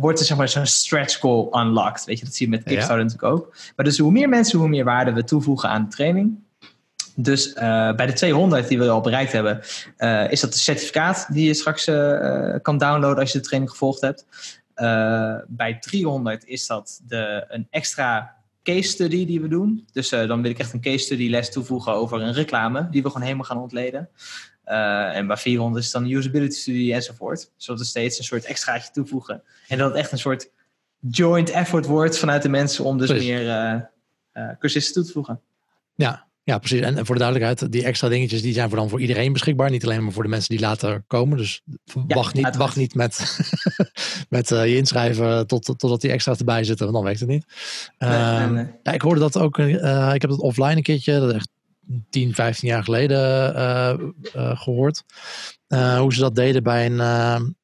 wordt 0.00 0.20
er 0.20 0.26
zeg 0.26 0.36
maar 0.36 0.48
zo'n 0.48 0.66
stretch 0.66 1.18
goal 1.18 1.60
unlocked. 1.60 2.04
Weet 2.04 2.18
je, 2.18 2.24
dat 2.24 2.34
zie 2.34 2.46
je 2.46 2.52
met 2.52 2.62
Kickstarter 2.62 2.96
ja. 2.96 3.02
natuurlijk 3.02 3.32
ook. 3.32 3.56
Maar 3.76 3.84
dus 3.84 3.98
hoe 3.98 4.12
meer 4.12 4.28
mensen, 4.28 4.58
hoe 4.58 4.68
meer 4.68 4.84
waarde 4.84 5.12
we 5.12 5.24
toevoegen 5.24 5.68
aan 5.68 5.82
de 5.82 5.90
training. 5.96 6.46
Dus 7.20 7.48
uh, 7.48 7.94
bij 7.94 8.06
de 8.06 8.12
200 8.12 8.68
die 8.68 8.78
we 8.78 8.88
al 8.88 9.00
bereikt 9.00 9.32
hebben, 9.32 9.60
uh, 9.98 10.30
is 10.30 10.40
dat 10.40 10.52
de 10.52 10.58
certificaat 10.58 11.26
die 11.32 11.46
je 11.46 11.54
straks 11.54 11.88
uh, 11.88 12.54
kan 12.62 12.78
downloaden 12.78 13.18
als 13.18 13.32
je 13.32 13.38
de 13.38 13.44
training 13.44 13.70
gevolgd 13.70 14.00
hebt. 14.00 14.26
bij 15.48 15.78
300 15.80 16.44
is 16.44 16.66
dat 16.66 17.00
de, 17.06 17.44
een 17.48 17.66
extra 17.70 18.36
case 18.62 18.88
study 18.88 19.26
die 19.26 19.40
we 19.40 19.48
doen. 19.48 19.86
Dus 19.92 20.08
dan 20.08 20.42
wil 20.42 20.50
ik 20.50 20.58
echt 20.58 20.72
een 20.72 20.80
case 20.80 20.98
study 20.98 21.28
les 21.28 21.50
toevoegen 21.50 21.92
over 21.92 22.20
een 22.20 22.32
reclame 22.32 22.88
die 22.90 23.02
we 23.02 23.08
gewoon 23.08 23.22
helemaal 23.22 23.44
gaan 23.44 23.58
ontleden. 23.58 24.08
en 25.14 25.26
bij 25.26 25.36
400 25.36 25.84
is 25.84 25.90
dan 25.90 26.04
een 26.04 26.10
usability 26.10 26.56
studie 26.56 26.94
enzovoort. 26.94 27.50
Zodat 27.56 27.80
we 27.80 27.86
steeds 27.86 28.18
een 28.18 28.24
soort 28.24 28.44
extraatje 28.44 28.92
toevoegen. 28.92 29.42
En 29.68 29.78
dat 29.78 29.88
het 29.88 29.98
echt 29.98 30.12
een 30.12 30.18
soort 30.18 30.50
joint 31.00 31.50
effort 31.50 31.86
wordt 31.86 32.18
vanuit 32.18 32.42
de 32.42 32.48
mensen 32.48 32.84
om 32.84 32.98
dus 32.98 33.08
Precies. 33.08 33.28
meer 33.28 33.90
cursisten 34.58 34.94
toe 34.94 35.04
te 35.04 35.12
voegen. 35.12 35.40
Ja, 35.94 36.27
ja, 36.48 36.58
precies. 36.58 36.80
En 36.80 37.06
voor 37.06 37.14
de 37.14 37.20
duidelijkheid, 37.20 37.72
die 37.72 37.84
extra 37.84 38.08
dingetjes 38.08 38.42
die 38.42 38.52
zijn 38.52 38.68
voor 38.68 38.78
dan 38.78 38.88
voor 38.88 39.00
iedereen 39.00 39.32
beschikbaar. 39.32 39.70
Niet 39.70 39.84
alleen 39.84 40.04
maar 40.04 40.12
voor 40.12 40.22
de 40.22 40.28
mensen 40.28 40.48
die 40.48 40.60
later 40.60 41.04
komen. 41.06 41.36
Dus 41.36 41.62
wacht, 42.06 42.34
niet, 42.34 42.56
wacht 42.56 42.76
niet 42.76 42.94
met, 42.94 43.38
met 44.28 44.50
uh, 44.50 44.66
je 44.66 44.76
inschrijven 44.76 45.46
tot, 45.46 45.64
totdat 45.64 46.00
die 46.00 46.10
extra's 46.10 46.38
erbij 46.38 46.64
zitten, 46.64 46.84
want 46.84 46.96
dan 46.96 47.04
werkt 47.04 47.20
het 47.20 47.28
niet. 47.28 47.44
Uh, 47.98 48.38
nee, 48.38 48.46
nee, 48.46 48.64
nee. 48.64 48.74
Ja, 48.82 48.92
ik 48.92 49.02
hoorde 49.02 49.20
dat 49.20 49.38
ook, 49.38 49.58
uh, 49.58 50.14
ik 50.14 50.20
heb 50.20 50.30
het 50.30 50.40
offline 50.40 50.76
een 50.76 50.82
keertje, 50.82 51.20
dat 51.20 51.28
is 51.28 51.34
echt 51.34 51.48
10, 52.10 52.34
15 52.34 52.68
jaar 52.68 52.84
geleden 52.84 53.52
gehoord. 54.56 55.02
hoe 55.98 56.14
ze 56.14 56.20
dat 56.20 56.34
deden 56.34 56.62
bij 56.62 56.86
een, 56.86 57.56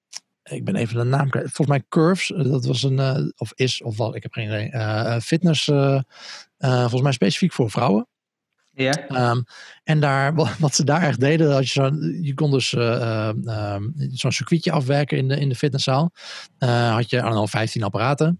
ik 0.43 0.65
ben 0.65 0.77
even 0.77 0.97
de 0.97 1.05
naam 1.05 1.31
kwijt. 1.31 1.45
Volgens 1.45 1.77
mij 1.77 1.85
Curves, 1.89 2.33
dat 2.37 2.65
was 2.65 2.83
een, 2.83 3.33
of 3.37 3.53
is, 3.55 3.83
of 3.83 3.97
wat, 3.97 4.15
ik 4.15 4.23
heb 4.23 4.33
geen 4.33 4.47
idee. 4.47 5.21
fitness, 5.21 5.65
volgens 6.59 7.03
mij 7.03 7.13
specifiek 7.13 7.53
voor 7.53 7.71
vrouwen. 7.71 8.07
Ja. 8.75 9.31
Um, 9.31 9.45
en 9.85 10.01
daar, 10.01 10.35
wat, 10.59 10.75
ze 10.75 10.85
daar 10.85 11.03
echt 11.03 11.21
deden, 11.21 11.51
dat 11.51 11.67
je, 11.67 11.73
zo, 11.73 11.91
je 12.21 12.35
kon 12.35 12.51
dus 12.51 12.73
uh, 12.73 13.31
uh, 13.45 13.77
zo'n 14.11 14.33
circuitje 14.33 14.73
afwerken 14.73 15.19
in 15.19 15.29
de, 15.29 15.37
in 15.37 15.49
de 15.49 15.55
fitnesszaal. 15.55 16.13
Uh, 16.59 16.95
had 16.95 17.11
je 17.11 17.23
al 17.23 17.47
15 17.47 17.83
apparaten. 17.83 18.39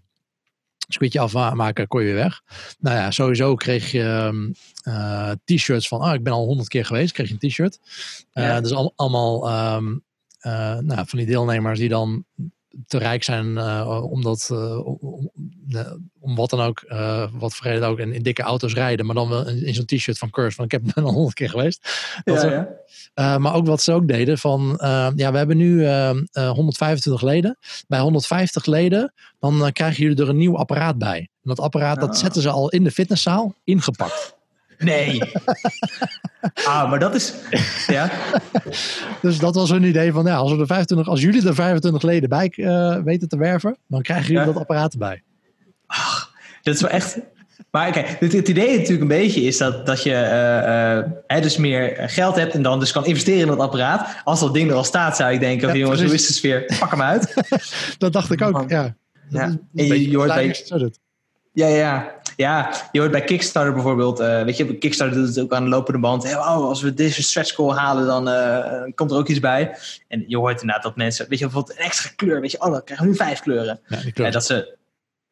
Circuitje 0.87 1.19
afmaken, 1.19 1.87
kon 1.87 1.99
je 1.99 2.05
weer 2.05 2.15
weg. 2.15 2.41
Nou 2.79 2.97
ja, 2.97 3.11
sowieso 3.11 3.55
kreeg 3.55 3.91
je 3.91 4.53
t-shirts 5.45 5.87
van, 5.87 6.01
oh, 6.01 6.13
ik 6.13 6.23
ben 6.23 6.33
al 6.33 6.45
honderd 6.45 6.67
keer 6.67 6.85
geweest, 6.85 7.13
kreeg 7.13 7.27
je 7.27 7.37
een 7.39 7.49
t-shirt. 7.49 7.79
Ja. 8.31 8.61
Dus 8.61 8.73
al, 8.73 8.93
allemaal 8.95 9.49
um, 9.75 10.03
nou, 10.85 11.07
van 11.07 11.19
die 11.19 11.25
deelnemers 11.27 11.79
die 11.79 11.89
dan 11.89 12.25
te 12.87 12.97
rijk 12.97 13.23
zijn 13.23 13.45
uh, 13.45 14.03
om 14.09 14.21
dat, 14.21 14.49
uh, 14.51 14.85
om, 14.85 15.31
om, 16.19 16.35
wat 16.35 16.49
dan 16.49 16.61
ook, 16.61 16.83
uh, 16.87 17.27
wat 17.33 17.53
voor 17.53 17.67
reden 17.67 17.87
ook, 17.87 17.99
in, 17.99 18.13
in, 18.13 18.23
dikke 18.23 18.41
auto's 18.41 18.73
rijden, 18.73 19.05
maar 19.05 19.15
dan 19.15 19.29
wel 19.29 19.47
in, 19.47 19.65
in 19.65 19.73
zo'n 19.73 19.85
t-shirt 19.85 20.17
van 20.17 20.29
Curse, 20.29 20.55
van 20.55 20.65
ik 20.65 20.71
heb 20.71 20.81
ben 20.93 21.03
al 21.03 21.11
honderd 21.11 21.35
keer 21.35 21.49
geweest. 21.49 21.89
Ja, 22.23 22.67
ja. 23.15 23.37
maar 23.37 23.53
ook 23.53 23.65
wat 23.65 23.81
ze 23.81 23.91
ook 23.91 24.07
deden 24.07 24.37
van, 24.37 24.77
ja, 25.15 25.31
we 25.31 25.37
hebben 25.37 25.57
nu 25.57 25.87
125 26.31 27.21
leden. 27.21 27.57
Bij 27.87 27.99
150 27.99 28.65
leden, 28.65 29.13
dan 29.39 29.71
krijgen 29.71 30.03
jullie 30.03 30.23
er 30.23 30.29
een 30.29 30.37
nieuw 30.37 30.57
apparaat 30.57 30.97
bij. 30.97 31.17
En 31.19 31.49
dat 31.49 31.59
apparaat, 31.59 31.99
dat 31.99 32.17
zetten 32.17 32.41
ze 32.41 32.49
al 32.49 32.69
in 32.69 32.83
de 32.83 32.91
fitnesszaal 32.91 33.53
ingepakt. 33.63 34.33
Nee. 34.77 35.21
ah, 36.65 36.89
maar 36.89 36.99
dat 36.99 37.15
is. 37.15 37.33
Ja. 37.87 38.11
Dus 39.21 39.39
dat 39.39 39.55
was 39.55 39.69
hun 39.69 39.83
idee 39.83 40.11
van 40.11 40.25
ja, 40.25 40.35
als, 40.35 40.51
we 40.51 40.59
er 40.59 40.67
25, 40.67 41.07
als 41.07 41.21
jullie 41.21 41.47
er 41.47 41.55
25 41.55 42.01
leden 42.01 42.29
bij 42.29 42.53
uh, 42.55 42.97
weten 43.03 43.27
te 43.27 43.37
werven, 43.37 43.77
dan 43.87 44.01
krijgen 44.01 44.27
jullie 44.27 44.47
ja. 44.47 44.53
dat 44.53 44.61
apparaat 44.61 44.93
erbij. 44.93 45.23
Ach, 45.87 46.31
dat 46.61 46.75
is 46.75 46.81
wel 46.81 46.89
echt. 46.89 47.17
Maar 47.71 47.91
kijk, 47.91 48.07
het, 48.19 48.33
het, 48.33 48.47
idee 48.47 48.71
natuurlijk 48.71 49.01
een 49.01 49.07
beetje 49.07 49.41
is 49.41 49.57
dat, 49.57 49.85
dat 49.85 50.03
je 50.03 50.11
uh, 51.29 51.37
uh, 51.37 51.43
dus 51.43 51.57
meer 51.57 51.93
geld 52.09 52.35
hebt 52.35 52.53
en 52.53 52.61
dan 52.61 52.79
dus 52.79 52.91
kan 52.91 53.05
investeren 53.05 53.39
in 53.39 53.47
dat 53.47 53.59
apparaat. 53.59 54.21
Als 54.23 54.39
dat 54.39 54.53
ding 54.53 54.69
er 54.69 54.75
al 54.75 54.83
staat, 54.83 55.15
zou 55.15 55.33
ik 55.33 55.39
denken, 55.39 55.67
ja, 55.67 55.75
jongens, 55.75 56.01
hoe 56.01 56.13
is 56.13 56.27
de 56.27 56.33
sfeer? 56.33 56.75
Pak 56.79 56.91
hem 56.91 57.01
uit. 57.01 57.33
dat 57.97 58.13
dacht 58.13 58.31
ik 58.31 58.41
ook, 58.41 58.69
ja. 58.69 58.95
ja. 59.29 59.41
En 59.43 59.59
je, 59.71 60.09
je 60.09 60.17
hoort 60.17 60.33
bij... 60.33 60.65
Ja, 61.53 61.67
ja. 61.67 62.13
Ja, 62.35 62.71
je 62.91 62.99
hoort 62.99 63.11
bij 63.11 63.23
Kickstarter 63.23 63.73
bijvoorbeeld, 63.73 64.19
uh, 64.19 64.43
weet 64.43 64.57
je, 64.57 64.77
Kickstarter 64.77 65.17
doet 65.17 65.27
het 65.27 65.39
ook 65.39 65.53
aan 65.53 65.63
de 65.63 65.69
lopende 65.69 65.99
band. 65.99 66.23
Hey, 66.23 66.35
wow, 66.35 66.67
als 66.67 66.81
we 66.81 66.93
deze 66.93 67.23
stretch 67.23 67.55
goal 67.55 67.77
halen, 67.77 68.05
dan 68.05 68.29
uh, 68.29 68.93
komt 68.95 69.11
er 69.11 69.17
ook 69.17 69.27
iets 69.27 69.39
bij. 69.39 69.77
En 70.07 70.23
je 70.27 70.37
hoort 70.37 70.61
inderdaad 70.61 70.83
dat 70.83 70.95
mensen, 70.95 71.29
weet 71.29 71.39
je, 71.39 71.45
bijvoorbeeld 71.45 71.77
een 71.77 71.85
extra 71.85 72.09
kleur, 72.15 72.41
weet 72.41 72.51
je, 72.51 72.61
oh, 72.61 72.71
dan 72.71 72.83
krijgen 72.83 73.05
we 73.05 73.11
nu 73.11 73.17
vijf 73.17 73.39
kleuren. 73.39 73.79
Ja, 73.87 73.99
ja, 74.13 74.29
dat 74.29 74.45
ze 74.45 74.77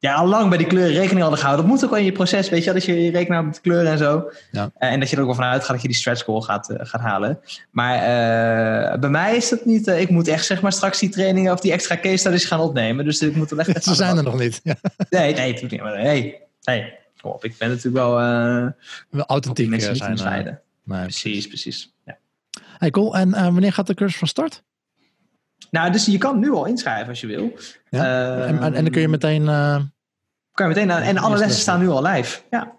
ja, 0.03 0.13
al 0.13 0.27
lang 0.27 0.49
bij 0.49 0.57
die 0.57 0.67
kleuren 0.67 0.93
rekening 0.93 1.21
hadden 1.21 1.39
gehouden. 1.39 1.65
Dat 1.65 1.73
moet 1.75 1.83
ook 1.83 1.89
wel 1.89 1.99
in 1.99 2.05
je 2.05 2.11
proces, 2.11 2.49
weet 2.49 2.63
je, 2.63 2.73
dat 2.73 2.85
je 2.85 2.93
rekening 2.93 3.27
houdt 3.27 3.45
met 3.45 3.55
de 3.55 3.61
kleuren 3.61 3.91
en 3.91 3.97
zo. 3.97 4.31
Ja. 4.51 4.63
Uh, 4.63 4.91
en 4.91 4.99
dat 4.99 5.09
je 5.09 5.15
er 5.15 5.21
ook 5.21 5.27
wel 5.27 5.35
vanuit 5.35 5.61
gaat 5.61 5.71
dat 5.71 5.81
je 5.81 5.87
die 5.87 5.97
stretch 5.97 6.23
goal 6.23 6.41
gaat, 6.41 6.73
gaat 6.77 7.01
halen. 7.01 7.39
Maar 7.71 8.99
bij 8.99 9.09
mij 9.09 9.35
is 9.35 9.49
dat 9.49 9.65
niet, 9.65 9.87
ik 9.87 10.09
moet 10.09 10.27
echt 10.27 10.45
zeg 10.45 10.61
maar 10.61 10.71
straks 10.71 10.99
die 10.99 11.09
trainingen 11.09 11.53
of 11.53 11.59
die 11.59 11.71
extra 11.71 11.97
case 11.97 12.17
studies 12.17 12.45
gaan 12.45 12.59
opnemen. 12.59 13.05
Dus 13.05 13.21
ik 13.21 13.35
moet 13.35 13.51
er 13.51 13.59
echt... 13.59 13.83
Ze 13.83 13.95
zijn 13.95 14.17
er 14.17 14.23
nog 14.23 14.39
niet. 14.39 14.59
Ja. 14.63 14.75
Nee, 15.09 15.33
nee, 15.33 15.67
niet. 15.69 15.81
Maar 15.81 15.97
nee, 15.97 16.37
nee. 16.63 16.93
Kom 17.21 17.31
op, 17.31 17.45
ik 17.45 17.57
ben 17.57 17.69
natuurlijk 17.69 17.95
wel... 17.95 18.15
Wel 19.09 19.25
authentiek 19.25 19.69
mensen 19.69 19.95
zijn. 19.95 20.59
Nee, 20.83 21.01
precies, 21.01 21.47
precies. 21.47 21.93
Ja. 22.05 22.17
Hey, 22.77 22.89
cool. 22.89 23.15
En 23.15 23.31
wanneer 23.31 23.73
gaat 23.73 23.87
de 23.87 23.93
cursus 23.93 24.17
van 24.17 24.27
start? 24.27 24.63
Nou, 25.72 25.91
dus 25.91 26.05
je 26.05 26.18
kan 26.18 26.39
nu 26.39 26.51
al 26.51 26.66
inschrijven 26.66 27.07
als 27.07 27.22
je 27.22 27.28
wil. 27.28 27.51
Ja? 27.89 28.38
en, 28.45 28.59
en, 28.61 28.74
dan 28.74 28.89
kun 28.89 29.01
je 29.01 29.07
meteen... 29.07 29.45
kan 30.51 30.70
je 30.70 30.76
meteen 30.76 30.89
en 30.89 31.18
alle 31.18 31.38
lessen 31.38 31.61
staan 31.61 31.80
nu 31.80 31.89
al 31.89 32.03
live. 32.03 32.39
Ja. 32.49 32.74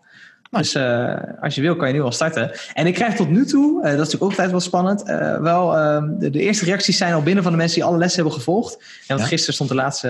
Dus 0.58 0.74
uh, 0.74 1.14
als 1.40 1.54
je 1.54 1.60
wil, 1.60 1.76
kan 1.76 1.88
je 1.88 1.94
nu 1.94 2.00
al 2.00 2.12
starten. 2.12 2.52
En 2.74 2.86
ik 2.86 2.94
krijg 2.94 3.14
tot 3.14 3.28
nu 3.28 3.46
toe, 3.46 3.76
uh, 3.76 3.82
dat 3.82 3.92
is 3.92 3.96
natuurlijk 3.96 4.22
ook 4.22 4.30
altijd 4.30 4.50
wel 4.50 4.60
spannend, 4.60 5.08
uh, 5.08 5.40
wel 5.40 5.70
de, 6.18 6.30
de, 6.30 6.40
eerste 6.40 6.64
reacties 6.64 6.96
zijn 6.96 7.14
al 7.14 7.22
binnen 7.22 7.42
van 7.42 7.52
de 7.52 7.58
mensen 7.58 7.78
die 7.78 7.88
alle 7.88 7.98
lessen 7.98 8.20
hebben 8.22 8.38
gevolgd. 8.38 8.76
En 8.76 8.86
want 9.06 9.20
ja. 9.20 9.26
gisteren 9.26 9.54
stond 9.54 9.68
de 9.68 9.76
laatste, 9.76 10.08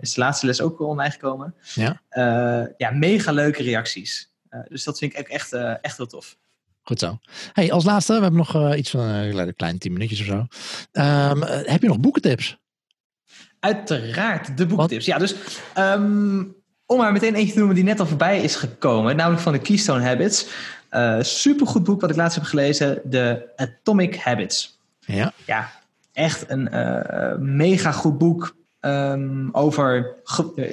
is 0.00 0.14
de 0.14 0.20
laatste 0.20 0.46
les 0.46 0.60
ook 0.60 0.80
online 0.80 1.10
gekomen. 1.10 1.54
Ja, 1.74 2.00
ja 2.76 2.90
mega 2.90 3.32
leuke 3.32 3.62
reacties. 3.62 4.30
dus 4.68 4.84
dat 4.84 4.98
vind 4.98 5.18
ik 5.18 5.28
echt, 5.28 5.52
echt 5.80 5.96
heel 5.96 6.06
tof. 6.06 6.36
Goed 6.82 6.98
zo. 6.98 7.18
Hey, 7.52 7.72
als 7.72 7.84
laatste, 7.84 8.14
we 8.14 8.20
hebben 8.20 8.38
nog 8.38 8.74
iets 8.74 8.90
van 8.90 9.00
een 9.00 9.54
klein 9.56 9.78
tien 9.78 9.92
minuutjes 9.92 10.20
of 10.20 10.26
zo. 10.26 10.46
Um, 10.92 11.42
heb 11.42 11.82
je 11.82 11.88
nog 11.88 12.00
boekentips? 12.00 12.58
Uiteraard, 13.60 14.56
de 14.56 14.66
boekentips. 14.66 15.06
Wat? 15.06 15.14
Ja, 15.14 15.18
dus... 15.18 15.34
Um, 15.78 16.60
om 16.86 16.98
maar 16.98 17.12
meteen 17.12 17.34
eentje 17.34 17.52
te 17.52 17.58
noemen 17.58 17.76
die 17.76 17.84
net 17.84 18.00
al 18.00 18.06
voorbij 18.06 18.40
is 18.40 18.56
gekomen, 18.56 19.16
namelijk 19.16 19.42
van 19.42 19.52
de 19.52 19.58
Keystone 19.58 20.04
Habits. 20.04 20.46
Uh, 20.90 21.16
supergoed 21.20 21.84
boek 21.84 22.00
wat 22.00 22.10
ik 22.10 22.16
laatst 22.16 22.36
heb 22.36 22.46
gelezen, 22.46 23.00
de 23.04 23.52
Atomic 23.56 24.16
Habits. 24.16 24.78
Ja. 25.00 25.32
Ja, 25.46 25.70
echt 26.12 26.44
een 26.48 26.68
mega 27.56 27.92
goed 27.92 28.18
boek 28.18 28.56
um, 28.80 29.48
over 29.52 30.14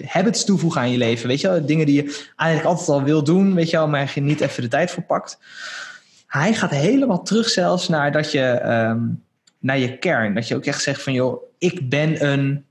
habits 0.05 0.45
toevoegen 0.45 0.81
aan 0.81 0.91
je 0.91 0.97
leven. 0.97 1.27
Weet 1.27 1.41
je 1.41 1.49
wel, 1.49 1.65
dingen 1.65 1.85
die 1.85 2.03
je 2.03 2.25
eigenlijk 2.35 2.69
altijd 2.69 2.89
al 2.89 3.03
wil 3.03 3.23
doen, 3.23 3.53
weet 3.55 3.69
je 3.69 3.77
wel, 3.77 3.87
maar 3.87 4.11
je 4.15 4.21
niet 4.21 4.41
even 4.41 4.63
de 4.63 4.69
tijd 4.69 4.91
voor 4.91 5.03
pakt. 5.03 5.39
Hij 6.29 6.53
gaat 6.53 6.71
helemaal 6.71 7.23
terug 7.23 7.49
zelfs 7.49 7.87
naar 7.87 8.11
dat 8.11 8.31
je, 8.31 8.61
um, 8.65 9.23
naar 9.59 9.77
je 9.77 9.97
kern. 9.97 10.33
Dat 10.33 10.47
je 10.47 10.55
ook 10.55 10.65
echt 10.65 10.81
zegt 10.81 11.03
van, 11.03 11.13
joh, 11.13 11.43
ik 11.57 11.89
ben 11.89 12.25
een, 12.25 12.65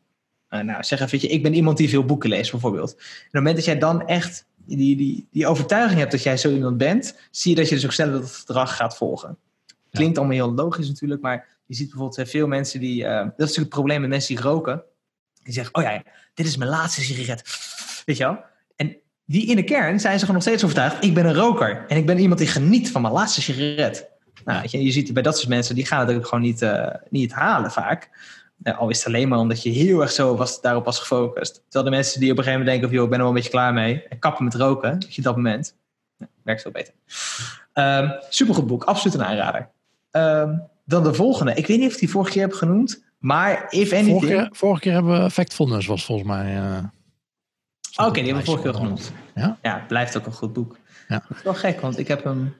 uh, 0.50 0.60
nou 0.60 0.82
zeg 0.82 1.00
even, 1.00 1.30
ik 1.30 1.42
ben 1.42 1.54
iemand 1.54 1.76
die 1.76 1.88
veel 1.88 2.04
boeken 2.04 2.28
leest 2.28 2.50
bijvoorbeeld. 2.50 2.90
En 2.90 2.98
op 2.98 3.22
het 3.22 3.32
moment 3.32 3.56
dat 3.56 3.64
jij 3.64 3.78
dan 3.78 4.06
echt 4.06 4.46
die, 4.64 4.96
die, 4.96 5.26
die 5.30 5.46
overtuiging 5.46 5.98
hebt 5.98 6.12
dat 6.12 6.22
jij 6.22 6.36
zo 6.36 6.50
iemand 6.50 6.76
bent, 6.76 7.18
zie 7.30 7.50
je 7.50 7.56
dat 7.56 7.68
je 7.68 7.74
dus 7.74 7.84
ook 7.84 7.92
sneller 7.92 8.20
dat 8.20 8.30
gedrag 8.30 8.76
gaat 8.76 8.96
volgen. 8.96 9.36
Klinkt 9.90 10.18
allemaal 10.18 10.36
heel 10.36 10.54
logisch 10.54 10.88
natuurlijk, 10.88 11.20
maar 11.20 11.46
je 11.66 11.74
ziet 11.74 11.90
bijvoorbeeld 11.90 12.28
veel 12.28 12.46
mensen 12.46 12.80
die, 12.80 13.02
uh, 13.02 13.16
dat 13.16 13.24
is 13.24 13.34
natuurlijk 13.36 13.58
het 13.58 13.68
probleem 13.68 14.00
met 14.00 14.10
mensen 14.10 14.34
die 14.34 14.44
roken 14.44 14.82
die 15.42 15.52
zeggen, 15.52 15.74
oh 15.74 15.82
ja, 15.82 16.02
dit 16.34 16.46
is 16.46 16.56
mijn 16.56 16.70
laatste 16.70 17.00
sigaret. 17.00 17.42
Weet 18.04 18.16
je 18.16 18.24
wel? 18.24 18.38
Die 19.30 19.46
in 19.46 19.56
de 19.56 19.62
kern 19.62 20.00
zijn 20.00 20.18
ze 20.18 20.32
nog 20.32 20.42
steeds 20.42 20.64
overtuigd, 20.64 21.04
ik 21.04 21.14
ben 21.14 21.26
een 21.26 21.34
roker. 21.34 21.84
En 21.88 21.96
ik 21.96 22.06
ben 22.06 22.18
iemand 22.18 22.38
die 22.38 22.48
geniet 22.48 22.90
van 22.90 23.02
mijn 23.02 23.14
laatste 23.14 23.42
sigaret. 23.42 24.08
Nou, 24.44 24.66
je, 24.68 24.84
je 24.84 24.90
ziet 24.90 25.12
bij 25.12 25.22
dat 25.22 25.36
soort 25.36 25.48
mensen, 25.48 25.74
die 25.74 25.86
gaan 25.86 26.08
het 26.08 26.24
gewoon 26.24 26.44
niet, 26.44 26.62
uh, 26.62 26.86
niet 27.10 27.32
halen 27.32 27.70
vaak. 27.70 28.10
Uh, 28.62 28.78
al 28.78 28.88
is 28.88 28.98
het 28.98 29.06
alleen 29.06 29.28
maar 29.28 29.38
omdat 29.38 29.62
je 29.62 29.70
heel 29.70 30.00
erg 30.00 30.10
zo 30.10 30.36
was, 30.36 30.60
daarop 30.60 30.84
was 30.84 30.98
gefocust. 30.98 31.54
Terwijl 31.54 31.84
de 31.84 31.96
mensen 31.96 32.20
die 32.20 32.30
op 32.30 32.38
een 32.38 32.44
gegeven 32.44 32.64
moment 32.64 32.80
denken, 32.80 32.96
joh, 32.96 33.04
ik 33.04 33.10
ben 33.10 33.18
er 33.18 33.24
wel 33.24 33.34
een 33.34 33.38
beetje 33.40 33.56
klaar 33.56 33.72
mee. 33.72 34.02
En 34.08 34.18
kappen 34.18 34.44
met 34.44 34.54
roken, 34.54 34.98
dat 34.98 35.14
je 35.14 35.22
dat 35.22 35.36
moment. 35.36 35.74
werkt 36.42 36.62
veel 36.62 36.70
beter. 36.70 36.94
Um, 37.74 38.12
supergoed 38.28 38.66
boek, 38.66 38.84
absoluut 38.84 39.14
een 39.14 39.24
aanrader. 39.24 39.68
Um, 40.10 40.62
dan 40.84 41.02
de 41.02 41.14
volgende. 41.14 41.54
Ik 41.54 41.66
weet 41.66 41.78
niet 41.78 41.86
of 41.86 41.92
ik 41.92 41.98
die 41.98 42.10
vorige 42.10 42.30
keer 42.32 42.42
heb 42.42 42.52
genoemd. 42.52 43.04
Maar 43.18 43.66
if 43.70 43.92
anything... 43.92 44.20
Vorige 44.20 44.48
vorige 44.52 44.80
keer 44.80 44.92
hebben 44.92 45.22
we 45.22 45.30
Factfulness 45.30 45.86
was 45.86 46.04
volgens 46.04 46.28
mij... 46.28 46.56
Uh, 46.56 46.78
Oké, 48.06 48.12
die 48.12 48.22
hebben 48.22 48.40
we 48.40 48.44
vorige 48.44 48.62
keer 48.62 48.74
genoemd. 48.74 49.12
Ja? 49.34 49.58
Ja, 49.62 49.84
blijft 49.88 50.16
ook 50.16 50.26
een 50.26 50.32
goed 50.32 50.52
boek. 50.52 50.78
Ja. 51.08 51.24
Dat 51.28 51.36
is 51.36 51.42
wel 51.42 51.54
gek, 51.54 51.80
want 51.80 51.98
ik 51.98 52.08
heb 52.08 52.24
hem... 52.24 52.56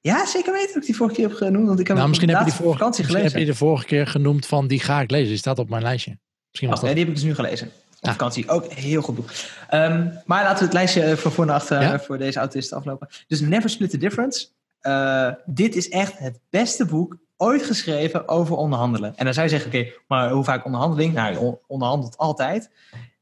Ja, 0.00 0.26
zeker 0.26 0.52
weten 0.52 0.68
dat 0.68 0.76
ik 0.76 0.86
die 0.86 0.96
vorige 0.96 1.14
keer 1.14 1.28
heb 1.28 1.36
genoemd. 1.36 1.66
Want 1.66 1.80
ik 1.80 1.86
heb 1.86 1.96
nou, 1.96 2.08
misschien 2.08 2.28
heb, 2.28 2.38
je 2.38 2.44
die 2.44 2.54
vorige, 2.54 2.78
vakantie 2.78 3.04
misschien 3.04 3.24
heb 3.24 3.36
je 3.36 3.44
de 3.44 3.54
vorige 3.54 3.84
keer 3.84 4.06
genoemd 4.06 4.46
van 4.46 4.66
die 4.66 4.80
ga 4.80 5.00
ik 5.00 5.10
lezen. 5.10 5.28
Die 5.28 5.36
staat 5.36 5.58
op 5.58 5.68
mijn 5.68 5.82
lijstje. 5.82 6.18
Misschien 6.48 6.68
was 6.68 6.78
oh, 6.78 6.84
dat... 6.84 6.94
nee, 6.94 6.94
die 6.94 7.04
heb 7.04 7.12
ik 7.12 7.20
dus 7.20 7.24
nu 7.24 7.34
gelezen. 7.34 7.70
Op 8.00 8.10
vakantie. 8.10 8.48
Ook 8.48 8.64
een 8.64 8.76
heel 8.76 9.02
goed 9.02 9.14
boek. 9.14 9.30
Um, 9.70 10.20
maar 10.26 10.42
laten 10.42 10.58
we 10.58 10.64
het 10.64 10.72
lijstje 10.72 11.16
van 11.16 11.32
voor 11.32 11.50
achter 11.50 11.80
ja? 11.80 12.00
voor 12.00 12.18
deze 12.18 12.38
autisten 12.38 12.76
aflopen. 12.76 13.08
Dus 13.26 13.40
Never 13.40 13.70
Split 13.70 13.90
the 13.90 13.98
Difference. 13.98 14.46
Uh, 14.82 15.28
dit 15.44 15.76
is 15.76 15.88
echt 15.88 16.18
het 16.18 16.38
beste 16.50 16.84
boek 16.84 17.16
ooit 17.36 17.62
geschreven 17.62 18.28
over 18.28 18.56
onderhandelen. 18.56 19.16
En 19.16 19.24
dan 19.24 19.34
zou 19.34 19.46
je 19.46 19.52
zeggen, 19.52 19.80
oké, 19.80 19.92
maar 20.08 20.30
hoe 20.30 20.44
vaak 20.44 20.64
onderhandeling? 20.64 21.14
Nou, 21.14 21.32
je 21.32 21.58
onderhandelt 21.66 22.16
altijd. 22.16 22.70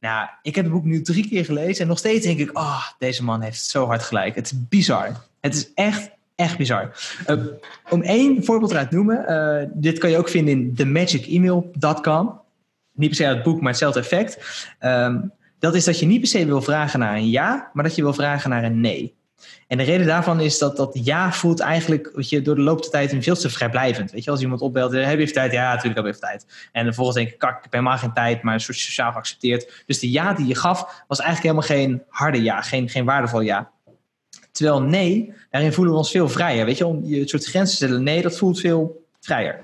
Nou, 0.00 0.28
ik 0.42 0.54
heb 0.54 0.64
het 0.64 0.74
boek 0.74 0.84
nu 0.84 1.02
drie 1.02 1.28
keer 1.28 1.44
gelezen 1.44 1.82
en 1.82 1.88
nog 1.88 1.98
steeds 1.98 2.26
denk 2.26 2.38
ik, 2.38 2.58
oh, 2.58 2.86
deze 2.98 3.24
man 3.24 3.40
heeft 3.40 3.64
zo 3.64 3.86
hard 3.86 4.02
gelijk. 4.02 4.34
Het 4.34 4.46
is 4.46 4.66
bizar. 4.68 5.08
Het 5.40 5.54
is 5.54 5.70
echt, 5.74 6.10
echt 6.34 6.56
bizar. 6.56 6.92
Uh, 7.26 7.44
om 7.88 8.02
één 8.02 8.44
voorbeeld 8.44 8.70
eruit 8.70 8.90
te 8.90 8.96
noemen, 8.96 9.24
uh, 9.28 9.70
dit 9.74 9.98
kan 9.98 10.10
je 10.10 10.18
ook 10.18 10.28
vinden 10.28 10.54
in 10.54 10.74
themagicemail.com. 10.74 12.40
Niet 12.92 13.08
per 13.08 13.16
se 13.16 13.24
het 13.24 13.42
boek, 13.42 13.60
maar 13.60 13.70
hetzelfde 13.70 14.00
effect. 14.00 14.38
Um, 14.80 15.32
dat 15.58 15.74
is 15.74 15.84
dat 15.84 15.98
je 15.98 16.06
niet 16.06 16.20
per 16.20 16.28
se 16.28 16.46
wil 16.46 16.62
vragen 16.62 16.98
naar 16.98 17.16
een 17.16 17.30
ja, 17.30 17.70
maar 17.72 17.84
dat 17.84 17.94
je 17.94 18.02
wil 18.02 18.12
vragen 18.12 18.50
naar 18.50 18.64
een 18.64 18.80
nee. 18.80 19.14
En 19.66 19.78
de 19.78 19.82
reden 19.84 20.06
daarvan 20.06 20.40
is 20.40 20.58
dat 20.58 20.76
dat 20.76 20.90
ja 21.02 21.32
voelt 21.32 21.60
eigenlijk 21.60 22.10
weet 22.14 22.28
je, 22.28 22.42
door 22.42 22.54
de 22.54 22.60
loop 22.60 22.82
der 22.82 22.90
tijd 22.90 23.12
een 23.12 23.22
veel 23.22 23.34
te 23.34 23.50
vrijblijvend. 23.50 24.10
Weet 24.10 24.24
je, 24.24 24.30
als 24.30 24.40
iemand 24.40 24.60
opbelt, 24.60 24.92
heb 24.92 25.02
je 25.02 25.16
even 25.16 25.34
tijd? 25.34 25.52
Ja, 25.52 25.68
natuurlijk 25.68 25.96
heb 25.96 26.04
ik 26.04 26.10
even 26.10 26.28
tijd. 26.28 26.46
En 26.72 26.84
vervolgens 26.84 27.16
denk 27.16 27.28
ik, 27.28 27.38
kak, 27.38 27.56
ik 27.56 27.62
heb 27.62 27.72
helemaal 27.72 27.98
geen 27.98 28.12
tijd, 28.12 28.42
maar 28.42 28.54
een 28.54 28.60
soort 28.60 28.78
sociaal 28.78 29.12
geaccepteerd. 29.12 29.82
Dus 29.86 29.98
de 29.98 30.10
ja 30.10 30.32
die 30.32 30.46
je 30.46 30.54
gaf, 30.54 31.04
was 31.08 31.20
eigenlijk 31.20 31.56
helemaal 31.56 31.76
geen 31.78 32.02
harde 32.08 32.42
ja, 32.42 32.60
geen, 32.60 32.88
geen 32.88 33.04
waardevol 33.04 33.40
ja. 33.40 33.70
Terwijl 34.52 34.82
nee, 34.82 35.32
daarin 35.50 35.72
voelen 35.72 35.92
we 35.92 35.98
ons 35.98 36.10
veel 36.10 36.28
vrijer. 36.28 36.64
Weet 36.64 36.78
je, 36.78 36.86
om 36.86 37.04
je 37.04 37.28
soort 37.28 37.44
grenzen 37.44 37.78
te 37.78 37.84
stellen, 37.84 38.02
nee, 38.02 38.22
dat 38.22 38.38
voelt 38.38 38.60
veel 38.60 39.06
vrijer. 39.20 39.60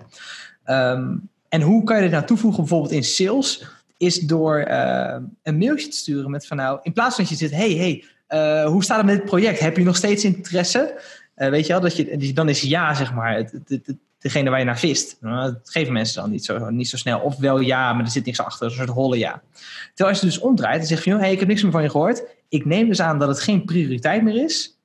Um, 0.66 1.28
en 1.48 1.62
hoe 1.62 1.84
kan 1.84 1.96
je 1.96 2.02
dit 2.02 2.10
nou 2.10 2.24
toevoegen, 2.24 2.60
bijvoorbeeld 2.60 2.92
in 2.92 3.04
sales? 3.04 3.64
Is 3.96 4.18
door 4.18 4.66
uh, 4.68 5.16
een 5.42 5.58
mailtje 5.58 5.88
te 5.88 5.96
sturen 5.96 6.30
met 6.30 6.46
van 6.46 6.56
nou, 6.56 6.78
in 6.82 6.92
plaats 6.92 7.14
van 7.14 7.24
dat 7.24 7.32
je 7.32 7.38
zit, 7.38 7.56
hey, 7.56 7.72
hey, 7.72 8.04
uh, 8.28 8.66
hoe 8.66 8.84
staat 8.84 8.96
het 8.96 9.06
met 9.06 9.16
het 9.16 9.24
project? 9.24 9.60
Heb 9.60 9.76
je 9.76 9.84
nog 9.84 9.96
steeds 9.96 10.24
interesse? 10.24 11.00
Uh, 11.36 11.48
weet 11.48 11.66
je 11.66 11.72
wel, 11.72 11.82
dat 11.82 11.96
je, 11.96 12.32
dan 12.32 12.48
is 12.48 12.60
ja, 12.60 12.94
zeg 12.94 13.14
maar, 13.14 13.36
het, 13.36 13.52
het, 13.52 13.86
het, 13.86 13.96
degene 14.18 14.50
waar 14.50 14.58
je 14.58 14.64
naar 14.64 14.78
vist. 14.78 15.16
Nou, 15.20 15.52
dat 15.52 15.70
geven 15.70 15.92
mensen 15.92 16.22
dan 16.22 16.30
niet 16.30 16.44
zo, 16.44 16.70
niet 16.70 16.88
zo 16.88 16.96
snel. 16.96 17.20
Of 17.20 17.36
wel 17.36 17.60
ja, 17.60 17.92
maar 17.92 18.04
er 18.04 18.10
zit 18.10 18.24
niks 18.24 18.40
achter, 18.40 18.66
een 18.66 18.72
soort 18.72 18.88
holle 18.88 19.18
ja. 19.18 19.42
Terwijl 19.86 20.08
als 20.08 20.20
je 20.20 20.26
dus 20.26 20.38
omdraait 20.38 20.80
en 20.80 20.86
zegt 20.86 21.02
van, 21.02 21.18
hey, 21.18 21.32
ik 21.32 21.38
heb 21.38 21.48
niks 21.48 21.62
meer 21.62 21.72
van 21.72 21.82
je 21.82 21.90
gehoord. 21.90 22.22
Ik 22.48 22.64
neem 22.64 22.88
dus 22.88 23.00
aan 23.00 23.18
dat 23.18 23.28
het 23.28 23.40
geen 23.40 23.64
prioriteit 23.64 24.22
meer 24.22 24.44
is. 24.44 24.78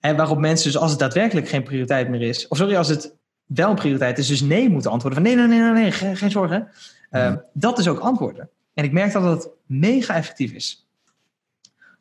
En 0.00 0.16
waarop 0.16 0.38
mensen 0.38 0.66
dus 0.72 0.80
als 0.80 0.90
het 0.90 1.00
daadwerkelijk 1.00 1.48
geen 1.48 1.62
prioriteit 1.62 2.08
meer 2.08 2.22
is, 2.22 2.48
of 2.48 2.56
sorry, 2.56 2.76
als 2.76 2.88
het 2.88 3.14
wel 3.46 3.70
een 3.70 3.76
prioriteit 3.76 4.18
is, 4.18 4.26
dus 4.26 4.40
nee 4.40 4.68
moeten 4.68 4.90
antwoorden. 4.90 5.22
Van 5.22 5.28
nee, 5.28 5.46
nee, 5.46 5.58
nee, 5.58 5.72
nee, 5.72 5.82
nee 5.82 5.92
geen, 5.92 6.16
geen 6.16 6.30
zorgen. 6.30 6.68
Uh, 7.10 7.34
dat 7.52 7.78
is 7.78 7.88
ook 7.88 7.98
antwoorden. 7.98 8.48
En 8.74 8.84
ik 8.84 8.92
merk 8.92 9.12
dat 9.12 9.22
het 9.22 9.48
mega 9.66 10.14
effectief 10.14 10.52
is. 10.52 10.87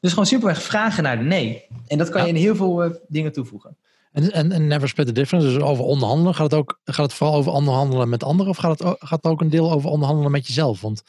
Dus 0.07 0.15
gewoon 0.15 0.31
simpelweg 0.31 0.63
vragen 0.63 1.03
naar 1.03 1.17
de 1.17 1.23
nee. 1.23 1.65
En 1.87 1.97
dat 1.97 2.09
kan 2.09 2.21
je 2.21 2.27
in 2.27 2.35
heel 2.35 2.55
veel 2.55 2.85
uh, 2.85 2.91
dingen 3.07 3.31
toevoegen. 3.31 3.77
En, 4.11 4.31
en, 4.31 4.51
en 4.51 4.67
never 4.67 4.89
split 4.89 5.05
the 5.05 5.11
difference, 5.11 5.47
dus 5.47 5.61
over 5.61 5.83
onderhandelen. 5.83 6.35
Gaat 6.35 6.51
het, 6.51 6.59
ook, 6.59 6.79
gaat 6.83 7.05
het 7.05 7.13
vooral 7.13 7.35
over 7.35 7.51
onderhandelen 7.51 8.09
met 8.09 8.23
anderen? 8.23 8.51
Of 8.51 8.57
gaat 8.57 8.79
het, 8.79 8.87
ook, 8.87 8.97
gaat 8.99 9.23
het 9.23 9.31
ook 9.31 9.41
een 9.41 9.49
deel 9.49 9.71
over 9.71 9.89
onderhandelen 9.89 10.31
met 10.31 10.47
jezelf? 10.47 10.81
Want 10.81 11.03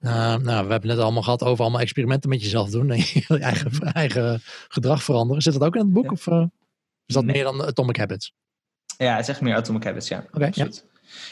uh, 0.00 0.36
nou, 0.36 0.66
we 0.66 0.72
hebben 0.72 0.86
net 0.86 0.98
allemaal 0.98 1.22
gehad 1.22 1.42
over 1.42 1.62
allemaal 1.62 1.80
experimenten 1.80 2.30
met 2.30 2.42
jezelf 2.42 2.70
doen. 2.70 2.90
En 2.90 2.96
je 2.96 3.38
eigen, 3.38 3.70
eigen 3.92 4.42
gedrag 4.68 5.02
veranderen. 5.02 5.42
Zit 5.42 5.52
dat 5.52 5.62
ook 5.62 5.74
in 5.74 5.80
het 5.80 5.92
boek? 5.92 6.04
Ja. 6.04 6.10
Of 6.10 6.26
uh, 6.26 6.44
is 7.06 7.14
dat 7.14 7.24
nee. 7.24 7.34
meer 7.34 7.44
dan 7.44 7.64
Atomic 7.64 7.96
Habits? 7.96 8.32
Ja, 8.98 9.12
het 9.12 9.22
is 9.22 9.28
echt 9.28 9.40
meer 9.40 9.54
Atomic 9.54 9.84
Habits, 9.84 10.08
ja. 10.08 10.18
Oké, 10.18 10.36
okay, 10.36 10.50
ja. 10.54 10.68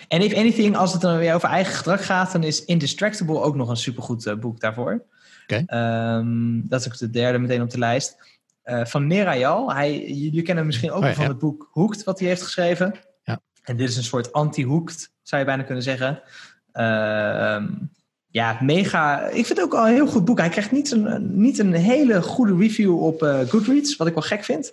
En 0.09 0.23
if 0.23 0.35
anything, 0.35 0.77
als 0.77 0.93
het 0.93 1.01
dan 1.01 1.19
weer 1.19 1.35
over 1.35 1.49
eigen 1.49 1.75
gedrag 1.75 2.07
gaat, 2.07 2.33
dan 2.33 2.43
is 2.43 2.65
Indistractable 2.65 3.41
ook 3.41 3.55
nog 3.55 3.69
een 3.69 3.77
supergoed 3.77 4.41
boek 4.41 4.61
daarvoor. 4.61 5.05
Okay. 5.53 6.17
Um, 6.19 6.69
dat 6.69 6.81
is 6.81 6.87
ook 6.87 6.99
de 6.99 7.11
derde 7.11 7.39
meteen 7.39 7.63
op 7.63 7.71
de 7.71 7.79
lijst. 7.79 8.39
Uh, 8.65 8.85
van 8.85 9.07
Merayal. 9.07 9.73
Hij, 9.73 10.07
jullie 10.07 10.43
kennen 10.43 10.57
hem 10.57 10.67
misschien 10.67 10.91
ook 10.91 11.03
oh, 11.03 11.09
ja, 11.09 11.15
van 11.15 11.25
ja. 11.25 11.31
het 11.31 11.39
boek 11.39 11.69
Hoekt, 11.71 12.05
wat 12.05 12.19
hij 12.19 12.29
heeft 12.29 12.43
geschreven. 12.43 12.95
Ja. 13.23 13.41
En 13.63 13.77
dit 13.77 13.89
is 13.89 13.97
een 13.97 14.03
soort 14.03 14.33
anti-hoekt, 14.33 15.13
zou 15.23 15.41
je 15.41 15.47
bijna 15.47 15.63
kunnen 15.63 15.83
zeggen. 15.83 16.23
Uh, 16.73 17.63
ja, 18.27 18.59
mega. 18.61 19.27
Ik 19.27 19.47
vind 19.47 19.49
het 19.49 19.63
ook 19.63 19.75
al 19.75 19.87
een 19.87 19.95
heel 19.95 20.07
goed 20.07 20.25
boek. 20.25 20.39
Hij 20.39 20.49
krijgt 20.49 20.73
niet 20.73 20.91
een, 20.91 21.41
niet 21.41 21.59
een 21.59 21.73
hele 21.73 22.23
goede 22.23 22.57
review 22.57 23.03
op 23.03 23.23
uh, 23.23 23.41
Goodreads, 23.41 23.97
wat 23.97 24.07
ik 24.07 24.15
wel 24.15 24.23
gek 24.23 24.45
vind. 24.45 24.73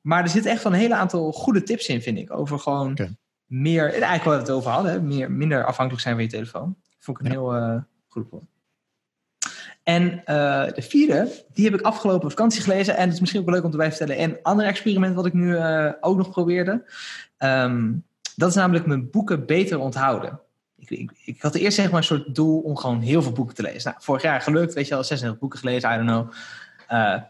maar 0.00 0.22
er 0.22 0.28
zit 0.28 0.46
echt 0.46 0.62
wel 0.62 0.72
een 0.72 0.78
hele 0.78 0.94
aantal 0.94 1.32
goede 1.32 1.62
tips 1.62 1.88
in, 1.88 2.02
vind 2.02 2.18
ik. 2.18 2.32
Over 2.32 2.58
gewoon 2.58 2.90
okay. 2.90 3.16
meer, 3.46 3.90
eigenlijk 3.90 4.24
wat 4.24 4.34
we 4.34 4.40
het 4.40 4.50
over 4.50 4.70
hadden, 4.70 5.06
meer, 5.06 5.30
minder 5.30 5.64
afhankelijk 5.64 6.02
zijn 6.02 6.14
van 6.14 6.24
je 6.24 6.30
telefoon. 6.30 6.76
Vond 6.98 7.20
ik 7.20 7.24
een 7.24 7.30
heel 7.30 7.56
uh, 7.56 7.76
goed 8.08 8.30
boek. 8.30 8.42
En 9.88 10.22
uh, 10.26 10.66
de 10.74 10.82
vierde, 10.82 11.44
die 11.52 11.64
heb 11.64 11.74
ik 11.74 11.80
afgelopen 11.80 12.30
vakantie 12.30 12.62
gelezen. 12.62 12.96
En 12.96 13.04
het 13.04 13.12
is 13.12 13.20
misschien 13.20 13.40
ook 13.40 13.50
leuk 13.50 13.64
om 13.64 13.70
te 13.70 13.76
bij 13.76 13.92
vertellen. 13.92 14.22
Een 14.22 14.38
ander 14.42 14.66
experiment 14.66 15.14
wat 15.14 15.26
ik 15.26 15.32
nu 15.32 15.52
uh, 15.52 15.92
ook 16.00 16.16
nog 16.16 16.30
probeerde. 16.30 16.84
Um, 17.38 18.04
dat 18.36 18.48
is 18.48 18.54
namelijk 18.54 18.86
mijn 18.86 19.10
boeken 19.10 19.46
beter 19.46 19.78
onthouden. 19.78 20.40
Ik, 20.76 20.90
ik, 20.90 21.10
ik, 21.24 21.42
had 21.42 21.54
eerst 21.54 21.76
zeg 21.76 21.90
maar 21.90 21.96
een 21.96 22.04
soort 22.04 22.34
doel 22.34 22.60
om 22.60 22.76
gewoon 22.76 23.00
heel 23.00 23.22
veel 23.22 23.32
boeken 23.32 23.54
te 23.54 23.62
lezen. 23.62 23.90
Nou, 23.90 24.02
vorig 24.02 24.22
jaar 24.22 24.40
gelukt, 24.40 24.74
weet 24.74 24.88
je 24.88 24.94
al, 24.94 25.04
36 25.04 25.40
boeken 25.40 25.58
gelezen, 25.58 25.92
I 25.92 25.96
don't 25.96 26.08
know. 26.08 26.32
Uh, 26.90 27.22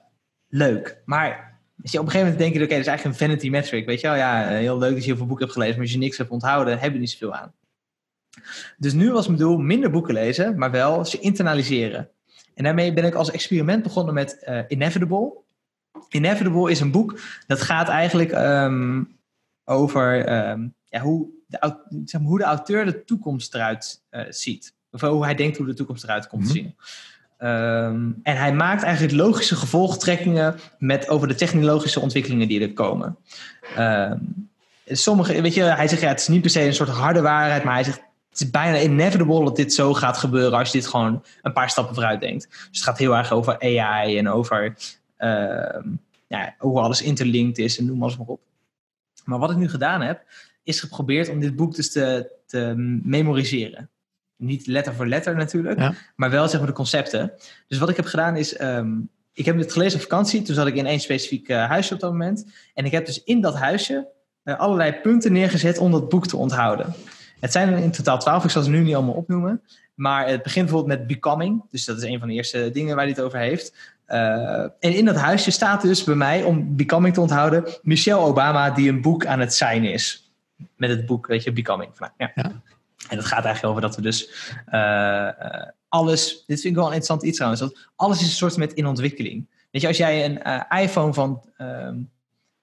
leuk. 0.49 1.03
Maar 1.05 1.59
als 1.83 1.93
je 1.93 1.99
op 1.99 2.05
een 2.05 2.11
gegeven 2.11 2.33
moment 2.33 2.39
denk 2.39 2.55
je, 2.55 2.65
oké, 2.65 2.73
dat 2.75 2.81
is 2.81 2.87
eigenlijk 2.87 3.21
een 3.21 3.27
vanity 3.27 3.51
metric. 3.51 3.87
Weet 3.87 4.01
je 4.01 4.07
wel, 4.07 4.17
ja, 4.17 4.47
heel 4.47 4.79
leuk 4.79 4.93
dat 4.93 5.01
je 5.01 5.07
heel 5.07 5.17
veel 5.17 5.27
boeken 5.27 5.45
hebt 5.45 5.57
gelezen. 5.57 5.75
Maar 5.77 5.85
als 5.85 5.95
je 5.95 6.01
niks 6.01 6.19
hebt 6.19 6.31
onthouden, 6.31 6.79
heb 6.79 6.93
je 6.93 6.99
niet 6.99 7.11
zoveel 7.11 7.35
aan. 7.35 7.53
Dus 8.77 8.93
nu 8.93 9.13
was 9.13 9.27
mijn 9.27 9.39
doel 9.39 9.59
minder 9.59 9.91
boeken 9.91 10.15
lezen, 10.15 10.59
maar 10.59 10.71
wel 10.71 11.05
ze 11.05 11.19
internaliseren. 11.19 12.11
En 12.59 12.65
daarmee 12.65 12.93
ben 12.93 13.05
ik 13.05 13.15
als 13.15 13.31
experiment 13.31 13.83
begonnen 13.83 14.15
met 14.15 14.45
uh, 14.49 14.61
Inevitable. 14.69 15.33
Inevitable 16.09 16.71
is 16.71 16.81
een 16.81 16.91
boek 16.91 17.21
dat 17.47 17.61
gaat 17.61 17.89
eigenlijk 17.89 18.33
um, 18.33 19.19
over 19.65 20.33
um, 20.51 20.75
ja, 20.85 21.01
hoe, 21.01 21.29
de, 21.47 21.77
zeg 22.05 22.21
maar, 22.21 22.31
hoe 22.31 22.39
de 22.39 22.45
auteur 22.45 22.85
de 22.85 23.05
toekomst 23.05 23.55
eruit 23.55 24.03
uh, 24.11 24.23
ziet. 24.29 24.75
Of 24.91 25.01
hoe 25.01 25.25
hij 25.25 25.35
denkt 25.35 25.57
hoe 25.57 25.67
de 25.67 25.75
toekomst 25.75 26.05
eruit 26.05 26.27
komt 26.27 26.47
te 26.47 26.59
mm 26.59 26.65
-hmm. 26.65 26.75
zien. 27.39 27.49
Um, 27.49 28.21
en 28.23 28.37
hij 28.37 28.53
maakt 28.53 28.83
eigenlijk 28.83 29.15
logische 29.15 29.57
gevolgtrekkingen 29.57 30.57
met, 30.79 31.09
over 31.09 31.29
de 31.29 31.35
technologische 31.35 32.01
ontwikkelingen 32.01 32.49
die 32.49 32.61
er 32.61 32.73
komen. 32.73 33.17
sommige, 34.87 35.43
weet 35.43 35.55
je, 35.55 35.63
hij 35.63 35.89
zegt 35.89 36.01
ja, 36.01 36.09
het 36.09 36.21
is 36.21 36.29
niet 36.29 36.41
per 36.41 36.51
se 36.51 36.63
een 36.63 36.75
soort 36.75 36.89
harde 36.89 37.21
waarheid, 37.21 37.65
maar 37.65 37.75
hij 37.75 37.85
zegt 37.85 38.03
het 38.39 38.47
is 38.47 38.53
bijna 38.53 38.81
inevitable 38.81 39.45
dat 39.45 39.57
dit 39.57 39.75
zo 39.75 39.95
gaat 39.95 40.17
gebeuren 40.17 40.59
als 40.59 40.73
je 40.73 40.79
dit 40.79 40.87
gewoon 40.87 41.25
een 41.43 41.53
paar 41.53 41.71
stappen 41.71 41.95
vooruit 41.95 42.21
denkt. 42.21 42.49
Dus 42.49 42.67
het 42.71 42.83
gaat 42.83 42.99
heel 42.99 43.17
erg 43.17 43.33
over 43.33 43.59
AI 43.61 44.19
en 44.19 44.29
over 44.29 44.75
uh, 45.19 45.83
ja, 46.27 46.55
hoe 46.59 46.81
alles 46.81 47.03
interlinked 47.03 47.59
is 47.59 47.79
en 47.79 47.87
noem 47.87 48.03
alles 48.03 48.17
maar 48.17 48.27
op. 48.27 48.41
Maar 49.25 49.39
wat 49.39 49.51
ik 49.51 49.57
nu 49.57 49.69
gedaan 49.69 50.01
heb, 50.01 50.23
is 50.63 50.81
geprobeerd 50.81 51.29
om 51.29 51.41
dit 51.41 51.57
boek 51.57 51.75
dus 51.75 51.93
te, 51.93 52.31
te 52.47 52.73
memoriseren. 53.03 53.91
Niet 54.37 54.67
letter 54.67 54.95
voor 54.95 55.07
letter 55.07 55.37
natuurlijk, 55.37 55.79
Ja. 55.79 55.95
maar 56.17 56.31
wel 56.31 56.49
zeg 56.49 56.59
maar 56.59 56.69
de 56.69 56.75
concepten. 56.75 57.33
Dus 57.69 57.79
wat 57.79 57.89
ik 57.89 57.97
heb 57.97 58.07
gedaan 58.07 58.37
is, 58.37 58.57
ehm, 58.57 58.91
ik 59.33 59.45
heb 59.45 59.59
het 59.59 59.73
gelezen 59.73 59.97
op 59.97 60.03
vakantie. 60.03 60.43
Toen 60.43 60.55
zat 60.55 60.67
ik 60.67 60.75
in 60.75 60.87
één 60.87 61.01
specifiek 61.01 61.49
eh, 61.49 61.67
huisje 61.69 61.95
op 61.95 62.01
dat 62.01 62.11
moment. 62.11 62.47
En 62.75 62.85
ik 62.85 62.93
heb 62.93 63.07
dus 63.07 63.25
in 63.25 63.41
dat 63.41 63.55
huisje 63.55 64.09
eh, 64.43 64.59
allerlei 64.59 64.93
punten 64.93 65.33
neergezet 65.33 65.79
om 65.79 65.91
dat 65.91 66.09
boek 66.09 66.27
te 66.27 66.37
onthouden. 66.37 66.95
Het 67.41 67.53
zijn 67.53 67.73
er 67.73 67.79
in 67.79 67.91
totaal 67.91 68.19
twaalf, 68.19 68.45
ik 68.45 68.51
zal 68.51 68.63
ze 68.63 68.71
nu 68.71 68.81
niet 68.81 68.95
allemaal 68.95 69.15
opnoemen. 69.15 69.63
Maar 69.95 70.29
het 70.29 70.43
begint 70.43 70.67
bijvoorbeeld 70.67 70.99
met 70.99 71.09
Becoming. 71.09 71.63
Dus 71.71 71.85
dat 71.85 71.97
is 71.97 72.03
een 72.03 72.19
van 72.19 72.29
de 72.29 72.35
eerste 72.35 72.71
dingen 72.71 72.95
waar 72.97 73.05
hij 73.05 73.15
het 73.15 73.25
over 73.25 73.39
heeft. 73.39 73.97
Uh, 74.09 74.61
en 74.61 74.73
in 74.81 75.05
dat 75.05 75.17
huisje 75.17 75.51
staat 75.51 75.83
dus 75.83 76.05
bij 76.05 76.15
mij, 76.15 76.43
om 76.43 76.77
Becoming 76.77 77.15
te 77.15 77.21
onthouden, 77.21 77.65
Michelle 77.83 78.21
Obama 78.21 78.71
die 78.71 78.89
een 78.89 79.01
boek 79.01 79.27
aan 79.27 79.41
het 79.41 79.55
signen 79.55 79.93
is. 79.93 80.33
Met 80.77 80.91
het 80.91 81.07
boek, 81.07 81.27
weet 81.27 81.43
je, 81.43 81.53
Becoming. 81.53 81.91
Nou, 81.99 82.13
ja. 82.17 82.33
Ja. 82.35 82.53
En 83.09 83.17
dat 83.17 83.25
gaat 83.25 83.45
eigenlijk 83.45 83.65
over 83.65 83.81
dat 83.81 83.97
we 83.97 84.03
dus 84.03 84.31
uh, 84.73 84.81
uh, 85.43 85.65
alles, 85.89 86.45
dit 86.47 86.61
vind 86.61 86.65
ik 86.65 86.75
wel 86.75 86.87
een 86.87 86.93
interessant 86.93 87.23
iets 87.23 87.37
trouwens, 87.37 87.63
dat 87.63 87.89
alles 87.97 88.21
is 88.21 88.27
een 88.27 88.33
soort 88.33 88.57
met 88.57 88.73
in 88.73 88.87
ontwikkeling. 88.87 89.47
Weet 89.71 89.83
je, 89.83 89.89
als 89.89 89.97
jij 89.97 90.25
een 90.25 90.41
uh, 90.47 90.83
iPhone 90.83 91.15
van 91.15 91.43
um, 91.59 92.11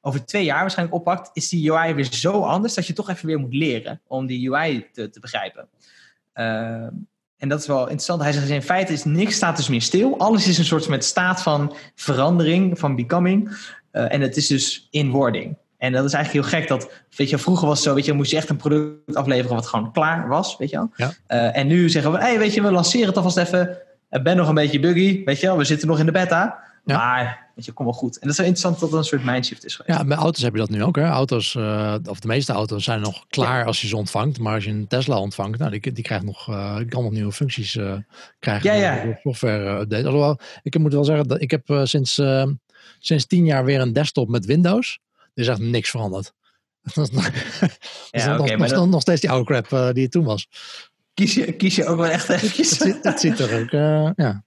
over 0.06 0.26
twee 0.26 0.44
jaar 0.44 0.62
waarschijnlijk 0.62 0.98
oppakt, 0.98 1.30
is 1.34 1.50
die 1.50 1.72
UI 1.72 1.94
weer 1.94 2.14
zo 2.14 2.42
anders 2.42 2.74
dat 2.74 2.88
je 2.88 2.94
toch 2.94 3.10
even 3.10 3.28
weer 3.28 3.40
moet 3.40 3.54
leren 3.54 4.02
om 4.08 4.26
die 4.26 4.52
UI 4.52 4.88
te, 4.92 5.10
te 5.10 5.20
begrijpen. 5.20 5.68
Uh, 6.36 6.46
en 7.38 7.50
dat 7.50 7.60
is 7.60 7.68
wel 7.68 7.82
interessant. 7.82 8.22
Hij 8.22 8.32
zegt 8.32 8.50
in 8.50 8.62
feite 8.62 8.94
is 8.94 9.04
niks 9.04 9.36
staat 9.36 9.58
dus 9.58 9.68
meer 9.68 9.82
stil. 9.82 10.20
Alles 10.20 10.48
is 10.48 10.58
een 10.58 10.66
soort 10.66 10.88
met 10.88 11.06
staat 11.06 11.42
van 11.42 11.76
verandering, 11.96 12.80
van 12.80 12.96
becoming. 12.96 13.50
Uh, 13.92 14.14
en 14.14 14.22
het 14.22 14.38
is 14.38 14.48
dus 14.48 14.88
in 14.92 15.10
wording. 15.10 15.58
En 15.78 15.92
dat 15.92 16.06
is 16.06 16.14
eigenlijk 16.14 16.46
heel 16.46 16.60
gek 16.60 16.68
dat, 16.68 16.92
weet 17.16 17.30
je, 17.30 17.38
vroeger 17.38 17.68
was 17.68 17.78
het 17.78 17.88
zo, 17.88 17.94
weet 17.94 18.06
je, 18.06 18.14
moest 18.14 18.32
je 18.32 18.38
echt 18.38 18.50
een 18.50 18.58
product 18.58 19.16
afleveren 19.16 19.56
wat 19.56 19.68
gewoon 19.68 19.92
klaar 19.92 20.28
was, 20.28 20.58
weet 20.58 20.70
je 20.70 20.76
wel. 20.76 20.92
Ja. 20.96 21.14
Uh, 21.28 21.58
en 21.58 21.68
nu 21.68 21.90
zeggen 21.90 22.12
we, 22.12 22.18
hé, 22.18 22.24
hey, 22.24 22.40
weet 22.40 22.54
je, 22.54 22.62
we 22.62 22.72
lanceren 22.72 23.08
het 23.08 23.18
alvast 23.18 23.38
even. 23.38 23.78
Het 24.10 24.24
ben 24.24 24.38
nog 24.38 24.48
een 24.48 24.56
beetje 24.56 24.80
buggy, 24.80 25.24
weet 25.24 25.40
je 25.40 25.48
wel, 25.48 25.58
we 25.58 25.64
zitten 25.64 25.88
nog 25.88 26.00
in 26.00 26.06
de 26.06 26.12
beta. 26.12 26.64
Ja. 26.86 26.98
Maar, 26.98 27.52
weet 27.56 27.66
je, 27.66 27.72
kom 27.72 27.86
wel 27.86 27.94
goed. 27.94 28.14
En 28.14 28.22
dat 28.22 28.32
is 28.32 28.38
wel 28.38 28.46
interessant 28.48 28.80
dat 28.80 28.92
er 28.92 28.98
een 28.98 29.04
soort 29.04 29.24
mindshift 29.24 29.66
is 29.66 29.76
geweest. 29.76 30.00
Ja, 30.00 30.06
bij 30.06 30.18
auto's 30.18 30.42
heb 30.42 30.54
je 30.54 30.60
dat 30.60 30.70
nu 30.70 30.84
ook. 30.84 30.96
Hè? 30.96 31.04
Auto's, 31.04 31.54
uh, 31.54 31.96
of 32.06 32.20
de 32.20 32.28
meeste 32.28 32.54
auto's 32.54 32.84
zijn 32.84 33.02
nog 33.02 33.26
klaar 33.28 33.60
ja. 33.60 33.66
als 33.66 33.82
je 33.82 33.88
ze 33.88 33.98
ontvangt. 33.98 34.40
Maar 34.40 34.54
als 34.54 34.64
je 34.64 34.70
een 34.70 34.88
Tesla 34.88 35.20
ontvangt, 35.20 35.60
nou, 35.60 35.80
die, 35.80 35.92
die 35.92 36.04
krijgt 36.04 36.26
nog, 36.26 36.50
uh, 36.50 36.76
kan 36.90 37.04
nog 37.04 37.12
nieuwe 37.12 37.32
functies 37.32 37.76
uh, 37.76 37.94
krijgen. 38.40 38.76
Ja, 38.76 38.96
ja. 38.96 39.04
Door 39.04 39.20
software 39.24 39.80
update. 39.80 40.06
Alhoewel, 40.06 40.40
ik 40.62 40.78
moet 40.78 40.94
wel 40.94 41.04
zeggen, 41.04 41.28
dat 41.28 41.42
ik 41.42 41.52
heb 41.52 41.82
sinds, 41.84 42.22
sinds 43.00 43.26
tien 43.26 43.46
jaar 43.46 43.66
weer 43.66 43.82
een 43.82 43.94
desktop 43.94 44.30
met 44.30 44.46
Windows. 44.46 45.00
Er 45.14 45.42
is 45.42 45.48
echt 45.48 45.60
niks 45.60 45.90
veranderd. 45.90 46.34
ja, 48.12 48.38
okay, 48.40 48.56
nog, 48.56 48.70
dat... 48.70 48.88
nog 48.88 49.02
steeds 49.02 49.22
die 49.22 49.30
oude 49.30 49.46
crap 49.46 49.94
die 49.94 50.04
het 50.04 50.12
toen 50.12 50.24
was. 50.24 50.48
Kies 51.14 51.34
je, 51.34 51.52
kies 51.52 51.76
je 51.76 51.86
ook 51.86 51.98
wel 51.98 52.10
echt 52.10 52.30
eventjes. 52.30 52.70
Het, 52.70 52.82
ziet, 52.82 53.04
het 53.04 53.20
ziet 53.20 53.40
er 53.40 53.62
ook, 53.62 53.70
ja. 54.16 54.45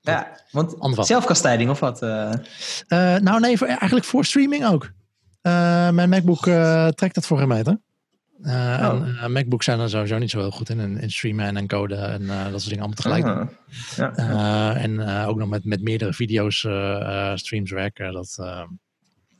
Ja, 0.00 0.40
want 0.50 0.76
zelfkastijding 1.06 1.70
of 1.70 1.80
wat? 1.80 2.02
Uh... 2.02 2.32
Uh, 2.88 3.16
nou 3.16 3.40
nee, 3.40 3.58
voor, 3.58 3.66
eigenlijk 3.66 4.04
voor 4.04 4.24
streaming 4.24 4.66
ook. 4.66 4.84
Uh, 5.42 5.90
mijn 5.90 6.08
MacBook 6.08 6.42
trekt 6.94 7.14
dat 7.14 7.26
voor 7.26 7.38
geen 7.38 7.48
meter. 7.48 7.78
Oh. 8.42 9.22
En 9.22 9.32
MacBooks 9.32 9.64
zijn 9.64 9.80
er 9.80 9.90
sowieso 9.90 10.18
niet 10.18 10.30
zo 10.30 10.38
heel 10.38 10.50
goed 10.50 10.68
in, 10.68 10.80
in, 10.80 10.98
in 10.98 11.10
streamen 11.10 11.44
en 11.44 11.56
encoden 11.56 12.10
en 12.10 12.26
dat 12.26 12.60
soort 12.60 12.74
dingen 12.74 12.84
allemaal 12.84 12.94
tegelijk. 12.94 13.24
Ah. 13.24 13.48
Ja, 13.96 14.12
ja. 14.16 14.74
en 14.74 15.00
ook 15.26 15.36
nog 15.36 15.48
met, 15.48 15.64
met 15.64 15.82
meerdere 15.82 16.12
video's 16.12 16.58
streams 17.34 17.70
werken. 17.70 18.12
Dat, 18.12 18.34
hmm. 18.36 18.78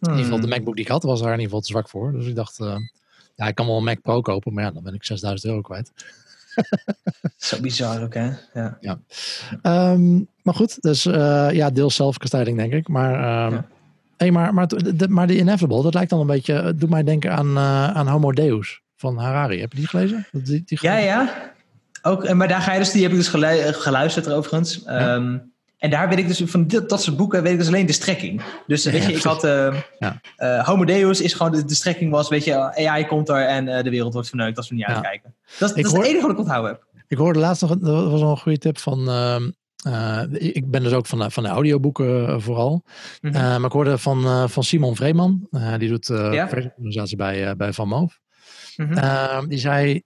In 0.00 0.10
ieder 0.10 0.24
geval 0.24 0.40
de 0.40 0.46
MacBook 0.46 0.74
die 0.74 0.84
ik 0.84 0.90
had 0.90 1.02
was 1.02 1.20
daar 1.20 1.32
in 1.32 1.40
ieder 1.40 1.44
geval 1.44 1.60
te 1.60 1.72
zwak 1.72 1.88
voor. 1.88 2.12
Dus 2.12 2.26
ik 2.26 2.34
dacht, 2.34 2.58
ja, 3.40 3.46
ik 3.46 3.54
kan 3.54 3.66
wel 3.66 3.76
een 3.76 3.84
Mac 3.84 4.00
Pro 4.00 4.20
kopen, 4.20 4.54
maar 4.54 4.64
ja, 4.64 4.70
dan 4.70 4.82
ben 4.82 4.94
ik 4.94 5.04
6000 5.04 5.50
euro 5.50 5.60
kwijt. 5.60 5.92
Zo 7.36 7.60
bizar 7.60 8.02
ook, 8.02 8.14
hè? 8.14 8.30
Ja. 8.54 8.78
ja. 8.80 9.00
Um, 9.62 10.28
maar 10.50 10.58
goed, 10.58 10.82
dus 10.82 11.06
uh, 11.06 11.48
ja, 11.52 11.70
deels 11.70 11.94
zelfkastijding, 11.94 12.56
denk 12.56 12.72
ik. 12.72 12.88
Maar, 12.88 13.12
um, 13.46 13.52
ja. 13.52 13.66
hey, 14.16 14.30
maar, 14.30 14.54
maar, 14.54 14.68
de, 14.68 15.08
maar 15.08 15.26
de 15.26 15.38
Inevitable, 15.38 15.82
dat 15.82 15.94
lijkt 15.94 16.10
dan 16.10 16.20
een 16.20 16.26
beetje, 16.26 16.74
doet 16.76 16.90
mij 16.90 17.02
denken 17.02 17.32
aan, 17.32 17.46
uh, 17.46 17.90
aan 17.90 18.08
Homo 18.08 18.32
Deus 18.32 18.80
van 18.96 19.18
Harari. 19.18 19.60
Heb 19.60 19.72
je 19.72 19.78
die 19.78 19.88
gelezen? 19.88 20.26
Die, 20.32 20.62
die 20.64 20.78
ja, 20.80 20.96
ja. 20.96 21.52
Ook, 22.02 22.32
maar 22.32 22.48
daar 22.48 22.60
ga 22.60 22.72
je 22.72 22.78
dus, 22.78 22.90
die 22.90 23.02
heb 23.02 23.10
ik 23.10 23.16
dus 23.16 23.28
geluisterd 23.76 24.32
overigens. 24.32 24.82
Ja. 24.84 25.14
Um, 25.14 25.52
en 25.78 25.90
daar 25.90 26.08
weet 26.08 26.18
ik 26.18 26.26
dus 26.26 26.42
van 26.44 26.66
dit, 26.66 26.88
dat 26.88 27.02
soort 27.02 27.16
boeken 27.16 27.42
weet 27.42 27.52
ik 27.52 27.58
dus 27.58 27.68
alleen 27.68 27.86
de 27.86 27.92
strekking. 27.92 28.42
Dus 28.66 28.84
weet 28.84 29.04
je, 29.04 29.12
ik 29.12 29.22
had 29.22 29.44
uh, 29.44 29.74
ja. 29.98 30.20
uh, 30.38 30.66
Homo 30.66 30.84
Deus 30.84 31.20
is 31.20 31.32
gewoon 31.32 31.52
de, 31.52 31.64
de, 31.64 31.74
strekking 31.74 32.10
was, 32.10 32.28
weet 32.28 32.44
je, 32.44 32.88
AI 32.88 33.06
komt 33.06 33.28
er 33.28 33.46
en 33.46 33.66
uh, 33.66 33.82
de 33.82 33.90
wereld 33.90 34.12
wordt 34.12 34.28
verneukt 34.28 34.56
als 34.56 34.68
we 34.68 34.74
niet 34.74 34.84
uitkijken. 34.84 35.34
Dat, 35.58 35.68
dat 35.68 35.78
is 35.78 35.92
het 35.92 36.04
enige 36.04 36.20
wat 36.20 36.30
ik 36.30 36.38
onthouden 36.38 36.70
heb. 36.70 36.84
Ik 37.08 37.18
hoorde 37.18 37.38
laatst 37.38 37.62
nog, 37.62 37.78
dat 37.78 38.10
was 38.10 38.20
nog 38.20 38.30
een 38.30 38.42
goede 38.42 38.58
tip 38.58 38.78
van, 38.78 39.08
uh, 39.86 40.22
ik 40.30 40.70
ben 40.70 40.82
dus 40.82 40.92
ook 40.92 41.06
van 41.06 41.18
de, 41.18 41.30
van 41.30 41.42
de 41.42 41.48
audioboeken 41.48 42.42
vooral. 42.42 42.84
Mm 43.20 43.32
-hmm. 43.32 43.42
maar 43.42 43.64
ik 43.64 43.72
hoorde 43.72 43.98
van, 43.98 44.50
van 44.50 44.64
Simon 44.64 44.96
Vreeman, 44.96 45.48
die 45.78 45.88
doet 45.88 46.06
ja. 46.06 46.44
organisatie 46.44 47.16
bij, 47.16 47.56
bij 47.56 47.72
Van 47.72 47.88
Moof. 47.88 48.20
Mm 48.76 48.92
-hmm. 48.92 49.48
die 49.48 49.58
zei, 49.58 50.02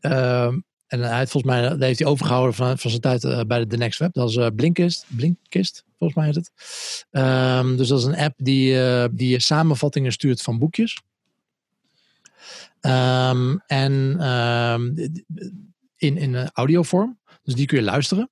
en 0.86 1.00
hij 1.00 1.18
heeft 1.18 1.30
volgens 1.30 1.52
mij, 1.52 1.68
dat 1.68 1.80
heeft 1.80 1.98
hij 1.98 2.08
overgehouden 2.08 2.54
van, 2.54 2.78
van 2.78 2.90
zijn 2.90 3.02
tijd 3.02 3.46
bij 3.46 3.58
de 3.58 3.66
The 3.66 3.76
Next 3.76 3.98
Web. 3.98 4.12
Dat 4.12 4.28
is 4.28 4.38
Blinkist, 4.56 5.06
Blinkist, 5.08 5.84
volgens 5.98 6.18
mij 6.18 6.28
is 6.28 6.36
het. 6.36 6.50
Um, 7.10 7.76
dus 7.76 7.88
dat 7.88 7.98
is 7.98 8.04
een 8.04 8.16
app 8.16 8.34
die, 8.36 8.74
uh, 8.74 9.04
die 9.12 9.40
samenvattingen 9.40 10.12
stuurt 10.12 10.42
van 10.42 10.58
boekjes. 10.58 11.02
Um, 12.80 13.62
en 13.66 13.92
um, 14.28 14.94
in, 15.96 16.16
in 16.16 16.50
audiovorm. 16.52 17.18
Dus 17.42 17.54
die 17.54 17.66
kun 17.66 17.78
je 17.78 17.84
luisteren. 17.84 18.30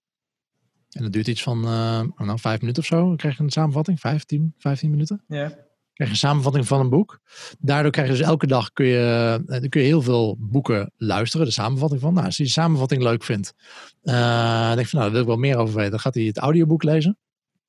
En 0.92 1.02
dat 1.02 1.12
duurt 1.12 1.26
iets 1.26 1.42
van 1.42 1.60
nou, 1.60 2.38
vijf 2.38 2.60
minuten 2.60 2.82
of 2.82 2.88
zo. 2.88 2.96
Dan 2.96 3.16
krijg 3.16 3.36
je 3.36 3.42
een 3.42 3.50
samenvatting, 3.50 4.00
15, 4.00 4.54
15 4.58 4.90
minuten. 4.90 5.24
Ja. 5.28 5.48
krijg 5.48 5.64
je 5.94 6.04
een 6.04 6.16
samenvatting 6.16 6.66
van 6.66 6.80
een 6.80 6.88
boek. 6.88 7.20
Daardoor 7.58 7.90
krijg 7.90 8.08
je 8.08 8.14
dus 8.14 8.26
elke 8.26 8.46
dag 8.46 8.72
kun 8.72 8.86
je, 8.86 9.42
dan 9.46 9.68
kun 9.68 9.80
je 9.80 9.86
heel 9.86 10.02
veel 10.02 10.36
boeken 10.38 10.92
luisteren. 10.96 11.46
De 11.46 11.52
samenvatting 11.52 12.00
van. 12.00 12.14
Nou, 12.14 12.26
als 12.26 12.36
je 12.36 12.42
die 12.42 12.52
samenvatting 12.52 13.02
leuk 13.02 13.22
vindt. 13.22 13.54
Uh, 14.02 14.66
denk 14.66 14.80
je 14.80 14.86
van, 14.86 14.98
nou, 14.98 15.02
daar 15.02 15.10
wil 15.12 15.20
ik 15.20 15.26
wel 15.26 15.36
meer 15.36 15.56
over 15.56 15.74
weten. 15.74 15.90
Dan 15.90 16.00
gaat 16.00 16.14
hij 16.14 16.24
het 16.24 16.38
audioboek 16.38 16.82
lezen. 16.82 17.18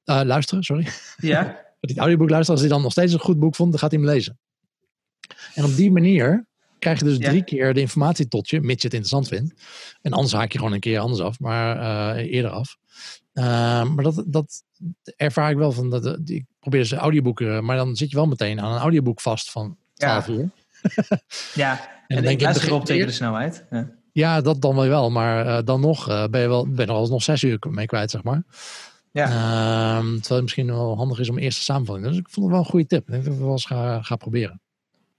Luisteren, 0.04 0.64
sorry. 0.64 0.88
Ja. 1.18 1.44
gaat 1.84 1.92
hij 1.92 1.92
het 1.92 1.98
audioboek 1.98 2.30
luisteren. 2.30 2.60
Als 2.60 2.62
hij 2.62 2.76
dan 2.76 2.82
nog 2.82 2.92
steeds 2.92 3.14
een 3.14 3.20
goed 3.20 3.40
boek 3.40 3.56
vond, 3.56 3.72
dan 3.72 3.80
gaat 3.80 3.92
hij 3.92 4.00
hem 4.00 4.10
lezen. 4.10 4.40
En 5.54 5.64
op 5.64 5.76
die 5.76 5.92
manier 5.92 6.48
krijg 6.84 7.00
je 7.00 7.06
dus 7.06 7.18
ja. 7.18 7.30
drie 7.30 7.44
keer 7.44 7.74
de 7.74 7.80
informatie 7.80 8.28
tot 8.28 8.50
je, 8.50 8.62
mits 8.62 8.82
je 8.82 8.88
het 8.88 8.98
interessant 8.98 9.28
vindt. 9.28 9.54
En 10.02 10.12
anders 10.12 10.34
haak 10.34 10.52
je 10.52 10.58
gewoon 10.58 10.74
een 10.74 10.80
keer 10.80 11.00
anders 11.00 11.22
af, 11.22 11.40
maar 11.40 11.78
uh, 12.18 12.34
eerder 12.34 12.52
af. 12.52 12.78
Uh, 13.34 13.44
maar 13.84 14.04
dat, 14.04 14.24
dat 14.28 14.64
ervaar 15.16 15.52
ik 15.52 15.58
wel 15.58 15.72
van, 15.72 15.90
dat, 15.90 16.20
ik 16.26 16.46
probeer 16.60 16.80
dus 16.80 16.94
audioboeken, 16.94 17.66
maar 17.66 17.78
dan 17.78 17.96
zit 17.96 18.10
je 18.10 18.16
wel 18.16 18.28
meteen 18.28 18.62
aan 18.62 18.74
een 18.74 18.82
audioboek 18.82 19.22
vast 19.22 19.52
van 19.52 19.78
12 19.94 20.28
ja. 20.28 20.34
uur. 20.34 20.50
ja, 21.64 21.80
en, 21.80 21.88
en 22.08 22.16
dan 22.16 22.24
denk 22.24 22.40
ik 22.40 22.42
luister 22.42 22.74
op 22.74 22.86
tegen 22.86 23.08
de 23.08 23.14
snelheid. 23.14 23.66
Ja. 23.70 23.92
ja, 24.12 24.42
dat 24.42 24.62
dan 24.62 24.76
wel, 24.76 25.10
maar 25.10 25.46
uh, 25.46 25.60
dan 25.64 25.82
nog 25.82 26.06
ben 26.30 26.42
je 26.42 26.48
wel 26.48 26.68
ben 26.68 26.88
er 26.88 27.10
nog 27.10 27.24
zes 27.24 27.44
uur 27.44 27.58
mee 27.70 27.86
kwijt, 27.86 28.12
zeg 28.12 28.24
maar. 28.24 28.44
Ja. 29.12 29.28
Uh, 29.28 30.00
terwijl 30.00 30.22
het 30.28 30.42
misschien 30.42 30.68
wel 30.68 30.96
handig 30.96 31.20
is 31.20 31.30
om 31.30 31.38
eerst 31.38 31.58
de 31.58 31.64
samenvatting. 31.64 32.08
Dus 32.08 32.18
ik 32.18 32.30
vond 32.30 32.46
het 32.46 32.56
wel 32.56 32.64
een 32.64 32.72
goede 32.72 32.86
tip. 32.86 33.00
Ik 33.00 33.08
denk 33.08 33.24
dat 33.24 33.34
ik 33.34 33.40
het 33.40 33.48
wel 33.48 33.52
eens 33.52 33.66
ga, 33.66 34.02
ga 34.02 34.16
proberen. 34.16 34.62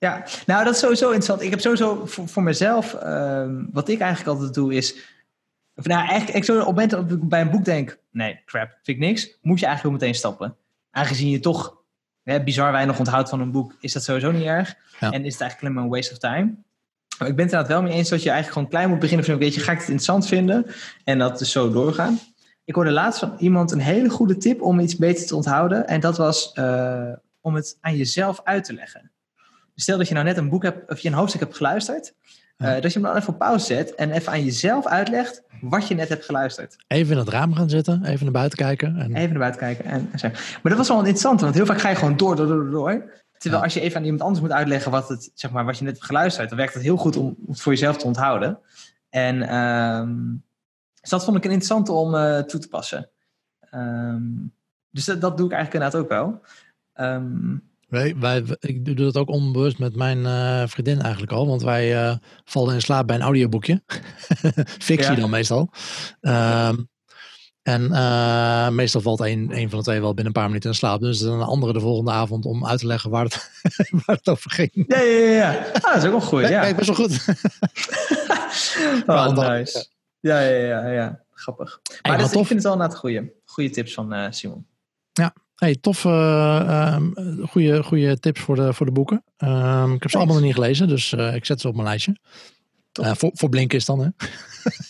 Ja, 0.05 0.24
nou 0.46 0.64
dat 0.64 0.74
is 0.74 0.80
sowieso 0.80 1.05
interessant. 1.05 1.42
Ik 1.42 1.50
heb 1.50 1.61
sowieso 1.61 2.07
voor, 2.07 2.28
voor 2.28 2.42
mezelf, 2.42 2.94
uh, 3.02 3.50
wat 3.72 3.88
ik 3.88 4.00
eigenlijk 4.00 4.36
altijd 4.36 4.55
doe 4.55 4.74
is, 4.74 4.94
of 5.74 5.86
nou 5.86 6.09
eigenlijk, 6.09 6.36
ik 6.36 6.44
zo 6.44 6.52
op 6.52 6.59
het 6.59 6.66
moment 6.66 6.90
dat 6.90 7.11
ik 7.11 7.28
bij 7.28 7.40
een 7.40 7.50
boek 7.50 7.64
denk, 7.64 7.98
nee, 8.11 8.40
crap, 8.44 8.68
vind 8.82 8.98
ik 8.98 8.98
niks, 8.98 9.38
moet 9.42 9.61
je 9.61 9.66
eigenlijk 9.66 9.82
wel 9.82 9.92
meteen 9.92 10.20
stappen. 10.20 10.57
Aangezien 10.90 11.30
je 11.30 11.40
toch 11.40 11.76
hè, 12.22 12.42
bizar 12.42 12.72
weinig 12.72 12.98
onthoudt 12.98 13.28
van 13.28 13.40
een 13.40 13.50
boek, 13.50 13.76
is 13.80 13.92
dat 13.92 14.02
sowieso 14.02 14.30
niet 14.30 14.44
erg. 14.44 14.74
Ja. 15.00 15.11
En 15.11 15.24
is 15.24 15.32
het 15.32 15.40
eigenlijk 15.40 15.61
alleen 15.61 15.72
maar 15.72 15.84
een 15.84 15.90
waste 15.90 16.12
of 16.12 16.18
time. 16.18 16.55
Maar 17.18 17.28
ik 17.28 17.36
ben 17.36 17.44
het 17.44 17.55
inderdaad 17.55 17.68
wel 17.68 17.82
mee 17.82 17.92
eens 17.92 18.09
dat 18.09 18.22
je 18.22 18.30
eigenlijk 18.30 18.59
gewoon 18.59 18.68
klein 18.68 18.88
moet 18.88 18.98
beginnen 18.98 19.26
van, 19.26 19.38
weet 19.38 19.55
je, 19.55 19.61
ga 19.61 19.72
ik 19.72 19.78
het 19.78 19.88
interessant 19.88 20.26
vinden? 20.26 20.66
En 21.05 21.18
dat 21.18 21.38
dus 21.38 21.52
zo 21.52 21.70
doorgaan. 21.70 22.18
Ik 22.64 22.74
hoorde 22.74 22.90
laatst 22.90 23.18
van 23.18 23.34
iemand 23.38 23.72
een 23.72 23.80
hele 23.80 24.09
goede 24.09 24.36
tip 24.36 24.62
om 24.62 24.80
iets 24.80 24.96
beter 24.96 25.26
te 25.26 25.36
onthouden. 25.36 25.86
En 25.86 26.00
dat 26.00 26.16
was 26.16 26.52
uh, 26.55 27.12
om 27.40 27.55
het 27.55 27.78
aan 27.80 27.96
jezelf 27.96 28.40
uit 28.44 28.64
te 28.64 28.72
leggen. 28.72 29.11
Stel 29.74 29.98
dat 29.98 30.08
je 30.08 30.14
nou 30.14 30.26
net 30.26 30.36
een 30.36 30.48
boek 30.48 30.62
hebt, 30.62 30.90
of 30.90 30.98
je 30.98 31.08
een 31.08 31.14
hoofdstuk 31.14 31.40
hebt 31.40 31.56
geluisterd, 31.56 32.14
ja. 32.56 32.76
uh, 32.76 32.82
dat 32.82 32.92
je 32.92 32.98
hem 32.98 33.08
dan 33.08 33.16
even 33.16 33.32
op 33.32 33.38
pauze 33.38 33.64
zet 33.64 33.94
en 33.94 34.10
even 34.10 34.32
aan 34.32 34.44
jezelf 34.44 34.86
uitlegt 34.86 35.42
wat 35.60 35.88
je 35.88 35.94
net 35.94 36.08
hebt 36.08 36.24
geluisterd. 36.24 36.76
Even 36.86 37.12
in 37.12 37.18
het 37.18 37.28
raam 37.28 37.54
gaan 37.54 37.68
zitten, 37.68 38.04
even 38.04 38.24
naar 38.24 38.32
buiten 38.32 38.58
kijken. 38.58 38.96
En... 38.96 39.14
Even 39.14 39.30
naar 39.30 39.38
buiten 39.38 39.60
kijken. 39.60 39.84
En, 39.84 40.08
en 40.12 40.30
maar 40.30 40.60
dat 40.62 40.76
was 40.76 40.88
wel 40.88 40.98
interessant, 40.98 41.40
want 41.40 41.54
heel 41.54 41.66
vaak 41.66 41.80
ga 41.80 41.88
je 41.88 41.96
gewoon 41.96 42.16
door, 42.16 42.36
door, 42.36 42.46
door, 42.46 42.70
door. 42.70 43.22
Terwijl 43.38 43.62
ja. 43.62 43.68
als 43.68 43.74
je 43.74 43.80
even 43.80 43.96
aan 43.96 44.04
iemand 44.04 44.22
anders 44.22 44.40
moet 44.40 44.52
uitleggen 44.52 44.90
wat, 44.90 45.08
het, 45.08 45.30
zeg 45.34 45.50
maar, 45.50 45.64
wat 45.64 45.78
je 45.78 45.84
net 45.84 45.92
hebt 45.92 46.06
geluisterd, 46.06 46.48
dan 46.48 46.58
werkt 46.58 46.74
het 46.74 46.82
heel 46.82 46.96
goed 46.96 47.16
om 47.16 47.36
het 47.46 47.60
voor 47.60 47.72
jezelf 47.72 47.96
te 47.96 48.06
onthouden. 48.06 48.58
En 49.08 49.56
um, 49.56 50.44
dus 51.00 51.10
dat 51.10 51.24
vond 51.24 51.36
ik 51.36 51.44
een 51.44 51.50
interessante 51.50 51.92
om 51.92 52.14
uh, 52.14 52.38
toe 52.38 52.60
te 52.60 52.68
passen. 52.68 53.10
Um, 53.74 54.52
dus 54.90 55.04
dat, 55.04 55.20
dat, 55.20 55.36
doe 55.36 55.46
ik 55.46 55.52
eigenlijk 55.52 55.84
inderdaad 55.84 56.00
ook 56.02 56.08
wel. 56.08 56.42
Um, 57.06 57.62
Wij, 57.95 58.14
wij, 58.18 58.45
ik 58.61 58.84
doe 58.84 58.95
dat 58.95 59.16
ook 59.16 59.28
onbewust 59.28 59.78
met 59.78 59.97
mijn 59.97 60.18
uh, 60.18 60.62
vriendin 60.66 61.01
eigenlijk 61.01 61.32
al. 61.32 61.47
Want 61.47 61.62
wij 61.62 62.05
uh, 62.05 62.16
vallen 62.45 62.74
in 62.74 62.80
slaap 62.80 63.07
bij 63.07 63.16
een 63.16 63.22
audioboekje. 63.22 63.82
Fictie 64.88 65.11
ja. 65.11 65.14
dan 65.14 65.30
meestal. 65.30 65.70
Um, 66.20 66.88
en 67.62 67.82
uh, 67.82 68.68
meestal 68.68 69.01
valt 69.01 69.20
een, 69.20 69.57
een 69.57 69.70
van 69.70 69.78
de 69.78 69.84
twee 69.84 70.01
wel 70.01 70.14
binnen 70.14 70.26
een 70.26 70.40
paar 70.40 70.47
minuten 70.47 70.70
in 70.70 70.76
slaap. 70.76 71.01
Dus 71.01 71.18
dan 71.18 71.40
een 71.40 71.47
andere 71.47 71.72
de 71.72 71.80
volgende 71.80 72.11
avond 72.11 72.45
om 72.45 72.66
uit 72.66 72.78
te 72.78 72.86
leggen 72.86 73.11
waar 73.11 73.24
het, 73.24 73.51
waar 74.05 74.16
het 74.16 74.28
over 74.28 74.51
ging. 74.51 74.70
Ja, 74.72 75.01
ja, 75.01 75.30
ja. 75.30 75.66
Ah, 75.72 75.95
dat 75.95 75.97
is 75.97 76.05
ook 76.05 76.11
wel 76.11 76.20
goed. 76.20 76.49
Ja, 76.49 76.61
Kijk, 76.61 76.76
best 76.76 76.97
wel 76.97 77.07
goed. 77.07 77.24
oh, 79.07 79.49
nice. 79.49 79.86
Ja, 80.20 80.40
ja, 80.40 80.66
ja, 80.66 80.86
ja. 80.86 81.20
Grappig. 81.30 81.80
Maar 82.03 82.16
hey, 82.16 82.24
ik 82.24 82.30
vind 82.30 82.49
het 82.49 82.62
wel 82.62 82.80
een 82.80 82.92
goede, 82.92 83.32
goede 83.45 83.70
tips 83.70 83.95
van 83.95 84.32
Simon. 84.32 84.66
Ja, 85.12 85.34
hey, 85.55 85.76
tof. 85.80 86.05
Uh, 86.05 86.96
goede, 87.46 87.82
goede 87.82 88.18
tips 88.18 88.40
voor 88.40 88.57
de, 88.57 88.72
voor 88.72 88.86
de 88.86 88.92
boeken. 88.92 89.24
Um, 89.38 89.94
ik 89.94 90.02
heb 90.02 90.11
ze 90.11 90.16
allemaal 90.16 90.36
nog 90.36 90.44
niet 90.44 90.55
gelezen, 90.55 90.88
dus 90.88 91.12
uh, 91.12 91.34
ik 91.34 91.44
zet 91.44 91.61
ze 91.61 91.68
op 91.68 91.74
mijn 91.74 91.86
lijstje. 91.86 92.16
voor, 92.92 93.30
voor 93.34 93.48
Blinkist 93.48 93.86
dan, 93.86 94.00
hè? 94.00 94.09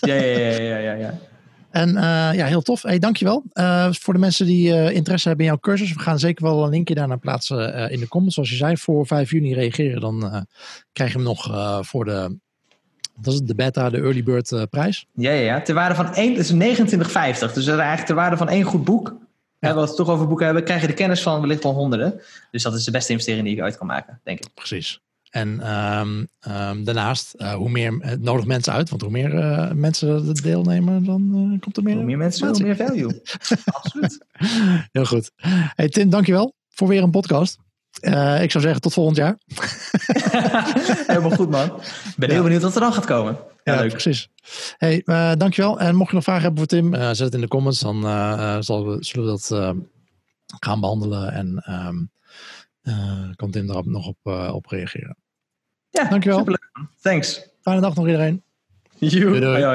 ja, 0.01 0.15
ja, 0.15 0.39
ja, 0.39 0.61
ja, 0.61 0.79
ja. 0.79 0.93
ja. 0.93 1.19
En 1.71 1.93
ja, 2.37 2.47
heel 2.47 2.63
tof. 2.63 2.83
Hey, 2.83 2.99
dankjewel. 2.99 3.45
Voor 3.91 4.15
de 4.15 4.21
mensen 4.21 4.47
die 4.47 4.93
interesse 4.93 5.29
hebben 5.29 5.47
in 5.47 5.53
jouw 5.53 5.61
cursus. 5.61 5.93
We 5.93 6.01
gaan 6.01 6.19
zeker 6.19 6.45
wel 6.45 6.65
een 6.65 6.71
linkje 6.71 6.95
daarna 6.95 7.17
plaatsen 7.17 7.91
in 7.91 8.01
de 8.01 8.09
comments. 8.09 8.35
Zoals 8.35 8.51
je 8.51 8.57
zei, 8.57 8.77
voor 8.77 9.07
5 9.07 9.31
juni 9.31 9.55
reageren. 9.55 10.01
Dan 10.01 10.47
krijg 10.93 11.11
je 11.13 11.17
hem 11.17 11.27
nog 11.27 11.51
voor 11.87 12.05
de, 12.05 12.39
dat 13.21 13.35
is 13.35 13.41
de 13.41 13.55
beta, 13.55 13.91
de 13.91 13.97
early 13.97 14.23
bird 14.23 14.67
prijs. 14.71 15.07
Ja, 15.13 15.31
ja, 15.31 15.41
ja. 15.41 15.63
Ter 15.63 15.75
waarde 15.75 15.95
van 15.95 16.15
één, 16.15 16.35
dat 16.35 16.45
is 16.45 16.53
29,50. 16.53 16.85
Dus 16.85 17.39
dat 17.39 17.57
is 17.57 17.67
eigenlijk 17.67 18.07
ter 18.07 18.15
waarde 18.15 18.37
van 18.37 18.49
één 18.49 18.65
goed 18.65 18.85
boek. 18.85 19.17
Ja. 19.65 19.73
Als 19.73 19.83
we 19.83 19.89
het 19.89 19.97
toch 19.97 20.15
over 20.15 20.29
boeken 20.29 20.45
hebben, 20.45 20.65
krijg 20.65 20.81
je 20.81 20.87
de 20.87 20.95
kennis 20.95 21.23
van 21.23 21.41
wellicht 21.41 21.63
wel 21.63 21.73
honderden. 21.73 22.21
Dus 22.51 22.63
dat 22.63 22.75
is 22.75 22.85
de 22.85 22.91
beste 22.91 23.11
investering 23.11 23.45
die 23.45 23.57
ik 23.57 23.63
uit 23.63 23.79
kan 23.79 23.87
maken, 23.87 24.21
denk 24.25 24.39
ik. 24.41 24.55
Precies. 24.55 25.03
En 25.31 25.75
um, 25.75 26.29
um, 26.49 26.85
daarnaast, 26.85 27.35
uh, 27.37 27.55
hoe 27.55 27.71
meer 27.71 27.97
het 28.01 28.23
nodigt 28.23 28.47
mensen 28.47 28.73
uit, 28.73 28.91
want 28.91 29.03
hoe 29.03 29.11
meer 29.11 29.35
uh, 29.35 29.71
mensen 29.73 30.35
deelnemen, 30.35 31.05
dan 31.05 31.57
komt 31.61 31.77
er 31.77 31.83
meer. 31.83 31.95
Hoe 31.95 32.05
meer 32.05 32.17
mensen, 32.17 32.49
hoe 32.49 32.63
meer 32.63 32.77
value. 32.77 33.23
Absoluut. 33.65 34.19
Heel 34.93 35.05
goed. 35.05 35.31
Hey 35.75 35.89
Tim, 35.89 36.11
dankjewel 36.11 36.55
voor 36.69 36.89
weer 36.89 37.03
een 37.03 37.11
podcast. 37.11 37.59
Ik 38.43 38.51
zou 38.51 38.65
zeggen 38.65 38.81
tot 38.81 38.93
volgend 38.93 39.17
jaar. 39.17 39.39
Helemaal 41.07 41.31
goed 41.31 41.51
man. 41.51 41.65
Ik 41.77 42.15
ben 42.17 42.31
heel 42.31 42.43
benieuwd 42.43 42.63
wat 42.63 42.75
er 42.75 42.81
dan 42.81 42.93
gaat 42.93 43.05
komen. 43.05 43.37
Ja, 43.65 43.77
leuk. 43.77 43.91
precies. 43.91 44.29
Hey, 44.77 45.03
dankjewel. 45.37 45.81
En 45.81 45.95
mocht 45.95 46.09
je 46.09 46.15
nog 46.15 46.25
vragen 46.25 46.43
hebben 46.43 46.59
voor 46.59 46.69
Tim, 46.69 46.95
zet 46.95 47.19
het 47.19 47.35
in 47.35 47.41
de 47.41 47.49
comments. 47.49 47.81
Dan 47.81 48.03
zal 48.63 48.87
we, 48.87 48.97
zullen 49.01 49.25
we 49.27 49.31
dat 49.31 49.75
gaan 50.61 50.81
behandelen 50.81 51.33
en 51.33 51.65
um, 51.69 52.11
kan 53.37 53.51
Tim 53.51 53.71
erop 53.71 53.87
nog 53.87 54.07
op, 54.07 54.27
op 54.53 54.67
reageren. 54.67 55.17
Ja, 55.91 56.09
dankjewel. 56.09 56.39
Superleuk. 56.39 56.71
Thanks. 57.01 57.49
Fijne 57.63 57.81
dag 57.81 57.95
nog 57.95 58.07
iedereen. 58.07 58.43
Doei, 58.99 59.41
doei. 59.41 59.75